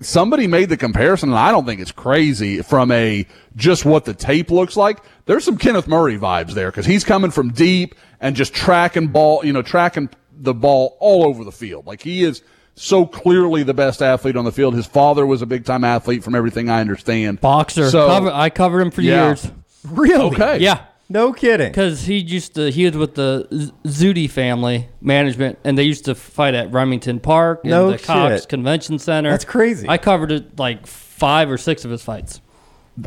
somebody 0.00 0.46
made 0.46 0.68
the 0.68 0.76
comparison, 0.76 1.30
and 1.30 1.38
I 1.38 1.50
don't 1.50 1.64
think 1.66 1.80
it's 1.80 1.92
crazy 1.92 2.62
from 2.62 2.90
a 2.90 3.26
just 3.56 3.84
what 3.84 4.04
the 4.04 4.14
tape 4.14 4.50
looks 4.50 4.76
like. 4.76 4.98
There's 5.26 5.44
some 5.44 5.58
Kenneth 5.58 5.88
Murray 5.88 6.18
vibes 6.18 6.52
there 6.54 6.70
because 6.70 6.86
he's 6.86 7.04
coming 7.04 7.30
from 7.30 7.50
deep 7.50 7.94
and 8.20 8.34
just 8.36 8.54
tracking 8.54 9.08
ball, 9.08 9.44
you 9.44 9.52
know, 9.52 9.62
tracking 9.62 10.08
the 10.40 10.54
ball 10.54 10.96
all 11.00 11.24
over 11.24 11.44
the 11.44 11.52
field. 11.52 11.86
Like 11.86 12.02
he 12.02 12.22
is 12.24 12.42
so 12.74 13.04
clearly 13.06 13.62
the 13.64 13.74
best 13.74 14.00
athlete 14.02 14.36
on 14.36 14.44
the 14.44 14.52
field. 14.52 14.74
His 14.74 14.86
father 14.86 15.26
was 15.26 15.42
a 15.42 15.46
big 15.46 15.64
time 15.64 15.82
athlete 15.84 16.22
from 16.22 16.34
everything 16.34 16.70
I 16.70 16.80
understand. 16.80 17.40
Boxer. 17.40 17.90
So, 17.90 18.06
Cover- 18.06 18.30
I 18.32 18.50
covered 18.50 18.80
him 18.80 18.90
for 18.90 19.02
Yeah. 19.02 19.26
years. 19.26 19.50
Really? 19.84 20.34
okay. 20.36 20.58
Yeah. 20.58 20.80
No 21.08 21.32
kidding. 21.32 21.68
Because 21.70 22.02
he 22.02 22.18
used 22.18 22.54
to, 22.56 22.70
he 22.70 22.84
was 22.84 22.96
with 22.96 23.14
the 23.14 23.72
Zudi 23.84 24.28
family 24.30 24.88
management, 25.00 25.58
and 25.64 25.78
they 25.78 25.84
used 25.84 26.04
to 26.04 26.14
fight 26.14 26.54
at 26.54 26.70
Remington 26.70 27.18
Park 27.18 27.60
and 27.64 27.70
No 27.70 27.90
the 27.92 27.98
Cox 27.98 28.42
shit. 28.42 28.48
Convention 28.50 28.98
Center. 28.98 29.30
That's 29.30 29.44
crazy. 29.46 29.88
I 29.88 29.96
covered 29.96 30.30
it 30.32 30.58
like 30.58 30.86
five 30.86 31.50
or 31.50 31.56
six 31.56 31.84
of 31.86 31.90
his 31.90 32.02
fights. 32.02 32.42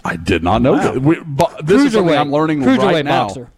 I 0.03 0.15
did 0.15 0.43
not 0.43 0.61
know 0.61 0.77
that. 0.77 0.99
We, 1.01 1.19
but 1.25 1.65
this 1.67 1.81
is 1.83 1.93
something 1.93 2.13
Cruiserweight- 2.13 2.19
I'm 2.19 2.31
learning 2.31 2.61
cruiserweight 2.61 2.91
right 2.93 3.05
now. 3.05 3.27
boxer. 3.27 3.51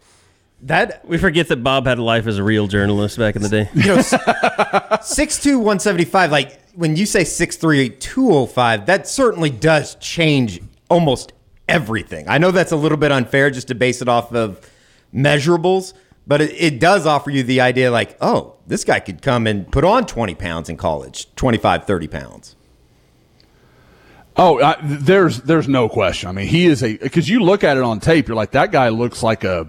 That 0.63 1.05
We 1.07 1.17
forget 1.17 1.49
that 1.49 1.57
Bob 1.63 1.85
had 1.85 1.97
a 1.97 2.03
life 2.03 2.25
as 2.25 2.37
a 2.37 2.43
real 2.43 2.67
journalist 2.67 3.17
back 3.17 3.35
in 3.35 3.41
the 3.41 3.49
day. 3.49 3.69
you 3.73 3.83
know, 3.95 4.97
six 5.01 5.41
two 5.41 5.59
one 5.59 5.79
seventy 5.79 6.05
five. 6.05 6.31
Like 6.31 6.59
when 6.73 6.95
you 6.95 7.05
say 7.05 7.23
six 7.25 7.57
three 7.57 7.89
two 7.89 8.31
oh 8.31 8.45
five, 8.45 8.85
that 8.87 9.07
certainly 9.07 9.49
does 9.49 9.95
change 9.95 10.61
almost 10.89 11.33
everything. 11.68 12.28
I 12.28 12.38
know 12.38 12.51
that's 12.51 12.72
a 12.72 12.76
little 12.76 12.97
bit 12.97 13.11
unfair 13.11 13.49
just 13.49 13.68
to 13.70 13.76
base 13.76 14.01
it 14.01 14.07
off 14.07 14.34
of 14.34 14.70
measurables, 15.14 15.93
but 16.26 16.41
it, 16.41 16.51
it 16.51 16.80
does 16.80 17.05
offer 17.05 17.30
you 17.30 17.43
the 17.43 17.61
idea 17.61 17.91
like, 17.91 18.18
oh, 18.22 18.55
this 18.68 18.84
guy 18.84 18.99
could 18.99 19.22
come 19.22 19.47
and 19.47 19.72
put 19.72 19.84
on 19.84 20.05
twenty 20.05 20.36
pounds 20.36 20.70
in 20.70 20.78
college, 20.78 21.34
25, 21.36 21.86
30 21.86 22.07
pounds. 22.07 22.55
Oh, 24.36 24.59
I, 24.61 24.78
there's 24.82 25.41
there's 25.41 25.68
no 25.68 25.88
question. 25.88 26.30
I 26.30 26.32
mean, 26.32 26.47
he 26.47 26.66
is 26.66 26.82
a 26.84 26.97
because 26.97 27.30
you 27.30 27.41
look 27.41 27.64
at 27.64 27.78
it 27.78 27.84
on 27.84 27.99
tape, 27.99 28.28
you're 28.28 28.36
like 28.36 28.51
that 28.51 28.72
guy 28.72 28.89
looks 28.89 29.22
like 29.22 29.43
a 29.43 29.68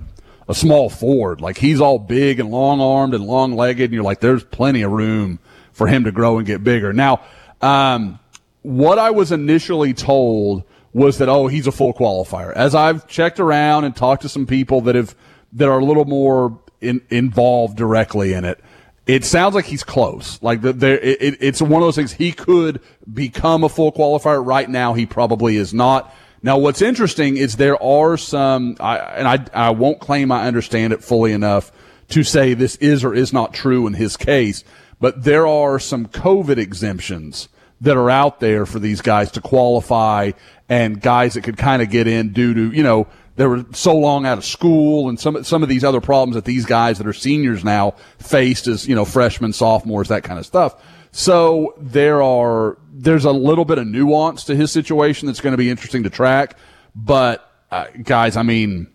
a 0.49 0.55
small 0.55 0.89
forward. 0.89 1.41
Like 1.41 1.59
he's 1.59 1.81
all 1.81 1.99
big 1.99 2.41
and 2.41 2.51
long 2.51 2.81
armed 2.81 3.15
and 3.15 3.27
long 3.27 3.55
legged, 3.55 3.85
and 3.85 3.93
you're 3.93 4.03
like, 4.03 4.21
there's 4.21 4.45
plenty 4.45 4.83
of 4.83 4.91
room 4.91 5.39
for 5.73 5.87
him 5.87 6.05
to 6.05 6.13
grow 6.13 6.39
and 6.39 6.47
get 6.47 6.65
bigger. 6.65 6.93
Now, 6.93 7.23
um, 7.61 8.19
what 8.63 8.99
I 8.99 9.11
was 9.11 9.33
initially 9.33 9.93
told 9.93 10.65
was 10.95 11.19
that 11.19 11.29
oh, 11.29 11.49
he's 11.49 11.67
a 11.67 11.73
full 11.73 11.93
qualifier. 11.93 12.53
As 12.55 12.75
I've 12.75 13.07
checked 13.07 13.39
around 13.39 13.85
and 13.85 13.95
talked 13.95 14.23
to 14.23 14.29
some 14.31 14.47
people 14.47 14.81
that 14.83 14.95
have 14.95 15.15
that 15.53 15.69
are 15.69 15.79
a 15.79 15.85
little 15.85 16.07
more 16.07 16.59
in, 16.81 17.03
involved 17.11 17.77
directly 17.77 18.33
in 18.33 18.45
it 18.45 18.59
it 19.07 19.25
sounds 19.25 19.55
like 19.55 19.67
he's 19.67 19.85
close. 19.85 20.43
Like 20.43 20.63
the, 20.63 20.73
there, 20.73 20.99
it, 20.99 21.37
it's 21.41 21.61
one 21.61 21.75
of 21.83 21.87
those 21.87 21.97
things. 21.97 22.13
He 22.13 22.33
could 22.33 22.81
become 23.13 23.65
a 23.65 23.69
full 23.69 23.93
qualifier. 23.93 24.45
Right 24.45 24.69
now, 24.69 24.95
he 24.95 25.05
probably 25.05 25.57
is 25.57 25.75
not. 25.75 26.15
Now, 26.43 26.59
what's 26.59 26.83
interesting 26.83 27.37
is 27.37 27.57
there 27.57 27.83
are 27.83 28.17
some, 28.17 28.77
I, 28.81 28.99
and 28.99 29.29
I, 29.29 29.67
I 29.69 29.71
won't 29.71 30.01
claim 30.01 30.33
I 30.33 30.47
understand 30.47 30.93
it 30.93 31.03
fully 31.03 31.33
enough 31.33 31.73
to 32.09 32.23
say 32.23 32.55
this 32.55 32.77
is 32.77 33.05
or 33.05 33.15
is 33.15 33.33
not 33.33 33.55
true 33.55 33.87
in 33.87 33.95
his 33.95 34.17
case, 34.17 34.65
but 35.01 35.25
there 35.25 35.47
are 35.47 35.79
some 35.79 36.07
COVID 36.07 36.59
exemptions 36.59 37.49
that 37.81 37.97
are 37.97 38.11
out 38.11 38.41
there 38.41 38.66
for 38.66 38.79
these 38.79 39.01
guys 39.01 39.31
to 39.33 39.41
qualify 39.41 40.33
and 40.68 41.01
guys 41.01 41.35
that 41.35 41.43
could 41.43 41.57
kind 41.57 41.83
of 41.83 41.91
get 41.91 42.07
in 42.07 42.33
due 42.33 42.55
to, 42.55 42.77
you 42.77 42.83
know, 42.83 43.07
they 43.37 43.47
were 43.47 43.64
so 43.72 43.97
long 43.97 44.27
out 44.27 44.39
of 44.39 44.45
school 44.45 45.09
and 45.09 45.18
some 45.18 45.43
some 45.43 45.62
of 45.62 45.68
these 45.68 45.83
other 45.83 46.01
problems 46.01 46.37
that 46.37 46.45
these 46.45 46.64
guys 46.64 46.99
that 46.99 47.07
are 47.07 47.12
seniors 47.12 47.64
now 47.64 47.93
faced 48.18 48.68
as 48.68 48.87
you 48.87 48.95
know 48.95 49.05
freshmen, 49.05 49.53
sophomores, 49.53 50.09
that 50.09 50.22
kind 50.22 50.39
of 50.39 50.47
stuff. 50.47 50.81
So 51.11 51.75
there 51.79 52.22
are 52.22 52.79
there's 52.93 53.25
a 53.25 53.33
little 53.33 53.64
bit 53.64 53.79
of 53.79 53.87
nuance 53.87 54.45
to 54.45 54.57
his 54.57 54.70
situation 54.70 55.27
that's 55.27 55.41
going 55.41 55.53
to 55.53 55.59
be 55.59 55.68
interesting 55.68 56.05
to 56.05 56.11
track. 56.11 56.57
But 56.95 57.51
uh, 57.72 57.87
guys, 58.05 58.37
I 58.37 58.45
mean, 58.45 58.87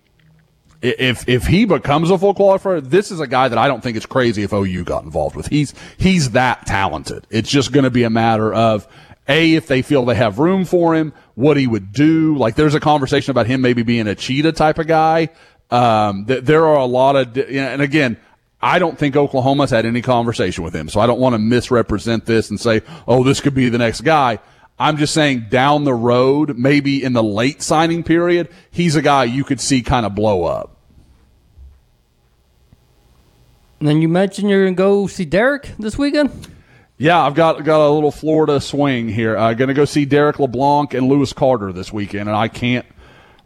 if 0.81 1.27
if 1.27 1.45
he 1.45 1.65
becomes 1.65 2.09
a 2.09 2.17
full 2.17 2.33
qualifier, 2.33 2.81
this 2.81 3.11
is 3.11 3.19
a 3.19 3.27
guy 3.27 3.47
that 3.47 3.57
I 3.57 3.67
don't 3.67 3.81
think 3.81 3.97
it's 3.97 4.05
crazy 4.05 4.43
if 4.43 4.53
OU 4.53 4.83
got 4.85 5.03
involved 5.03 5.35
with. 5.35 5.47
He's 5.47 5.73
he's 5.97 6.31
that 6.31 6.65
talented. 6.65 7.27
It's 7.29 7.49
just 7.49 7.71
going 7.71 7.83
to 7.83 7.89
be 7.89 8.03
a 8.03 8.09
matter 8.09 8.53
of 8.53 8.87
a 9.27 9.53
if 9.53 9.67
they 9.67 9.81
feel 9.81 10.05
they 10.05 10.15
have 10.15 10.39
room 10.39 10.65
for 10.65 10.95
him, 10.95 11.13
what 11.35 11.57
he 11.57 11.67
would 11.67 11.91
do. 11.91 12.37
Like 12.37 12.55
there's 12.55 12.75
a 12.75 12.79
conversation 12.79 13.31
about 13.31 13.47
him 13.47 13.61
maybe 13.61 13.83
being 13.83 14.07
a 14.07 14.15
cheetah 14.15 14.53
type 14.53 14.79
of 14.79 14.87
guy. 14.87 15.29
Um, 15.69 16.25
th- 16.25 16.43
there 16.43 16.65
are 16.65 16.77
a 16.77 16.85
lot 16.85 17.15
of, 17.15 17.37
and 17.37 17.81
again, 17.81 18.17
I 18.61 18.79
don't 18.79 18.97
think 18.97 19.15
Oklahoma's 19.15 19.69
had 19.69 19.85
any 19.85 20.01
conversation 20.01 20.63
with 20.63 20.75
him, 20.75 20.89
so 20.89 20.99
I 20.99 21.07
don't 21.07 21.19
want 21.19 21.33
to 21.33 21.39
misrepresent 21.39 22.25
this 22.25 22.49
and 22.49 22.59
say, 22.59 22.81
oh, 23.07 23.23
this 23.23 23.39
could 23.39 23.53
be 23.53 23.69
the 23.69 23.77
next 23.77 24.01
guy. 24.01 24.39
I'm 24.79 24.95
just 24.97 25.13
saying 25.13 25.47
down 25.49 25.83
the 25.83 25.93
road, 25.93 26.57
maybe 26.57 27.03
in 27.03 27.13
the 27.13 27.23
late 27.23 27.61
signing 27.61 28.03
period, 28.03 28.47
he's 28.71 28.95
a 28.95 29.01
guy 29.01 29.25
you 29.25 29.43
could 29.43 29.59
see 29.59 29.81
kind 29.81 30.05
of 30.05 30.15
blow 30.15 30.45
up. 30.45 30.77
And 33.79 33.87
then 33.87 34.01
you 34.01 34.07
mentioned 34.07 34.49
you're 34.49 34.63
going 34.63 34.75
to 34.75 34.77
go 34.77 35.07
see 35.07 35.25
Derrick 35.25 35.73
this 35.77 35.97
weekend? 35.97 36.47
Yeah, 36.97 37.21
I've 37.21 37.33
got 37.33 37.63
got 37.63 37.85
a 37.85 37.89
little 37.89 38.11
Florida 38.11 38.59
swing 38.59 39.07
here. 39.07 39.37
I'm 39.37 39.51
uh, 39.51 39.53
going 39.53 39.69
to 39.69 39.73
go 39.73 39.85
see 39.85 40.03
Derrick 40.03 40.37
LeBlanc 40.37 40.93
and 40.93 41.07
Lewis 41.07 41.31
Carter 41.31 41.71
this 41.71 41.93
weekend, 41.93 42.27
and 42.27 42.37
I 42.37 42.49
can't 42.49 42.85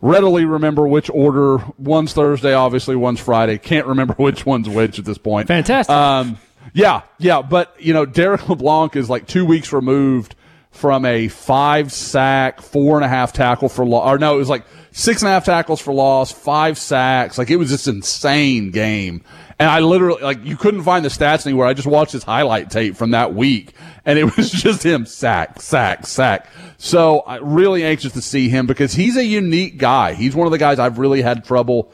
readily 0.01 0.45
remember 0.45 0.87
which 0.87 1.07
order. 1.11 1.57
One's 1.77 2.13
Thursday, 2.13 2.53
obviously. 2.53 2.95
One's 2.95 3.19
Friday. 3.19 3.59
Can't 3.59 3.85
remember 3.85 4.13
which 4.17 4.43
one's 4.43 4.67
which 4.67 4.97
at 4.97 5.05
this 5.05 5.19
point. 5.19 5.47
Fantastic. 5.47 5.93
Um, 5.93 6.39
yeah, 6.73 7.01
yeah, 7.19 7.43
but 7.43 7.75
you 7.79 7.93
know, 7.93 8.05
Derrick 8.05 8.49
LeBlanc 8.49 8.95
is 8.95 9.07
like 9.07 9.27
two 9.27 9.45
weeks 9.45 9.71
removed 9.71 10.35
from 10.73 11.05
a 11.05 11.27
five 11.29 11.93
sack, 11.93 12.61
four 12.61 12.97
and 12.97 13.05
a 13.05 13.07
half 13.07 13.31
tackle 13.31 13.69
for 13.69 13.85
loss. 13.85 14.09
Or 14.09 14.17
no, 14.17 14.35
it 14.35 14.37
was 14.37 14.49
like 14.49 14.65
six 14.91 15.21
and 15.21 15.29
a 15.29 15.31
half 15.31 15.45
tackles 15.45 15.79
for 15.79 15.93
loss, 15.93 16.31
five 16.31 16.77
sacks. 16.77 17.37
Like 17.37 17.49
it 17.49 17.57
was 17.57 17.69
this 17.69 17.87
insane 17.87 18.71
game. 18.71 19.23
And 19.59 19.69
I 19.69 19.79
literally, 19.79 20.21
like, 20.21 20.43
you 20.43 20.57
couldn't 20.57 20.81
find 20.81 21.05
the 21.05 21.09
stats 21.09 21.45
anywhere. 21.45 21.67
I 21.67 21.73
just 21.73 21.87
watched 21.87 22.11
his 22.11 22.23
highlight 22.23 22.71
tape 22.71 22.97
from 22.97 23.11
that 23.11 23.35
week, 23.35 23.73
and 24.03 24.17
it 24.17 24.23
was 24.35 24.51
just 24.51 24.83
him 24.83 25.05
sack, 25.05 25.61
sack, 25.61 26.07
sack. 26.07 26.49
So 26.77 27.23
I'm 27.27 27.53
really 27.53 27.83
anxious 27.83 28.13
to 28.13 28.21
see 28.21 28.49
him 28.49 28.65
because 28.65 28.93
he's 28.93 29.15
a 29.15 29.23
unique 29.23 29.77
guy. 29.77 30.15
He's 30.15 30.35
one 30.35 30.47
of 30.47 30.51
the 30.51 30.57
guys 30.57 30.79
I've 30.79 30.97
really 30.97 31.21
had 31.21 31.45
trouble 31.45 31.93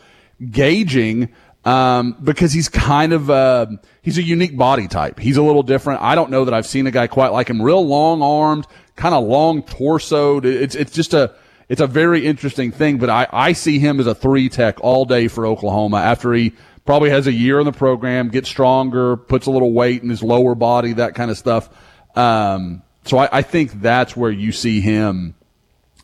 gauging 0.50 1.30
um, 1.66 2.16
because 2.24 2.54
he's 2.54 2.70
kind 2.70 3.14
of 3.14 3.30
uh, 3.30 3.68
he's 4.02 4.18
a 4.18 4.24
unique 4.24 4.58
body 4.58 4.88
type. 4.88 5.20
He's 5.20 5.38
a 5.38 5.44
little 5.44 5.64
different. 5.64 6.02
I 6.02 6.16
don't 6.16 6.32
know 6.32 6.46
that 6.46 6.54
I've 6.54 6.66
seen 6.66 6.88
a 6.88 6.92
guy 6.92 7.08
quite 7.08 7.32
like 7.32 7.50
him. 7.50 7.62
Real 7.62 7.86
long 7.86 8.22
armed, 8.22 8.68
kind 8.96 9.16
of 9.16 9.26
long 9.26 9.64
torsoed. 9.64 10.46
It's 10.46 10.76
it's 10.76 10.92
just 10.92 11.14
a 11.14 11.34
it's 11.68 11.82
a 11.82 11.88
very 11.88 12.26
interesting 12.26 12.72
thing. 12.72 12.98
But 12.98 13.10
I 13.10 13.28
I 13.32 13.54
see 13.54 13.80
him 13.80 14.00
as 14.00 14.08
a 14.08 14.16
three 14.16 14.50
tech 14.50 14.80
all 14.82 15.06
day 15.06 15.28
for 15.28 15.46
Oklahoma 15.46 15.98
after 15.98 16.34
he 16.34 16.54
probably 16.86 17.12
has 17.12 17.28
a 17.28 17.32
year 17.32 17.60
in 17.60 17.66
the 17.66 17.72
program, 17.72 18.30
gets 18.30 18.50
stronger, 18.50 19.16
puts 19.16 19.46
a 19.46 19.52
little 19.52 19.74
weight 19.74 20.02
in 20.02 20.10
his 20.10 20.24
lower 20.24 20.56
body, 20.56 20.94
that 20.94 21.14
kind 21.14 21.30
of 21.30 21.38
stuff. 21.38 21.70
Um, 22.18 22.82
so 23.04 23.20
I, 23.20 23.30
I, 23.32 23.42
think 23.44 23.80
that's 23.80 24.18
where 24.18 24.32
you 24.32 24.52
see 24.52 24.82
him 24.82 25.36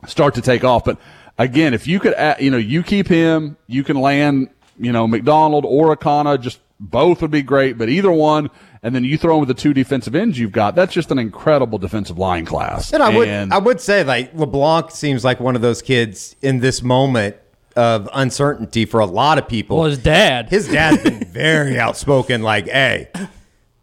start 0.05 0.35
to 0.35 0.41
take 0.41 0.63
off. 0.63 0.85
But 0.85 0.99
again, 1.39 1.73
if 1.73 1.87
you 1.87 1.99
could, 1.99 2.13
add, 2.13 2.39
you 2.39 2.51
know, 2.51 2.57
you 2.57 2.83
keep 2.83 3.07
him, 3.07 3.57
you 3.65 3.83
can 3.83 3.99
land, 3.99 4.49
you 4.77 4.91
know, 4.91 5.07
McDonald 5.07 5.65
or 5.67 5.95
Akana, 5.95 6.39
just 6.39 6.59
both 6.89 7.21
would 7.21 7.31
be 7.31 7.41
great. 7.41 7.77
But 7.77 7.89
either 7.89 8.11
one, 8.11 8.49
and 8.83 8.93
then 8.93 9.03
you 9.03 9.17
throw 9.17 9.35
in 9.35 9.39
with 9.41 9.47
the 9.47 9.53
two 9.61 9.73
defensive 9.73 10.15
ends 10.15 10.37
you've 10.37 10.51
got. 10.51 10.75
That's 10.75 10.93
just 10.93 11.11
an 11.11 11.19
incredible 11.19 11.77
defensive 11.77 12.17
line 12.17 12.45
class. 12.45 12.93
And 12.93 13.01
I 13.01 13.09
would, 13.09 13.27
and, 13.27 13.53
I 13.53 13.57
would 13.57 13.81
say 13.81 14.03
like 14.03 14.33
LeBlanc 14.33 14.91
seems 14.91 15.23
like 15.23 15.39
one 15.39 15.55
of 15.55 15.61
those 15.61 15.81
kids 15.81 16.35
in 16.41 16.59
this 16.59 16.81
moment 16.81 17.35
of 17.75 18.09
uncertainty 18.13 18.85
for 18.85 18.99
a 18.99 19.05
lot 19.05 19.37
of 19.37 19.47
people. 19.47 19.77
Well, 19.77 19.89
his 19.89 19.97
dad. 19.97 20.49
His 20.49 20.67
dad's 20.67 21.03
been 21.03 21.25
very 21.31 21.79
outspoken, 21.79 22.41
like, 22.41 22.67
hey, 22.67 23.09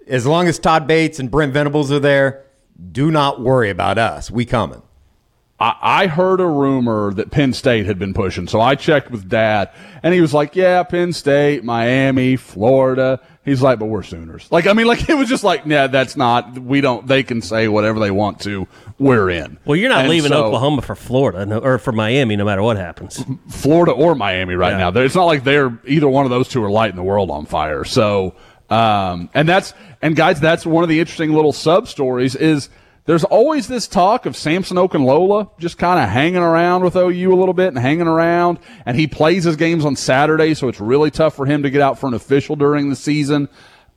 as 0.06 0.26
long 0.26 0.48
as 0.48 0.58
Todd 0.58 0.86
Bates 0.86 1.18
and 1.18 1.30
Brent 1.30 1.52
Venables 1.52 1.92
are 1.92 2.00
there, 2.00 2.44
do 2.90 3.10
not 3.10 3.40
worry 3.40 3.70
about 3.70 3.98
us. 3.98 4.30
We 4.30 4.44
coming. 4.44 4.82
I, 5.62 6.06
heard 6.08 6.40
a 6.40 6.46
rumor 6.46 7.14
that 7.14 7.30
Penn 7.30 7.52
State 7.52 7.86
had 7.86 7.98
been 7.98 8.14
pushing, 8.14 8.48
so 8.48 8.60
I 8.60 8.74
checked 8.74 9.10
with 9.10 9.28
Dad, 9.28 9.70
and 10.02 10.12
he 10.12 10.20
was 10.20 10.34
like, 10.34 10.56
"Yeah, 10.56 10.82
Penn 10.82 11.12
State, 11.12 11.62
Miami, 11.62 12.36
Florida." 12.36 13.20
He's 13.44 13.62
like, 13.62 13.78
"But 13.78 13.86
we're 13.86 14.02
Sooners." 14.02 14.48
Like, 14.50 14.66
I 14.66 14.72
mean, 14.72 14.86
like 14.86 15.08
it 15.08 15.14
was 15.14 15.28
just 15.28 15.44
like, 15.44 15.62
"Yeah, 15.64 15.86
that's 15.86 16.16
not. 16.16 16.58
We 16.58 16.80
don't. 16.80 17.06
They 17.06 17.22
can 17.22 17.42
say 17.42 17.68
whatever 17.68 18.00
they 18.00 18.10
want 18.10 18.40
to. 18.40 18.66
We're 18.98 19.30
in." 19.30 19.58
Well, 19.64 19.76
you're 19.76 19.88
not 19.88 20.00
and 20.00 20.08
leaving 20.08 20.32
so, 20.32 20.46
Oklahoma 20.46 20.82
for 20.82 20.96
Florida 20.96 21.46
no, 21.46 21.58
or 21.58 21.78
for 21.78 21.92
Miami, 21.92 22.34
no 22.34 22.44
matter 22.44 22.62
what 22.62 22.76
happens. 22.76 23.24
Florida 23.48 23.92
or 23.92 24.16
Miami 24.16 24.54
right 24.54 24.72
yeah. 24.72 24.90
now. 24.90 25.00
It's 25.00 25.14
not 25.14 25.26
like 25.26 25.44
they're 25.44 25.78
either 25.86 26.08
one 26.08 26.24
of 26.24 26.30
those 26.30 26.48
two 26.48 26.62
are 26.64 26.70
lighting 26.70 26.96
the 26.96 27.04
world 27.04 27.30
on 27.30 27.46
fire. 27.46 27.84
So, 27.84 28.34
um, 28.68 29.30
and 29.32 29.48
that's 29.48 29.74
and 30.00 30.16
guys, 30.16 30.40
that's 30.40 30.66
one 30.66 30.82
of 30.82 30.88
the 30.88 30.98
interesting 30.98 31.32
little 31.32 31.52
sub 31.52 31.86
stories 31.86 32.34
is 32.34 32.68
there's 33.04 33.24
always 33.24 33.66
this 33.66 33.88
talk 33.88 34.26
of 34.26 34.36
Samson 34.36 34.76
Okunlola 34.76 35.58
just 35.58 35.76
kind 35.76 36.02
of 36.02 36.08
hanging 36.08 36.36
around 36.36 36.84
with 36.84 36.94
OU 36.94 37.32
a 37.32 37.34
little 37.34 37.54
bit 37.54 37.68
and 37.68 37.78
hanging 37.78 38.06
around. 38.06 38.60
And 38.86 38.96
he 38.96 39.08
plays 39.08 39.44
his 39.44 39.56
games 39.56 39.84
on 39.84 39.96
Saturday, 39.96 40.54
so 40.54 40.68
it's 40.68 40.80
really 40.80 41.10
tough 41.10 41.34
for 41.34 41.44
him 41.44 41.64
to 41.64 41.70
get 41.70 41.80
out 41.80 41.98
for 41.98 42.06
an 42.06 42.14
official 42.14 42.54
during 42.54 42.90
the 42.90 42.96
season. 42.96 43.48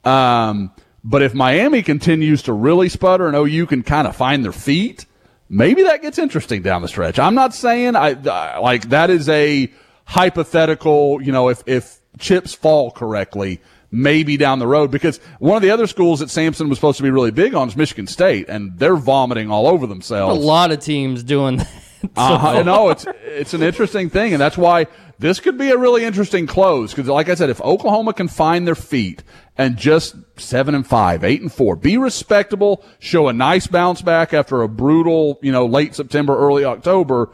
Um, 0.03 0.71
but 1.03 1.21
if 1.21 1.35
Miami 1.35 1.83
continues 1.83 2.41
to 2.43 2.53
really 2.53 2.89
sputter 2.89 3.27
and 3.27 3.35
OU 3.35 3.67
can 3.67 3.83
kind 3.83 4.07
of 4.07 4.15
find 4.15 4.43
their 4.43 4.51
feet, 4.51 5.05
maybe 5.49 5.83
that 5.83 6.01
gets 6.01 6.17
interesting 6.17 6.63
down 6.63 6.81
the 6.81 6.87
stretch. 6.87 7.19
I'm 7.19 7.35
not 7.35 7.53
saying 7.53 7.95
I, 7.95 8.15
I 8.27 8.57
like 8.57 8.89
that 8.89 9.11
is 9.11 9.29
a 9.29 9.71
hypothetical, 10.05 11.21
you 11.21 11.31
know, 11.31 11.49
if, 11.49 11.61
if 11.67 11.99
chips 12.17 12.55
fall 12.55 12.89
correctly 12.89 13.61
maybe 13.95 14.37
down 14.37 14.59
the 14.59 14.67
road 14.67 14.91
because 14.91 15.19
one 15.39 15.55
of 15.55 15.61
the 15.61 15.71
other 15.71 15.87
schools 15.87 16.19
that 16.19 16.29
Samson 16.29 16.69
was 16.69 16.77
supposed 16.77 16.97
to 16.97 17.03
be 17.03 17.09
really 17.09 17.31
big 17.31 17.55
on 17.55 17.67
is 17.67 17.75
Michigan 17.75 18.07
State, 18.07 18.49
and 18.49 18.77
they're 18.77 18.95
vomiting 18.95 19.49
all 19.49 19.67
over 19.67 19.87
themselves. 19.87 20.37
A 20.37 20.39
lot 20.39 20.71
of 20.71 20.79
teams 20.79 21.23
doing 21.23 21.57
that. 21.57 21.71
uh-huh. 22.15 22.63
No, 22.63 22.89
it's 22.89 23.05
it's 23.23 23.53
an 23.53 23.63
interesting 23.63 24.09
thing, 24.09 24.33
and 24.33 24.41
that's 24.41 24.57
why 24.57 24.87
this 25.17 25.39
could 25.39 25.57
be 25.57 25.71
a 25.71 25.77
really 25.77 26.03
interesting 26.03 26.45
close. 26.45 26.91
Because, 26.91 27.07
like 27.07 27.29
I 27.29 27.35
said, 27.35 27.49
if 27.49 27.61
Oklahoma 27.61 28.13
can 28.13 28.27
find 28.27 28.67
their 28.67 28.75
feet 28.75 29.23
and 29.57 29.77
just 29.77 30.15
seven 30.37 30.75
and 30.75 30.85
five, 30.85 31.23
eight 31.23 31.41
and 31.41 31.51
four, 31.51 31.75
be 31.75 31.97
respectable, 31.97 32.83
show 32.99 33.27
a 33.27 33.33
nice 33.33 33.67
bounce 33.67 34.01
back 34.01 34.33
after 34.33 34.61
a 34.61 34.69
brutal, 34.69 35.39
you 35.41 35.51
know, 35.51 35.65
late 35.65 35.95
September, 35.95 36.37
early 36.37 36.65
October 36.65 37.29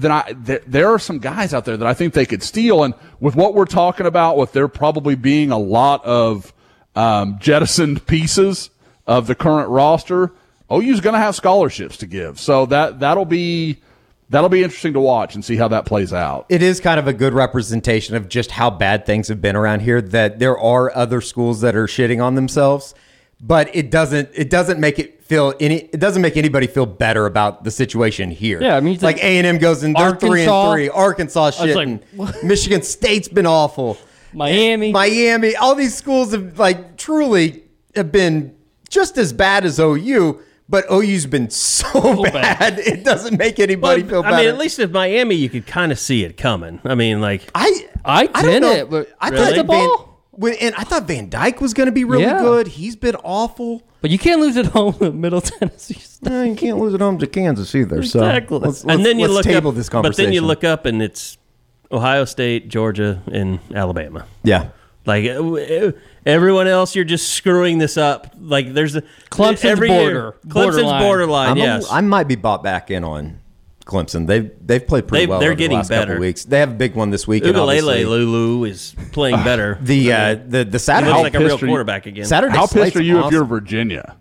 then 0.00 0.10
I 0.10 0.32
th- 0.32 0.62
there 0.66 0.88
are 0.88 0.98
some 0.98 1.18
guys 1.18 1.52
out 1.54 1.64
there 1.64 1.76
that 1.76 1.86
I 1.86 1.94
think 1.94 2.14
they 2.14 2.26
could 2.26 2.42
steal. 2.42 2.84
And 2.84 2.94
with 3.20 3.36
what 3.36 3.54
we're 3.54 3.64
talking 3.66 4.06
about, 4.06 4.36
with 4.36 4.52
there 4.52 4.68
probably 4.68 5.14
being 5.14 5.50
a 5.50 5.58
lot 5.58 6.04
of 6.04 6.52
um, 6.94 7.38
jettisoned 7.38 8.06
pieces 8.06 8.70
of 9.06 9.26
the 9.26 9.34
current 9.34 9.68
roster, 9.68 10.32
OU's 10.72 11.00
going 11.00 11.14
to 11.14 11.20
have 11.20 11.34
scholarships 11.34 11.96
to 11.98 12.06
give. 12.06 12.38
So 12.38 12.66
that 12.66 13.00
that'll 13.00 13.24
be 13.24 13.80
that'll 14.28 14.48
be 14.48 14.62
interesting 14.62 14.92
to 14.94 15.00
watch 15.00 15.34
and 15.34 15.44
see 15.44 15.56
how 15.56 15.68
that 15.68 15.84
plays 15.84 16.12
out. 16.12 16.46
It 16.48 16.62
is 16.62 16.80
kind 16.80 16.98
of 16.98 17.06
a 17.06 17.12
good 17.12 17.34
representation 17.34 18.16
of 18.16 18.28
just 18.28 18.52
how 18.52 18.70
bad 18.70 19.04
things 19.04 19.28
have 19.28 19.40
been 19.40 19.56
around 19.56 19.80
here. 19.80 20.00
That 20.00 20.38
there 20.38 20.58
are 20.58 20.94
other 20.96 21.20
schools 21.20 21.60
that 21.60 21.76
are 21.76 21.86
shitting 21.86 22.22
on 22.22 22.34
themselves, 22.36 22.94
but 23.40 23.74
it 23.74 23.90
doesn't 23.90 24.28
it 24.34 24.50
doesn't 24.50 24.80
make 24.80 24.98
it 24.98 25.22
feel 25.24 25.54
any. 25.60 25.76
It 25.76 26.00
doesn't 26.00 26.20
make 26.22 26.36
anybody 26.36 26.66
feel 26.66 26.86
better 26.86 27.26
about 27.26 27.64
the 27.64 27.70
situation 27.70 28.30
here. 28.30 28.60
Yeah, 28.62 28.76
I 28.76 28.80
mean, 28.80 28.98
like 29.00 29.18
A 29.18 29.38
and 29.38 29.46
M 29.46 29.58
goes 29.58 29.82
in, 29.84 29.92
they're 29.92 30.16
three 30.16 30.44
and 30.44 30.72
three. 30.72 30.88
Arkansas 30.88 31.52
shit. 31.52 31.76
like, 31.76 31.86
and 31.86 32.04
Michigan 32.42 32.82
State's 32.82 33.28
been 33.28 33.46
awful. 33.46 33.96
Miami. 34.32 34.92
Miami, 34.92 35.56
all 35.56 35.74
these 35.74 35.94
schools 35.94 36.32
have 36.32 36.58
like 36.58 36.96
truly 36.96 37.64
have 37.96 38.12
been 38.12 38.54
just 38.88 39.18
as 39.18 39.32
bad 39.32 39.64
as 39.64 39.78
OU, 39.80 40.40
but 40.68 40.84
OU's 40.90 41.26
been 41.26 41.50
so 41.50 42.22
bad, 42.24 42.32
bad. 42.32 42.78
it 42.80 43.04
doesn't 43.04 43.38
make 43.38 43.58
anybody 43.58 44.02
feel 44.02 44.22
I 44.24 44.36
mean, 44.36 44.48
at 44.48 44.58
least 44.58 44.78
with 44.78 44.92
Miami, 44.92 45.34
you 45.36 45.48
could 45.48 45.66
kind 45.66 45.90
of 45.92 45.98
see 45.98 46.24
it 46.24 46.36
coming. 46.36 46.80
I 46.84 46.94
mean, 46.94 47.20
like 47.20 47.48
I 47.54 47.88
I 48.04 48.26
don't 48.26 48.44
did 48.44 48.60
know. 48.62 49.06
I 49.20 49.28
Really? 49.30 49.44
thought 49.44 49.54
the 49.56 49.64
ball. 49.64 50.09
When, 50.40 50.54
and 50.54 50.74
I 50.76 50.84
thought 50.84 51.06
Van 51.06 51.28
Dyck 51.28 51.60
was 51.60 51.74
going 51.74 51.86
to 51.86 51.92
be 51.92 52.04
really 52.04 52.22
Yeah. 52.24 52.40
good. 52.40 52.66
He's 52.68 52.96
been 52.96 53.16
awful. 53.16 53.82
But 54.00 54.10
you 54.10 54.18
can't 54.18 54.40
lose 54.40 54.56
at 54.56 54.66
home 54.66 54.94
to 54.94 55.12
Middle 55.12 55.40
Tennessee. 55.42 55.94
State. 55.94 56.32
Eh, 56.32 56.44
you 56.44 56.56
can't 56.56 56.78
lose 56.78 56.94
at 56.94 57.00
home 57.00 57.18
to 57.18 57.26
Kansas 57.26 57.74
either. 57.74 57.98
Exactly. 57.98 58.58
So 58.58 58.64
let's, 58.66 58.80
and 58.80 58.88
let's- 58.88 59.02
then 59.04 59.18
you 59.18 59.26
let's 59.28 59.34
look 59.46 59.54
table 59.54 59.70
up, 59.70 59.76
this 59.76 59.88
but 59.88 59.92
conversation. 59.92 60.24
then 60.28 60.32
you 60.32 60.40
look 60.40 60.64
up 60.64 60.86
and 60.86 61.02
it's 61.02 61.36
Ohio 61.92 62.24
State, 62.24 62.68
Georgia, 62.68 63.22
and 63.30 63.58
Alabama. 63.74 64.24
yeah. 64.42 64.68
Like 65.06 65.24
uh, 65.30 65.92
everyone 66.26 66.66
else, 66.66 66.94
you're 66.94 67.06
just 67.06 67.30
screwing 67.30 67.78
this 67.78 67.96
up. 67.96 68.34
Like 68.38 68.74
there's 68.74 68.96
a 68.96 69.02
Clemson's 69.30 69.64
every 69.64 69.88
border- 69.88 70.10
Year, 70.12 70.34
Clemson's 70.46 70.52
borderline. 70.76 71.02
borderline. 71.02 71.48
I'm 71.52 71.56
a- 71.56 71.60
yes, 71.60 71.86
I 71.90 72.00
might 72.02 72.28
be 72.28 72.36
bought 72.36 72.62
back 72.62 72.90
in 72.90 73.02
on 73.02 73.40
Clemson. 73.90 74.26
They've 74.26 74.50
they've 74.64 74.86
played 74.86 75.06
pretty 75.08 75.26
They- 75.26 75.30
well. 75.30 75.40
they're 75.40 75.50
over 75.50 75.56
the 75.56 75.62
getting 75.62 75.76
last 75.78 75.88
couple 75.90 76.06
better. 76.06 76.20
weeks. 76.20 76.44
They 76.44 76.60
have 76.60 76.70
a 76.70 76.74
big 76.74 76.94
one 76.94 77.10
this 77.10 77.26
weekend. 77.26 77.54
Uiagalelei 77.56 77.78
obviously. 77.80 78.04
Lulu 78.04 78.64
is 78.64 78.94
playing 79.12 79.42
better. 79.42 79.78
The 79.82 80.12
uh, 80.12 80.34
the 80.46 80.64
the 80.64 80.70
he 80.72 80.78
Saturday 80.78 81.10
looks 81.12 81.22
like 81.24 81.34
a 81.34 81.38
real 81.40 81.48
pissed 81.50 81.62
you- 81.62 81.68
quarterback 81.68 82.06
again. 82.06 82.24
Saturday. 82.24 82.54
How 82.56 82.66
slate's 82.66 82.84
pissed 82.94 82.96
are 82.96 83.02
you 83.02 83.24
if 83.26 83.32
you're 83.32 83.44
Virginia? 83.44 84.16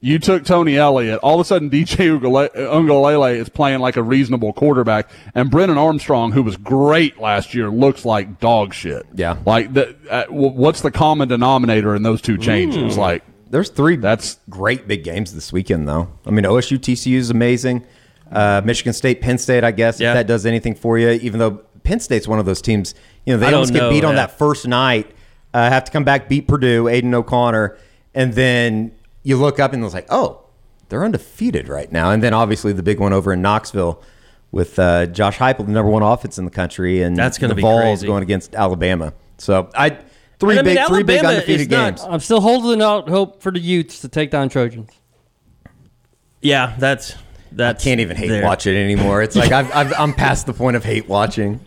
You 0.00 0.18
took 0.18 0.44
Tony 0.44 0.76
Elliott. 0.76 1.18
All 1.22 1.36
of 1.36 1.40
a 1.40 1.44
sudden, 1.44 1.70
DJ 1.70 2.20
Ugale- 2.20 2.54
Uiagalelei 2.54 3.36
is 3.36 3.48
playing 3.48 3.80
like 3.80 3.96
a 3.96 4.02
reasonable 4.02 4.52
quarterback, 4.52 5.10
and 5.34 5.50
Brennan 5.50 5.78
Armstrong, 5.78 6.32
who 6.32 6.42
was 6.42 6.56
great 6.58 7.18
last 7.18 7.54
year, 7.54 7.70
looks 7.70 8.04
like 8.04 8.38
dog 8.38 8.74
shit. 8.74 9.04
Yeah. 9.14 9.36
Like, 9.46 9.72
the, 9.72 9.96
uh, 10.10 10.26
what's 10.28 10.82
the 10.82 10.90
common 10.90 11.28
denominator 11.28 11.96
in 11.96 12.02
those 12.02 12.20
two 12.20 12.36
changes? 12.36 12.96
Like, 12.98 13.22
There's 13.48 13.70
three 13.70 13.96
That's- 13.96 14.38
great 14.50 14.86
big 14.86 15.02
games 15.02 15.32
this 15.34 15.52
weekend, 15.52 15.88
though. 15.88 16.08
I 16.26 16.30
mean, 16.30 16.44
OSU 16.44 16.78
TCU 16.78 17.16
is 17.16 17.30
amazing. 17.30 17.82
Uh, 18.30 18.60
Michigan 18.64 18.92
State, 18.92 19.20
Penn 19.20 19.38
State, 19.38 19.62
I 19.64 19.70
guess, 19.70 20.00
Yeah. 20.00 20.10
if 20.12 20.14
that 20.16 20.26
does 20.26 20.46
anything 20.46 20.74
for 20.74 20.98
you, 20.98 21.10
even 21.10 21.38
though 21.38 21.60
Penn 21.84 22.00
State's 22.00 22.26
one 22.26 22.38
of 22.40 22.46
those 22.46 22.60
teams, 22.60 22.94
you 23.24 23.32
know, 23.32 23.38
they 23.38 23.46
I 23.46 23.50
don't 23.50 23.58
almost 23.58 23.72
get 23.72 23.78
know, 23.80 23.90
beat 23.90 24.04
on 24.04 24.16
that 24.16 24.36
first 24.36 24.66
night, 24.66 25.10
uh, 25.54 25.68
have 25.70 25.84
to 25.84 25.92
come 25.92 26.02
back, 26.04 26.28
beat 26.28 26.48
Purdue, 26.48 26.88
Aidan 26.88 27.14
O'Connell, 27.14 27.70
and 28.14 28.32
then 28.34 28.90
you 29.22 29.36
look 29.36 29.60
up 29.60 29.72
and 29.72 29.84
it's 29.84 29.94
like, 29.94 30.06
oh, 30.10 30.40
they're 30.88 31.04
undefeated 31.04 31.68
right 31.68 31.90
now. 31.92 32.10
And 32.10 32.22
then 32.22 32.34
obviously 32.34 32.72
the 32.72 32.82
big 32.82 32.98
one 32.98 33.12
over 33.12 33.32
in 33.32 33.42
Knoxville 33.42 34.02
with 34.52 34.78
uh, 34.78 35.06
Josh 35.06 35.38
Heupel, 35.38 35.66
the 35.66 35.72
number 35.72 35.90
one 35.90 36.02
offense 36.02 36.36
in 36.38 36.44
the 36.44 36.50
country, 36.50 37.02
and 37.02 37.16
That's 37.16 37.38
gonna 37.38 37.54
be 37.54 37.62
Vols 37.62 37.80
crazy. 38.00 38.06
going 38.08 38.22
against 38.22 38.54
Alabama. 38.54 39.12
So 39.38 39.68
I 39.74 39.98
three 40.38 40.58
And 40.58 40.60
I 40.60 40.62
mean, 40.62 40.76
big, 40.76 40.86
three 40.88 41.02
big 41.04 41.24
undefeated 41.24 41.70
not- 41.70 41.96
games. 41.96 42.06
I'm 42.08 42.20
still 42.20 42.40
holding 42.40 42.82
out 42.82 43.08
hope 43.08 43.40
for 43.42 43.50
the 43.52 43.60
Utes 43.60 44.00
to 44.00 44.08
take 44.08 44.30
down 44.30 44.48
Trojans. 44.48 44.90
yeah, 46.42 46.74
that's 46.78 47.14
that's. 47.52 47.82
can't 47.84 48.00
even 48.00 48.16
hate 48.16 48.28
there. 48.28 48.44
watch 48.44 48.66
it 48.66 48.76
anymore. 48.76 49.22
It's 49.22 49.36
like 49.36 49.52
I've, 49.52 49.70
I've, 49.74 49.92
I'm 49.98 50.12
past 50.14 50.46
the 50.46 50.52
point 50.54 50.76
of 50.76 50.84
hate 50.84 51.08
watching. 51.08 51.60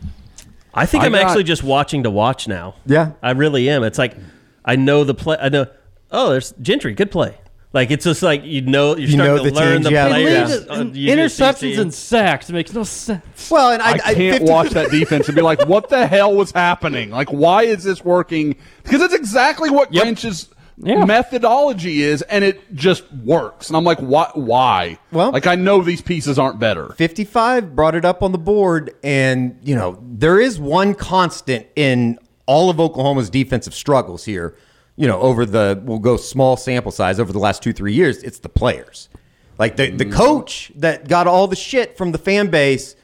I 0.73 0.85
think 0.85 1.03
I 1.03 1.07
I'm 1.07 1.13
got- 1.13 1.23
actually 1.23 1.43
just 1.45 1.63
watching 1.63 2.03
to 2.03 2.09
watch 2.09 2.47
now. 2.47 2.75
Yeah. 2.85 3.11
I 3.21 3.31
really 3.31 3.69
am. 3.69 3.83
It's 3.83 3.97
like 3.97 4.15
I 4.63 4.75
know 4.75 5.03
the 5.03 5.13
play. 5.15 5.37
I 5.39 5.49
know. 5.49 5.65
Oh, 6.11 6.29
there's 6.31 6.51
Gentry. 6.61 6.93
Good 6.93 7.11
play. 7.11 7.35
Like 7.71 7.91
it's 7.91 8.03
just 8.03 8.23
like 8.23 8.43
you 8.43 8.61
know 8.61 8.95
you're 8.95 9.01
You 9.01 9.11
starting 9.13 9.35
know 9.35 9.43
to 9.43 9.49
the 9.51 9.55
learn 9.55 9.73
teams, 9.73 9.85
the 9.85 9.91
yeah. 9.91 10.07
players. 10.07 10.49
Yeah. 10.65 10.73
Uh, 10.73 10.79
on 10.79 10.93
Interceptions 10.93 11.77
and 11.79 11.93
sacks 11.93 12.49
makes 12.49 12.73
no 12.73 12.83
sense. 12.83 13.51
Well, 13.51 13.71
and 13.71 13.81
I, 13.81 13.91
I 13.93 14.13
can't 14.15 14.37
50 14.39 14.51
watch 14.51 14.69
that 14.71 14.89
defense 14.91 15.27
and 15.27 15.35
be 15.35 15.43
like, 15.43 15.67
what 15.67 15.89
the 15.89 16.07
hell 16.07 16.33
was 16.35 16.51
happening? 16.51 17.11
Like, 17.11 17.29
why 17.29 17.63
is 17.63 17.83
this 17.83 18.03
working? 18.03 18.55
Because 18.83 19.01
it's 19.03 19.13
exactly 19.13 19.69
what 19.69 19.93
Yep. 19.93 20.03
Grinch's 20.03 20.49
Yeah. 20.81 21.03
methodology 21.03 22.03
is, 22.03 22.21
and 22.23 22.43
it 22.43 22.73
just 22.73 23.11
works. 23.13 23.67
And 23.67 23.75
I'm 23.75 23.83
like, 23.83 23.99
why? 23.99 24.31
Why? 24.33 24.97
Well- 25.11 25.31
like 25.31 25.45
I 25.45 25.55
know 25.55 25.81
these 25.81 26.01
pieces 26.01 26.39
aren't 26.39 26.59
better. 26.59 26.93
55 26.93 27.75
brought 27.75 27.95
it 27.95 28.05
up 28.05 28.23
on 28.23 28.31
the 28.31 28.37
board, 28.37 28.95
and 29.03 29.59
you 29.61 29.75
know 29.75 30.01
there 30.01 30.39
is 30.39 30.59
one 30.59 30.93
constant 30.95 31.67
in 31.75 32.17
all 32.45 32.69
of 32.69 32.79
Oklahoma's 32.79 33.29
defensive 33.29 33.73
struggles 33.73 34.23
here. 34.23 34.55
You 34.95 35.07
know, 35.07 35.19
over 35.19 35.45
the 35.45 35.81
we'll 35.83 35.99
go 35.99 36.17
small 36.17 36.57
sample 36.57 36.91
size 36.91 37.19
over 37.19 37.33
the 37.33 37.39
last 37.39 37.61
two 37.61 37.73
three 37.73 37.93
years, 37.93 38.23
it's 38.23 38.39
the 38.39 38.49
players. 38.49 39.09
Like 39.57 39.75
the 39.75 39.91
the 39.91 40.05
mm. 40.05 40.13
coach 40.13 40.71
that 40.75 41.09
got 41.09 41.27
all 41.27 41.47
the 41.47 41.55
shit 41.57 41.97
from 41.97 42.13
the 42.13 42.17
fan 42.17 42.47
base 42.47 42.95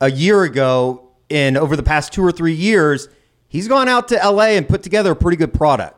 a 0.00 0.10
year 0.10 0.44
ago, 0.44 1.10
and 1.28 1.56
over 1.56 1.74
the 1.74 1.82
past 1.82 2.12
two 2.12 2.24
or 2.24 2.30
three 2.30 2.54
years, 2.54 3.08
he's 3.48 3.66
gone 3.66 3.88
out 3.88 4.06
to 4.08 4.14
LA 4.14 4.50
and 4.50 4.68
put 4.68 4.84
together 4.84 5.10
a 5.10 5.16
pretty 5.16 5.36
good 5.36 5.52
product. 5.52 5.97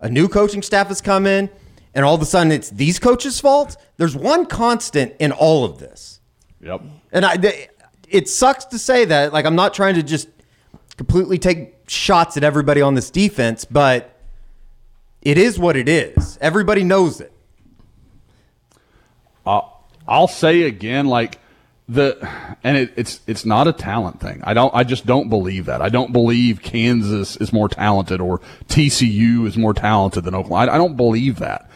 A 0.00 0.08
new 0.08 0.28
coaching 0.28 0.62
staff 0.62 0.88
has 0.88 1.00
come 1.00 1.26
in, 1.26 1.50
and 1.94 2.04
all 2.04 2.14
of 2.14 2.22
a 2.22 2.26
sudden 2.26 2.52
it's 2.52 2.70
these 2.70 2.98
coaches' 2.98 3.40
fault. 3.40 3.76
There's 3.96 4.14
one 4.16 4.46
constant 4.46 5.14
in 5.18 5.32
all 5.32 5.64
of 5.64 5.78
this. 5.78 6.20
Yep. 6.60 6.82
And 7.12 7.24
I, 7.24 7.68
it 8.08 8.28
sucks 8.28 8.64
to 8.66 8.78
say 8.78 9.04
that. 9.06 9.32
Like, 9.32 9.44
I'm 9.44 9.56
not 9.56 9.74
trying 9.74 9.94
to 9.96 10.02
just 10.02 10.28
completely 10.96 11.38
take 11.38 11.74
shots 11.88 12.36
at 12.36 12.44
everybody 12.44 12.80
on 12.80 12.94
this 12.94 13.10
defense, 13.10 13.64
but 13.64 14.14
it 15.22 15.38
is 15.38 15.58
what 15.58 15.76
it 15.76 15.88
is. 15.88 16.38
Everybody 16.40 16.84
knows 16.84 17.20
it. 17.20 17.32
Uh, 19.44 19.62
I'll 20.06 20.28
say 20.28 20.62
again, 20.62 21.06
like 21.06 21.38
the, 21.88 22.18
and 22.62 22.76
it, 22.76 22.92
it's 22.96 23.20
it's 23.26 23.46
not 23.46 23.66
a 23.66 23.72
talent 23.72 24.20
thing. 24.20 24.42
I 24.44 24.52
don't. 24.52 24.74
I 24.74 24.84
just 24.84 25.06
don't 25.06 25.30
believe 25.30 25.64
that. 25.66 25.80
I 25.80 25.88
don't 25.88 26.12
believe 26.12 26.60
Kansas 26.60 27.36
is 27.36 27.50
more 27.50 27.68
talented 27.68 28.20
or 28.20 28.40
TCU 28.68 29.46
is 29.46 29.56
more 29.56 29.72
talented 29.72 30.24
than 30.24 30.34
Oklahoma. 30.34 30.70
I, 30.70 30.74
I 30.74 30.78
don't 30.78 30.96
believe 30.96 31.38
that. 31.38 31.70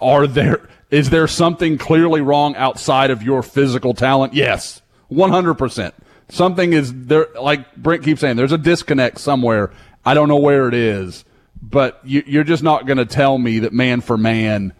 Are 0.00 0.26
there? 0.26 0.68
Is 0.90 1.10
there 1.10 1.28
something 1.28 1.78
clearly 1.78 2.20
wrong 2.20 2.56
outside 2.56 3.10
of 3.10 3.22
your 3.22 3.42
physical 3.44 3.94
talent? 3.94 4.34
Yes, 4.34 4.82
one 5.06 5.30
hundred 5.30 5.54
percent. 5.54 5.94
Something 6.30 6.72
is 6.72 6.92
there. 6.92 7.28
Like 7.40 7.76
Brent 7.76 8.02
keeps 8.02 8.22
saying, 8.22 8.36
there's 8.36 8.52
a 8.52 8.58
disconnect 8.58 9.20
somewhere. 9.20 9.70
I 10.04 10.14
don't 10.14 10.28
know 10.28 10.36
where 10.36 10.66
it 10.66 10.74
is, 10.74 11.24
but 11.62 12.00
you, 12.02 12.24
you're 12.26 12.44
just 12.44 12.64
not 12.64 12.86
going 12.86 12.98
to 12.98 13.06
tell 13.06 13.38
me 13.38 13.60
that 13.60 13.72
man 13.72 14.00
for 14.00 14.18
man. 14.18 14.72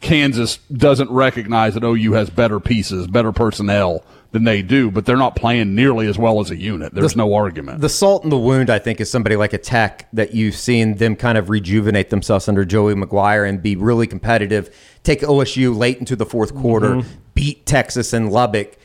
Kansas 0.00 0.58
doesn't 0.70 1.10
recognize 1.10 1.72
that 1.72 1.82
OU 1.82 2.12
has 2.12 2.28
better 2.28 2.60
pieces, 2.60 3.06
better 3.06 3.32
personnel 3.32 4.04
than 4.32 4.44
they 4.44 4.62
do, 4.62 4.90
but 4.90 5.06
they're 5.06 5.16
not 5.16 5.36
playing 5.36 5.74
nearly 5.74 6.06
as 6.06 6.18
well 6.18 6.40
as 6.40 6.50
a 6.50 6.56
unit. 6.56 6.94
There's 6.94 7.16
no 7.16 7.34
argument. 7.34 7.80
The 7.80 7.88
salt 7.88 8.24
in 8.24 8.30
the 8.30 8.38
wound, 8.38 8.70
I 8.70 8.78
think, 8.78 9.00
is 9.00 9.10
somebody 9.10 9.36
like 9.36 9.52
a 9.52 9.58
Tech 9.58 10.08
that 10.12 10.34
you've 10.34 10.56
seen 10.56 10.96
them 10.96 11.16
kind 11.16 11.38
of 11.38 11.48
rejuvenate 11.48 12.10
themselves 12.10 12.48
under 12.48 12.64
Joey 12.64 12.94
McGuire 12.94 13.48
and 13.48 13.62
be 13.62 13.76
really 13.76 14.06
competitive. 14.06 14.74
Take 15.04 15.20
OSU 15.20 15.76
late 15.76 15.98
into 15.98 16.16
the 16.16 16.26
fourth 16.26 16.54
quarter, 16.54 16.96
mm-hmm. 16.96 17.08
beat 17.34 17.66
Texas 17.66 18.12
and 18.12 18.30
Lubbock, 18.30 18.76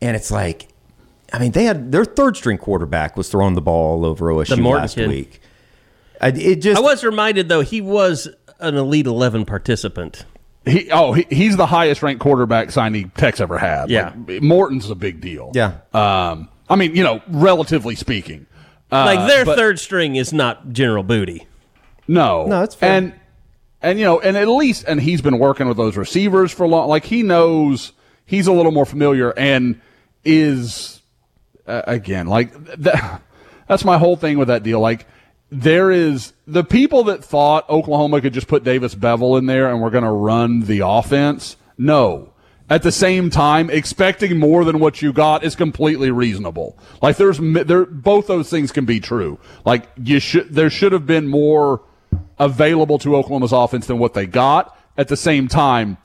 and 0.00 0.16
it's 0.16 0.30
like, 0.30 0.68
I 1.32 1.38
mean, 1.38 1.52
they 1.52 1.64
had 1.64 1.92
their 1.92 2.04
third 2.04 2.36
string 2.36 2.58
quarterback 2.58 3.16
was 3.16 3.28
throwing 3.28 3.54
the 3.54 3.60
ball 3.60 3.98
all 3.98 4.04
over 4.04 4.26
OSU 4.26 4.64
last 4.64 4.94
kid. 4.94 5.08
week. 5.08 5.40
I, 6.20 6.28
it 6.28 6.56
just 6.56 6.78
I 6.78 6.80
was 6.80 7.04
reminded 7.04 7.48
though 7.48 7.60
he 7.60 7.80
was 7.80 8.28
an 8.58 8.74
Elite 8.76 9.06
Eleven 9.06 9.44
participant. 9.44 10.24
He, 10.64 10.90
oh, 10.90 11.12
he, 11.12 11.26
he's 11.30 11.56
the 11.56 11.66
highest 11.66 12.02
ranked 12.02 12.20
quarterback 12.20 12.68
signee 12.68 13.12
Tech's 13.14 13.40
ever 13.40 13.58
had. 13.58 13.90
Yeah. 13.90 14.12
Like, 14.26 14.42
Morton's 14.42 14.88
a 14.90 14.94
big 14.94 15.20
deal. 15.20 15.52
Yeah. 15.54 15.78
Um, 15.94 16.48
I 16.68 16.76
mean, 16.76 16.94
you 16.94 17.02
know, 17.02 17.22
relatively 17.28 17.94
speaking. 17.94 18.46
Uh, 18.90 19.04
Like 19.04 19.28
their 19.28 19.44
but- 19.44 19.56
third 19.56 19.78
string 19.78 20.16
is 20.16 20.32
not 20.32 20.72
General 20.72 21.02
Booty. 21.02 21.46
No, 22.06 22.46
No, 22.46 22.62
it's 22.62 22.74
fair. 22.74 22.90
And 22.92 23.12
and 23.82 23.98
you 23.98 24.04
know, 24.06 24.18
and 24.18 24.36
at 24.36 24.48
least, 24.48 24.84
and 24.88 25.00
he's 25.00 25.20
been 25.22 25.38
working 25.38 25.68
with 25.68 25.76
those 25.76 25.96
receivers 25.96 26.50
for 26.52 26.66
long. 26.66 26.88
Like 26.88 27.04
he 27.04 27.22
knows 27.22 27.92
he's 28.26 28.46
a 28.46 28.52
little 28.52 28.72
more 28.72 28.86
familiar 28.86 29.30
and 29.38 29.80
is 30.24 31.00
uh, 31.66 31.82
again 31.86 32.26
like 32.26 32.52
that. 32.78 33.22
That's 33.68 33.84
my 33.84 33.98
whole 33.98 34.16
thing 34.16 34.38
with 34.38 34.48
that 34.48 34.62
deal. 34.62 34.80
Like 34.80 35.06
there 35.50 35.90
is 35.90 36.32
the 36.46 36.64
people 36.64 37.04
that 37.04 37.24
thought 37.24 37.68
Oklahoma 37.70 38.20
could 38.20 38.34
just 38.34 38.48
put 38.48 38.64
Davis 38.64 38.94
Beville 38.94 39.36
in 39.36 39.46
there 39.46 39.70
and 39.70 39.80
we're 39.80 39.90
going 39.90 40.04
to 40.04 40.10
run 40.10 40.60
the 40.60 40.80
offense. 40.80 41.56
No. 41.76 42.32
At 42.70 42.82
the 42.82 42.92
same 42.92 43.30
time, 43.30 43.70
expecting 43.70 44.38
more 44.38 44.62
than 44.62 44.78
what 44.78 45.00
you 45.00 45.10
got 45.12 45.42
is 45.42 45.56
completely 45.56 46.10
reasonable. 46.10 46.76
Like 47.00 47.16
there's 47.16 47.38
there 47.38 47.86
both 47.86 48.26
those 48.26 48.50
things 48.50 48.72
can 48.72 48.84
be 48.84 49.00
true. 49.00 49.38
Like 49.64 49.88
you 49.96 50.20
should 50.20 50.54
there 50.54 50.68
should 50.68 50.92
have 50.92 51.06
been 51.06 51.28
more 51.28 51.80
available 52.38 52.98
to 52.98 53.16
Oklahoma's 53.16 53.52
offense 53.52 53.86
than 53.86 53.98
what 53.98 54.12
they 54.12 54.26
got. 54.26 54.78
At 54.98 55.08
the 55.08 55.16
same 55.16 55.48
time, 55.48 55.96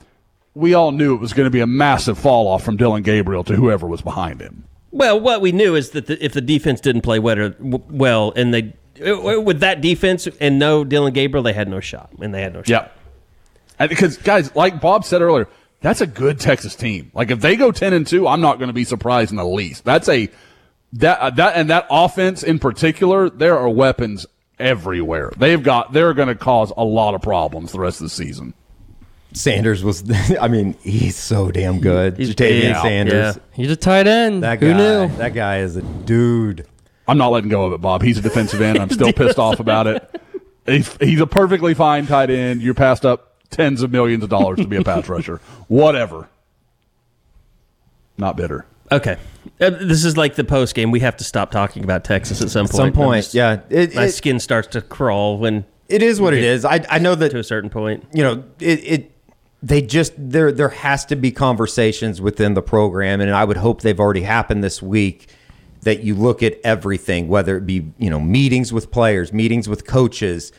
we 0.54 0.72
all 0.72 0.90
knew 0.90 1.14
it 1.14 1.20
was 1.20 1.34
going 1.34 1.44
to 1.44 1.50
be 1.50 1.60
a 1.60 1.66
massive 1.66 2.18
fall 2.18 2.48
off 2.48 2.64
from 2.64 2.78
Dillon 2.78 3.02
Gabriel 3.02 3.44
to 3.44 3.56
whoever 3.56 3.86
was 3.86 4.00
behind 4.00 4.40
him. 4.40 4.64
Well, 4.90 5.20
what 5.20 5.40
we 5.40 5.52
knew 5.52 5.74
is 5.74 5.90
that 5.90 6.06
the, 6.06 6.24
if 6.24 6.32
the 6.32 6.40
defense 6.40 6.80
didn't 6.80 7.02
play 7.02 7.18
well, 7.18 7.52
well 7.60 8.32
and 8.36 8.54
they 8.54 8.74
with 9.00 9.60
that 9.60 9.80
defense 9.80 10.26
and 10.40 10.58
no 10.58 10.84
Dillon 10.84 11.12
Gabriel, 11.12 11.42
they 11.42 11.52
had 11.52 11.68
no 11.68 11.80
shot, 11.80 12.10
and 12.20 12.34
they 12.34 12.42
had 12.42 12.52
no 12.54 12.62
shot. 12.62 12.68
Yep. 12.68 12.98
And 13.78 13.88
because 13.88 14.16
guys, 14.18 14.54
like 14.54 14.80
Bob 14.80 15.04
said 15.04 15.20
earlier, 15.20 15.48
that's 15.80 16.00
a 16.00 16.06
good 16.06 16.38
Texas 16.40 16.76
team. 16.76 17.10
Like 17.14 17.30
if 17.30 17.40
they 17.40 17.56
go 17.56 17.72
ten 17.72 17.92
and 17.92 18.06
two, 18.06 18.26
I'm 18.28 18.40
not 18.40 18.58
going 18.58 18.68
to 18.68 18.74
be 18.74 18.84
surprised 18.84 19.30
in 19.30 19.36
the 19.36 19.46
least. 19.46 19.84
That's 19.84 20.08
a 20.08 20.28
that 20.94 21.18
uh, 21.18 21.30
that 21.30 21.56
and 21.56 21.70
that 21.70 21.86
offense 21.90 22.42
in 22.42 22.58
particular, 22.58 23.28
there 23.28 23.58
are 23.58 23.68
weapons 23.68 24.26
everywhere. 24.58 25.32
They've 25.36 25.62
got 25.62 25.92
they're 25.92 26.14
going 26.14 26.28
to 26.28 26.36
cause 26.36 26.72
a 26.76 26.84
lot 26.84 27.14
of 27.14 27.22
problems 27.22 27.72
the 27.72 27.80
rest 27.80 28.00
of 28.00 28.04
the 28.06 28.10
season. 28.10 28.54
Sanders 29.32 29.82
was, 29.82 30.08
I 30.40 30.46
mean, 30.46 30.74
he's 30.80 31.16
so 31.16 31.50
damn 31.50 31.80
good. 31.80 32.16
He's 32.16 32.30
Ja'Tavion 32.36 32.60
big, 32.60 32.76
Sanders. 32.76 33.36
yeah. 33.36 33.42
He's 33.52 33.70
a 33.72 33.74
tight 33.76 34.06
end. 34.06 34.44
That 34.44 34.60
Who 34.60 34.70
guy, 34.70 34.76
knew? 34.76 35.16
that 35.16 35.34
guy 35.34 35.58
is 35.58 35.74
a 35.74 35.82
dude. 35.82 36.66
I'm 37.06 37.18
not 37.18 37.28
letting 37.28 37.50
go 37.50 37.66
of 37.66 37.72
it, 37.72 37.80
Bob. 37.80 38.02
He's 38.02 38.18
a 38.18 38.22
defensive 38.22 38.60
end. 38.60 38.78
I'm 38.78 38.90
still 38.90 39.12
pissed 39.12 39.38
off 39.38 39.60
about 39.60 39.86
it. 39.86 40.20
He's, 40.66 40.96
he's 40.96 41.20
a 41.20 41.26
perfectly 41.26 41.74
fine 41.74 42.06
tight 42.06 42.30
end. 42.30 42.62
You're 42.62 42.72
passed 42.74 43.04
up 43.04 43.34
tens 43.50 43.82
of 43.82 43.90
millions 43.92 44.24
of 44.24 44.30
dollars 44.30 44.58
to 44.60 44.66
be 44.66 44.76
a 44.76 44.82
pass 44.82 45.08
rusher. 45.08 45.36
Whatever. 45.68 46.28
Not 48.16 48.36
bitter. 48.36 48.64
Okay. 48.90 49.16
Uh, 49.60 49.70
this 49.70 50.04
is 50.04 50.16
like 50.16 50.34
the 50.36 50.44
post 50.44 50.74
game. 50.74 50.90
We 50.90 51.00
have 51.00 51.16
to 51.18 51.24
stop 51.24 51.50
talking 51.50 51.84
about 51.84 52.04
Texas 52.04 52.40
at 52.40 52.50
some 52.50 52.66
point. 52.66 52.74
some 52.76 52.92
point, 52.92 53.24
just- 53.24 53.34
yeah. 53.34 53.60
It- 53.70 53.94
my 53.94 54.04
it- 54.04 54.12
skin 54.12 54.38
starts 54.40 54.68
to 54.68 54.80
crawl 54.80 55.38
when 55.38 55.64
It 55.88 56.02
is 56.02 56.20
what 56.20 56.32
it 56.32 56.42
is. 56.42 56.64
I, 56.64 56.84
I 56.88 56.98
know 56.98 57.14
that 57.14 57.30
to 57.32 57.38
a 57.38 57.44
certain 57.44 57.70
point. 57.70 58.04
you 58.12 58.22
know 58.22 58.44
it, 58.60 58.80
it 58.84 59.10
they 59.62 59.80
just 59.82 60.12
there 60.16 60.52
there 60.52 60.68
has 60.70 61.04
to 61.06 61.16
be 61.16 61.30
conversations 61.30 62.20
within 62.20 62.52
the 62.54 62.60
program 62.62 63.20
and 63.22 63.30
i 63.30 63.42
would 63.44 63.56
hope 63.56 63.80
they've 63.80 63.98
already 64.00 64.20
happened 64.22 64.62
this 64.62 64.82
week 64.82 65.28
that 65.84 66.02
you 66.02 66.14
look 66.14 66.42
at 66.42 66.58
everything 66.64 67.28
whether 67.28 67.56
it 67.56 67.66
be 67.66 67.92
you 67.98 68.10
know 68.10 68.20
meetings 68.20 68.72
with 68.72 68.90
players 68.90 69.32
meetings 69.32 69.68
with 69.68 69.86
coaches 69.86 70.52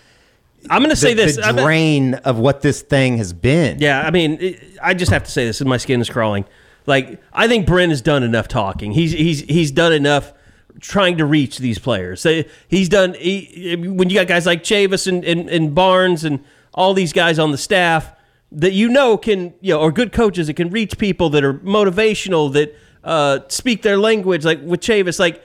I'm 0.70 0.82
going 0.82 0.90
to 0.90 0.96
say 0.96 1.14
this. 1.14 1.36
the 1.36 1.52
drain 1.52 2.16
of 2.16 2.40
what 2.40 2.62
this 2.62 2.82
thing 2.82 3.18
has 3.18 3.34
been 3.34 3.78
Yeah, 3.80 4.02
I 4.02 4.10
mean, 4.10 4.40
it, 4.42 4.64
I 4.82 4.96
just 4.96 5.12
have 5.12 5.24
to 5.24 5.32
say 5.32 5.46
this, 5.46 5.62
and 5.62 5.70
my 5.70 5.78
skin 5.78 6.02
is 6.02 6.10
crawling. 6.10 6.46
Like, 6.88 7.22
I 7.34 7.48
think 7.48 7.66
Brent 7.68 7.92
has 7.92 8.02
done 8.02 8.24
enough 8.24 8.48
talking. 8.48 8.92
He's 8.92 9.12
he's 9.12 9.42
he's 9.42 9.72
done 9.72 9.94
enough 9.94 10.34
trying 10.80 11.18
to 11.18 11.26
reach 11.26 11.58
these 11.58 11.80
players. 11.80 12.24
They, 12.24 12.48
he's 12.68 12.90
done 12.90 13.14
he, 13.16 13.76
when 13.76 14.10
you 14.10 14.16
got 14.16 14.28
guys 14.28 14.46
like 14.46 14.64
Chavis 14.64 15.08
and, 15.08 15.24
and, 15.24 15.50
and 15.50 15.74
Barnes 15.74 16.24
and 16.24 16.44
all 16.74 16.94
these 16.94 17.14
guys 17.14 17.40
on 17.40 17.52
the 17.52 17.58
staff 17.58 18.12
that 18.52 18.74
you 18.74 18.90
know 18.90 19.18
can 19.18 19.54
you 19.62 19.74
know 19.74 19.80
or 19.80 19.92
good 19.92 20.12
coaches 20.12 20.48
that 20.48 20.56
can 20.56 20.70
reach 20.70 20.98
people 20.98 21.30
that 21.32 21.44
are 21.44 21.54
motivational 21.56 22.52
that 22.54 22.76
uh, 23.06 23.40
speak 23.48 23.82
their 23.84 23.98
language. 23.98 24.44
Like 24.44 24.60
with 24.61 24.82
Chavis, 24.82 25.19
like 25.19 25.41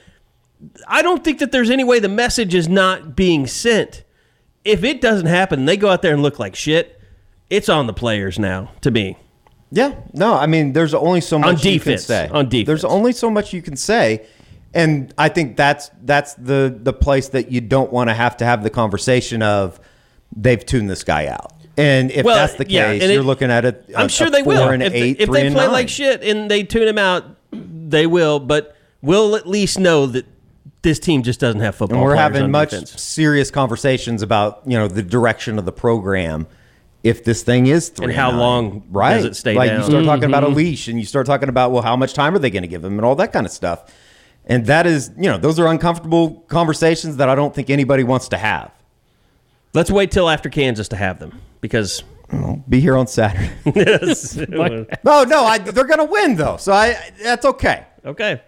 I 0.89 1.03
don't 1.03 1.23
think 1.23 1.39
that 1.39 1.53
there's 1.53 1.71
any 1.71 1.85
way 1.85 2.01
the 2.01 2.09
message 2.09 2.55
is 2.55 2.69
not 2.69 3.15
being 3.15 3.47
sent. 3.47 4.03
If 4.65 4.83
it 4.85 5.01
doesn't 5.01 5.27
happen, 5.27 5.65
they 5.67 5.77
go 5.77 5.89
out 5.89 6.03
there 6.03 6.13
and 6.13 6.23
look 6.23 6.39
like 6.39 6.55
shit. 6.57 7.01
It's 7.49 7.69
on 7.69 7.87
the 7.87 7.93
players 7.93 8.39
now. 8.39 8.73
To 8.83 8.91
me, 8.91 9.17
Yeah, 9.71 9.95
no, 10.13 10.35
I 10.35 10.47
mean, 10.47 10.73
there's 10.73 10.95
only 10.95 11.21
so 11.21 11.39
much 11.39 11.65
you 11.65 11.81
can 11.81 11.99
say. 11.99 12.29
on 12.29 12.49
defense. 12.49 12.67
there's 12.67 12.85
only 12.85 13.13
so 13.13 13.31
much 13.31 13.53
you 13.53 13.63
can 13.63 13.77
say, 13.77 14.27
and 14.75 15.13
I 15.19 15.29
think 15.31 15.57
that's 15.57 15.91
that's 16.03 16.35
the 16.35 16.77
the 16.83 16.93
place 16.93 17.29
that 17.31 17.51
you 17.51 17.61
don't 17.61 17.93
want 17.93 18.09
to 18.11 18.15
have 18.15 18.37
to 18.39 18.45
have 18.45 18.63
the 18.63 18.71
conversation 18.71 19.43
of 19.43 19.81
they've 20.37 20.65
tuned 20.65 20.89
this 20.91 21.03
guy 21.05 21.27
out. 21.27 21.53
And 21.77 22.11
if 22.11 22.25
Well, 22.27 22.37
that's 22.37 22.55
the 22.55 22.65
case, 22.67 22.73
yeah, 22.75 22.93
you're 22.93 23.23
it- 23.23 23.25
looking 23.25 23.51
at 23.51 23.65
it. 23.65 23.91
I'm 23.97 24.09
sure 24.09 24.29
they 24.31 24.43
will. 24.43 24.69
If, 24.71 24.81
eight, 24.83 24.91
they, 24.91 25.11
if 25.11 25.31
they 25.31 25.51
play 25.51 25.65
nine. 25.65 25.73
like 25.73 25.89
shit 25.89 26.23
and 26.23 26.51
they 26.51 26.63
tune 26.65 26.87
him 26.87 26.99
out, 26.99 27.25
they 27.91 28.07
will. 28.07 28.39
But 28.41 28.77
we'll 29.03 29.37
at 29.37 29.47
least 29.47 29.79
know 29.79 30.07
that 30.07 30.27
this 30.83 30.99
team 30.99 31.23
just 31.23 31.41
doesn't 31.41 31.61
have 31.61 31.75
football. 31.75 31.99
and 31.99 32.07
we're 32.07 32.17
having 32.17 32.43
on 32.43 32.51
much 32.51 32.71
defense. 32.71 33.01
serious 33.03 33.51
conversations 33.51 34.23
about 34.23 34.63
you 34.67 34.79
know 34.79 34.89
the 34.89 35.03
direction 35.03 35.59
of 35.59 35.65
the 35.65 35.73
program. 35.73 36.47
If 37.03 37.25
this 37.25 37.43
thing 37.43 37.67
is 37.67 37.89
three 37.89 38.07
And 38.07 38.15
how 38.15 38.31
nine. 38.31 38.41
long 38.41 38.83
right? 38.91 39.17
does 39.17 39.25
it 39.25 39.37
stay 39.37 39.55
like 39.55 39.71
down? 39.71 39.81
you 39.81 39.87
start 39.87 40.05
talking 40.05 40.25
about 40.25 40.45
a 40.45 40.49
Mhm. 40.49 40.55
leash, 40.55 40.87
and 40.89 40.99
you 40.99 41.07
start 41.07 41.27
talking 41.27 41.49
about 41.49 41.71
well, 41.73 41.83
how 41.83 41.97
much 41.97 42.13
time 42.13 42.35
are 42.35 42.39
they 42.39 42.51
going 42.51 42.63
to 42.63 42.69
give 42.69 42.85
him, 42.85 42.95
and 42.99 43.05
all 43.05 43.15
that 43.17 43.33
kind 43.33 43.47
of 43.47 43.53
stuff. 43.53 43.85
And 44.47 44.67
that 44.67 44.87
is, 44.87 45.11
you 45.17 45.31
know, 45.31 45.39
those 45.39 45.59
are 45.59 45.67
uncomfortable 45.67 46.45
conversations 46.49 47.17
that 47.17 47.29
I 47.29 47.35
don't 47.35 47.55
think 47.55 47.71
anybody 47.71 48.05
wants 48.05 48.29
to 48.29 48.37
have. 48.39 48.71
Let's 49.73 49.91
wait 49.91 50.11
till 50.11 50.29
after 50.29 50.49
Kansas 50.49 50.89
to 50.89 50.97
have 50.97 51.21
them 51.21 51.39
because 51.61 52.03
Be 52.69 52.81
here 52.81 52.97
on 52.97 53.07
Saturday. 53.07 53.51
yes. 53.75 54.37
no, 54.49 54.87
no, 55.05 55.45
I, 55.45 55.59
they're 55.59 55.85
going 55.85 55.99
to 55.99 56.05
win 56.05 56.37
though, 56.37 56.57
so 56.57 56.73
I 56.73 56.97
that's 57.23 57.45
okay. 57.45 57.85
okay. 58.05 58.41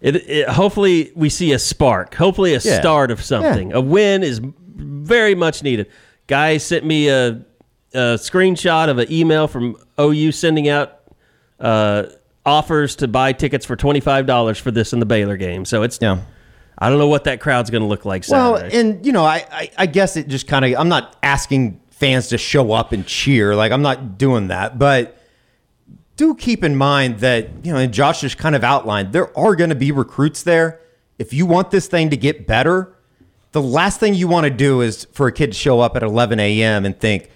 It, 0.00 0.16
it, 0.28 0.48
hopefully 0.48 1.12
we 1.14 1.28
see 1.28 1.52
a 1.52 1.58
spark. 1.58 2.14
Hopefully 2.14 2.54
a 2.54 2.58
Yeah. 2.58 2.80
start 2.80 3.10
of 3.10 3.22
something. 3.22 3.72
A 3.72 3.80
win 3.80 4.22
is 4.22 4.40
very 4.42 5.34
much 5.34 5.62
needed. 5.62 5.90
Guy 6.26 6.56
sent 6.56 6.84
me 6.84 7.08
a, 7.08 7.44
a 7.92 8.16
screenshot 8.16 8.88
of 8.88 8.98
an 8.98 9.12
email 9.12 9.46
from 9.46 9.76
OU 10.00 10.32
sending 10.32 10.68
out 10.68 11.00
uh, 11.60 12.04
offers 12.44 12.96
to 12.96 13.06
buy 13.08 13.32
tickets 13.32 13.64
for 13.66 13.76
twenty 13.76 14.00
five 14.00 14.26
dollars 14.26 14.58
for 14.58 14.70
this 14.70 14.92
in 14.92 14.98
the 14.98 15.06
Baylor 15.06 15.36
game. 15.36 15.64
So 15.64 15.82
it's 15.82 15.98
Yeah. 16.00 16.22
I 16.78 16.88
don't 16.88 16.98
know 16.98 17.06
what 17.08 17.24
that 17.24 17.40
crowd's 17.40 17.70
going 17.70 17.82
to 17.82 17.86
look 17.86 18.04
like 18.04 18.24
Well, 18.28 18.56
and 18.56 19.04
you 19.06 19.12
know, 19.12 19.24
I, 19.24 19.44
I, 19.52 19.70
I 19.78 19.86
guess 19.86 20.16
it 20.16 20.26
just 20.26 20.48
kind 20.48 20.64
of. 20.64 20.74
I'm 20.80 20.88
not 20.88 21.16
asking 21.22 21.80
fans 22.02 22.26
to 22.26 22.36
show 22.36 22.72
up 22.72 22.90
and 22.90 23.06
cheer. 23.06 23.54
Like 23.54 23.70
I'm 23.70 23.80
not 23.80 24.18
doing 24.18 24.48
that, 24.48 24.76
but 24.76 25.16
do 26.16 26.34
keep 26.34 26.64
in 26.64 26.74
mind 26.74 27.20
that 27.20 27.64
you 27.64 27.72
know, 27.72 27.78
and 27.78 27.94
Josh 27.94 28.22
just 28.22 28.38
kind 28.38 28.56
of 28.56 28.64
outlined 28.64 29.12
there 29.12 29.36
are 29.38 29.54
going 29.54 29.70
to 29.70 29.76
be 29.76 29.92
recruits 29.92 30.42
there. 30.42 30.80
If 31.20 31.32
you 31.32 31.46
want 31.46 31.70
this 31.70 31.86
thing 31.86 32.10
to 32.10 32.16
get 32.16 32.44
better, 32.44 32.92
the 33.52 33.62
last 33.62 34.00
thing 34.00 34.14
you 34.14 34.26
want 34.26 34.44
to 34.44 34.50
do 34.50 34.80
is 34.80 35.04
for 35.12 35.28
a 35.28 35.32
kid 35.32 35.52
to 35.52 35.52
show 35.52 35.78
up 35.78 35.94
at 35.94 36.02
11 36.02 36.40
a.m. 36.40 36.84
and 36.84 36.98
think 36.98 37.30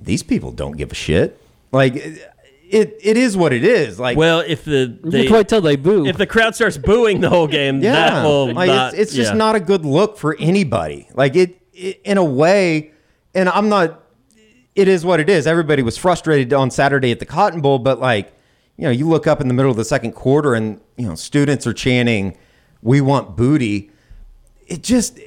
these 0.00 0.22
people 0.22 0.52
don't 0.52 0.78
give 0.78 0.90
a 0.90 0.94
shit. 0.94 1.38
Like 1.70 1.94
it, 1.96 2.98
it 3.02 3.16
is 3.18 3.36
what 3.36 3.52
it 3.52 3.62
is. 3.62 4.00
Like 4.00 4.16
well, 4.16 4.40
if 4.40 4.64
the 4.64 4.98
they, 5.04 5.22
Just 5.24 5.34
wait 5.34 5.48
till 5.48 5.60
they 5.60 5.76
boo. 5.76 6.06
if 6.06 6.16
the 6.16 6.26
crowd 6.26 6.54
starts 6.54 6.78
booing 6.78 7.20
the 7.20 7.28
whole 7.28 7.46
game, 7.46 7.82
Yeah, 7.82 7.92
that 7.92 8.24
will 8.24 8.54
like 8.54 8.68
not, 8.68 8.94
it's, 8.94 9.02
it's 9.02 9.14
just 9.14 9.32
yeah. 9.32 9.36
not 9.36 9.54
a 9.54 9.60
good 9.60 9.84
look 9.84 10.16
for 10.16 10.34
anybody. 10.40 11.08
Like 11.12 11.36
it, 11.36 11.60
it, 11.74 12.00
in 12.06 12.16
a 12.16 12.24
way, 12.24 12.92
and 13.38 13.48
I'm 13.48 13.68
not. 13.68 14.02
It 14.74 14.88
is 14.88 15.04
what 15.04 15.20
it 15.20 15.28
is. 15.28 15.46
Everybody 15.46 15.82
was 15.82 15.96
frustrated 15.96 16.52
on 16.52 16.70
Saturday 16.70 17.10
at 17.10 17.18
the 17.18 17.26
Cotton 17.26 17.60
Bowl, 17.60 17.78
but 17.78 17.98
like, 18.00 18.32
you 18.76 18.84
know, 18.84 18.90
you 18.90 19.08
look 19.08 19.26
up 19.26 19.40
in 19.40 19.48
the 19.48 19.54
middle 19.54 19.70
of 19.70 19.76
the 19.76 19.84
second 19.84 20.12
quarter, 20.12 20.54
and 20.54 20.80
you 20.96 21.06
know, 21.06 21.14
students 21.14 21.66
are 21.66 21.72
chanting, 21.72 22.36
"We 22.82 23.00
want 23.00 23.36
booty." 23.36 23.90
It 24.66 24.82
just. 24.82 25.18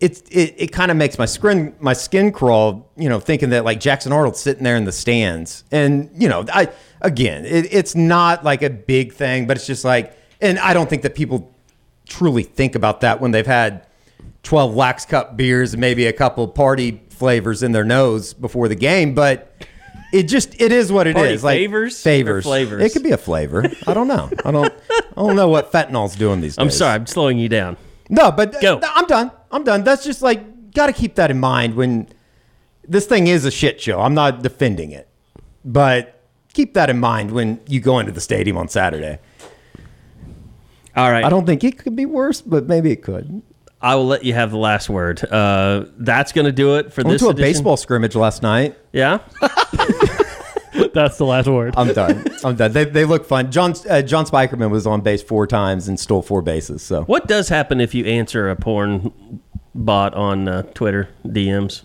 It's, 0.00 0.20
it, 0.22 0.54
it 0.58 0.72
kind 0.72 0.90
of 0.90 0.98
makes 0.98 1.18
my 1.18 1.24
skin 1.24 1.74
my 1.80 1.94
skin 1.94 2.30
crawl, 2.30 2.90
you 2.94 3.08
know, 3.08 3.20
thinking 3.20 3.50
that 3.50 3.64
like 3.64 3.80
Jackson 3.80 4.12
Arnold's 4.12 4.40
sitting 4.40 4.62
there 4.62 4.76
in 4.76 4.84
the 4.84 4.92
stands, 4.92 5.64
and 5.70 6.10
you 6.14 6.28
know, 6.28 6.44
I 6.52 6.70
again, 7.00 7.46
it, 7.46 7.72
it's 7.72 7.94
not 7.94 8.44
like 8.44 8.62
a 8.62 8.68
big 8.68 9.14
thing, 9.14 9.46
but 9.46 9.56
it's 9.56 9.66
just 9.66 9.84
like, 9.84 10.14
and 10.42 10.58
I 10.58 10.74
don't 10.74 10.90
think 10.90 11.02
that 11.02 11.14
people 11.14 11.54
truly 12.06 12.42
think 12.42 12.74
about 12.74 13.00
that 13.00 13.20
when 13.20 13.30
they've 13.30 13.46
had 13.46 13.86
12 14.44 14.74
wax 14.74 15.04
cup 15.06 15.36
beers 15.36 15.72
and 15.72 15.80
maybe 15.80 16.06
a 16.06 16.12
couple 16.12 16.46
party 16.46 17.00
flavors 17.14 17.62
in 17.62 17.72
their 17.72 17.84
nose 17.84 18.34
before 18.34 18.68
the 18.68 18.74
game 18.74 19.14
but 19.14 19.54
it 20.14 20.28
just 20.28 20.60
it 20.60 20.70
is 20.70 20.92
what 20.92 21.08
it 21.08 21.16
is. 21.16 21.42
Party 21.42 21.58
like 21.58 21.58
favors? 21.58 22.00
Or 22.00 22.02
favors. 22.02 22.44
flavors? 22.44 22.82
it 22.84 22.92
could 22.92 23.02
be 23.02 23.10
a 23.10 23.16
flavor. 23.16 23.64
I 23.86 23.94
don't 23.94 24.06
know. 24.06 24.30
I 24.44 24.52
don't 24.52 24.72
i 24.90 25.00
don't 25.16 25.34
know 25.34 25.48
what 25.48 25.72
fentanyl's 25.72 26.14
doing 26.14 26.40
these 26.40 26.54
days. 26.56 26.62
I'm 26.62 26.70
sorry, 26.70 26.94
I'm 26.94 27.06
slowing 27.06 27.36
you 27.38 27.48
down. 27.48 27.76
no 28.08 28.30
but 28.30 28.60
Go. 28.60 28.80
i'm 28.82 29.06
done. 29.06 29.32
I'm 29.50 29.64
done. 29.64 29.82
That's 29.82 30.04
just 30.04 30.22
like 30.22 30.72
got 30.72 30.86
to 30.86 30.92
keep 30.92 31.16
that 31.16 31.30
in 31.32 31.40
mind 31.40 31.74
when 31.74 32.08
this 32.86 33.06
thing 33.06 33.26
is 33.26 33.44
a 33.44 33.50
shit 33.50 33.80
show. 33.80 34.00
I'm 34.00 34.14
not 34.14 34.42
defending 34.42 34.92
it. 34.92 35.08
But 35.64 36.22
keep 36.52 36.74
that 36.74 36.90
in 36.90 37.00
mind 37.00 37.32
when 37.32 37.60
you 37.66 37.80
go 37.80 37.98
into 37.98 38.12
the 38.12 38.20
stadium 38.20 38.56
on 38.56 38.68
saturday. 38.68 39.18
All 40.96 41.10
right, 41.10 41.24
i 41.24 41.28
don't 41.28 41.44
think 41.44 41.64
it 41.64 41.76
could 41.76 41.96
be 41.96 42.06
worse 42.06 42.40
but 42.40 42.68
maybe 42.68 42.92
it 42.92 43.02
could 43.02 43.42
I 43.84 43.94
will 43.96 44.06
let 44.06 44.24
you 44.24 44.32
have 44.34 44.50
the 44.50 44.56
last 44.56 44.88
word. 44.88 45.22
Uh, 45.24 45.84
that's 45.98 46.32
going 46.32 46.46
to 46.46 46.52
do 46.52 46.76
it 46.76 46.92
for 46.92 47.02
I 47.02 47.04
went 47.04 47.14
this 47.14 47.22
to 47.22 47.26
a 47.28 47.30
edition. 47.30 47.42
baseball 47.52 47.76
scrimmage 47.76 48.14
last 48.16 48.42
night 48.42 48.76
Yeah, 48.92 49.18
That's 50.92 51.18
the 51.18 51.24
last 51.24 51.46
word. 51.48 51.74
I'm 51.76 51.92
done. 51.92 52.24
I'm 52.44 52.56
done. 52.56 52.72
They, 52.72 52.84
they 52.84 53.04
look 53.04 53.24
fun. 53.26 53.50
John 53.52 53.74
uh, 53.88 54.02
John 54.02 54.26
Spikerman 54.26 54.70
was 54.70 54.86
on 54.86 55.00
base 55.02 55.22
four 55.22 55.46
times 55.46 55.86
and 55.88 55.98
stole 56.00 56.22
four 56.22 56.42
bases. 56.42 56.82
So 56.82 57.02
what 57.04 57.26
does 57.28 57.48
happen 57.48 57.80
if 57.80 57.94
you 57.94 58.04
answer 58.06 58.48
a 58.50 58.56
porn 58.56 59.40
bot 59.74 60.14
on 60.14 60.48
uh, 60.48 60.62
Twitter 60.74 61.08
DMs? 61.26 61.82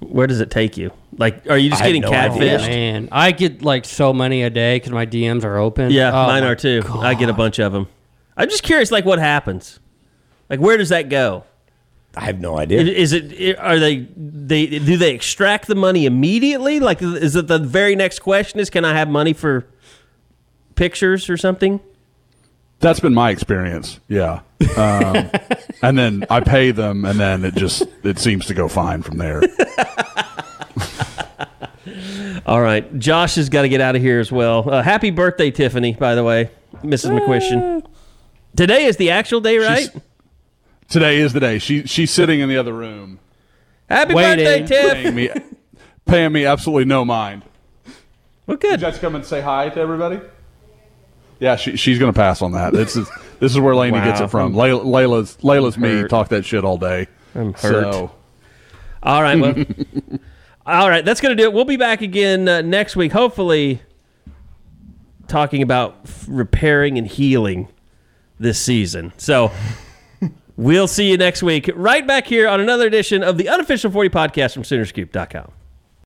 Where 0.00 0.26
does 0.26 0.40
it 0.40 0.50
take 0.50 0.76
you? 0.76 0.90
Like, 1.16 1.48
are 1.48 1.56
you 1.58 1.70
just 1.70 1.82
I 1.82 1.86
have 1.86 1.94
getting 1.94 2.02
no 2.10 2.16
idea. 2.16 2.58
catfished? 2.58 2.68
Man, 2.68 3.08
I 3.12 3.30
get 3.32 3.62
like 3.62 3.84
so 3.84 4.12
many 4.12 4.42
a 4.42 4.50
day 4.50 4.76
because 4.76 4.90
my 4.92 5.06
DMs 5.06 5.44
are 5.44 5.58
open. 5.58 5.90
Yeah, 5.90 6.08
Oh, 6.10 6.26
mine 6.26 6.42
my 6.42 6.50
are 6.50 6.56
too. 6.56 6.82
I 6.88 7.14
get 7.14 7.28
a 7.28 7.32
God. 7.32 7.36
bunch 7.38 7.58
of 7.60 7.72
them. 7.72 7.86
I'm 8.36 8.48
just 8.48 8.62
curious, 8.62 8.90
like, 8.90 9.04
what 9.04 9.18
happens? 9.18 9.78
Like, 10.52 10.60
where 10.60 10.76
does 10.76 10.90
that 10.90 11.08
go? 11.08 11.44
I 12.14 12.26
have 12.26 12.38
no 12.38 12.58
idea. 12.58 12.82
Is 12.82 13.14
it? 13.14 13.58
Are 13.58 13.78
they? 13.78 14.06
They 14.14 14.66
do 14.66 14.98
they 14.98 15.14
extract 15.14 15.66
the 15.66 15.74
money 15.74 16.04
immediately? 16.04 16.78
Like, 16.78 17.00
is 17.00 17.34
it 17.36 17.46
the 17.46 17.58
very 17.58 17.96
next 17.96 18.18
question? 18.18 18.60
Is 18.60 18.68
can 18.68 18.84
I 18.84 18.92
have 18.92 19.08
money 19.08 19.32
for 19.32 19.66
pictures 20.74 21.30
or 21.30 21.38
something? 21.38 21.80
That's 22.80 23.00
been 23.00 23.14
my 23.14 23.30
experience. 23.30 23.98
Yeah. 24.08 24.40
Um, 24.76 25.30
and 25.82 25.98
then 25.98 26.26
I 26.28 26.40
pay 26.40 26.70
them, 26.70 27.06
and 27.06 27.18
then 27.18 27.46
it 27.46 27.54
just 27.54 27.84
it 28.02 28.18
seems 28.18 28.44
to 28.44 28.52
go 28.52 28.68
fine 28.68 29.00
from 29.00 29.16
there. 29.16 29.40
All 32.44 32.60
right, 32.60 32.98
Josh 32.98 33.36
has 33.36 33.48
got 33.48 33.62
to 33.62 33.70
get 33.70 33.80
out 33.80 33.96
of 33.96 34.02
here 34.02 34.20
as 34.20 34.30
well. 34.30 34.68
Uh, 34.68 34.82
happy 34.82 35.08
birthday, 35.10 35.50
Tiffany! 35.50 35.94
By 35.94 36.14
the 36.14 36.24
way, 36.24 36.50
Mrs. 36.82 37.18
McCuistion. 37.18 37.86
Today 38.54 38.84
is 38.84 38.98
the 38.98 39.12
actual 39.12 39.40
day, 39.40 39.56
right? 39.56 39.88
Today 40.92 41.16
is 41.20 41.32
the 41.32 41.40
day. 41.40 41.58
She 41.58 41.86
she's 41.86 42.10
sitting 42.10 42.40
in 42.40 42.50
the 42.50 42.58
other 42.58 42.74
room, 42.74 43.18
Happy 43.88 44.12
Waiting. 44.12 44.44
birthday, 44.44 44.66
Tiff! 44.66 44.92
paying 44.92 45.14
me, 45.14 45.30
paying 46.04 46.32
me 46.32 46.44
absolutely 46.44 46.84
no 46.84 47.02
mind. 47.02 47.44
Well, 48.46 48.58
Did 48.58 48.62
you 48.64 48.70
good. 48.72 48.80
guys 48.80 48.98
come 48.98 49.14
and 49.14 49.24
say 49.24 49.40
hi 49.40 49.70
to 49.70 49.80
everybody? 49.80 50.20
Yeah, 51.40 51.56
she, 51.56 51.76
she's 51.76 51.98
going 51.98 52.12
to 52.12 52.16
pass 52.16 52.42
on 52.42 52.52
that. 52.52 52.74
This 52.74 52.94
is 52.94 53.08
this 53.40 53.52
is 53.52 53.58
where 53.58 53.74
Lainey 53.74 54.00
gets 54.00 54.20
it 54.20 54.28
from. 54.28 54.52
Layla, 54.52 54.84
Layla's 54.84 55.38
Layla's 55.38 55.78
me 55.78 56.00
hurt. 56.02 56.10
talk 56.10 56.28
that 56.28 56.44
shit 56.44 56.62
all 56.62 56.76
day. 56.76 57.06
I'm 57.34 57.54
hurt. 57.54 57.60
So 57.94 58.10
All 59.02 59.22
right, 59.22 59.40
well, 59.40 59.54
all 60.66 60.90
right, 60.90 61.04
that's 61.06 61.22
gonna 61.22 61.34
do 61.36 61.44
it. 61.44 61.54
We'll 61.54 61.64
be 61.64 61.78
back 61.78 62.02
again 62.02 62.46
uh, 62.48 62.60
next 62.60 62.96
week, 62.96 63.12
hopefully, 63.12 63.80
talking 65.26 65.62
about 65.62 65.96
f- 66.04 66.26
repairing 66.28 66.98
and 66.98 67.06
healing 67.06 67.68
this 68.38 68.60
season. 68.60 69.14
So. 69.16 69.50
We'll 70.62 70.86
see 70.86 71.10
you 71.10 71.16
next 71.16 71.42
week, 71.42 71.68
right 71.74 72.06
back 72.06 72.24
here 72.28 72.46
on 72.46 72.60
another 72.60 72.86
edition 72.86 73.24
of 73.24 73.36
the 73.36 73.48
unofficial 73.48 73.90
40 73.90 74.10
podcast 74.10 74.54
from 74.54 74.62
Soonerscoop.com. 74.62 75.61